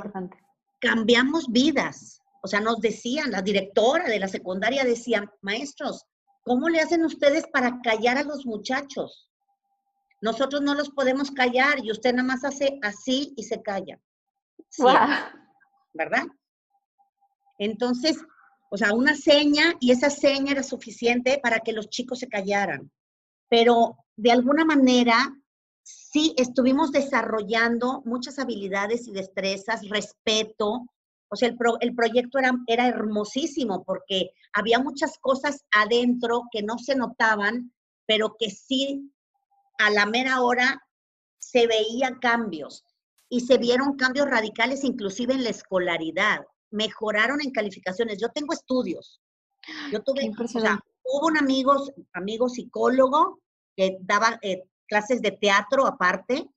cambiamos 0.79 1.47
vidas. 1.47 2.21
O 2.41 2.47
sea, 2.47 2.59
nos 2.59 2.79
decían, 2.81 3.31
la 3.31 3.41
directora 3.41 4.09
de 4.09 4.19
la 4.19 4.27
secundaria 4.27 4.83
decía, 4.83 5.31
maestros, 5.41 6.05
¿cómo 6.43 6.69
le 6.69 6.81
hacen 6.81 7.05
ustedes 7.05 7.45
para 7.47 7.81
callar 7.81 8.17
a 8.17 8.23
los 8.23 8.45
muchachos? 8.45 9.31
Nosotros 10.26 10.63
no 10.63 10.73
los 10.73 10.89
podemos 10.89 11.30
callar 11.30 11.86
y 11.86 11.91
usted 11.91 12.11
nada 12.11 12.28
más 12.28 12.43
hace 12.43 12.80
así 12.82 13.32
y 13.38 13.43
se 13.43 13.61
calla. 13.61 14.01
¿Verdad? 15.93 16.23
Entonces, 17.59 18.17
o 18.71 18.76
sea, 18.76 18.95
una 18.95 19.15
seña 19.15 19.76
y 19.80 19.91
esa 19.91 20.09
seña 20.09 20.53
era 20.53 20.63
suficiente 20.63 21.39
para 21.43 21.59
que 21.59 21.73
los 21.73 21.91
chicos 21.91 22.17
se 22.17 22.28
callaran. 22.28 22.91
Pero 23.49 23.97
de 24.15 24.32
alguna 24.32 24.65
manera 24.65 25.32
sí 25.84 26.34
estuvimos 26.38 26.91
desarrollando 26.91 28.01
muchas 28.03 28.39
habilidades 28.39 29.07
y 29.07 29.11
destrezas, 29.11 29.88
respeto. 29.88 30.88
O 31.30 31.36
sea, 31.36 31.49
el, 31.82 31.95
proyecto 31.95 32.39
era, 32.39 32.51
era 32.65 32.88
hermosísimo 32.88 33.84
porque 33.84 34.32
había 34.53 34.80
muchas 34.80 35.19
cosas 35.19 35.63
adentro 35.69 36.45
que 36.51 36.63
no 36.63 36.80
se 36.80 36.95
notaban, 36.95 37.71
pero 38.07 38.36
que 38.39 38.49
sí 38.49 39.11
a 39.78 39.89
la 39.89 40.05
mera 40.05 40.41
hora 40.41 40.82
se 41.38 41.67
veían 41.67 42.19
cambios 42.19 42.84
y 43.30 43.41
se 43.41 43.57
vieron 43.57 43.95
cambios 43.97 44.30
radicales 44.30 44.84
inclusive 44.84 45.34
en 45.34 45.43
la 45.43 45.49
escolaridad. 45.49 46.45
Mejoraron 46.71 47.41
en 47.41 47.51
calificaciones. 47.51 48.17
Yo 48.19 48.30
tengo 48.30 48.53
estudios. 48.53 49.21
Yo 49.91 50.01
tuve, 50.03 50.32
o 50.38 50.47
sea, 50.47 50.80
hubo 51.03 51.28
un 51.28 51.38
amigo, 51.38 51.73
amigo 52.13 52.49
psicólogo 52.49 53.39
que 53.76 53.97
daba 54.01 54.38
eh, 54.41 54.63
clases 54.88 55.21
de 55.21 55.32
teatro 55.32 55.86
aparte, 55.86 56.47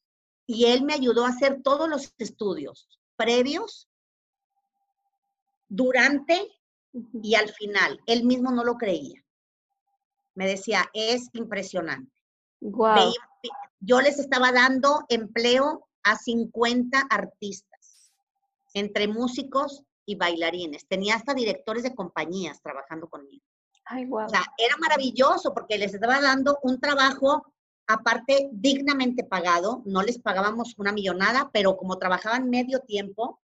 y 0.47 0.67
él 0.67 0.85
me 0.85 0.95
ayudó 0.95 1.25
a 1.25 1.31
hacer 1.31 1.63
todos 1.63 1.89
los 1.89 2.13
estudios 2.19 2.89
previos, 3.17 3.89
durante 5.69 6.49
y 7.23 7.35
al 7.35 7.49
final. 7.51 8.01
Él 8.07 8.25
mismo 8.25 8.51
no 8.51 8.65
lo 8.65 8.77
creía. 8.77 9.23
Me 10.35 10.47
decía, 10.47 10.89
es 10.95 11.29
impresionante. 11.35 12.18
Yo 12.61 14.01
les 14.01 14.19
estaba 14.19 14.53
dando 14.53 15.05
empleo 15.09 15.89
a 16.03 16.17
50 16.17 16.99
artistas, 17.11 18.13
entre 18.75 19.09
músicos 19.09 19.83
y 20.07 20.17
bailarines. 20.17 20.87
Tenía 20.89 21.17
hasta 21.17 21.35
directores 21.35 21.83
de 21.83 21.95
compañías 21.95 22.61
trabajando 22.63 23.09
conmigo. 23.09 23.45
Ay, 23.85 24.07
wow. 24.07 24.27
O 24.27 24.29
sea, 24.29 24.43
era 24.59 24.77
maravilloso 24.79 25.55
porque 25.55 25.79
les 25.79 25.95
estaba 25.95 26.21
dando 26.21 26.59
un 26.63 26.81
trabajo 26.81 27.53
aparte 27.89 28.51
dignamente 28.53 29.25
pagado, 29.25 29.83
no 29.87 30.03
les 30.03 30.19
pagábamos 30.19 30.75
una 30.77 30.93
millonada, 30.93 31.51
pero 31.53 31.77
como 31.79 31.99
trabajaban 31.99 32.51
medio 32.51 32.81
tiempo, 32.81 33.41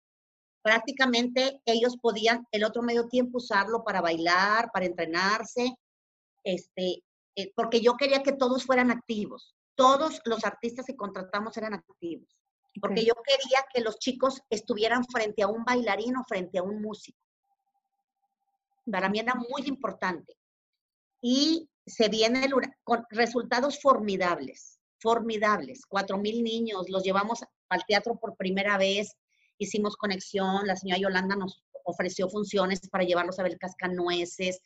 prácticamente 0.61 1.61
ellos 1.65 1.97
podían 1.97 2.47
el 2.51 2.63
otro 2.63 2.83
medio 2.83 3.07
tiempo 3.07 3.39
usarlo 3.39 3.83
para 3.83 4.01
bailar, 4.01 4.71
para 4.71 4.85
entrenarse, 4.85 5.75
este, 6.43 7.03
eh, 7.35 7.51
porque 7.55 7.81
yo 7.81 7.95
quería 7.97 8.23
que 8.23 8.33
todos 8.33 8.65
fueran 8.65 8.91
activos. 8.91 9.55
Todos 9.75 10.21
los 10.25 10.45
artistas 10.45 10.85
que 10.85 10.95
contratamos 10.95 11.57
eran 11.57 11.73
activos, 11.73 12.29
porque 12.81 13.03
yo 13.03 13.13
quería 13.25 13.65
que 13.73 13.81
los 13.81 13.99
chicos 13.99 14.41
estuvieran 14.49 15.03
frente 15.03 15.43
a 15.43 15.47
un 15.47 15.65
bailarín 15.65 16.15
o 16.15 16.23
frente 16.25 16.59
a 16.59 16.63
un 16.63 16.81
músico. 16.81 17.19
Para 18.89 19.09
mí 19.09 19.19
era 19.19 19.35
muy 19.35 19.67
importante. 19.67 20.37
Y 21.21 21.69
se 21.85 22.07
viene 22.07 22.49
con 22.83 23.05
resultados 23.09 23.81
formidables, 23.81 24.79
formidables. 24.99 25.85
Cuatro 25.85 26.17
mil 26.17 26.41
niños, 26.41 26.89
los 26.89 27.03
llevamos 27.03 27.43
al 27.69 27.83
teatro 27.85 28.17
por 28.17 28.37
primera 28.37 28.77
vez, 28.77 29.15
hicimos 29.57 29.97
conexión, 29.97 30.67
la 30.67 30.75
señora 30.75 31.01
Yolanda 31.01 31.35
nos 31.35 31.63
ofreció 31.83 32.29
funciones 32.29 32.87
para 32.89 33.03
llevarlos 33.03 33.39
a 33.39 33.43
ver 33.43 33.57
cascanueces. 33.57 34.61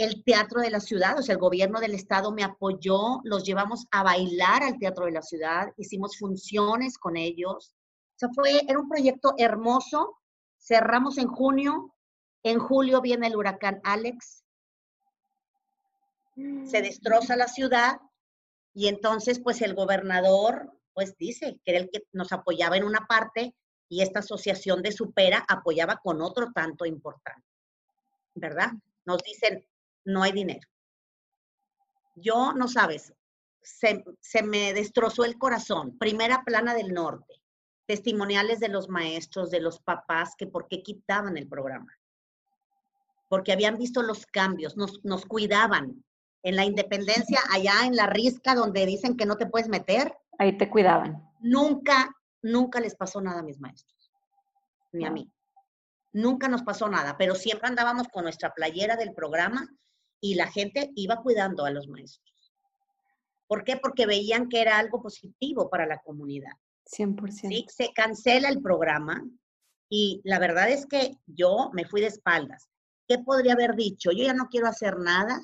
El 0.00 0.24
teatro 0.24 0.62
de 0.62 0.70
la 0.70 0.80
ciudad, 0.80 1.18
o 1.18 1.22
sea, 1.22 1.34
el 1.34 1.40
gobierno 1.40 1.78
del 1.78 1.92
estado 1.92 2.32
me 2.32 2.42
apoyó, 2.42 3.20
los 3.22 3.44
llevamos 3.44 3.86
a 3.90 4.02
bailar 4.02 4.62
al 4.62 4.78
teatro 4.78 5.04
de 5.04 5.12
la 5.12 5.20
ciudad, 5.20 5.74
hicimos 5.76 6.16
funciones 6.16 6.96
con 6.96 7.18
ellos. 7.18 7.74
O 8.14 8.18
sea, 8.18 8.30
fue, 8.34 8.62
era 8.66 8.78
un 8.78 8.88
proyecto 8.88 9.34
hermoso. 9.36 10.16
Cerramos 10.58 11.18
en 11.18 11.28
junio, 11.28 11.94
en 12.42 12.58
julio 12.58 13.02
viene 13.02 13.26
el 13.26 13.36
huracán 13.36 13.82
Alex, 13.84 14.42
se 16.64 16.80
destroza 16.80 17.36
la 17.36 17.48
ciudad 17.48 18.00
y 18.72 18.88
entonces 18.88 19.38
pues 19.40 19.60
el 19.60 19.74
gobernador 19.74 20.72
pues 20.94 21.14
dice 21.18 21.60
que 21.62 21.72
era 21.72 21.80
el 21.80 21.90
que 21.90 22.04
nos 22.12 22.32
apoyaba 22.32 22.78
en 22.78 22.84
una 22.84 23.06
parte 23.06 23.54
y 23.88 24.00
esta 24.00 24.20
asociación 24.20 24.80
de 24.80 24.92
Supera 24.92 25.44
apoyaba 25.46 26.00
con 26.02 26.22
otro 26.22 26.52
tanto 26.54 26.86
importante, 26.86 27.46
¿verdad? 28.34 28.70
Nos 29.04 29.22
dicen, 29.22 29.66
no 30.04 30.22
hay 30.22 30.32
dinero. 30.32 30.66
Yo, 32.14 32.52
no 32.52 32.68
sabes, 32.68 33.12
se, 33.62 34.04
se 34.20 34.42
me 34.42 34.72
destrozó 34.72 35.24
el 35.24 35.38
corazón. 35.38 35.96
Primera 35.98 36.42
plana 36.44 36.74
del 36.74 36.92
norte, 36.92 37.42
testimoniales 37.86 38.60
de 38.60 38.68
los 38.68 38.88
maestros, 38.88 39.50
de 39.50 39.60
los 39.60 39.80
papás, 39.80 40.34
que 40.36 40.46
por 40.46 40.68
qué 40.68 40.82
quitaban 40.82 41.36
el 41.36 41.48
programa. 41.48 41.92
Porque 43.28 43.52
habían 43.52 43.78
visto 43.78 44.02
los 44.02 44.26
cambios, 44.26 44.76
nos, 44.76 45.04
nos 45.04 45.24
cuidaban, 45.24 46.04
en 46.42 46.56
la 46.56 46.64
independencia, 46.64 47.40
allá 47.52 47.84
en 47.84 47.96
la 47.96 48.06
risca 48.06 48.54
donde 48.54 48.86
dicen 48.86 49.16
que 49.16 49.26
no 49.26 49.36
te 49.36 49.46
puedes 49.46 49.68
meter. 49.68 50.16
Ahí 50.38 50.56
te 50.56 50.70
cuidaban. 50.70 51.22
Nunca, 51.40 52.14
nunca 52.42 52.80
les 52.80 52.94
pasó 52.94 53.20
nada 53.20 53.40
a 53.40 53.44
mis 53.44 53.60
maestros, 53.60 54.12
ni 54.92 55.04
a 55.04 55.10
mí. 55.10 55.30
Nunca 56.12 56.48
nos 56.48 56.62
pasó 56.62 56.88
nada, 56.88 57.16
pero 57.16 57.34
siempre 57.34 57.68
andábamos 57.68 58.08
con 58.08 58.24
nuestra 58.24 58.52
playera 58.52 58.96
del 58.96 59.14
programa 59.14 59.68
y 60.20 60.34
la 60.34 60.46
gente 60.46 60.90
iba 60.94 61.22
cuidando 61.22 61.64
a 61.64 61.70
los 61.70 61.88
maestros. 61.88 62.34
¿Por 63.46 63.64
qué? 63.64 63.76
Porque 63.76 64.06
veían 64.06 64.48
que 64.48 64.60
era 64.60 64.78
algo 64.78 65.02
positivo 65.02 65.68
para 65.68 65.86
la 65.86 65.98
comunidad. 65.98 66.52
100%. 66.86 67.30
¿Sí? 67.30 67.66
Se 67.68 67.92
cancela 67.92 68.48
el 68.48 68.62
programa 68.62 69.24
y 69.88 70.20
la 70.24 70.38
verdad 70.38 70.70
es 70.70 70.86
que 70.86 71.16
yo 71.26 71.70
me 71.72 71.84
fui 71.84 72.00
de 72.00 72.08
espaldas. 72.08 72.68
¿Qué 73.08 73.18
podría 73.18 73.54
haber 73.54 73.74
dicho? 73.74 74.12
Yo 74.12 74.24
ya 74.24 74.34
no 74.34 74.46
quiero 74.48 74.68
hacer 74.68 74.98
nada, 74.98 75.40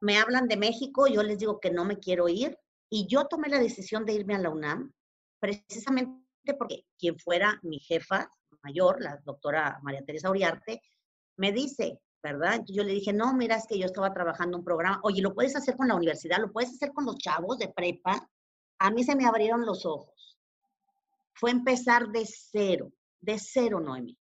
me 0.00 0.18
hablan 0.18 0.48
de 0.48 0.56
México, 0.56 1.06
yo 1.06 1.22
les 1.22 1.38
digo 1.38 1.60
que 1.60 1.70
no 1.70 1.84
me 1.84 1.98
quiero 1.98 2.28
ir 2.28 2.58
y 2.90 3.06
yo 3.06 3.26
tomé 3.26 3.48
la 3.48 3.58
decisión 3.58 4.04
de 4.04 4.12
irme 4.12 4.34
a 4.34 4.38
la 4.38 4.50
UNAM 4.50 4.92
precisamente 5.38 6.20
porque 6.58 6.84
quien 6.98 7.18
fuera 7.18 7.58
mi 7.62 7.78
jefa 7.78 8.28
mayor, 8.62 9.00
la 9.00 9.18
doctora 9.24 9.78
María 9.82 10.04
Teresa 10.04 10.30
Uriarte, 10.30 10.82
me 11.36 11.52
dice, 11.52 12.00
¿verdad? 12.24 12.54
Entonces 12.54 12.76
yo 12.76 12.84
le 12.84 12.94
dije, 12.94 13.12
no, 13.12 13.34
mira, 13.34 13.56
es 13.56 13.66
que 13.66 13.78
yo 13.78 13.84
estaba 13.84 14.14
trabajando 14.14 14.56
un 14.56 14.64
programa, 14.64 14.98
oye, 15.02 15.20
lo 15.20 15.34
puedes 15.34 15.54
hacer 15.56 15.76
con 15.76 15.88
la 15.88 15.94
universidad, 15.94 16.38
lo 16.40 16.50
puedes 16.50 16.70
hacer 16.70 16.90
con 16.94 17.04
los 17.04 17.18
chavos 17.18 17.58
de 17.58 17.68
prepa. 17.68 18.26
A 18.78 18.90
mí 18.90 19.04
se 19.04 19.14
me 19.14 19.26
abrieron 19.26 19.66
los 19.66 19.84
ojos. 19.84 20.38
Fue 21.34 21.50
empezar 21.50 22.08
de 22.08 22.24
cero, 22.26 22.90
de 23.20 23.38
cero, 23.38 23.78
Noemi. 23.78 24.18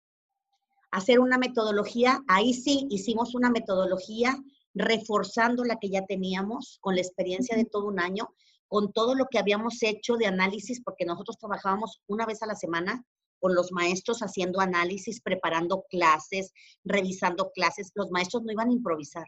Hacer 0.92 1.20
una 1.20 1.40
metodología, 1.40 2.22
ahí 2.28 2.54
sí 2.54 2.86
hicimos 2.92 3.34
una 3.34 3.50
metodología 3.50 4.38
reforzando 4.76 5.64
la 5.64 5.78
que 5.80 5.90
ya 5.90 6.06
teníamos 6.06 6.78
con 6.82 6.94
la 6.94 7.02
experiencia 7.02 7.58
de 7.58 7.66
todo 7.66 7.88
un 7.88 8.00
año, 8.00 8.30
con 8.68 8.94
todo 8.94 9.16
lo 9.16 9.26
que 9.26 9.40
habíamos 9.40 9.82
hecho 9.82 10.18
de 10.18 10.28
análisis, 10.28 10.84
porque 10.84 11.06
nosotros 11.06 11.40
trabajábamos 11.40 12.04
una 12.06 12.28
vez 12.28 12.44
a 12.44 12.46
la 12.46 12.56
semana 12.56 13.04
con 13.40 13.56
los 13.56 13.72
maestros 13.72 14.20
haciendo 14.20 14.60
análisis, 14.60 15.22
preparando 15.22 15.86
clases, 15.90 16.54
revisando 16.84 17.52
clases. 17.52 17.92
Los 17.96 18.12
maestros 18.12 18.44
no 18.44 18.52
iban 18.52 18.70
a 18.70 18.74
improvisar. 18.74 19.28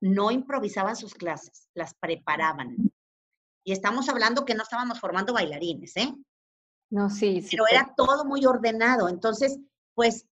No 0.00 0.30
improvisaban 0.30 0.96
sus 0.96 1.14
clases, 1.14 1.68
las 1.74 1.94
preparaban. 1.94 2.76
Y 3.64 3.72
estamos 3.72 4.08
hablando 4.08 4.44
que 4.44 4.54
no 4.54 4.62
estábamos 4.62 5.00
formando 5.00 5.32
bailarines, 5.32 5.96
¿eh? 5.96 6.14
No, 6.90 7.10
sí, 7.10 7.42
sí. 7.42 7.48
Pero 7.50 7.64
era 7.70 7.92
todo 7.96 8.24
muy 8.24 8.46
ordenado. 8.46 9.08
Entonces, 9.08 9.58
pues, 9.94 10.26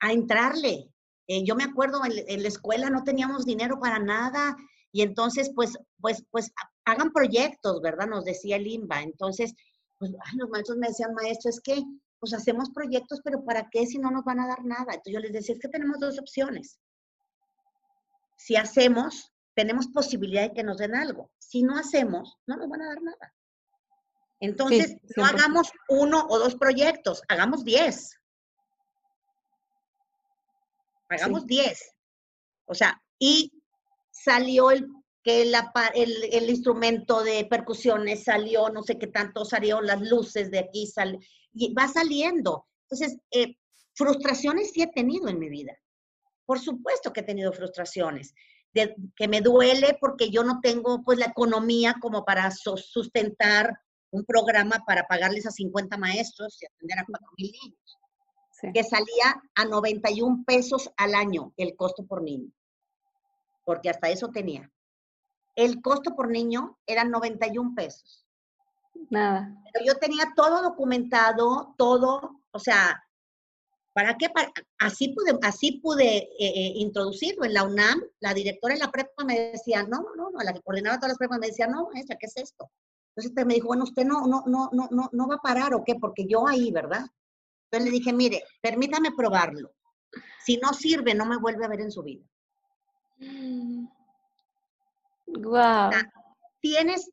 a 0.00 0.12
entrarle. 0.12 0.90
Eh, 1.28 1.44
yo 1.44 1.54
me 1.54 1.64
acuerdo, 1.64 2.00
en, 2.04 2.42
la 2.42 2.48
escuela 2.48 2.90
no 2.90 3.04
teníamos 3.04 3.44
dinero 3.44 3.78
para 3.78 3.98
nada. 3.98 4.56
Y 4.90 5.02
entonces, 5.02 5.52
pues, 5.54 5.78
pues, 6.00 6.24
pues, 6.30 6.52
hagan 6.84 7.12
proyectos, 7.12 7.80
¿verdad? 7.80 8.08
Nos 8.08 8.24
decía 8.24 8.56
el 8.56 8.66
IMBA. 8.66 9.02
Entonces, 9.02 9.54
pues, 9.98 10.10
los 10.34 10.50
maestros 10.50 10.78
me 10.78 10.88
decían, 10.88 11.14
maestro, 11.14 11.50
es 11.50 11.60
que, 11.60 11.80
pues, 12.20 12.34
hacemos 12.34 12.70
proyectos, 12.70 13.20
pero 13.24 13.44
¿para 13.44 13.68
qué 13.70 13.86
si 13.86 13.98
no 13.98 14.10
nos 14.10 14.24
van 14.24 14.40
a 14.40 14.46
dar 14.46 14.64
nada? 14.64 14.92
Entonces 14.92 15.12
yo 15.12 15.20
les 15.20 15.32
decía, 15.32 15.54
es 15.54 15.60
que 15.60 15.68
tenemos 15.68 15.98
dos 15.98 16.18
opciones. 16.18 16.78
Si 18.36 18.56
hacemos, 18.56 19.32
tenemos 19.54 19.88
posibilidad 19.88 20.42
de 20.42 20.52
que 20.52 20.62
nos 20.62 20.78
den 20.78 20.94
algo. 20.94 21.30
Si 21.38 21.62
no 21.62 21.76
hacemos, 21.76 22.38
no 22.46 22.56
nos 22.56 22.68
van 22.68 22.82
a 22.82 22.88
dar 22.88 23.02
nada. 23.02 23.34
Entonces, 24.38 24.96
no 25.16 25.24
hagamos 25.24 25.70
uno 25.88 26.26
o 26.28 26.38
dos 26.38 26.54
proyectos, 26.54 27.22
hagamos 27.28 27.64
diez. 27.64 28.16
Hagamos 31.10 31.46
diez. 31.46 31.94
O 32.64 32.74
sea, 32.74 33.02
y 33.18 33.52
salió 34.10 34.70
el 34.70 34.88
que 35.22 35.42
el, 35.42 36.48
instrumento 36.48 37.22
de 37.22 37.44
percusiones 37.44 38.24
salió, 38.24 38.70
no 38.70 38.82
sé 38.82 38.98
qué 38.98 39.06
tanto 39.06 39.44
salieron 39.44 39.86
las 39.86 40.00
luces 40.00 40.50
de 40.50 40.60
aquí, 40.60 40.86
sal, 40.86 41.18
y 41.52 41.72
va 41.74 41.88
saliendo. 41.88 42.66
Entonces, 42.88 43.18
eh, 43.30 43.56
frustraciones 43.94 44.72
sí 44.72 44.82
he 44.82 44.86
tenido 44.86 45.28
en 45.28 45.38
mi 45.38 45.48
vida. 45.48 45.76
Por 46.46 46.58
supuesto 46.58 47.12
que 47.12 47.20
he 47.20 47.24
tenido 47.24 47.52
frustraciones, 47.52 48.34
de, 48.72 48.94
que 49.16 49.28
me 49.28 49.40
duele 49.40 49.96
porque 50.00 50.30
yo 50.30 50.42
no 50.44 50.60
tengo 50.60 51.02
pues 51.02 51.18
la 51.18 51.26
economía 51.26 51.96
como 52.00 52.24
para 52.24 52.50
sustentar 52.50 53.78
un 54.10 54.24
programa 54.24 54.82
para 54.86 55.06
pagarles 55.06 55.46
a 55.46 55.50
50 55.50 55.96
maestros 55.96 56.60
y 56.60 56.66
atender 56.66 56.98
a 56.98 57.04
4 57.06 57.28
mil 57.36 57.52
niños, 57.52 57.98
que 58.74 58.84
salía 58.84 59.40
a 59.54 59.64
91 59.64 60.44
pesos 60.46 60.90
al 60.96 61.14
año 61.14 61.52
el 61.56 61.76
costo 61.76 62.04
por 62.06 62.22
niño, 62.22 62.50
porque 63.64 63.90
hasta 63.90 64.10
eso 64.10 64.28
tenía. 64.28 64.70
El 65.54 65.80
costo 65.80 66.14
por 66.16 66.30
niño 66.30 66.78
era 66.86 67.04
91 67.04 67.74
pesos. 67.74 68.26
Nada. 69.08 69.54
Pero 69.72 69.86
yo 69.86 69.94
tenía 69.96 70.32
todo 70.36 70.62
documentado, 70.62 71.74
todo, 71.78 72.42
o 72.50 72.58
sea, 72.58 73.02
¿Para 73.92 74.16
qué? 74.16 74.28
así 74.78 75.08
pude, 75.08 75.36
así 75.42 75.80
pude 75.82 76.16
eh, 76.16 76.32
eh, 76.38 76.72
introducirlo. 76.76 77.44
En 77.44 77.54
la 77.54 77.64
UNAM, 77.64 78.00
la 78.20 78.32
directora 78.32 78.74
de 78.74 78.80
la 78.80 78.90
prepa 78.90 79.24
me 79.24 79.50
decía, 79.50 79.82
no, 79.82 80.06
no, 80.16 80.30
no, 80.30 80.38
la 80.42 80.52
que 80.52 80.62
coordinaba 80.62 80.96
todas 80.96 81.10
las 81.10 81.18
prepas 81.18 81.40
me 81.40 81.48
decía, 81.48 81.66
no, 81.66 81.88
maestra, 81.92 82.16
¿qué 82.18 82.26
es 82.26 82.36
esto? 82.36 82.70
Entonces 83.16 83.46
me 83.46 83.54
dijo, 83.54 83.66
bueno, 83.66 83.84
usted 83.84 84.04
no, 84.04 84.26
no, 84.26 84.44
no, 84.46 84.70
no, 84.72 84.88
no, 84.92 85.10
no 85.12 85.28
va 85.28 85.34
a 85.34 85.42
parar 85.42 85.74
o 85.74 85.82
qué, 85.84 85.96
porque 85.96 86.26
yo 86.26 86.46
ahí, 86.46 86.70
¿verdad? 86.70 87.04
Entonces 87.64 87.90
le 87.92 87.98
dije, 87.98 88.12
mire, 88.12 88.44
permítame 88.62 89.10
probarlo. 89.12 89.72
Si 90.44 90.56
no 90.58 90.72
sirve, 90.72 91.14
no 91.14 91.26
me 91.26 91.38
vuelve 91.38 91.64
a 91.64 91.68
ver 91.68 91.80
en 91.80 91.90
su 91.90 92.02
vida. 92.02 92.24
Wow. 95.26 95.90
tienes 96.60 97.10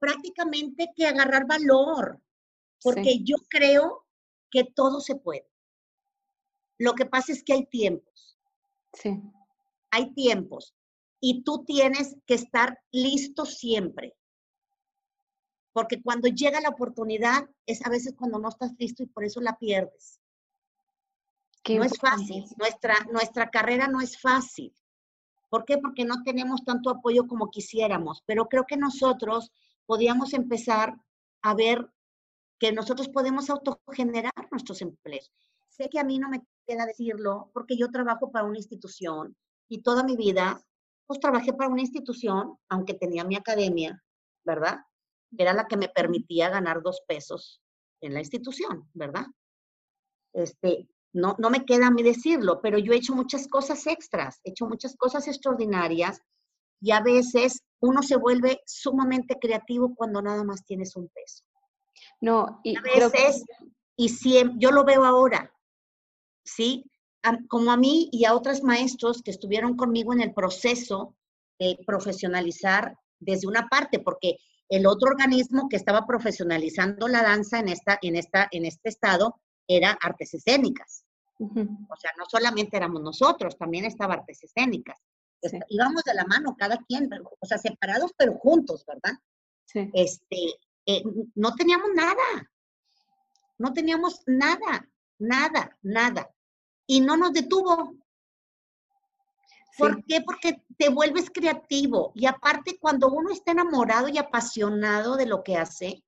prácticamente 0.00 0.90
que 0.96 1.06
agarrar 1.06 1.46
valor, 1.46 2.20
porque 2.82 3.22
yo 3.22 3.36
creo 3.48 4.06
que 4.50 4.64
todo 4.64 5.00
se 5.00 5.14
puede. 5.14 5.48
Lo 6.78 6.94
que 6.94 7.06
pasa 7.06 7.32
es 7.32 7.44
que 7.44 7.52
hay 7.52 7.66
tiempos. 7.66 8.38
Sí. 8.94 9.20
Hay 9.90 10.12
tiempos. 10.14 10.74
Y 11.20 11.42
tú 11.42 11.64
tienes 11.64 12.16
que 12.26 12.34
estar 12.34 12.80
listo 12.90 13.44
siempre. 13.44 14.16
Porque 15.72 16.02
cuando 16.02 16.28
llega 16.28 16.60
la 16.60 16.70
oportunidad, 16.70 17.48
es 17.66 17.84
a 17.84 17.90
veces 17.90 18.14
cuando 18.16 18.38
no 18.38 18.48
estás 18.48 18.72
listo 18.78 19.02
y 19.02 19.06
por 19.06 19.24
eso 19.24 19.40
la 19.40 19.56
pierdes. 19.58 20.18
no 21.68 21.84
es 21.84 21.98
fácil. 21.98 22.44
Nuestra, 22.56 22.96
nuestra 23.12 23.50
carrera 23.50 23.86
no 23.86 24.00
es 24.00 24.18
fácil. 24.18 24.74
¿Por 25.50 25.64
qué? 25.64 25.78
Porque 25.78 26.04
no 26.04 26.22
tenemos 26.22 26.64
tanto 26.64 26.90
apoyo 26.90 27.26
como 27.26 27.50
quisiéramos. 27.50 28.22
Pero 28.24 28.48
creo 28.48 28.64
que 28.66 28.78
nosotros 28.78 29.52
podíamos 29.90 30.34
empezar 30.34 30.94
a 31.42 31.52
ver 31.52 31.84
que 32.60 32.70
nosotros 32.70 33.08
podemos 33.08 33.50
autogenerar 33.50 34.30
nuestros 34.52 34.82
empleos. 34.82 35.32
Sé 35.68 35.88
que 35.90 35.98
a 35.98 36.04
mí 36.04 36.20
no 36.20 36.28
me 36.28 36.46
queda 36.64 36.86
decirlo 36.86 37.50
porque 37.52 37.76
yo 37.76 37.90
trabajo 37.90 38.30
para 38.30 38.44
una 38.44 38.58
institución 38.58 39.36
y 39.68 39.82
toda 39.82 40.04
mi 40.04 40.14
vida, 40.14 40.64
pues 41.08 41.18
trabajé 41.18 41.54
para 41.54 41.70
una 41.70 41.80
institución, 41.80 42.56
aunque 42.68 42.94
tenía 42.94 43.24
mi 43.24 43.34
academia, 43.34 44.00
¿verdad? 44.44 44.78
Era 45.36 45.54
la 45.54 45.66
que 45.66 45.76
me 45.76 45.88
permitía 45.88 46.50
ganar 46.50 46.82
dos 46.82 47.02
pesos 47.08 47.60
en 48.00 48.14
la 48.14 48.20
institución, 48.20 48.88
¿verdad? 48.94 49.26
Este, 50.32 50.88
no, 51.12 51.34
no 51.40 51.50
me 51.50 51.64
queda 51.64 51.88
a 51.88 51.90
mí 51.90 52.04
decirlo, 52.04 52.60
pero 52.62 52.78
yo 52.78 52.92
he 52.92 52.98
hecho 52.98 53.16
muchas 53.16 53.48
cosas 53.48 53.84
extras, 53.88 54.38
he 54.44 54.50
hecho 54.50 54.66
muchas 54.66 54.94
cosas 54.96 55.26
extraordinarias 55.26 56.22
y 56.80 56.92
a 56.92 57.00
veces 57.00 57.62
uno 57.80 58.02
se 58.02 58.16
vuelve 58.16 58.60
sumamente 58.66 59.38
creativo 59.40 59.94
cuando 59.94 60.22
nada 60.22 60.44
más 60.44 60.64
tienes 60.64 60.96
un 60.96 61.08
peso. 61.08 61.44
No, 62.20 62.60
y 62.62 62.76
a 62.76 62.82
veces, 62.82 63.44
y 63.96 64.08
siempre, 64.08 64.56
yo 64.58 64.70
lo 64.70 64.84
veo 64.84 65.04
ahora, 65.04 65.52
¿sí? 66.44 66.90
como 67.48 67.70
a 67.70 67.76
mí 67.76 68.08
y 68.12 68.24
a 68.24 68.34
otros 68.34 68.62
maestros 68.62 69.22
que 69.22 69.30
estuvieron 69.30 69.76
conmigo 69.76 70.12
en 70.12 70.22
el 70.22 70.32
proceso 70.32 71.16
de 71.58 71.78
profesionalizar 71.86 72.96
desde 73.18 73.46
una 73.46 73.68
parte, 73.68 73.98
porque 73.98 74.36
el 74.68 74.86
otro 74.86 75.10
organismo 75.10 75.68
que 75.68 75.76
estaba 75.76 76.06
profesionalizando 76.06 77.08
la 77.08 77.22
danza 77.22 77.58
en, 77.58 77.68
esta, 77.68 77.98
en, 78.00 78.16
esta, 78.16 78.48
en 78.50 78.64
este 78.64 78.88
estado 78.88 79.38
era 79.68 79.98
artes 80.00 80.32
escénicas. 80.34 81.04
O 81.38 81.96
sea, 81.96 82.10
no 82.18 82.24
solamente 82.28 82.76
éramos 82.76 83.02
nosotros, 83.02 83.56
también 83.56 83.84
estaba 83.84 84.14
artes 84.14 84.44
escénicas. 84.44 84.98
Íbamos 85.68 86.04
de 86.04 86.14
la 86.14 86.24
mano 86.24 86.56
cada 86.58 86.76
quien, 86.78 87.08
o 87.12 87.46
sea, 87.46 87.58
separados 87.58 88.12
pero 88.16 88.34
juntos, 88.34 88.84
¿verdad? 88.86 89.18
Sí. 89.64 89.90
Este, 89.94 90.36
eh, 90.86 91.02
no 91.34 91.54
teníamos 91.54 91.90
nada, 91.94 92.50
no 93.58 93.72
teníamos 93.72 94.22
nada, 94.26 94.88
nada, 95.18 95.78
nada 95.82 96.30
y 96.86 97.00
no 97.00 97.16
nos 97.16 97.32
detuvo. 97.32 97.94
¿Por 99.78 100.04
qué? 100.04 100.20
Porque 100.22 100.62
te 100.76 100.88
vuelves 100.88 101.30
creativo 101.30 102.10
y 102.16 102.26
aparte 102.26 102.78
cuando 102.80 103.08
uno 103.08 103.30
está 103.30 103.52
enamorado 103.52 104.08
y 104.08 104.18
apasionado 104.18 105.16
de 105.16 105.26
lo 105.26 105.44
que 105.44 105.56
hace, 105.56 106.02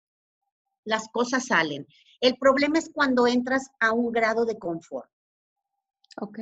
las 0.85 1.09
cosas 1.09 1.47
salen. 1.47 1.87
El 2.21 2.37
problema 2.37 2.79
es 2.79 2.91
cuando 2.93 3.29
entras 3.29 3.71
a 3.79 3.93
un 3.93 4.11
grado 4.11 4.45
de 4.45 4.59
confort. 4.59 5.09
Ok. 6.21 6.39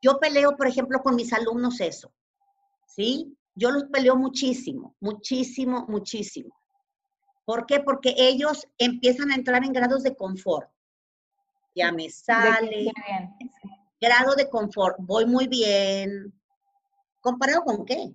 Yo 0.00 0.18
peleo, 0.18 0.56
por 0.56 0.66
ejemplo, 0.66 1.00
con 1.02 1.14
mis 1.14 1.32
alumnos 1.32 1.80
eso, 1.80 2.12
¿sí? 2.86 3.36
Yo 3.54 3.70
los 3.70 3.84
peleo 3.84 4.16
muchísimo, 4.16 4.96
muchísimo, 5.00 5.86
muchísimo. 5.88 6.54
¿Por 7.44 7.66
qué? 7.66 7.80
Porque 7.80 8.14
ellos 8.16 8.66
empiezan 8.78 9.30
a 9.30 9.34
entrar 9.34 9.64
en 9.64 9.72
grados 9.72 10.02
de 10.02 10.14
confort 10.14 10.70
ya 11.74 11.92
me 11.92 12.08
sale. 12.10 12.92
Grado 14.00 14.34
de 14.34 14.48
confort, 14.48 14.96
voy 14.98 15.26
muy 15.26 15.46
bien. 15.46 16.32
¿Comparado 17.20 17.62
con 17.62 17.84
qué? 17.84 18.14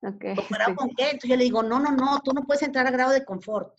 ¿Comparado 0.00 0.76
con 0.76 0.90
qué? 0.90 1.04
Entonces 1.04 1.30
yo 1.30 1.36
le 1.36 1.44
digo, 1.44 1.62
no, 1.62 1.80
no, 1.80 1.92
no, 1.92 2.20
tú 2.20 2.32
no 2.32 2.42
puedes 2.42 2.62
entrar 2.62 2.86
a 2.86 2.90
grado 2.90 3.12
de 3.12 3.24
confort. 3.24 3.74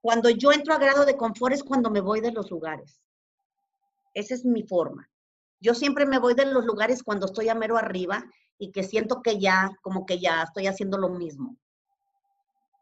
Cuando 0.00 0.28
yo 0.28 0.52
entro 0.52 0.74
a 0.74 0.78
grado 0.78 1.04
de 1.04 1.16
confort 1.16 1.54
es 1.54 1.62
cuando 1.62 1.90
me 1.90 2.00
voy 2.00 2.20
de 2.20 2.32
los 2.32 2.50
lugares. 2.50 3.00
Esa 4.14 4.34
es 4.34 4.44
mi 4.44 4.62
forma. 4.62 5.10
Yo 5.60 5.74
siempre 5.74 6.06
me 6.06 6.18
voy 6.18 6.34
de 6.34 6.46
los 6.46 6.64
lugares 6.64 7.02
cuando 7.02 7.26
estoy 7.26 7.48
a 7.48 7.54
mero 7.54 7.76
arriba 7.76 8.24
y 8.58 8.70
que 8.70 8.82
siento 8.82 9.20
que 9.22 9.38
ya, 9.38 9.70
como 9.82 10.06
que 10.06 10.18
ya 10.18 10.42
estoy 10.42 10.66
haciendo 10.66 10.98
lo 10.98 11.08
mismo. 11.08 11.56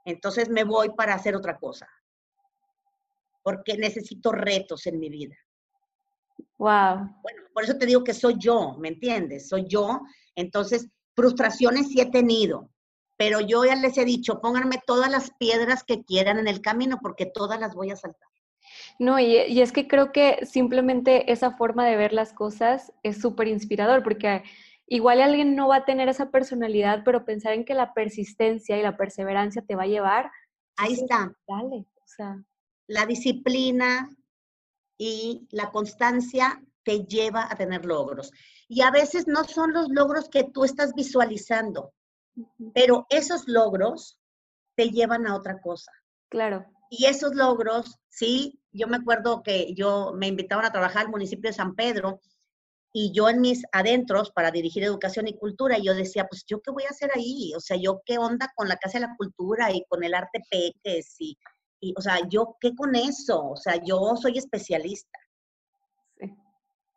Entonces 0.05 0.49
me 0.49 0.65
voy 0.65 0.91
para 0.91 1.15
hacer 1.15 1.35
otra 1.35 1.59
cosa 1.59 1.89
porque 3.43 3.77
necesito 3.77 4.33
retos 4.33 4.87
en 4.87 4.99
mi 4.99 5.09
vida. 5.09 5.37
Wow. 6.59 7.11
Bueno, 7.23 7.43
por 7.53 7.65
eso 7.65 7.77
te 7.77 7.87
digo 7.87 8.05
que 8.05 8.15
soy 8.15 8.37
yo, 8.39 8.77
¿me 8.79 8.89
entiendes? 8.89 9.49
Soy 9.49 9.67
yo. 9.67 10.01
Entonces, 10.37 10.89
frustraciones 11.15 11.89
sí 11.89 12.01
he 12.01 12.11
tenido, 12.11 12.71
pero 13.17 13.41
yo 13.41 13.65
ya 13.65 13.75
les 13.75 13.99
he 13.99 14.05
dicho, 14.05 14.41
pónganme 14.41 14.81
todas 14.87 15.11
las 15.11 15.31
piedras 15.39 15.83
que 15.85 16.05
quieran 16.05 16.39
en 16.39 16.49
el 16.49 16.61
camino 16.61 16.99
porque 17.03 17.27
todas 17.27 17.59
las 17.59 17.75
voy 17.75 17.91
a 17.91 17.97
saltar. 17.97 18.29
No, 18.99 19.19
y, 19.19 19.37
y 19.37 19.61
es 19.61 19.73
que 19.73 19.89
creo 19.89 20.13
que 20.13 20.45
simplemente 20.47 21.31
esa 21.33 21.53
forma 21.53 21.87
de 21.87 21.97
ver 21.97 22.13
las 22.13 22.33
cosas 22.33 22.93
es 23.03 23.21
súper 23.21 23.49
inspirador 23.49 24.03
porque 24.03 24.43
igual 24.87 25.21
alguien 25.21 25.57
no 25.57 25.69
va 25.69 25.77
a 25.77 25.85
tener 25.85 26.09
esa 26.09 26.31
personalidad, 26.31 27.03
pero 27.05 27.25
pensar 27.25 27.53
en 27.55 27.65
que 27.65 27.75
la 27.75 27.95
persistencia 27.95 28.79
y 28.79 28.83
la 28.83 28.97
perseverancia 28.97 29.63
te 29.63 29.77
va 29.77 29.85
a 29.85 29.87
llevar. 29.87 30.31
Ahí 30.77 30.95
está. 30.95 31.33
Dale, 31.47 31.87
o 31.97 32.07
sea 32.07 32.37
la 32.93 33.07
disciplina 33.07 34.15
y 34.99 35.49
la 35.51 35.71
constancia 35.71 36.63
te 36.85 37.05
lleva 37.05 37.49
a 37.51 37.57
tener 37.57 37.85
logros. 37.85 38.31
Y 38.69 38.83
a 38.83 38.91
veces 38.91 39.27
no 39.27 39.45
son 39.45 39.73
los 39.73 39.89
logros 39.89 40.29
que 40.29 40.45
tú 40.45 40.65
estás 40.65 40.93
visualizando. 40.95 41.93
Pero 42.75 43.07
esos 43.09 43.47
logros 43.47 44.19
te 44.77 44.91
llevan 44.91 45.27
a 45.27 45.37
otra 45.37 45.61
cosa. 45.61 45.93
Claro. 46.29 46.65
Y 46.91 47.07
esos 47.07 47.35
logros, 47.35 47.99
sí, 48.09 48.61
yo 48.73 48.89
me 48.89 48.97
acuerdo 48.97 49.43
que 49.43 49.75
yo 49.75 50.13
me 50.15 50.29
invitaban 50.29 50.65
a 50.65 50.73
trabajar 50.73 51.07
al 51.07 51.11
municipio 51.11 51.51
de 51.51 51.57
San 51.57 51.75
Pedro 51.75 52.21
y 52.93 53.13
yo 53.13 53.29
en 53.29 53.41
mis 53.41 53.63
adentros 53.73 54.31
para 54.33 54.51
dirigir 54.51 54.85
educación 54.85 55.27
y 55.27 55.37
cultura, 55.37 55.79
yo 55.79 55.95
decía, 55.95 56.27
pues 56.29 56.45
yo 56.47 56.61
qué 56.61 56.71
voy 56.71 56.85
a 56.85 56.91
hacer 56.91 57.11
ahí, 57.15 57.53
o 57.57 57.61
sea, 57.61 57.77
yo 57.77 58.03
qué 58.05 58.19
onda 58.19 58.53
con 58.55 58.69
la 58.69 58.77
Casa 58.77 58.99
de 58.99 59.07
la 59.07 59.17
Cultura 59.17 59.73
y 59.73 59.85
con 59.89 60.05
el 60.05 60.15
arte 60.15 60.43
peques 60.51 61.17
y, 61.19 61.39
y 61.81 61.95
o 61.97 62.01
sea, 62.03 62.19
yo 62.29 62.57
qué 62.61 62.75
con 62.75 62.95
eso, 62.95 63.51
o 63.51 63.57
sea, 63.57 63.83
yo 63.83 64.15
soy 64.17 64.39
especialista. 64.39 65.19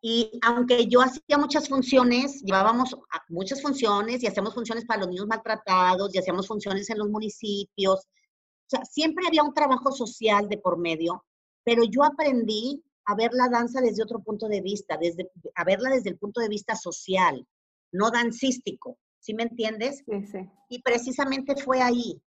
Y 0.07 0.37
aunque 0.43 0.85
yo 0.85 1.01
hacía 1.01 1.37
muchas 1.39 1.67
funciones, 1.67 2.43
llevábamos 2.43 2.95
muchas 3.27 3.59
funciones 3.59 4.21
y 4.21 4.27
hacíamos 4.27 4.53
funciones 4.53 4.85
para 4.85 4.99
los 4.99 5.09
niños 5.09 5.25
maltratados 5.25 6.13
y 6.13 6.19
hacíamos 6.19 6.47
funciones 6.47 6.87
en 6.91 6.99
los 6.99 7.09
municipios. 7.09 8.01
O 8.01 8.69
sea, 8.69 8.85
siempre 8.85 9.25
había 9.25 9.41
un 9.41 9.55
trabajo 9.55 9.91
social 9.91 10.47
de 10.47 10.59
por 10.59 10.77
medio, 10.77 11.25
pero 11.65 11.83
yo 11.83 12.03
aprendí 12.03 12.81
a 13.05 13.15
ver 13.15 13.31
la 13.33 13.49
danza 13.49 13.81
desde 13.81 14.03
otro 14.03 14.19
punto 14.23 14.47
de 14.47 14.61
vista, 14.61 14.97
desde, 14.97 15.29
a 15.55 15.63
verla 15.65 15.89
desde 15.89 16.09
el 16.09 16.17
punto 16.17 16.39
de 16.39 16.47
vista 16.47 16.75
social, 16.75 17.45
no 17.91 18.09
dancístico. 18.11 18.97
¿Sí 19.19 19.33
me 19.33 19.43
entiendes? 19.43 20.03
Sí, 20.05 20.25
sí. 20.27 20.49
Y 20.69 20.81
precisamente 20.81 21.55
fue 21.55 21.81
ahí. 21.81 22.21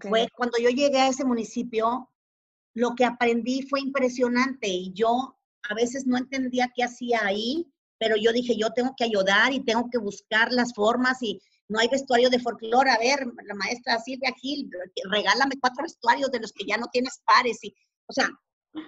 Fue 0.00 0.28
cuando 0.34 0.56
yo 0.58 0.70
llegué 0.70 0.98
a 0.98 1.08
ese 1.08 1.26
municipio, 1.26 2.10
lo 2.74 2.94
que 2.94 3.04
aprendí 3.04 3.62
fue 3.68 3.80
impresionante 3.80 4.66
y 4.66 4.92
yo 4.94 5.36
a 5.68 5.74
veces 5.74 6.06
no 6.06 6.16
entendía 6.16 6.72
qué 6.74 6.84
hacía 6.84 7.20
ahí, 7.24 7.70
pero 7.98 8.16
yo 8.16 8.32
dije, 8.32 8.56
yo 8.56 8.70
tengo 8.70 8.94
que 8.96 9.04
ayudar 9.04 9.52
y 9.52 9.64
tengo 9.64 9.88
que 9.90 9.98
buscar 9.98 10.52
las 10.52 10.74
formas 10.74 11.22
y 11.22 11.38
no 11.68 11.78
hay 11.78 11.88
vestuario 11.88 12.30
de 12.30 12.40
folclore. 12.40 12.90
A 12.90 12.98
ver, 12.98 13.26
la 13.44 13.54
maestra 13.54 13.98
Silvia 13.98 14.32
Gil, 14.40 14.70
regálame 15.10 15.58
cuatro 15.60 15.82
vestuarios 15.82 16.30
de 16.30 16.40
los 16.40 16.52
que 16.52 16.64
ya 16.66 16.76
no 16.76 16.88
tienes 16.90 17.20
pares. 17.24 17.62
Y, 17.62 17.74
o 18.06 18.12
sea, 18.12 18.28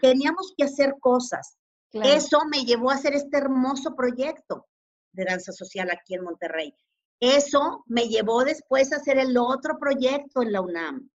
teníamos 0.01 0.53
que 0.57 0.65
hacer 0.65 0.97
cosas. 1.01 1.57
Eso 1.93 2.41
me 2.51 2.65
llevó 2.65 2.91
a 2.91 2.95
hacer 2.95 3.15
este 3.15 3.39
hermoso 3.39 3.95
proyecto 3.95 4.67
de 5.13 5.25
danza 5.25 5.53
social 5.53 5.91
aquí 5.91 6.15
en 6.15 6.25
Monterrey. 6.25 6.75
Eso 7.21 7.85
me 7.87 8.09
llevó 8.09 8.45
después 8.45 8.93
a 8.93 8.97
hacer 8.97 9.19
el 9.19 9.37
otro 9.39 9.79
proyecto 9.79 10.43
en 10.43 10.53
la 10.53 10.61
UNAM 10.61 11.09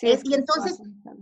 y 0.00 0.34
entonces 0.34 0.78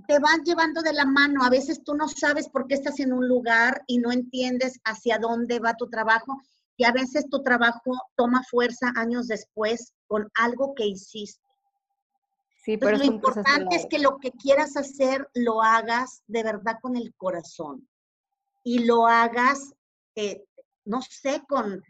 te 0.06 0.18
van 0.18 0.42
llevando 0.44 0.82
de 0.82 0.92
la 0.92 1.06
mano. 1.06 1.42
A 1.44 1.50
veces 1.50 1.82
tú 1.82 1.94
no 1.94 2.08
sabes 2.08 2.48
por 2.48 2.66
qué 2.66 2.74
estás 2.74 3.00
en 3.00 3.12
un 3.12 3.26
lugar 3.26 3.82
y 3.86 3.98
no 3.98 4.12
entiendes 4.12 4.80
hacia 4.84 5.18
dónde 5.18 5.60
va 5.60 5.74
tu 5.74 5.88
trabajo. 5.88 6.36
Y 6.76 6.84
a 6.84 6.92
veces 6.92 7.28
tu 7.30 7.42
trabajo 7.42 7.94
toma 8.16 8.42
fuerza 8.50 8.92
años 8.96 9.28
después 9.28 9.94
con 10.06 10.28
algo 10.34 10.74
que 10.74 10.86
hiciste. 10.86 11.40
Sí, 12.66 12.76
pero 12.78 12.98
lo 12.98 13.04
importante 13.04 13.76
es 13.76 13.86
que 13.86 14.00
lo 14.00 14.18
que 14.18 14.32
quieras 14.32 14.76
hacer 14.76 15.30
lo 15.34 15.62
hagas 15.62 16.24
de 16.26 16.42
verdad 16.42 16.78
con 16.82 16.96
el 16.96 17.14
corazón. 17.14 17.88
Y 18.64 18.80
lo 18.80 19.06
hagas, 19.06 19.72
eh, 20.16 20.44
no 20.84 21.00
sé, 21.00 21.44
con, 21.48 21.80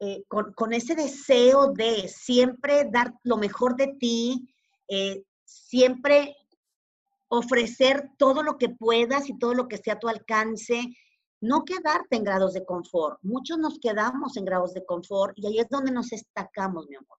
eh, 0.00 0.24
con, 0.26 0.52
con, 0.54 0.72
ese 0.72 0.96
deseo 0.96 1.68
de 1.68 2.08
siempre 2.08 2.90
dar 2.90 3.14
lo 3.22 3.36
mejor 3.36 3.76
de 3.76 3.94
ti, 3.96 4.52
eh, 4.88 5.22
siempre 5.44 6.36
ofrecer 7.28 8.10
todo 8.18 8.42
lo 8.42 8.58
que 8.58 8.70
puedas 8.70 9.28
y 9.28 9.38
todo 9.38 9.54
lo 9.54 9.68
que 9.68 9.76
esté 9.76 9.92
a 9.92 10.00
tu 10.00 10.08
alcance, 10.08 10.96
no 11.40 11.64
quedarte 11.64 12.16
en 12.16 12.24
grados 12.24 12.54
de 12.54 12.64
confort. 12.64 13.20
Muchos 13.22 13.58
nos 13.58 13.78
quedamos 13.78 14.36
en 14.36 14.44
grados 14.44 14.74
de 14.74 14.84
confort 14.84 15.38
y 15.38 15.46
ahí 15.46 15.60
es 15.60 15.68
donde 15.68 15.92
nos 15.92 16.08
destacamos, 16.08 16.88
mi 16.88 16.96
amor. 16.96 17.18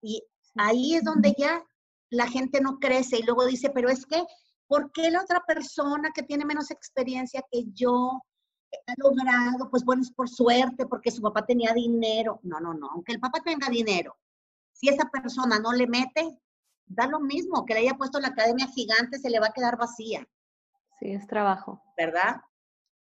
Y 0.00 0.22
ahí 0.54 0.94
es 0.94 1.04
donde 1.04 1.34
ya 1.36 1.62
la 2.10 2.26
gente 2.28 2.60
no 2.60 2.78
crece 2.78 3.18
y 3.18 3.22
luego 3.22 3.46
dice, 3.46 3.70
pero 3.70 3.88
es 3.88 4.06
que, 4.06 4.22
¿por 4.66 4.92
qué 4.92 5.10
la 5.10 5.22
otra 5.22 5.40
persona 5.46 6.10
que 6.14 6.22
tiene 6.22 6.44
menos 6.44 6.70
experiencia 6.70 7.42
que 7.50 7.64
yo 7.72 8.22
ha 8.86 8.94
logrado? 8.96 9.70
Pues 9.70 9.84
bueno, 9.84 10.02
es 10.02 10.12
por 10.12 10.28
suerte, 10.28 10.86
porque 10.86 11.10
su 11.10 11.22
papá 11.22 11.44
tenía 11.44 11.72
dinero. 11.72 12.40
No, 12.42 12.60
no, 12.60 12.74
no, 12.74 12.88
aunque 12.90 13.12
el 13.12 13.20
papá 13.20 13.40
tenga 13.40 13.68
dinero, 13.68 14.16
si 14.72 14.88
esa 14.88 15.08
persona 15.08 15.58
no 15.58 15.72
le 15.72 15.86
mete, 15.86 16.38
da 16.86 17.06
lo 17.06 17.20
mismo, 17.20 17.64
que 17.64 17.74
le 17.74 17.80
haya 17.80 17.94
puesto 17.94 18.20
la 18.20 18.28
academia 18.28 18.66
gigante, 18.68 19.18
se 19.18 19.30
le 19.30 19.40
va 19.40 19.46
a 19.46 19.52
quedar 19.52 19.78
vacía. 19.78 20.26
Sí, 20.98 21.12
es 21.12 21.26
trabajo. 21.26 21.82
¿Verdad? 21.96 22.40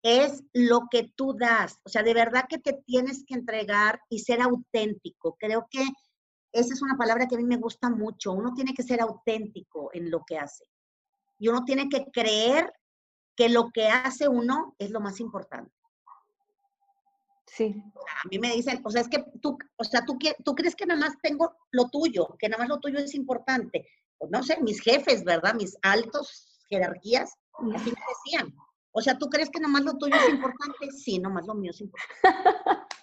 Es 0.04 0.44
lo 0.54 0.88
que 0.90 1.12
tú 1.16 1.34
das. 1.38 1.80
O 1.84 1.90
sea, 1.90 2.04
de 2.04 2.14
verdad 2.14 2.46
que 2.50 2.58
te 2.58 2.74
tienes 2.86 3.24
que 3.26 3.36
entregar 3.36 4.02
y 4.10 4.20
ser 4.20 4.42
auténtico. 4.42 5.36
Creo 5.40 5.68
que 5.70 5.84
esa 6.54 6.74
es 6.74 6.82
una 6.82 6.96
palabra 6.96 7.28
que 7.28 7.36
a 7.36 7.40
mí 7.40 7.44
me 7.44 7.58
gusta 7.58 7.90
mucho. 7.90 8.32
Uno 8.32 8.54
tiene 8.54 8.74
que 8.74 8.84
ser 8.84 9.02
auténtico 9.02 9.90
en 9.92 10.12
lo 10.12 10.24
que 10.24 10.38
hace. 10.38 10.66
Y 11.40 11.48
uno 11.48 11.66
tiene 11.66 11.90
que 11.90 12.06
creer 12.14 12.72
que 13.36 13.50
lo 13.50 13.72
que 13.72 13.88
hace 13.88 14.28
uno 14.28 14.76
es 14.78 14.92
lo 14.92 15.02
más 15.02 15.20
importante. 15.20 15.74
Sí. 17.48 17.76
a 17.76 18.28
mí 18.32 18.40
me 18.40 18.52
dicen, 18.56 18.82
o 18.84 18.90
sea, 18.90 19.02
es 19.02 19.08
que 19.08 19.24
tú, 19.40 19.58
o 19.76 19.84
sea, 19.84 20.04
tú, 20.06 20.18
tú 20.44 20.56
crees 20.56 20.76
que 20.76 20.88
nada 20.88 21.00
más 21.00 21.14
tengo 21.22 21.56
lo 21.72 21.88
tuyo, 21.90 22.36
que 22.40 22.50
nada 22.50 22.64
más 22.64 22.70
lo 22.70 22.80
tuyo 22.80 22.98
es 22.98 23.14
importante. 23.14 23.88
Pues 24.18 24.32
no 24.32 24.42
sé, 24.42 24.60
mis 24.62 24.82
jefes, 24.82 25.24
¿verdad? 25.24 25.54
Mis 25.54 25.78
altos 25.84 26.66
jerarquías, 26.70 27.36
así 27.76 27.92
me 27.92 28.02
decían. 28.08 28.56
O 28.92 29.02
sea, 29.02 29.18
¿tú 29.18 29.28
crees 29.28 29.50
que 29.50 29.60
nada 29.60 29.72
más 29.72 29.84
lo 29.84 29.98
tuyo 29.98 30.16
es 30.16 30.30
importante? 30.30 30.92
Sí, 30.92 31.20
nada 31.20 31.36
más 31.36 31.46
lo 31.46 31.56
mío 31.56 31.72
es 31.72 31.82
importante. 31.82 32.16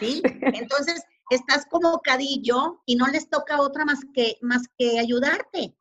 ¿Sí? 0.00 0.22
Entonces, 0.24 1.02
estás 1.30 1.66
como 1.66 2.00
cadillo 2.00 2.82
y 2.86 2.96
no 2.96 3.06
les 3.06 3.28
toca 3.28 3.60
otra 3.60 3.84
más 3.84 4.00
que, 4.14 4.36
más 4.42 4.62
que 4.78 4.98
ayudarte. 4.98 5.74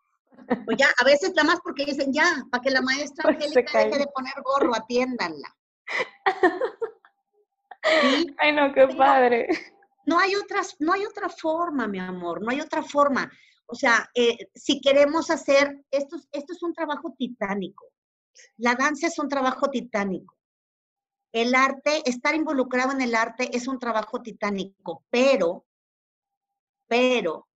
Pues 0.66 0.78
ya, 0.78 0.88
a 1.00 1.06
veces 1.06 1.34
nada 1.36 1.48
más 1.50 1.60
porque 1.64 1.86
dicen, 1.86 2.12
ya, 2.12 2.44
para 2.52 2.62
que 2.62 2.72
la 2.72 2.82
maestra 2.82 3.24
pues 3.24 3.36
Angélica 3.36 3.80
deje 3.80 4.00
de 4.00 4.08
poner 4.08 4.34
gorro, 4.44 4.76
atiéndanla. 4.76 5.56
Ay, 8.38 8.54
no, 8.54 8.74
qué 8.74 8.88
padre. 8.88 9.48
No 10.06 10.20
hay, 10.20 10.36
otras, 10.36 10.76
no 10.80 10.94
hay 10.94 11.06
otra 11.06 11.30
forma, 11.30 11.88
mi 11.88 12.00
amor, 12.00 12.42
no 12.42 12.52
hay 12.52 12.60
otra 12.60 12.84
forma. 12.84 13.32
O 13.68 13.76
sea, 13.76 14.10
eh, 14.14 14.50
si 14.54 14.82
queremos 14.82 15.30
hacer, 15.30 15.84
esto, 15.92 16.18
esto 16.32 16.54
es 16.54 16.64
un 16.64 16.74
trabajo 16.74 17.14
titánico. 17.18 17.86
La 18.58 18.76
danza 18.76 19.08
es 19.08 19.18
un 19.20 19.30
trabajo 19.30 19.70
titánico. 19.70 20.36
El 21.32 21.56
arte, 21.56 22.02
estar 22.10 22.36
involucrado 22.36 22.91
en 22.91 23.02
el 23.02 23.16
arte 23.16 23.56
es 23.56 23.68
un 23.68 23.80
trabajo 23.80 24.22
titánico, 24.22 25.06
pero, 25.10 25.66
pero 26.88 27.48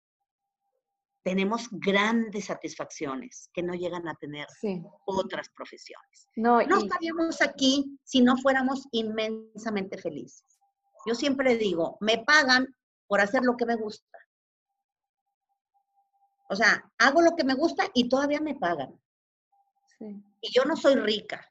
tenemos 1.24 1.68
grandes 1.70 2.44
satisfacciones 2.44 3.48
que 3.52 3.62
no 3.62 3.74
llegan 3.74 4.06
a 4.06 4.14
tener 4.14 4.46
otras 5.06 5.48
profesiones. 5.48 6.28
No, 6.36 6.60
estaríamos 6.60 7.40
aquí 7.40 7.98
si 8.04 8.20
no 8.20 8.36
fuéramos 8.36 8.86
inmensamente 8.92 9.98
felices. 9.98 10.60
Yo 11.06 11.14
siempre 11.14 11.56
digo, 11.56 11.96
me 12.00 12.18
pagan 12.18 12.76
por 13.06 13.20
hacer 13.20 13.42
lo 13.42 13.56
que 13.56 13.66
me 13.66 13.74
gusta. 13.74 14.18
O 16.50 16.56
sea, 16.56 16.92
hago 16.98 17.22
lo 17.22 17.34
que 17.34 17.44
me 17.44 17.54
gusta 17.54 17.84
y 17.94 18.08
todavía 18.08 18.40
me 18.40 18.54
pagan. 18.54 19.00
Y 19.98 20.52
yo 20.52 20.64
no 20.64 20.76
soy 20.76 20.96
rica. 20.96 21.50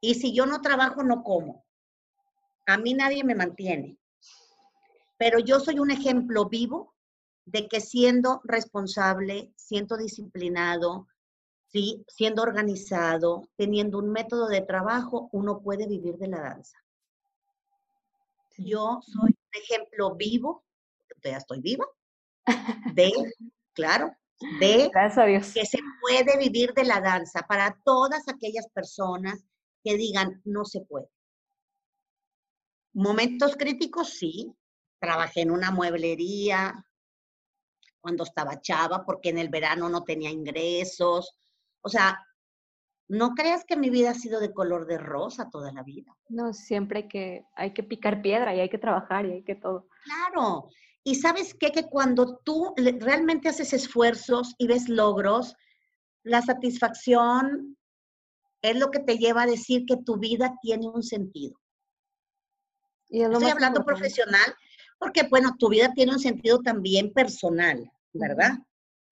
Y 0.00 0.14
si 0.14 0.32
yo 0.34 0.46
no 0.46 0.60
trabajo, 0.60 1.02
no 1.02 1.22
como. 1.22 1.64
A 2.66 2.78
mí 2.78 2.94
nadie 2.94 3.24
me 3.24 3.34
mantiene. 3.34 3.98
Pero 5.18 5.38
yo 5.38 5.60
soy 5.60 5.78
un 5.78 5.90
ejemplo 5.90 6.48
vivo 6.48 6.94
de 7.44 7.68
que 7.68 7.80
siendo 7.80 8.40
responsable, 8.44 9.52
siendo 9.56 9.96
disciplinado, 9.96 11.08
¿sí? 11.66 12.04
siendo 12.08 12.42
organizado, 12.42 13.48
teniendo 13.56 13.98
un 13.98 14.10
método 14.10 14.48
de 14.48 14.62
trabajo, 14.62 15.28
uno 15.32 15.60
puede 15.60 15.86
vivir 15.86 16.16
de 16.16 16.28
la 16.28 16.40
danza. 16.40 16.78
Yo 18.56 19.00
soy 19.02 19.30
un 19.30 19.62
ejemplo 19.62 20.14
vivo, 20.14 20.64
ya 21.22 21.38
estoy 21.38 21.60
viva, 21.60 21.86
de, 22.94 23.12
claro, 23.72 24.14
de 24.58 24.90
que 25.54 25.66
se 25.66 25.78
puede 26.00 26.38
vivir 26.38 26.72
de 26.74 26.84
la 26.84 27.00
danza 27.00 27.42
para 27.42 27.78
todas 27.84 28.28
aquellas 28.28 28.68
personas 28.68 29.44
que 29.82 29.96
digan 29.96 30.40
no 30.44 30.64
se 30.64 30.80
puede. 30.82 31.08
Momentos 32.92 33.56
críticos, 33.56 34.10
sí. 34.10 34.52
Trabajé 34.98 35.42
en 35.42 35.50
una 35.50 35.70
mueblería, 35.70 36.84
cuando 38.00 38.24
estaba 38.24 38.60
chava, 38.60 39.04
porque 39.04 39.30
en 39.30 39.38
el 39.38 39.48
verano 39.48 39.88
no 39.88 40.04
tenía 40.04 40.30
ingresos. 40.30 41.36
O 41.82 41.88
sea, 41.88 42.18
no 43.08 43.34
creas 43.34 43.64
que 43.64 43.76
mi 43.76 43.90
vida 43.90 44.10
ha 44.10 44.14
sido 44.14 44.40
de 44.40 44.52
color 44.52 44.86
de 44.86 44.98
rosa 44.98 45.50
toda 45.50 45.72
la 45.72 45.82
vida. 45.82 46.16
No, 46.28 46.52
siempre 46.52 47.08
que, 47.08 47.44
hay 47.54 47.72
que 47.72 47.82
picar 47.82 48.22
piedra 48.22 48.54
y 48.54 48.60
hay 48.60 48.68
que 48.68 48.78
trabajar 48.78 49.26
y 49.26 49.32
hay 49.32 49.44
que 49.44 49.54
todo. 49.54 49.88
Claro. 50.04 50.68
Y 51.02 51.14
sabes 51.16 51.54
qué? 51.54 51.72
Que 51.72 51.88
cuando 51.88 52.38
tú 52.44 52.74
realmente 52.76 53.48
haces 53.48 53.72
esfuerzos 53.72 54.54
y 54.58 54.66
ves 54.66 54.88
logros, 54.88 55.56
la 56.22 56.42
satisfacción 56.42 57.76
es 58.62 58.76
lo 58.78 58.90
que 58.90 59.00
te 59.00 59.18
lleva 59.18 59.42
a 59.42 59.46
decir 59.46 59.84
que 59.86 59.96
tu 59.96 60.18
vida 60.18 60.54
tiene 60.60 60.88
un 60.88 61.02
sentido. 61.02 61.58
Y 63.08 63.22
Estoy 63.22 63.48
hablando 63.48 63.84
profesional, 63.84 64.54
porque, 64.98 65.22
bueno, 65.28 65.56
tu 65.58 65.68
vida 65.68 65.92
tiene 65.94 66.12
un 66.12 66.20
sentido 66.20 66.60
también 66.60 67.12
personal. 67.12 67.90
¿verdad? 68.12 68.58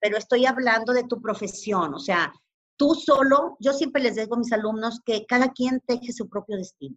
Pero 0.00 0.16
estoy 0.16 0.46
hablando 0.46 0.92
de 0.92 1.04
tu 1.04 1.20
profesión, 1.20 1.94
o 1.94 1.98
sea, 1.98 2.32
tú 2.76 2.94
solo, 2.94 3.56
yo 3.60 3.72
siempre 3.72 4.02
les 4.02 4.16
digo 4.16 4.36
a 4.36 4.38
mis 4.38 4.52
alumnos 4.52 5.00
que 5.04 5.26
cada 5.26 5.52
quien 5.52 5.80
teje 5.80 6.12
su 6.12 6.28
propio 6.28 6.56
destino. 6.56 6.96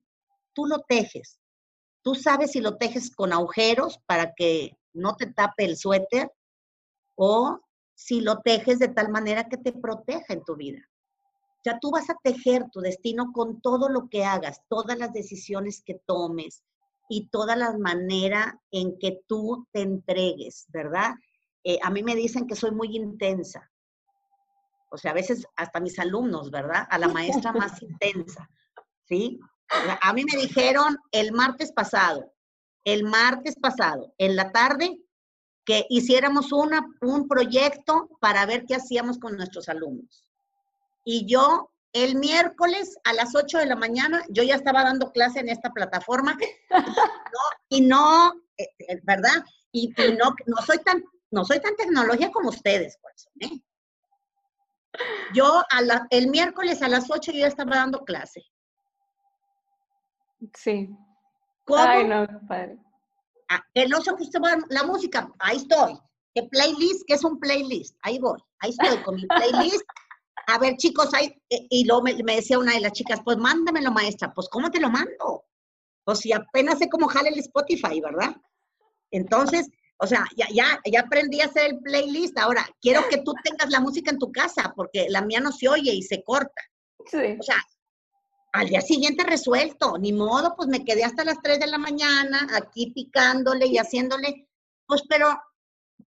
Tú 0.54 0.66
lo 0.66 0.80
tejes. 0.88 1.40
Tú 2.04 2.16
sabes 2.16 2.52
si 2.52 2.62
lo 2.62 2.78
tejes 2.78 3.12
con 3.16 3.32
agujeros 3.32 4.00
para 4.06 4.34
que 4.36 4.78
no 4.94 5.16
te 5.16 5.28
tape 5.28 5.66
el 5.66 5.78
suéter 5.78 6.32
o 7.16 7.60
si 7.96 8.22
lo 8.22 8.40
tejes 8.42 8.80
de 8.80 8.88
tal 8.88 9.10
manera 9.10 9.48
que 9.48 9.58
te 9.58 9.72
proteja 9.72 10.34
en 10.34 10.44
tu 10.44 10.56
vida. 10.56 10.80
O 11.62 11.64
sea, 11.64 11.78
tú 11.80 11.92
vas 11.92 12.10
a 12.10 12.18
tejer 12.24 12.66
tu 12.72 12.82
destino 12.82 13.32
con 13.32 13.62
todo 13.62 13.88
lo 13.88 14.10
que 14.10 14.26
hagas, 14.26 14.62
todas 14.68 14.98
las 14.98 15.14
decisiones 15.14 15.84
que 15.86 16.02
tomes 16.08 16.64
y 17.08 17.28
toda 17.28 17.56
la 17.56 17.78
manera 17.78 18.60
en 18.72 18.98
que 18.98 19.22
tú 19.28 19.68
te 19.72 19.82
entregues, 19.82 20.66
¿verdad? 20.70 21.14
Eh, 21.64 21.78
a 21.84 21.92
mí 21.92 22.02
me 22.02 22.16
dicen 22.16 22.48
que 22.48 22.56
soy 22.56 22.72
muy 22.72 22.96
intensa. 22.96 23.70
O 24.90 24.98
sea, 24.98 25.12
a 25.12 25.14
veces 25.14 25.46
hasta 25.56 25.80
mis 25.80 26.00
alumnos, 26.00 26.50
¿verdad? 26.50 26.88
A 26.90 26.98
la 26.98 27.10
maestra 27.10 27.52
más 27.52 27.80
intensa, 27.84 28.50
¿sí? 29.04 29.40
A 30.02 30.14
mí 30.14 30.26
me 30.26 30.42
dijeron 30.42 30.98
el 31.12 31.32
martes 31.32 31.72
pasado, 31.72 32.34
el 32.84 33.04
martes 33.04 33.56
pasado, 33.56 34.16
en 34.18 34.36
la 34.36 34.52
tarde, 34.52 35.00
que 35.64 35.86
hiciéramos 35.90 36.52
una, 36.52 36.88
un 37.02 37.28
proyecto 37.28 38.10
para 38.20 38.48
ver 38.48 38.66
qué 38.66 38.74
hacíamos 38.74 39.20
con 39.20 39.38
nuestros 39.38 39.70
alumnos. 39.70 40.31
Y 41.04 41.26
yo, 41.26 41.72
el 41.94 42.16
miércoles 42.16 42.98
a 43.04 43.14
las 43.14 43.36
8 43.36 43.60
de 43.60 43.66
la 43.66 43.76
mañana, 43.76 44.24
yo 44.30 44.44
ya 44.44 44.56
estaba 44.56 44.84
dando 44.84 45.12
clase 45.12 45.40
en 45.40 45.50
esta 45.50 45.72
plataforma 45.72 46.38
y 47.70 47.82
no, 47.82 48.34
eh, 48.58 48.68
eh, 48.80 49.00
¿verdad? 49.04 49.44
Y, 49.72 49.90
no, 49.90 50.36
no, 50.46 50.58
soy 50.66 50.80
tan, 50.80 51.04
no 51.32 51.44
soy 51.46 51.60
tan 51.60 51.76
tecnología 51.76 52.32
como 52.32 52.50
ustedes, 52.50 52.98
eso, 53.16 53.30
¿eh? 53.40 53.62
Yo 55.34 55.64
el 56.10 56.28
miércoles 56.28 56.82
a 56.82 56.90
las 56.90 57.10
8 57.10 57.32
yo 57.32 57.40
ya 57.40 57.48
estaba 57.48 57.78
dando 57.78 58.04
clase. 58.04 58.44
Sí. 60.54 60.90
¿Cómo? 61.64 61.82
Ay, 61.82 62.08
no, 62.08 62.28
padre. 62.48 62.78
Ah, 63.50 63.64
que 63.74 63.88
no 63.88 64.02
sé 64.02 64.12
que 64.16 64.24
usted 64.24 64.42
va 64.42 64.58
la 64.70 64.84
música, 64.84 65.30
ahí 65.40 65.58
estoy. 65.58 66.00
¿Qué 66.34 66.44
playlist? 66.44 67.04
¿Qué 67.08 67.16
es 67.16 67.24
un 67.24 67.40
playlist? 67.40 67.98
Ahí 68.02 68.20
voy, 68.20 68.40
ahí 68.60 68.70
estoy 68.70 69.04
con 69.04 69.16
mi 69.16 69.28
playlist. 69.28 69.86
A 70.48 70.58
ver, 70.58 70.76
chicos, 70.78 71.14
ahí, 71.14 71.34
eh, 71.50 71.68
y 71.70 71.86
luego 71.86 72.04
me, 72.04 72.36
decía 72.36 72.60
una 72.60 72.74
de 72.74 72.82
las 72.82 72.94
chicas, 72.94 73.20
pues 73.24 73.38
mándamelo, 73.38 73.92
maestra. 73.92 74.34
Pues, 74.34 74.50
¿cómo 74.50 74.70
te 74.70 74.80
lo 74.80 74.90
mando? 74.90 75.46
Pues 76.04 76.20
si 76.20 76.34
apenas 76.34 76.80
sé 76.80 76.90
cómo 76.90 77.08
jale 77.08 77.30
el 77.30 77.40
Spotify, 77.40 78.02
¿verdad? 78.02 78.36
Entonces, 79.12 79.68
o 79.98 80.08
sea, 80.08 80.26
ya, 80.36 80.48
ya, 80.52 80.80
ya 80.92 81.02
aprendí 81.02 81.42
a 81.42 81.46
hacer 81.46 81.72
el 81.72 81.80
playlist. 81.80 82.38
Ahora, 82.38 82.68
quiero 82.82 83.08
que 83.10 83.18
tú 83.18 83.34
tengas 83.44 83.70
la 83.70 83.80
música 83.80 84.12
en 84.12 84.20
tu 84.20 84.32
casa, 84.32 84.74
porque 84.76 85.08
la 85.10 85.22
mía 85.22 85.40
no 85.40 85.52
se 85.52 85.68
oye 85.68 85.94
y 85.94 86.02
se 86.02 86.24
corta. 86.24 86.62
Sí. 87.06 87.38
O 87.40 87.44
sea, 87.44 87.58
al 88.54 88.68
día 88.68 88.82
siguiente 88.82 89.24
resuelto, 89.24 89.98
ni 89.98 90.12
modo, 90.12 90.56
pues 90.56 90.68
me 90.68 90.84
quedé 90.84 91.04
hasta 91.04 91.24
las 91.24 91.42
3 91.42 91.60
de 91.60 91.68
la 91.68 91.78
mañana 91.78 92.48
aquí 92.56 92.92
picándole 92.92 93.68
y 93.68 93.78
haciéndole, 93.78 94.48
pues 94.86 95.04
pero, 95.08 95.30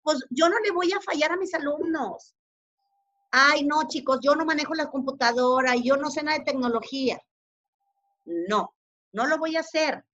pues 0.02 0.18
yo 0.30 0.48
no 0.48 0.58
le 0.58 0.70
voy 0.70 0.92
a 0.92 1.00
fallar 1.00 1.32
a 1.32 1.36
mis 1.36 1.54
alumnos. 1.54 2.34
Ay, 3.36 3.64
no, 3.64 3.88
chicos, 3.88 4.20
yo 4.22 4.36
no 4.36 4.44
manejo 4.44 4.74
la 4.74 4.92
computadora, 4.92 5.74
yo 5.74 5.96
no 5.96 6.08
sé 6.08 6.22
nada 6.22 6.38
de 6.38 6.44
tecnología. 6.44 7.20
No, 8.24 8.72
no 9.12 9.26
lo 9.26 9.38
voy 9.38 9.56
a 9.56 9.60
hacer. 9.60 10.04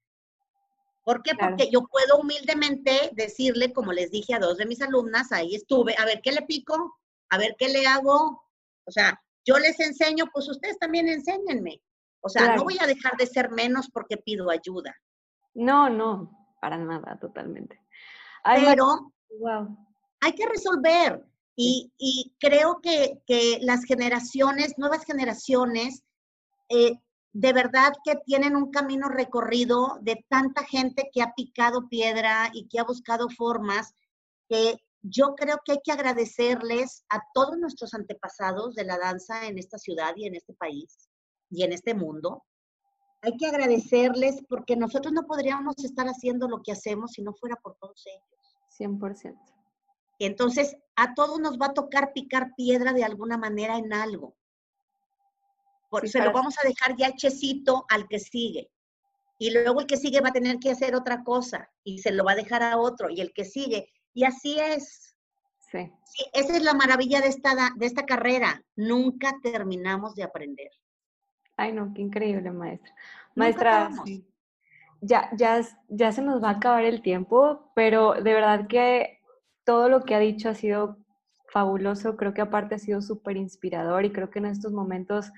¿Por 1.05 1.23
qué? 1.23 1.35
Porque 1.35 1.71
yo 1.71 1.83
puedo 1.83 2.17
humildemente 2.19 3.11
decirle, 3.13 3.75
como 3.75 3.93
les 3.93 4.11
dije 4.11 4.33
a 4.33 4.39
dos 4.39 4.57
de 4.57 4.65
mis 4.65 4.81
alumnas, 4.81 5.33
ahí 5.33 5.55
estuve, 5.55 5.95
a 5.99 6.07
ver 6.07 6.23
qué 6.23 6.33
le 6.33 6.43
pico, 6.43 6.99
a 7.29 7.37
ver 7.37 7.57
qué 7.59 7.69
le 7.69 7.87
hago. 7.87 8.43
O 8.87 8.91
sea, 8.91 9.21
yo 9.45 9.59
les 9.59 9.79
enseño, 9.81 10.25
pues 10.33 10.49
ustedes 10.49 10.79
también 10.79 11.07
enséñenme. 11.07 11.83
O 12.23 12.31
sea, 12.31 12.57
no 12.57 12.65
voy 12.65 12.79
a 12.81 12.87
dejar 12.87 13.19
de 13.19 13.27
ser 13.27 13.51
menos 13.51 13.91
porque 13.91 14.17
pido 14.17 14.49
ayuda. 14.49 14.97
No, 15.53 15.91
no, 15.91 16.55
para 16.59 16.79
nada, 16.79 17.19
totalmente. 17.21 17.83
Pero 18.45 19.13
hay 20.21 20.35
que 20.35 20.47
resolver. 20.47 21.23
Y, 21.63 22.33
creo 22.39 22.81
que, 22.81 23.59
las 23.61 23.85
generaciones, 23.85 24.79
nuevas 24.79 25.05
generaciones, 25.05 26.03
eh, 26.71 26.93
de 27.33 27.53
verdad 27.53 27.93
que 28.03 28.17
tienen 28.25 28.57
un 28.57 28.71
camino 28.71 29.09
recorrido 29.09 29.99
de 30.01 30.25
tanta 30.29 30.65
gente 30.65 31.11
que 31.13 31.21
ha 31.21 31.35
picado 31.35 31.87
piedra 31.89 32.51
y 32.55 32.67
que 32.69 32.81
ha 32.81 32.85
buscado 32.85 33.29
formas 33.29 33.95
que 34.49 34.79
yo 35.03 35.35
creo 35.35 35.59
que 35.65 35.73
hay 35.73 35.81
que 35.85 35.93
agradecerles 35.93 37.05
a 37.11 37.21
todos 37.35 37.59
nuestros 37.59 37.93
antepasados 37.93 38.75
de 38.75 38.85
la 38.85 38.99
danza 38.99 39.47
en 39.47 39.59
esta 39.59 39.77
ciudad 39.77 40.15
y 40.17 40.27
en 40.27 40.37
este 40.37 40.55
país 40.55 41.11
y 41.51 41.63
en 41.63 41.73
este 41.73 41.95
mundo. 41.95 42.43
Hay 43.21 43.37
que 43.37 43.47
agradecerles 43.47 44.41
porque 44.49 44.77
nosotros 44.77 45.13
no 45.13 45.27
podríamos 45.27 45.77
estar 45.85 46.07
haciendo 46.07 46.49
lo 46.49 46.63
que 46.63 46.73
hacemos 46.73 47.13
si 47.13 47.23
no 47.23 47.35
fuera 47.35 47.57
por 47.57 47.77
todos 47.77 48.03
ellos. 48.07 48.99
100%. 48.99 49.60
Entonces, 50.27 50.77
a 50.97 51.15
todos 51.15 51.41
nos 51.41 51.59
va 51.59 51.67
a 51.67 51.75
tocar 51.75 52.13
picar 52.13 52.55
piedra 52.55 52.93
de 52.93 53.05
alguna 53.05 53.39
manera 53.39 53.79
en 53.79 53.93
algo. 53.93 54.37
Por, 55.89 56.09
se 56.09 56.23
lo 56.23 56.31
vamos 56.31 56.57
a 56.63 56.69
dejar 56.69 56.95
ya 56.97 57.09
hechecito 57.09 57.87
al 57.89 58.07
que 58.07 58.19
sigue. 58.19 58.71
Y 59.39 59.51
luego 59.51 59.81
el 59.81 59.87
que 59.87 59.97
sigue 59.97 60.21
va 60.21 60.29
a 60.29 60.33
tener 60.33 60.59
que 60.59 60.71
hacer 60.71 60.95
otra 60.95 61.25
cosa 61.25 61.71
y 61.83 61.99
se 61.99 62.13
lo 62.13 62.23
va 62.25 62.33
a 62.33 62.37
dejar 62.37 62.63
a 62.63 62.77
otro 62.77 63.09
y 63.09 63.23
el 63.23 63.33
que 63.33 63.47
sigue. 63.47 63.91
Y 64.13 64.25
así 64.25 64.61
es. 64.61 65.17
Sí. 65.71 65.91
sí 66.05 66.25
esa 66.35 66.57
es 66.57 66.63
la 66.63 66.75
maravilla 66.75 67.23
de 67.23 67.29
esta, 67.29 67.55
de 67.75 67.87
esta 67.87 68.05
carrera. 68.05 68.63
Nunca 68.77 69.39
terminamos 69.43 70.15
de 70.15 70.25
aprender. 70.25 70.71
Ay, 71.57 71.73
no, 71.73 71.95
qué 71.95 72.03
increíble, 72.03 72.51
maestra. 72.51 72.95
Maestra, 73.35 73.91
ya, 75.01 75.31
ya, 75.35 75.67
ya 75.89 76.13
se 76.13 76.21
nos 76.21 76.43
va 76.43 76.51
a 76.51 76.53
acabar 76.53 76.85
el 76.85 77.01
tiempo, 77.01 77.73
pero 77.75 78.15
de 78.15 78.35
verdad 78.35 78.67
que 78.69 79.20
todo 79.65 79.89
lo 79.89 80.03
que 80.03 80.15
ha 80.15 80.19
dicho 80.19 80.49
ha 80.49 80.55
sido 80.55 80.99
fabuloso. 81.53 82.17
Creo 82.17 82.35
que 82.35 82.41
aparte 82.41 82.75
ha 82.75 82.79
sido 82.79 83.03
súper 83.03 83.37
inspirador 83.37 84.05
y 84.05 84.13
creo 84.13 84.31
que 84.31 84.39
en 84.39 84.47
estos 84.47 84.73
momentos 84.73 85.31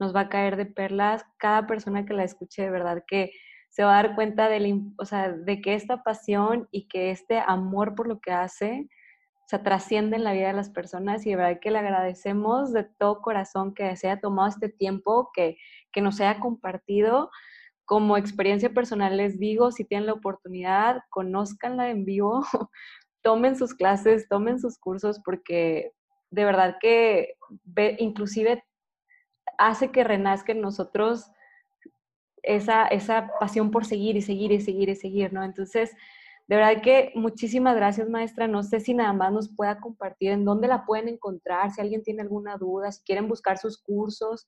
nos 0.00 0.14
va 0.14 0.20
a 0.20 0.28
caer 0.28 0.56
de 0.56 0.66
perlas. 0.66 1.24
Cada 1.38 1.66
persona 1.66 2.04
que 2.04 2.14
la 2.14 2.24
escuche, 2.24 2.62
de 2.62 2.70
verdad 2.70 3.04
que 3.06 3.32
se 3.68 3.84
va 3.84 3.98
a 3.98 4.02
dar 4.02 4.14
cuenta 4.14 4.48
de, 4.48 4.80
o 4.96 5.04
sea, 5.04 5.30
de 5.30 5.60
que 5.60 5.74
esta 5.74 6.02
pasión 6.02 6.68
y 6.70 6.88
que 6.88 7.10
este 7.10 7.38
amor 7.38 7.94
por 7.94 8.08
lo 8.08 8.20
que 8.20 8.32
hace 8.32 8.88
se 9.46 9.58
trasciende 9.58 10.16
en 10.16 10.24
la 10.24 10.32
vida 10.32 10.48
de 10.48 10.52
las 10.52 10.68
personas 10.68 11.24
y 11.24 11.30
de 11.30 11.36
verdad 11.36 11.60
que 11.60 11.70
le 11.70 11.78
agradecemos 11.78 12.70
de 12.72 12.84
todo 12.84 13.22
corazón 13.22 13.72
que 13.74 13.96
se 13.96 14.10
haya 14.10 14.20
tomado 14.20 14.48
este 14.48 14.68
tiempo, 14.68 15.30
que, 15.32 15.56
que 15.90 16.02
nos 16.02 16.20
haya 16.20 16.38
compartido. 16.38 17.30
Como 17.86 18.18
experiencia 18.18 18.74
personal 18.74 19.16
les 19.16 19.38
digo, 19.38 19.72
si 19.72 19.86
tienen 19.86 20.06
la 20.06 20.12
oportunidad, 20.12 21.00
conózcanla 21.08 21.88
en 21.88 22.04
vivo, 22.04 22.42
tomen 23.22 23.56
sus 23.56 23.74
clases, 23.74 24.28
tomen 24.28 24.58
sus 24.58 24.78
cursos, 24.78 25.20
porque 25.24 25.92
de 26.30 26.44
verdad 26.44 26.76
que 26.80 27.34
ve, 27.64 27.96
inclusive 27.98 28.64
hace 29.58 29.90
que 29.90 30.04
renazca 30.04 30.52
en 30.52 30.60
nosotros 30.60 31.30
esa, 32.42 32.86
esa 32.86 33.30
pasión 33.40 33.70
por 33.70 33.84
seguir 33.84 34.16
y 34.16 34.22
seguir 34.22 34.52
y 34.52 34.60
seguir 34.60 34.88
y 34.88 34.96
seguir, 34.96 35.32
¿no? 35.32 35.42
Entonces, 35.42 35.90
de 36.46 36.56
verdad 36.56 36.82
que 36.82 37.12
muchísimas 37.14 37.76
gracias, 37.76 38.08
maestra. 38.08 38.48
No 38.48 38.62
sé 38.62 38.80
si 38.80 38.94
nada 38.94 39.12
más 39.12 39.32
nos 39.32 39.54
pueda 39.54 39.80
compartir 39.80 40.30
en 40.30 40.44
dónde 40.44 40.66
la 40.66 40.86
pueden 40.86 41.08
encontrar, 41.08 41.70
si 41.70 41.80
alguien 41.80 42.02
tiene 42.02 42.22
alguna 42.22 42.56
duda, 42.56 42.90
si 42.90 43.02
quieren 43.02 43.28
buscar 43.28 43.58
sus 43.58 43.78
cursos. 43.78 44.46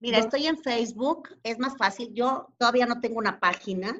Mira, 0.00 0.18
estoy 0.18 0.46
en 0.46 0.58
Facebook, 0.58 1.30
es 1.42 1.58
más 1.58 1.76
fácil. 1.76 2.12
Yo 2.12 2.48
todavía 2.58 2.86
no 2.86 3.00
tengo 3.00 3.18
una 3.18 3.40
página, 3.40 3.96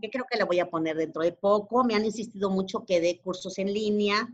que 0.00 0.10
creo 0.10 0.24
que 0.30 0.38
la 0.38 0.44
voy 0.44 0.60
a 0.60 0.70
poner 0.70 0.96
dentro 0.96 1.22
de 1.22 1.32
poco. 1.32 1.84
Me 1.84 1.94
han 1.94 2.04
insistido 2.04 2.50
mucho 2.50 2.84
que 2.84 3.00
dé 3.00 3.20
cursos 3.20 3.58
en 3.58 3.72
línea. 3.72 4.28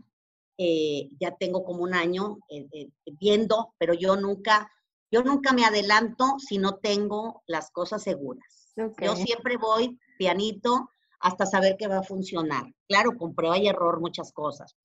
Eh, 0.57 1.09
ya 1.19 1.35
tengo 1.35 1.63
como 1.63 1.83
un 1.83 1.93
año 1.93 2.37
eh, 2.49 2.67
eh, 2.71 2.89
viendo, 3.19 3.73
pero 3.77 3.93
yo 3.93 4.15
nunca, 4.15 4.71
yo 5.11 5.21
nunca 5.21 5.51
me 5.51 5.65
adelanto 5.65 6.37
si 6.39 6.57
no 6.57 6.75
tengo 6.77 7.43
las 7.45 7.71
cosas 7.71 8.03
seguras. 8.03 8.73
Yo 9.01 9.15
siempre 9.15 9.57
voy 9.57 9.99
pianito 10.17 10.89
hasta 11.19 11.45
saber 11.45 11.75
que 11.77 11.87
va 11.87 11.99
a 11.99 12.03
funcionar. 12.03 12.63
Claro, 12.87 13.17
con 13.17 13.35
prueba 13.35 13.57
y 13.57 13.67
error 13.67 13.99
muchas 13.99 14.31
cosas. 14.31 14.75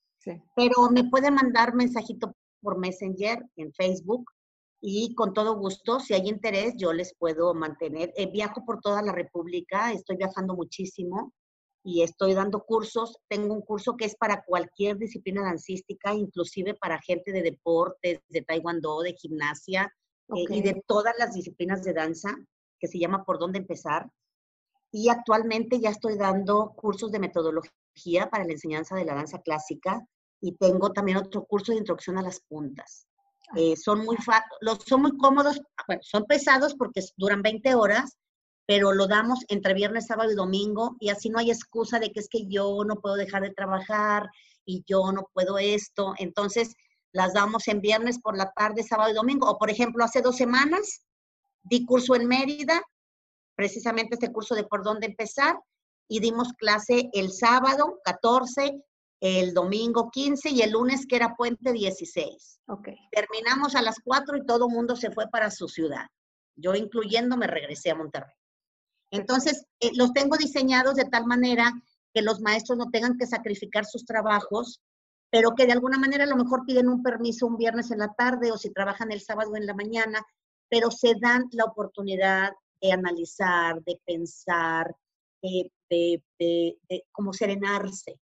Pero 0.55 0.91
me 0.91 1.05
puede 1.05 1.31
mandar 1.31 1.75
mensajito 1.75 2.35
por 2.61 2.79
Messenger 2.79 3.45
en 3.57 3.73
Facebook 3.73 4.31
y 4.81 5.15
con 5.15 5.35
todo 5.35 5.57
gusto, 5.57 6.01
si 6.01 6.15
hay 6.15 6.29
interés, 6.29 6.75
yo 6.77 6.93
les 6.93 7.15
puedo 7.15 7.55
mantener. 7.55 8.13
Eh, 8.17 8.31
viajo 8.31 8.65
por 8.65 8.81
toda 8.81 9.03
la 9.03 9.13
República, 9.13 9.93
estoy 9.93 10.17
viajando 10.17 10.55
muchísimo 10.55 11.33
y 11.85 12.03
estoy 12.03 12.35
dando 12.35 12.65
cursos. 12.65 13.19
Tengo 13.29 13.55
un 13.55 13.63
curso 13.63 13.97
que 13.97 14.07
es 14.07 14.17
para 14.17 14.43
cualquier 14.45 14.97
disciplina 14.97 15.43
dancística, 15.43 16.15
inclusive 16.15 16.75
para 16.75 17.01
gente 17.01 17.33
de 17.33 17.43
deportes, 17.43 18.21
de 18.29 18.43
taekwondo, 18.43 19.01
de 19.01 19.13
gimnasia 19.13 19.93
eh, 20.35 20.45
y 20.49 20.63
de 20.63 20.83
todas 20.87 21.15
las 21.19 21.35
disciplinas 21.35 21.83
de 21.83 21.93
danza, 21.93 22.37
que 22.79 22.89
se 22.89 22.99
llama 22.99 23.25
Por 23.25 23.39
dónde 23.39 23.59
empezar 23.59 24.11
y 24.93 25.09
actualmente 25.09 25.81
ya 25.81 25.91
estoy 25.91 26.17
dando 26.17 26.73
cursos 26.75 27.13
de 27.13 27.21
metodología 27.21 28.29
para 28.31 28.45
la 28.45 28.53
enseñanza 28.53 28.97
de 28.97 29.05
la 29.05 29.15
danza 29.15 29.41
clásica 29.41 30.05
y 30.41 30.57
tengo 30.57 30.93
también 30.93 31.19
otro 31.19 31.45
curso 31.45 31.73
de 31.73 31.79
introducción 31.79 32.19
a 32.19 32.23
las 32.23 32.41
puntas. 32.41 33.07
Eh, 33.57 33.77
son, 33.77 34.05
muy 34.05 34.17
los, 34.61 34.79
son 34.87 35.03
muy 35.03 35.17
cómodos, 35.17 35.61
bueno, 35.87 36.03
son 36.05 36.25
pesados 36.25 36.75
porque 36.75 37.01
duran 37.17 37.43
20 37.43 37.75
horas, 37.75 38.17
pero 38.67 38.93
lo 38.93 39.09
damos 39.09 39.41
entre 39.49 39.75
viernes, 39.75 40.07
sábado 40.07 40.31
y 40.31 40.37
domingo 40.37 40.97
y 41.01 41.09
así 41.09 41.31
no 41.31 41.39
hay 41.41 41.51
excusa 41.51 41.99
de 41.99 42.13
que 42.13 42.21
es 42.21 42.29
que 42.29 42.47
yo 42.47 42.85
no 42.87 43.01
puedo 43.01 43.17
dejar 43.17 43.43
de 43.43 43.53
trabajar 43.53 44.29
y 44.65 44.85
yo 44.87 45.11
no 45.13 45.29
puedo 45.33 45.59
esto. 45.59 46.15
Entonces, 46.19 46.77
las 47.13 47.33
damos 47.33 47.67
en 47.69 47.81
viernes 47.81 48.21
por 48.21 48.37
la 48.37 48.53
tarde, 48.53 48.85
sábado 48.85 49.11
y 49.11 49.15
domingo. 49.15 49.51
O, 49.51 49.59
por 49.59 49.71
ejemplo, 49.71 50.05
hace 50.05 50.23
dos 50.23 50.37
semanas 50.37 51.05
di 51.63 51.85
curso 51.85 52.15
en 52.15 52.27
Mérida, 52.27 52.81
precisamente 53.57 54.15
este 54.15 54.33
curso 54.33 54.55
de 54.55 54.65
por 54.65 54.85
dónde 54.85 55.07
empezar, 55.07 55.59
y 56.09 56.21
dimos 56.21 56.53
clase 56.55 57.09
el 57.13 57.31
sábado 57.33 58.01
14, 58.05 58.83
el 59.21 59.53
domingo 59.53 60.11
15 60.11 60.51
y 60.51 60.63
el 60.63 60.73
lunes 60.73 61.07
que 61.07 61.17
era 61.17 61.37
puente 61.37 61.73
16. 61.73 62.61
Okay. 62.67 62.97
Terminamos 63.13 63.75
a 63.75 63.83
las 63.83 63.97
4 64.03 64.39
y 64.39 64.47
todo 64.47 64.67
el 64.67 64.75
mundo 64.75 64.97
se 64.97 65.11
fue 65.11 65.29
para 65.29 65.51
su 65.51 65.69
ciudad. 65.69 66.07
Yo 66.57 66.75
incluyendo 66.75 67.37
me 67.37 67.47
regresé 67.47 67.91
a 67.91 67.95
Monterrey. 67.95 68.35
Entonces, 69.11 69.67
eh, 69.81 69.91
los 69.95 70.13
tengo 70.13 70.37
diseñados 70.37 70.95
de 70.95 71.05
tal 71.05 71.27
manera 71.27 71.73
que 72.15 72.23
los 72.23 72.41
maestros 72.41 72.79
no 72.79 72.91
tengan 72.91 73.19
que 73.19 73.27
sacrificar 73.27 73.85
sus 73.85 74.05
trabajos, 74.05 74.81
pero 75.31 75.55
que 75.55 75.67
de 75.67 75.73
alguna 75.73 75.99
manera 75.99 76.25
a 76.25 76.29
lo 76.29 76.37
mejor 76.37 76.65
piden 76.67 76.89
un 76.89 77.03
permiso 77.03 77.47
un 77.47 77.57
viernes 77.57 77.91
en 77.91 77.99
la 77.99 78.13
tarde 78.15 78.51
o 78.53 78.59
si 78.59 78.73
trabajan 78.73 79.13
el 79.13 79.21
sábado 79.21 79.55
en 79.57 79.67
la 79.67 79.75
mañana, 79.75 80.25
pero 80.69 80.91
se 80.91 81.15
dan 81.21 81.45
la 81.53 81.65
oportunidad 81.65 82.53
de 82.81 82.93
analizar, 82.93 83.83
de 83.83 84.01
pensar, 84.05 84.95
de, 85.43 85.71
de, 85.91 87.05
como 87.13 87.33
serenarse, 87.33 88.19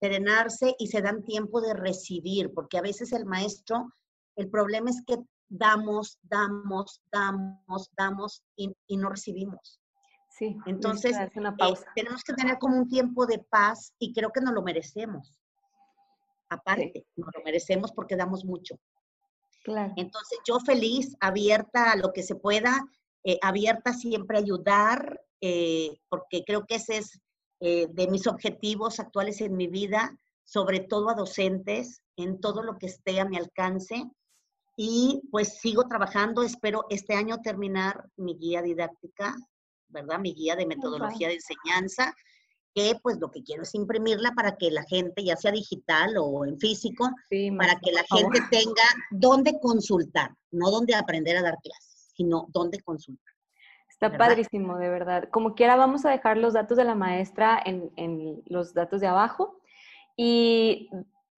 serenarse 0.00 0.74
y 0.78 0.88
se 0.88 1.02
dan 1.02 1.24
tiempo 1.24 1.60
de 1.60 1.74
recibir, 1.74 2.52
porque 2.54 2.78
a 2.78 2.82
veces 2.82 3.12
el 3.12 3.26
maestro, 3.26 3.92
el 4.36 4.48
problema 4.48 4.90
es 4.90 5.02
que 5.06 5.16
damos, 5.48 6.18
damos, 6.22 7.02
damos, 7.10 7.90
damos 7.96 8.42
y, 8.56 8.96
no 8.96 9.10
recibimos. 9.10 9.80
Sí, 10.30 10.56
entonces 10.66 11.16
eh, 11.16 11.30
tenemos 11.96 12.22
que 12.22 12.34
tener 12.34 12.58
como 12.58 12.76
un 12.76 12.88
tiempo 12.88 13.26
de 13.26 13.40
paz 13.40 13.92
y 13.98 14.12
creo 14.12 14.30
que 14.30 14.40
nos 14.40 14.54
lo 14.54 14.62
merecemos. 14.62 15.36
Aparte, 16.48 17.06
nos 17.16 17.30
lo 17.34 17.42
merecemos 17.44 17.92
porque 17.92 18.16
damos 18.16 18.44
mucho. 18.44 18.78
Claro. 19.64 19.92
Entonces 19.96 20.38
yo 20.46 20.60
feliz, 20.60 21.16
abierta 21.20 21.92
a 21.92 21.96
lo 21.96 22.12
que 22.12 22.22
se 22.22 22.36
pueda, 22.36 22.86
eh, 23.24 23.38
abierta 23.42 23.92
siempre 23.92 24.38
a 24.38 24.40
ayudar, 24.40 25.20
eh, 25.40 25.98
porque 26.08 26.44
creo 26.44 26.64
que 26.66 26.76
ese 26.76 26.98
es 26.98 27.20
eh, 27.60 27.88
de 27.90 28.08
mis 28.08 28.26
objetivos 28.26 29.00
actuales 29.00 29.40
en 29.40 29.56
mi 29.56 29.66
vida, 29.66 30.16
sobre 30.44 30.80
todo 30.80 31.10
a 31.10 31.14
docentes, 31.14 32.02
en 32.16 32.40
todo 32.40 32.62
lo 32.62 32.78
que 32.78 32.86
esté 32.86 33.20
a 33.20 33.24
mi 33.24 33.36
alcance. 33.36 34.04
Y 34.76 35.22
pues 35.30 35.58
sigo 35.60 35.88
trabajando, 35.88 36.42
espero 36.42 36.86
este 36.88 37.14
año 37.14 37.38
terminar 37.42 38.04
mi 38.16 38.36
guía 38.36 38.62
didáctica, 38.62 39.34
¿verdad? 39.88 40.20
Mi 40.20 40.34
guía 40.34 40.54
de 40.54 40.66
metodología 40.66 41.28
de 41.28 41.34
enseñanza, 41.34 42.14
que 42.74 42.94
pues 43.02 43.18
lo 43.18 43.30
que 43.30 43.42
quiero 43.42 43.64
es 43.64 43.74
imprimirla 43.74 44.32
para 44.32 44.56
que 44.56 44.70
la 44.70 44.84
gente, 44.84 45.24
ya 45.24 45.36
sea 45.36 45.50
digital 45.50 46.14
o 46.16 46.44
en 46.44 46.58
físico, 46.58 47.10
para 47.58 47.80
que 47.80 47.90
la 47.92 48.04
gente 48.04 48.40
tenga 48.50 48.84
dónde 49.10 49.58
consultar, 49.60 50.30
no 50.52 50.70
dónde 50.70 50.94
aprender 50.94 51.36
a 51.38 51.42
dar 51.42 51.58
clases, 51.60 52.12
sino 52.14 52.46
dónde 52.52 52.80
consultar. 52.80 53.34
Está 54.00 54.16
padrísimo, 54.16 54.78
de 54.78 54.88
verdad. 54.88 55.28
Como 55.30 55.54
quiera, 55.54 55.74
vamos 55.74 56.04
a 56.04 56.10
dejar 56.10 56.36
los 56.36 56.52
datos 56.52 56.76
de 56.76 56.84
la 56.84 56.94
maestra 56.94 57.60
en, 57.64 57.90
en 57.96 58.42
los 58.46 58.72
datos 58.72 59.00
de 59.00 59.08
abajo. 59.08 59.60
Y 60.16 60.88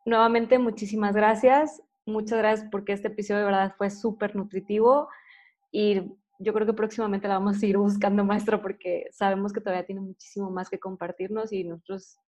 nuevamente, 0.05 0.59
muchísimas 0.59 1.15
gracias. 1.15 1.82
Muchas 2.05 2.39
gracias 2.39 2.69
porque 2.70 2.93
este 2.93 3.09
episodio 3.09 3.41
de 3.41 3.47
verdad 3.47 3.74
fue 3.78 3.89
súper 3.89 4.37
nutritivo 4.37 5.09
y 5.70 6.03
yo 6.39 6.55
creo 6.55 6.66
que 6.66 6.73
próximamente 6.73 7.28
la 7.28 7.39
vamos 7.39 7.62
a 7.62 7.66
ir 7.66 7.77
buscando, 7.77 8.24
maestro, 8.24 8.61
porque 8.62 9.09
sabemos 9.12 9.53
que 9.53 9.61
todavía 9.61 9.85
tiene 9.85 10.01
muchísimo 10.01 10.51
más 10.51 10.69
que 10.69 10.78
compartirnos 10.78 11.53
y 11.53 11.65
nosotros 11.65 12.19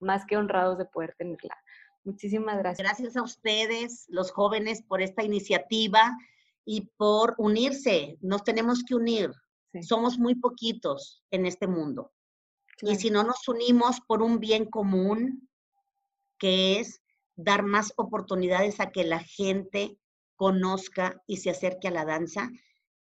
más 0.00 0.24
que 0.24 0.36
honrados 0.36 0.78
de 0.78 0.86
poder 0.86 1.14
tenerla. 1.18 1.56
Muchísimas 2.04 2.58
gracias. 2.58 2.86
Gracias 2.86 3.16
a 3.16 3.22
ustedes, 3.22 4.06
los 4.08 4.32
jóvenes, 4.32 4.82
por 4.82 5.02
esta 5.02 5.22
iniciativa 5.22 6.16
y 6.64 6.90
por 6.96 7.34
unirse. 7.36 8.16
Nos 8.22 8.42
tenemos 8.44 8.82
que 8.84 8.94
unir. 8.94 9.30
Somos 9.82 10.18
muy 10.18 10.34
poquitos 10.34 11.22
en 11.30 11.46
este 11.46 11.66
mundo. 11.66 12.12
Y 12.80 12.96
si 12.96 13.10
no 13.10 13.24
nos 13.24 13.46
unimos 13.48 14.00
por 14.00 14.22
un 14.22 14.38
bien 14.38 14.66
común, 14.66 15.48
que 16.38 16.80
es 16.80 17.02
dar 17.36 17.64
más 17.64 17.92
oportunidades 17.96 18.80
a 18.80 18.90
que 18.90 19.04
la 19.04 19.20
gente 19.20 19.98
conozca 20.36 21.22
y 21.26 21.38
se 21.38 21.50
acerque 21.50 21.88
a 21.88 21.92
la 21.92 22.04
danza, 22.04 22.50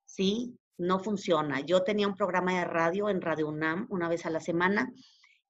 sí, 0.05 0.59
no 0.77 0.99
funciona. 0.99 1.61
Yo 1.61 1.83
tenía 1.83 2.07
un 2.07 2.15
programa 2.15 2.59
de 2.59 2.65
radio 2.65 3.09
en 3.09 3.21
Radio 3.21 3.47
UNAM 3.47 3.87
una 3.89 4.09
vez 4.09 4.25
a 4.25 4.29
la 4.29 4.39
semana 4.39 4.91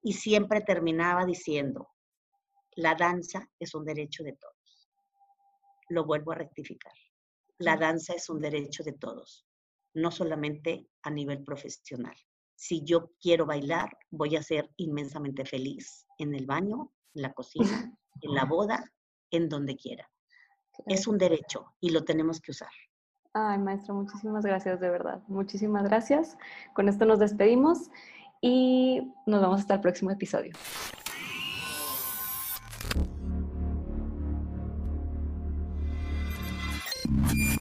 y 0.02 0.14
siempre 0.14 0.61
terminaba 0.61 1.26
diciendo, 1.26 1.89
la 2.76 2.95
danza 2.95 3.49
es 3.60 3.73
un 3.73 3.85
derecho 3.85 4.23
de 4.23 4.34
todos. 4.34 4.89
Lo 5.89 6.06
vuelvo 6.06 6.31
a 6.34 6.35
rectificar. 6.35 6.94
La 7.57 7.76
danza 7.76 8.14
es 8.14 8.30
un 8.30 8.39
derecho 8.39 8.84
de 8.84 8.94
todos 8.94 9.47
no 9.98 10.11
solamente 10.11 10.88
a 11.03 11.10
nivel 11.10 11.44
profesional. 11.44 12.15
Si 12.56 12.84
yo 12.84 13.11
quiero 13.19 13.45
bailar, 13.45 13.90
voy 14.11 14.36
a 14.36 14.44
ser 14.44 14.69
inmensamente 14.78 15.44
feliz 15.44 16.06
en 16.19 16.36
el 16.36 16.45
baño, 16.45 16.94
en 17.15 17.24
la 17.24 17.34
cocina, 17.34 17.65
en 18.22 18.34
la 18.34 18.45
boda, 18.45 18.84
en 19.32 19.49
donde 19.49 19.76
quiera. 19.76 20.10
Es 20.86 21.07
un 21.07 21.18
derecho 21.18 21.74
y 21.80 21.90
lo 21.90 22.03
tenemos 22.03 22.40
que 22.40 22.52
usar. 22.52 22.69
Ay, 23.34 23.57
maestro, 23.57 23.95
muchísimas 23.95 24.45
gracias, 24.45 24.80
de 24.80 24.90
verdad. 24.90 25.24
Muchísimas 25.28 25.84
gracias. 25.84 26.38
Con 26.74 26.90
esto 26.90 27.06
nos 27.06 27.19
despedimos 27.19 27.90
y 28.41 29.02
nos 29.26 29.41
vemos 29.41 29.61
hasta 29.61 29.76
el 29.76 29.82
próximo 29.82 30.11
episodio. 30.11 30.53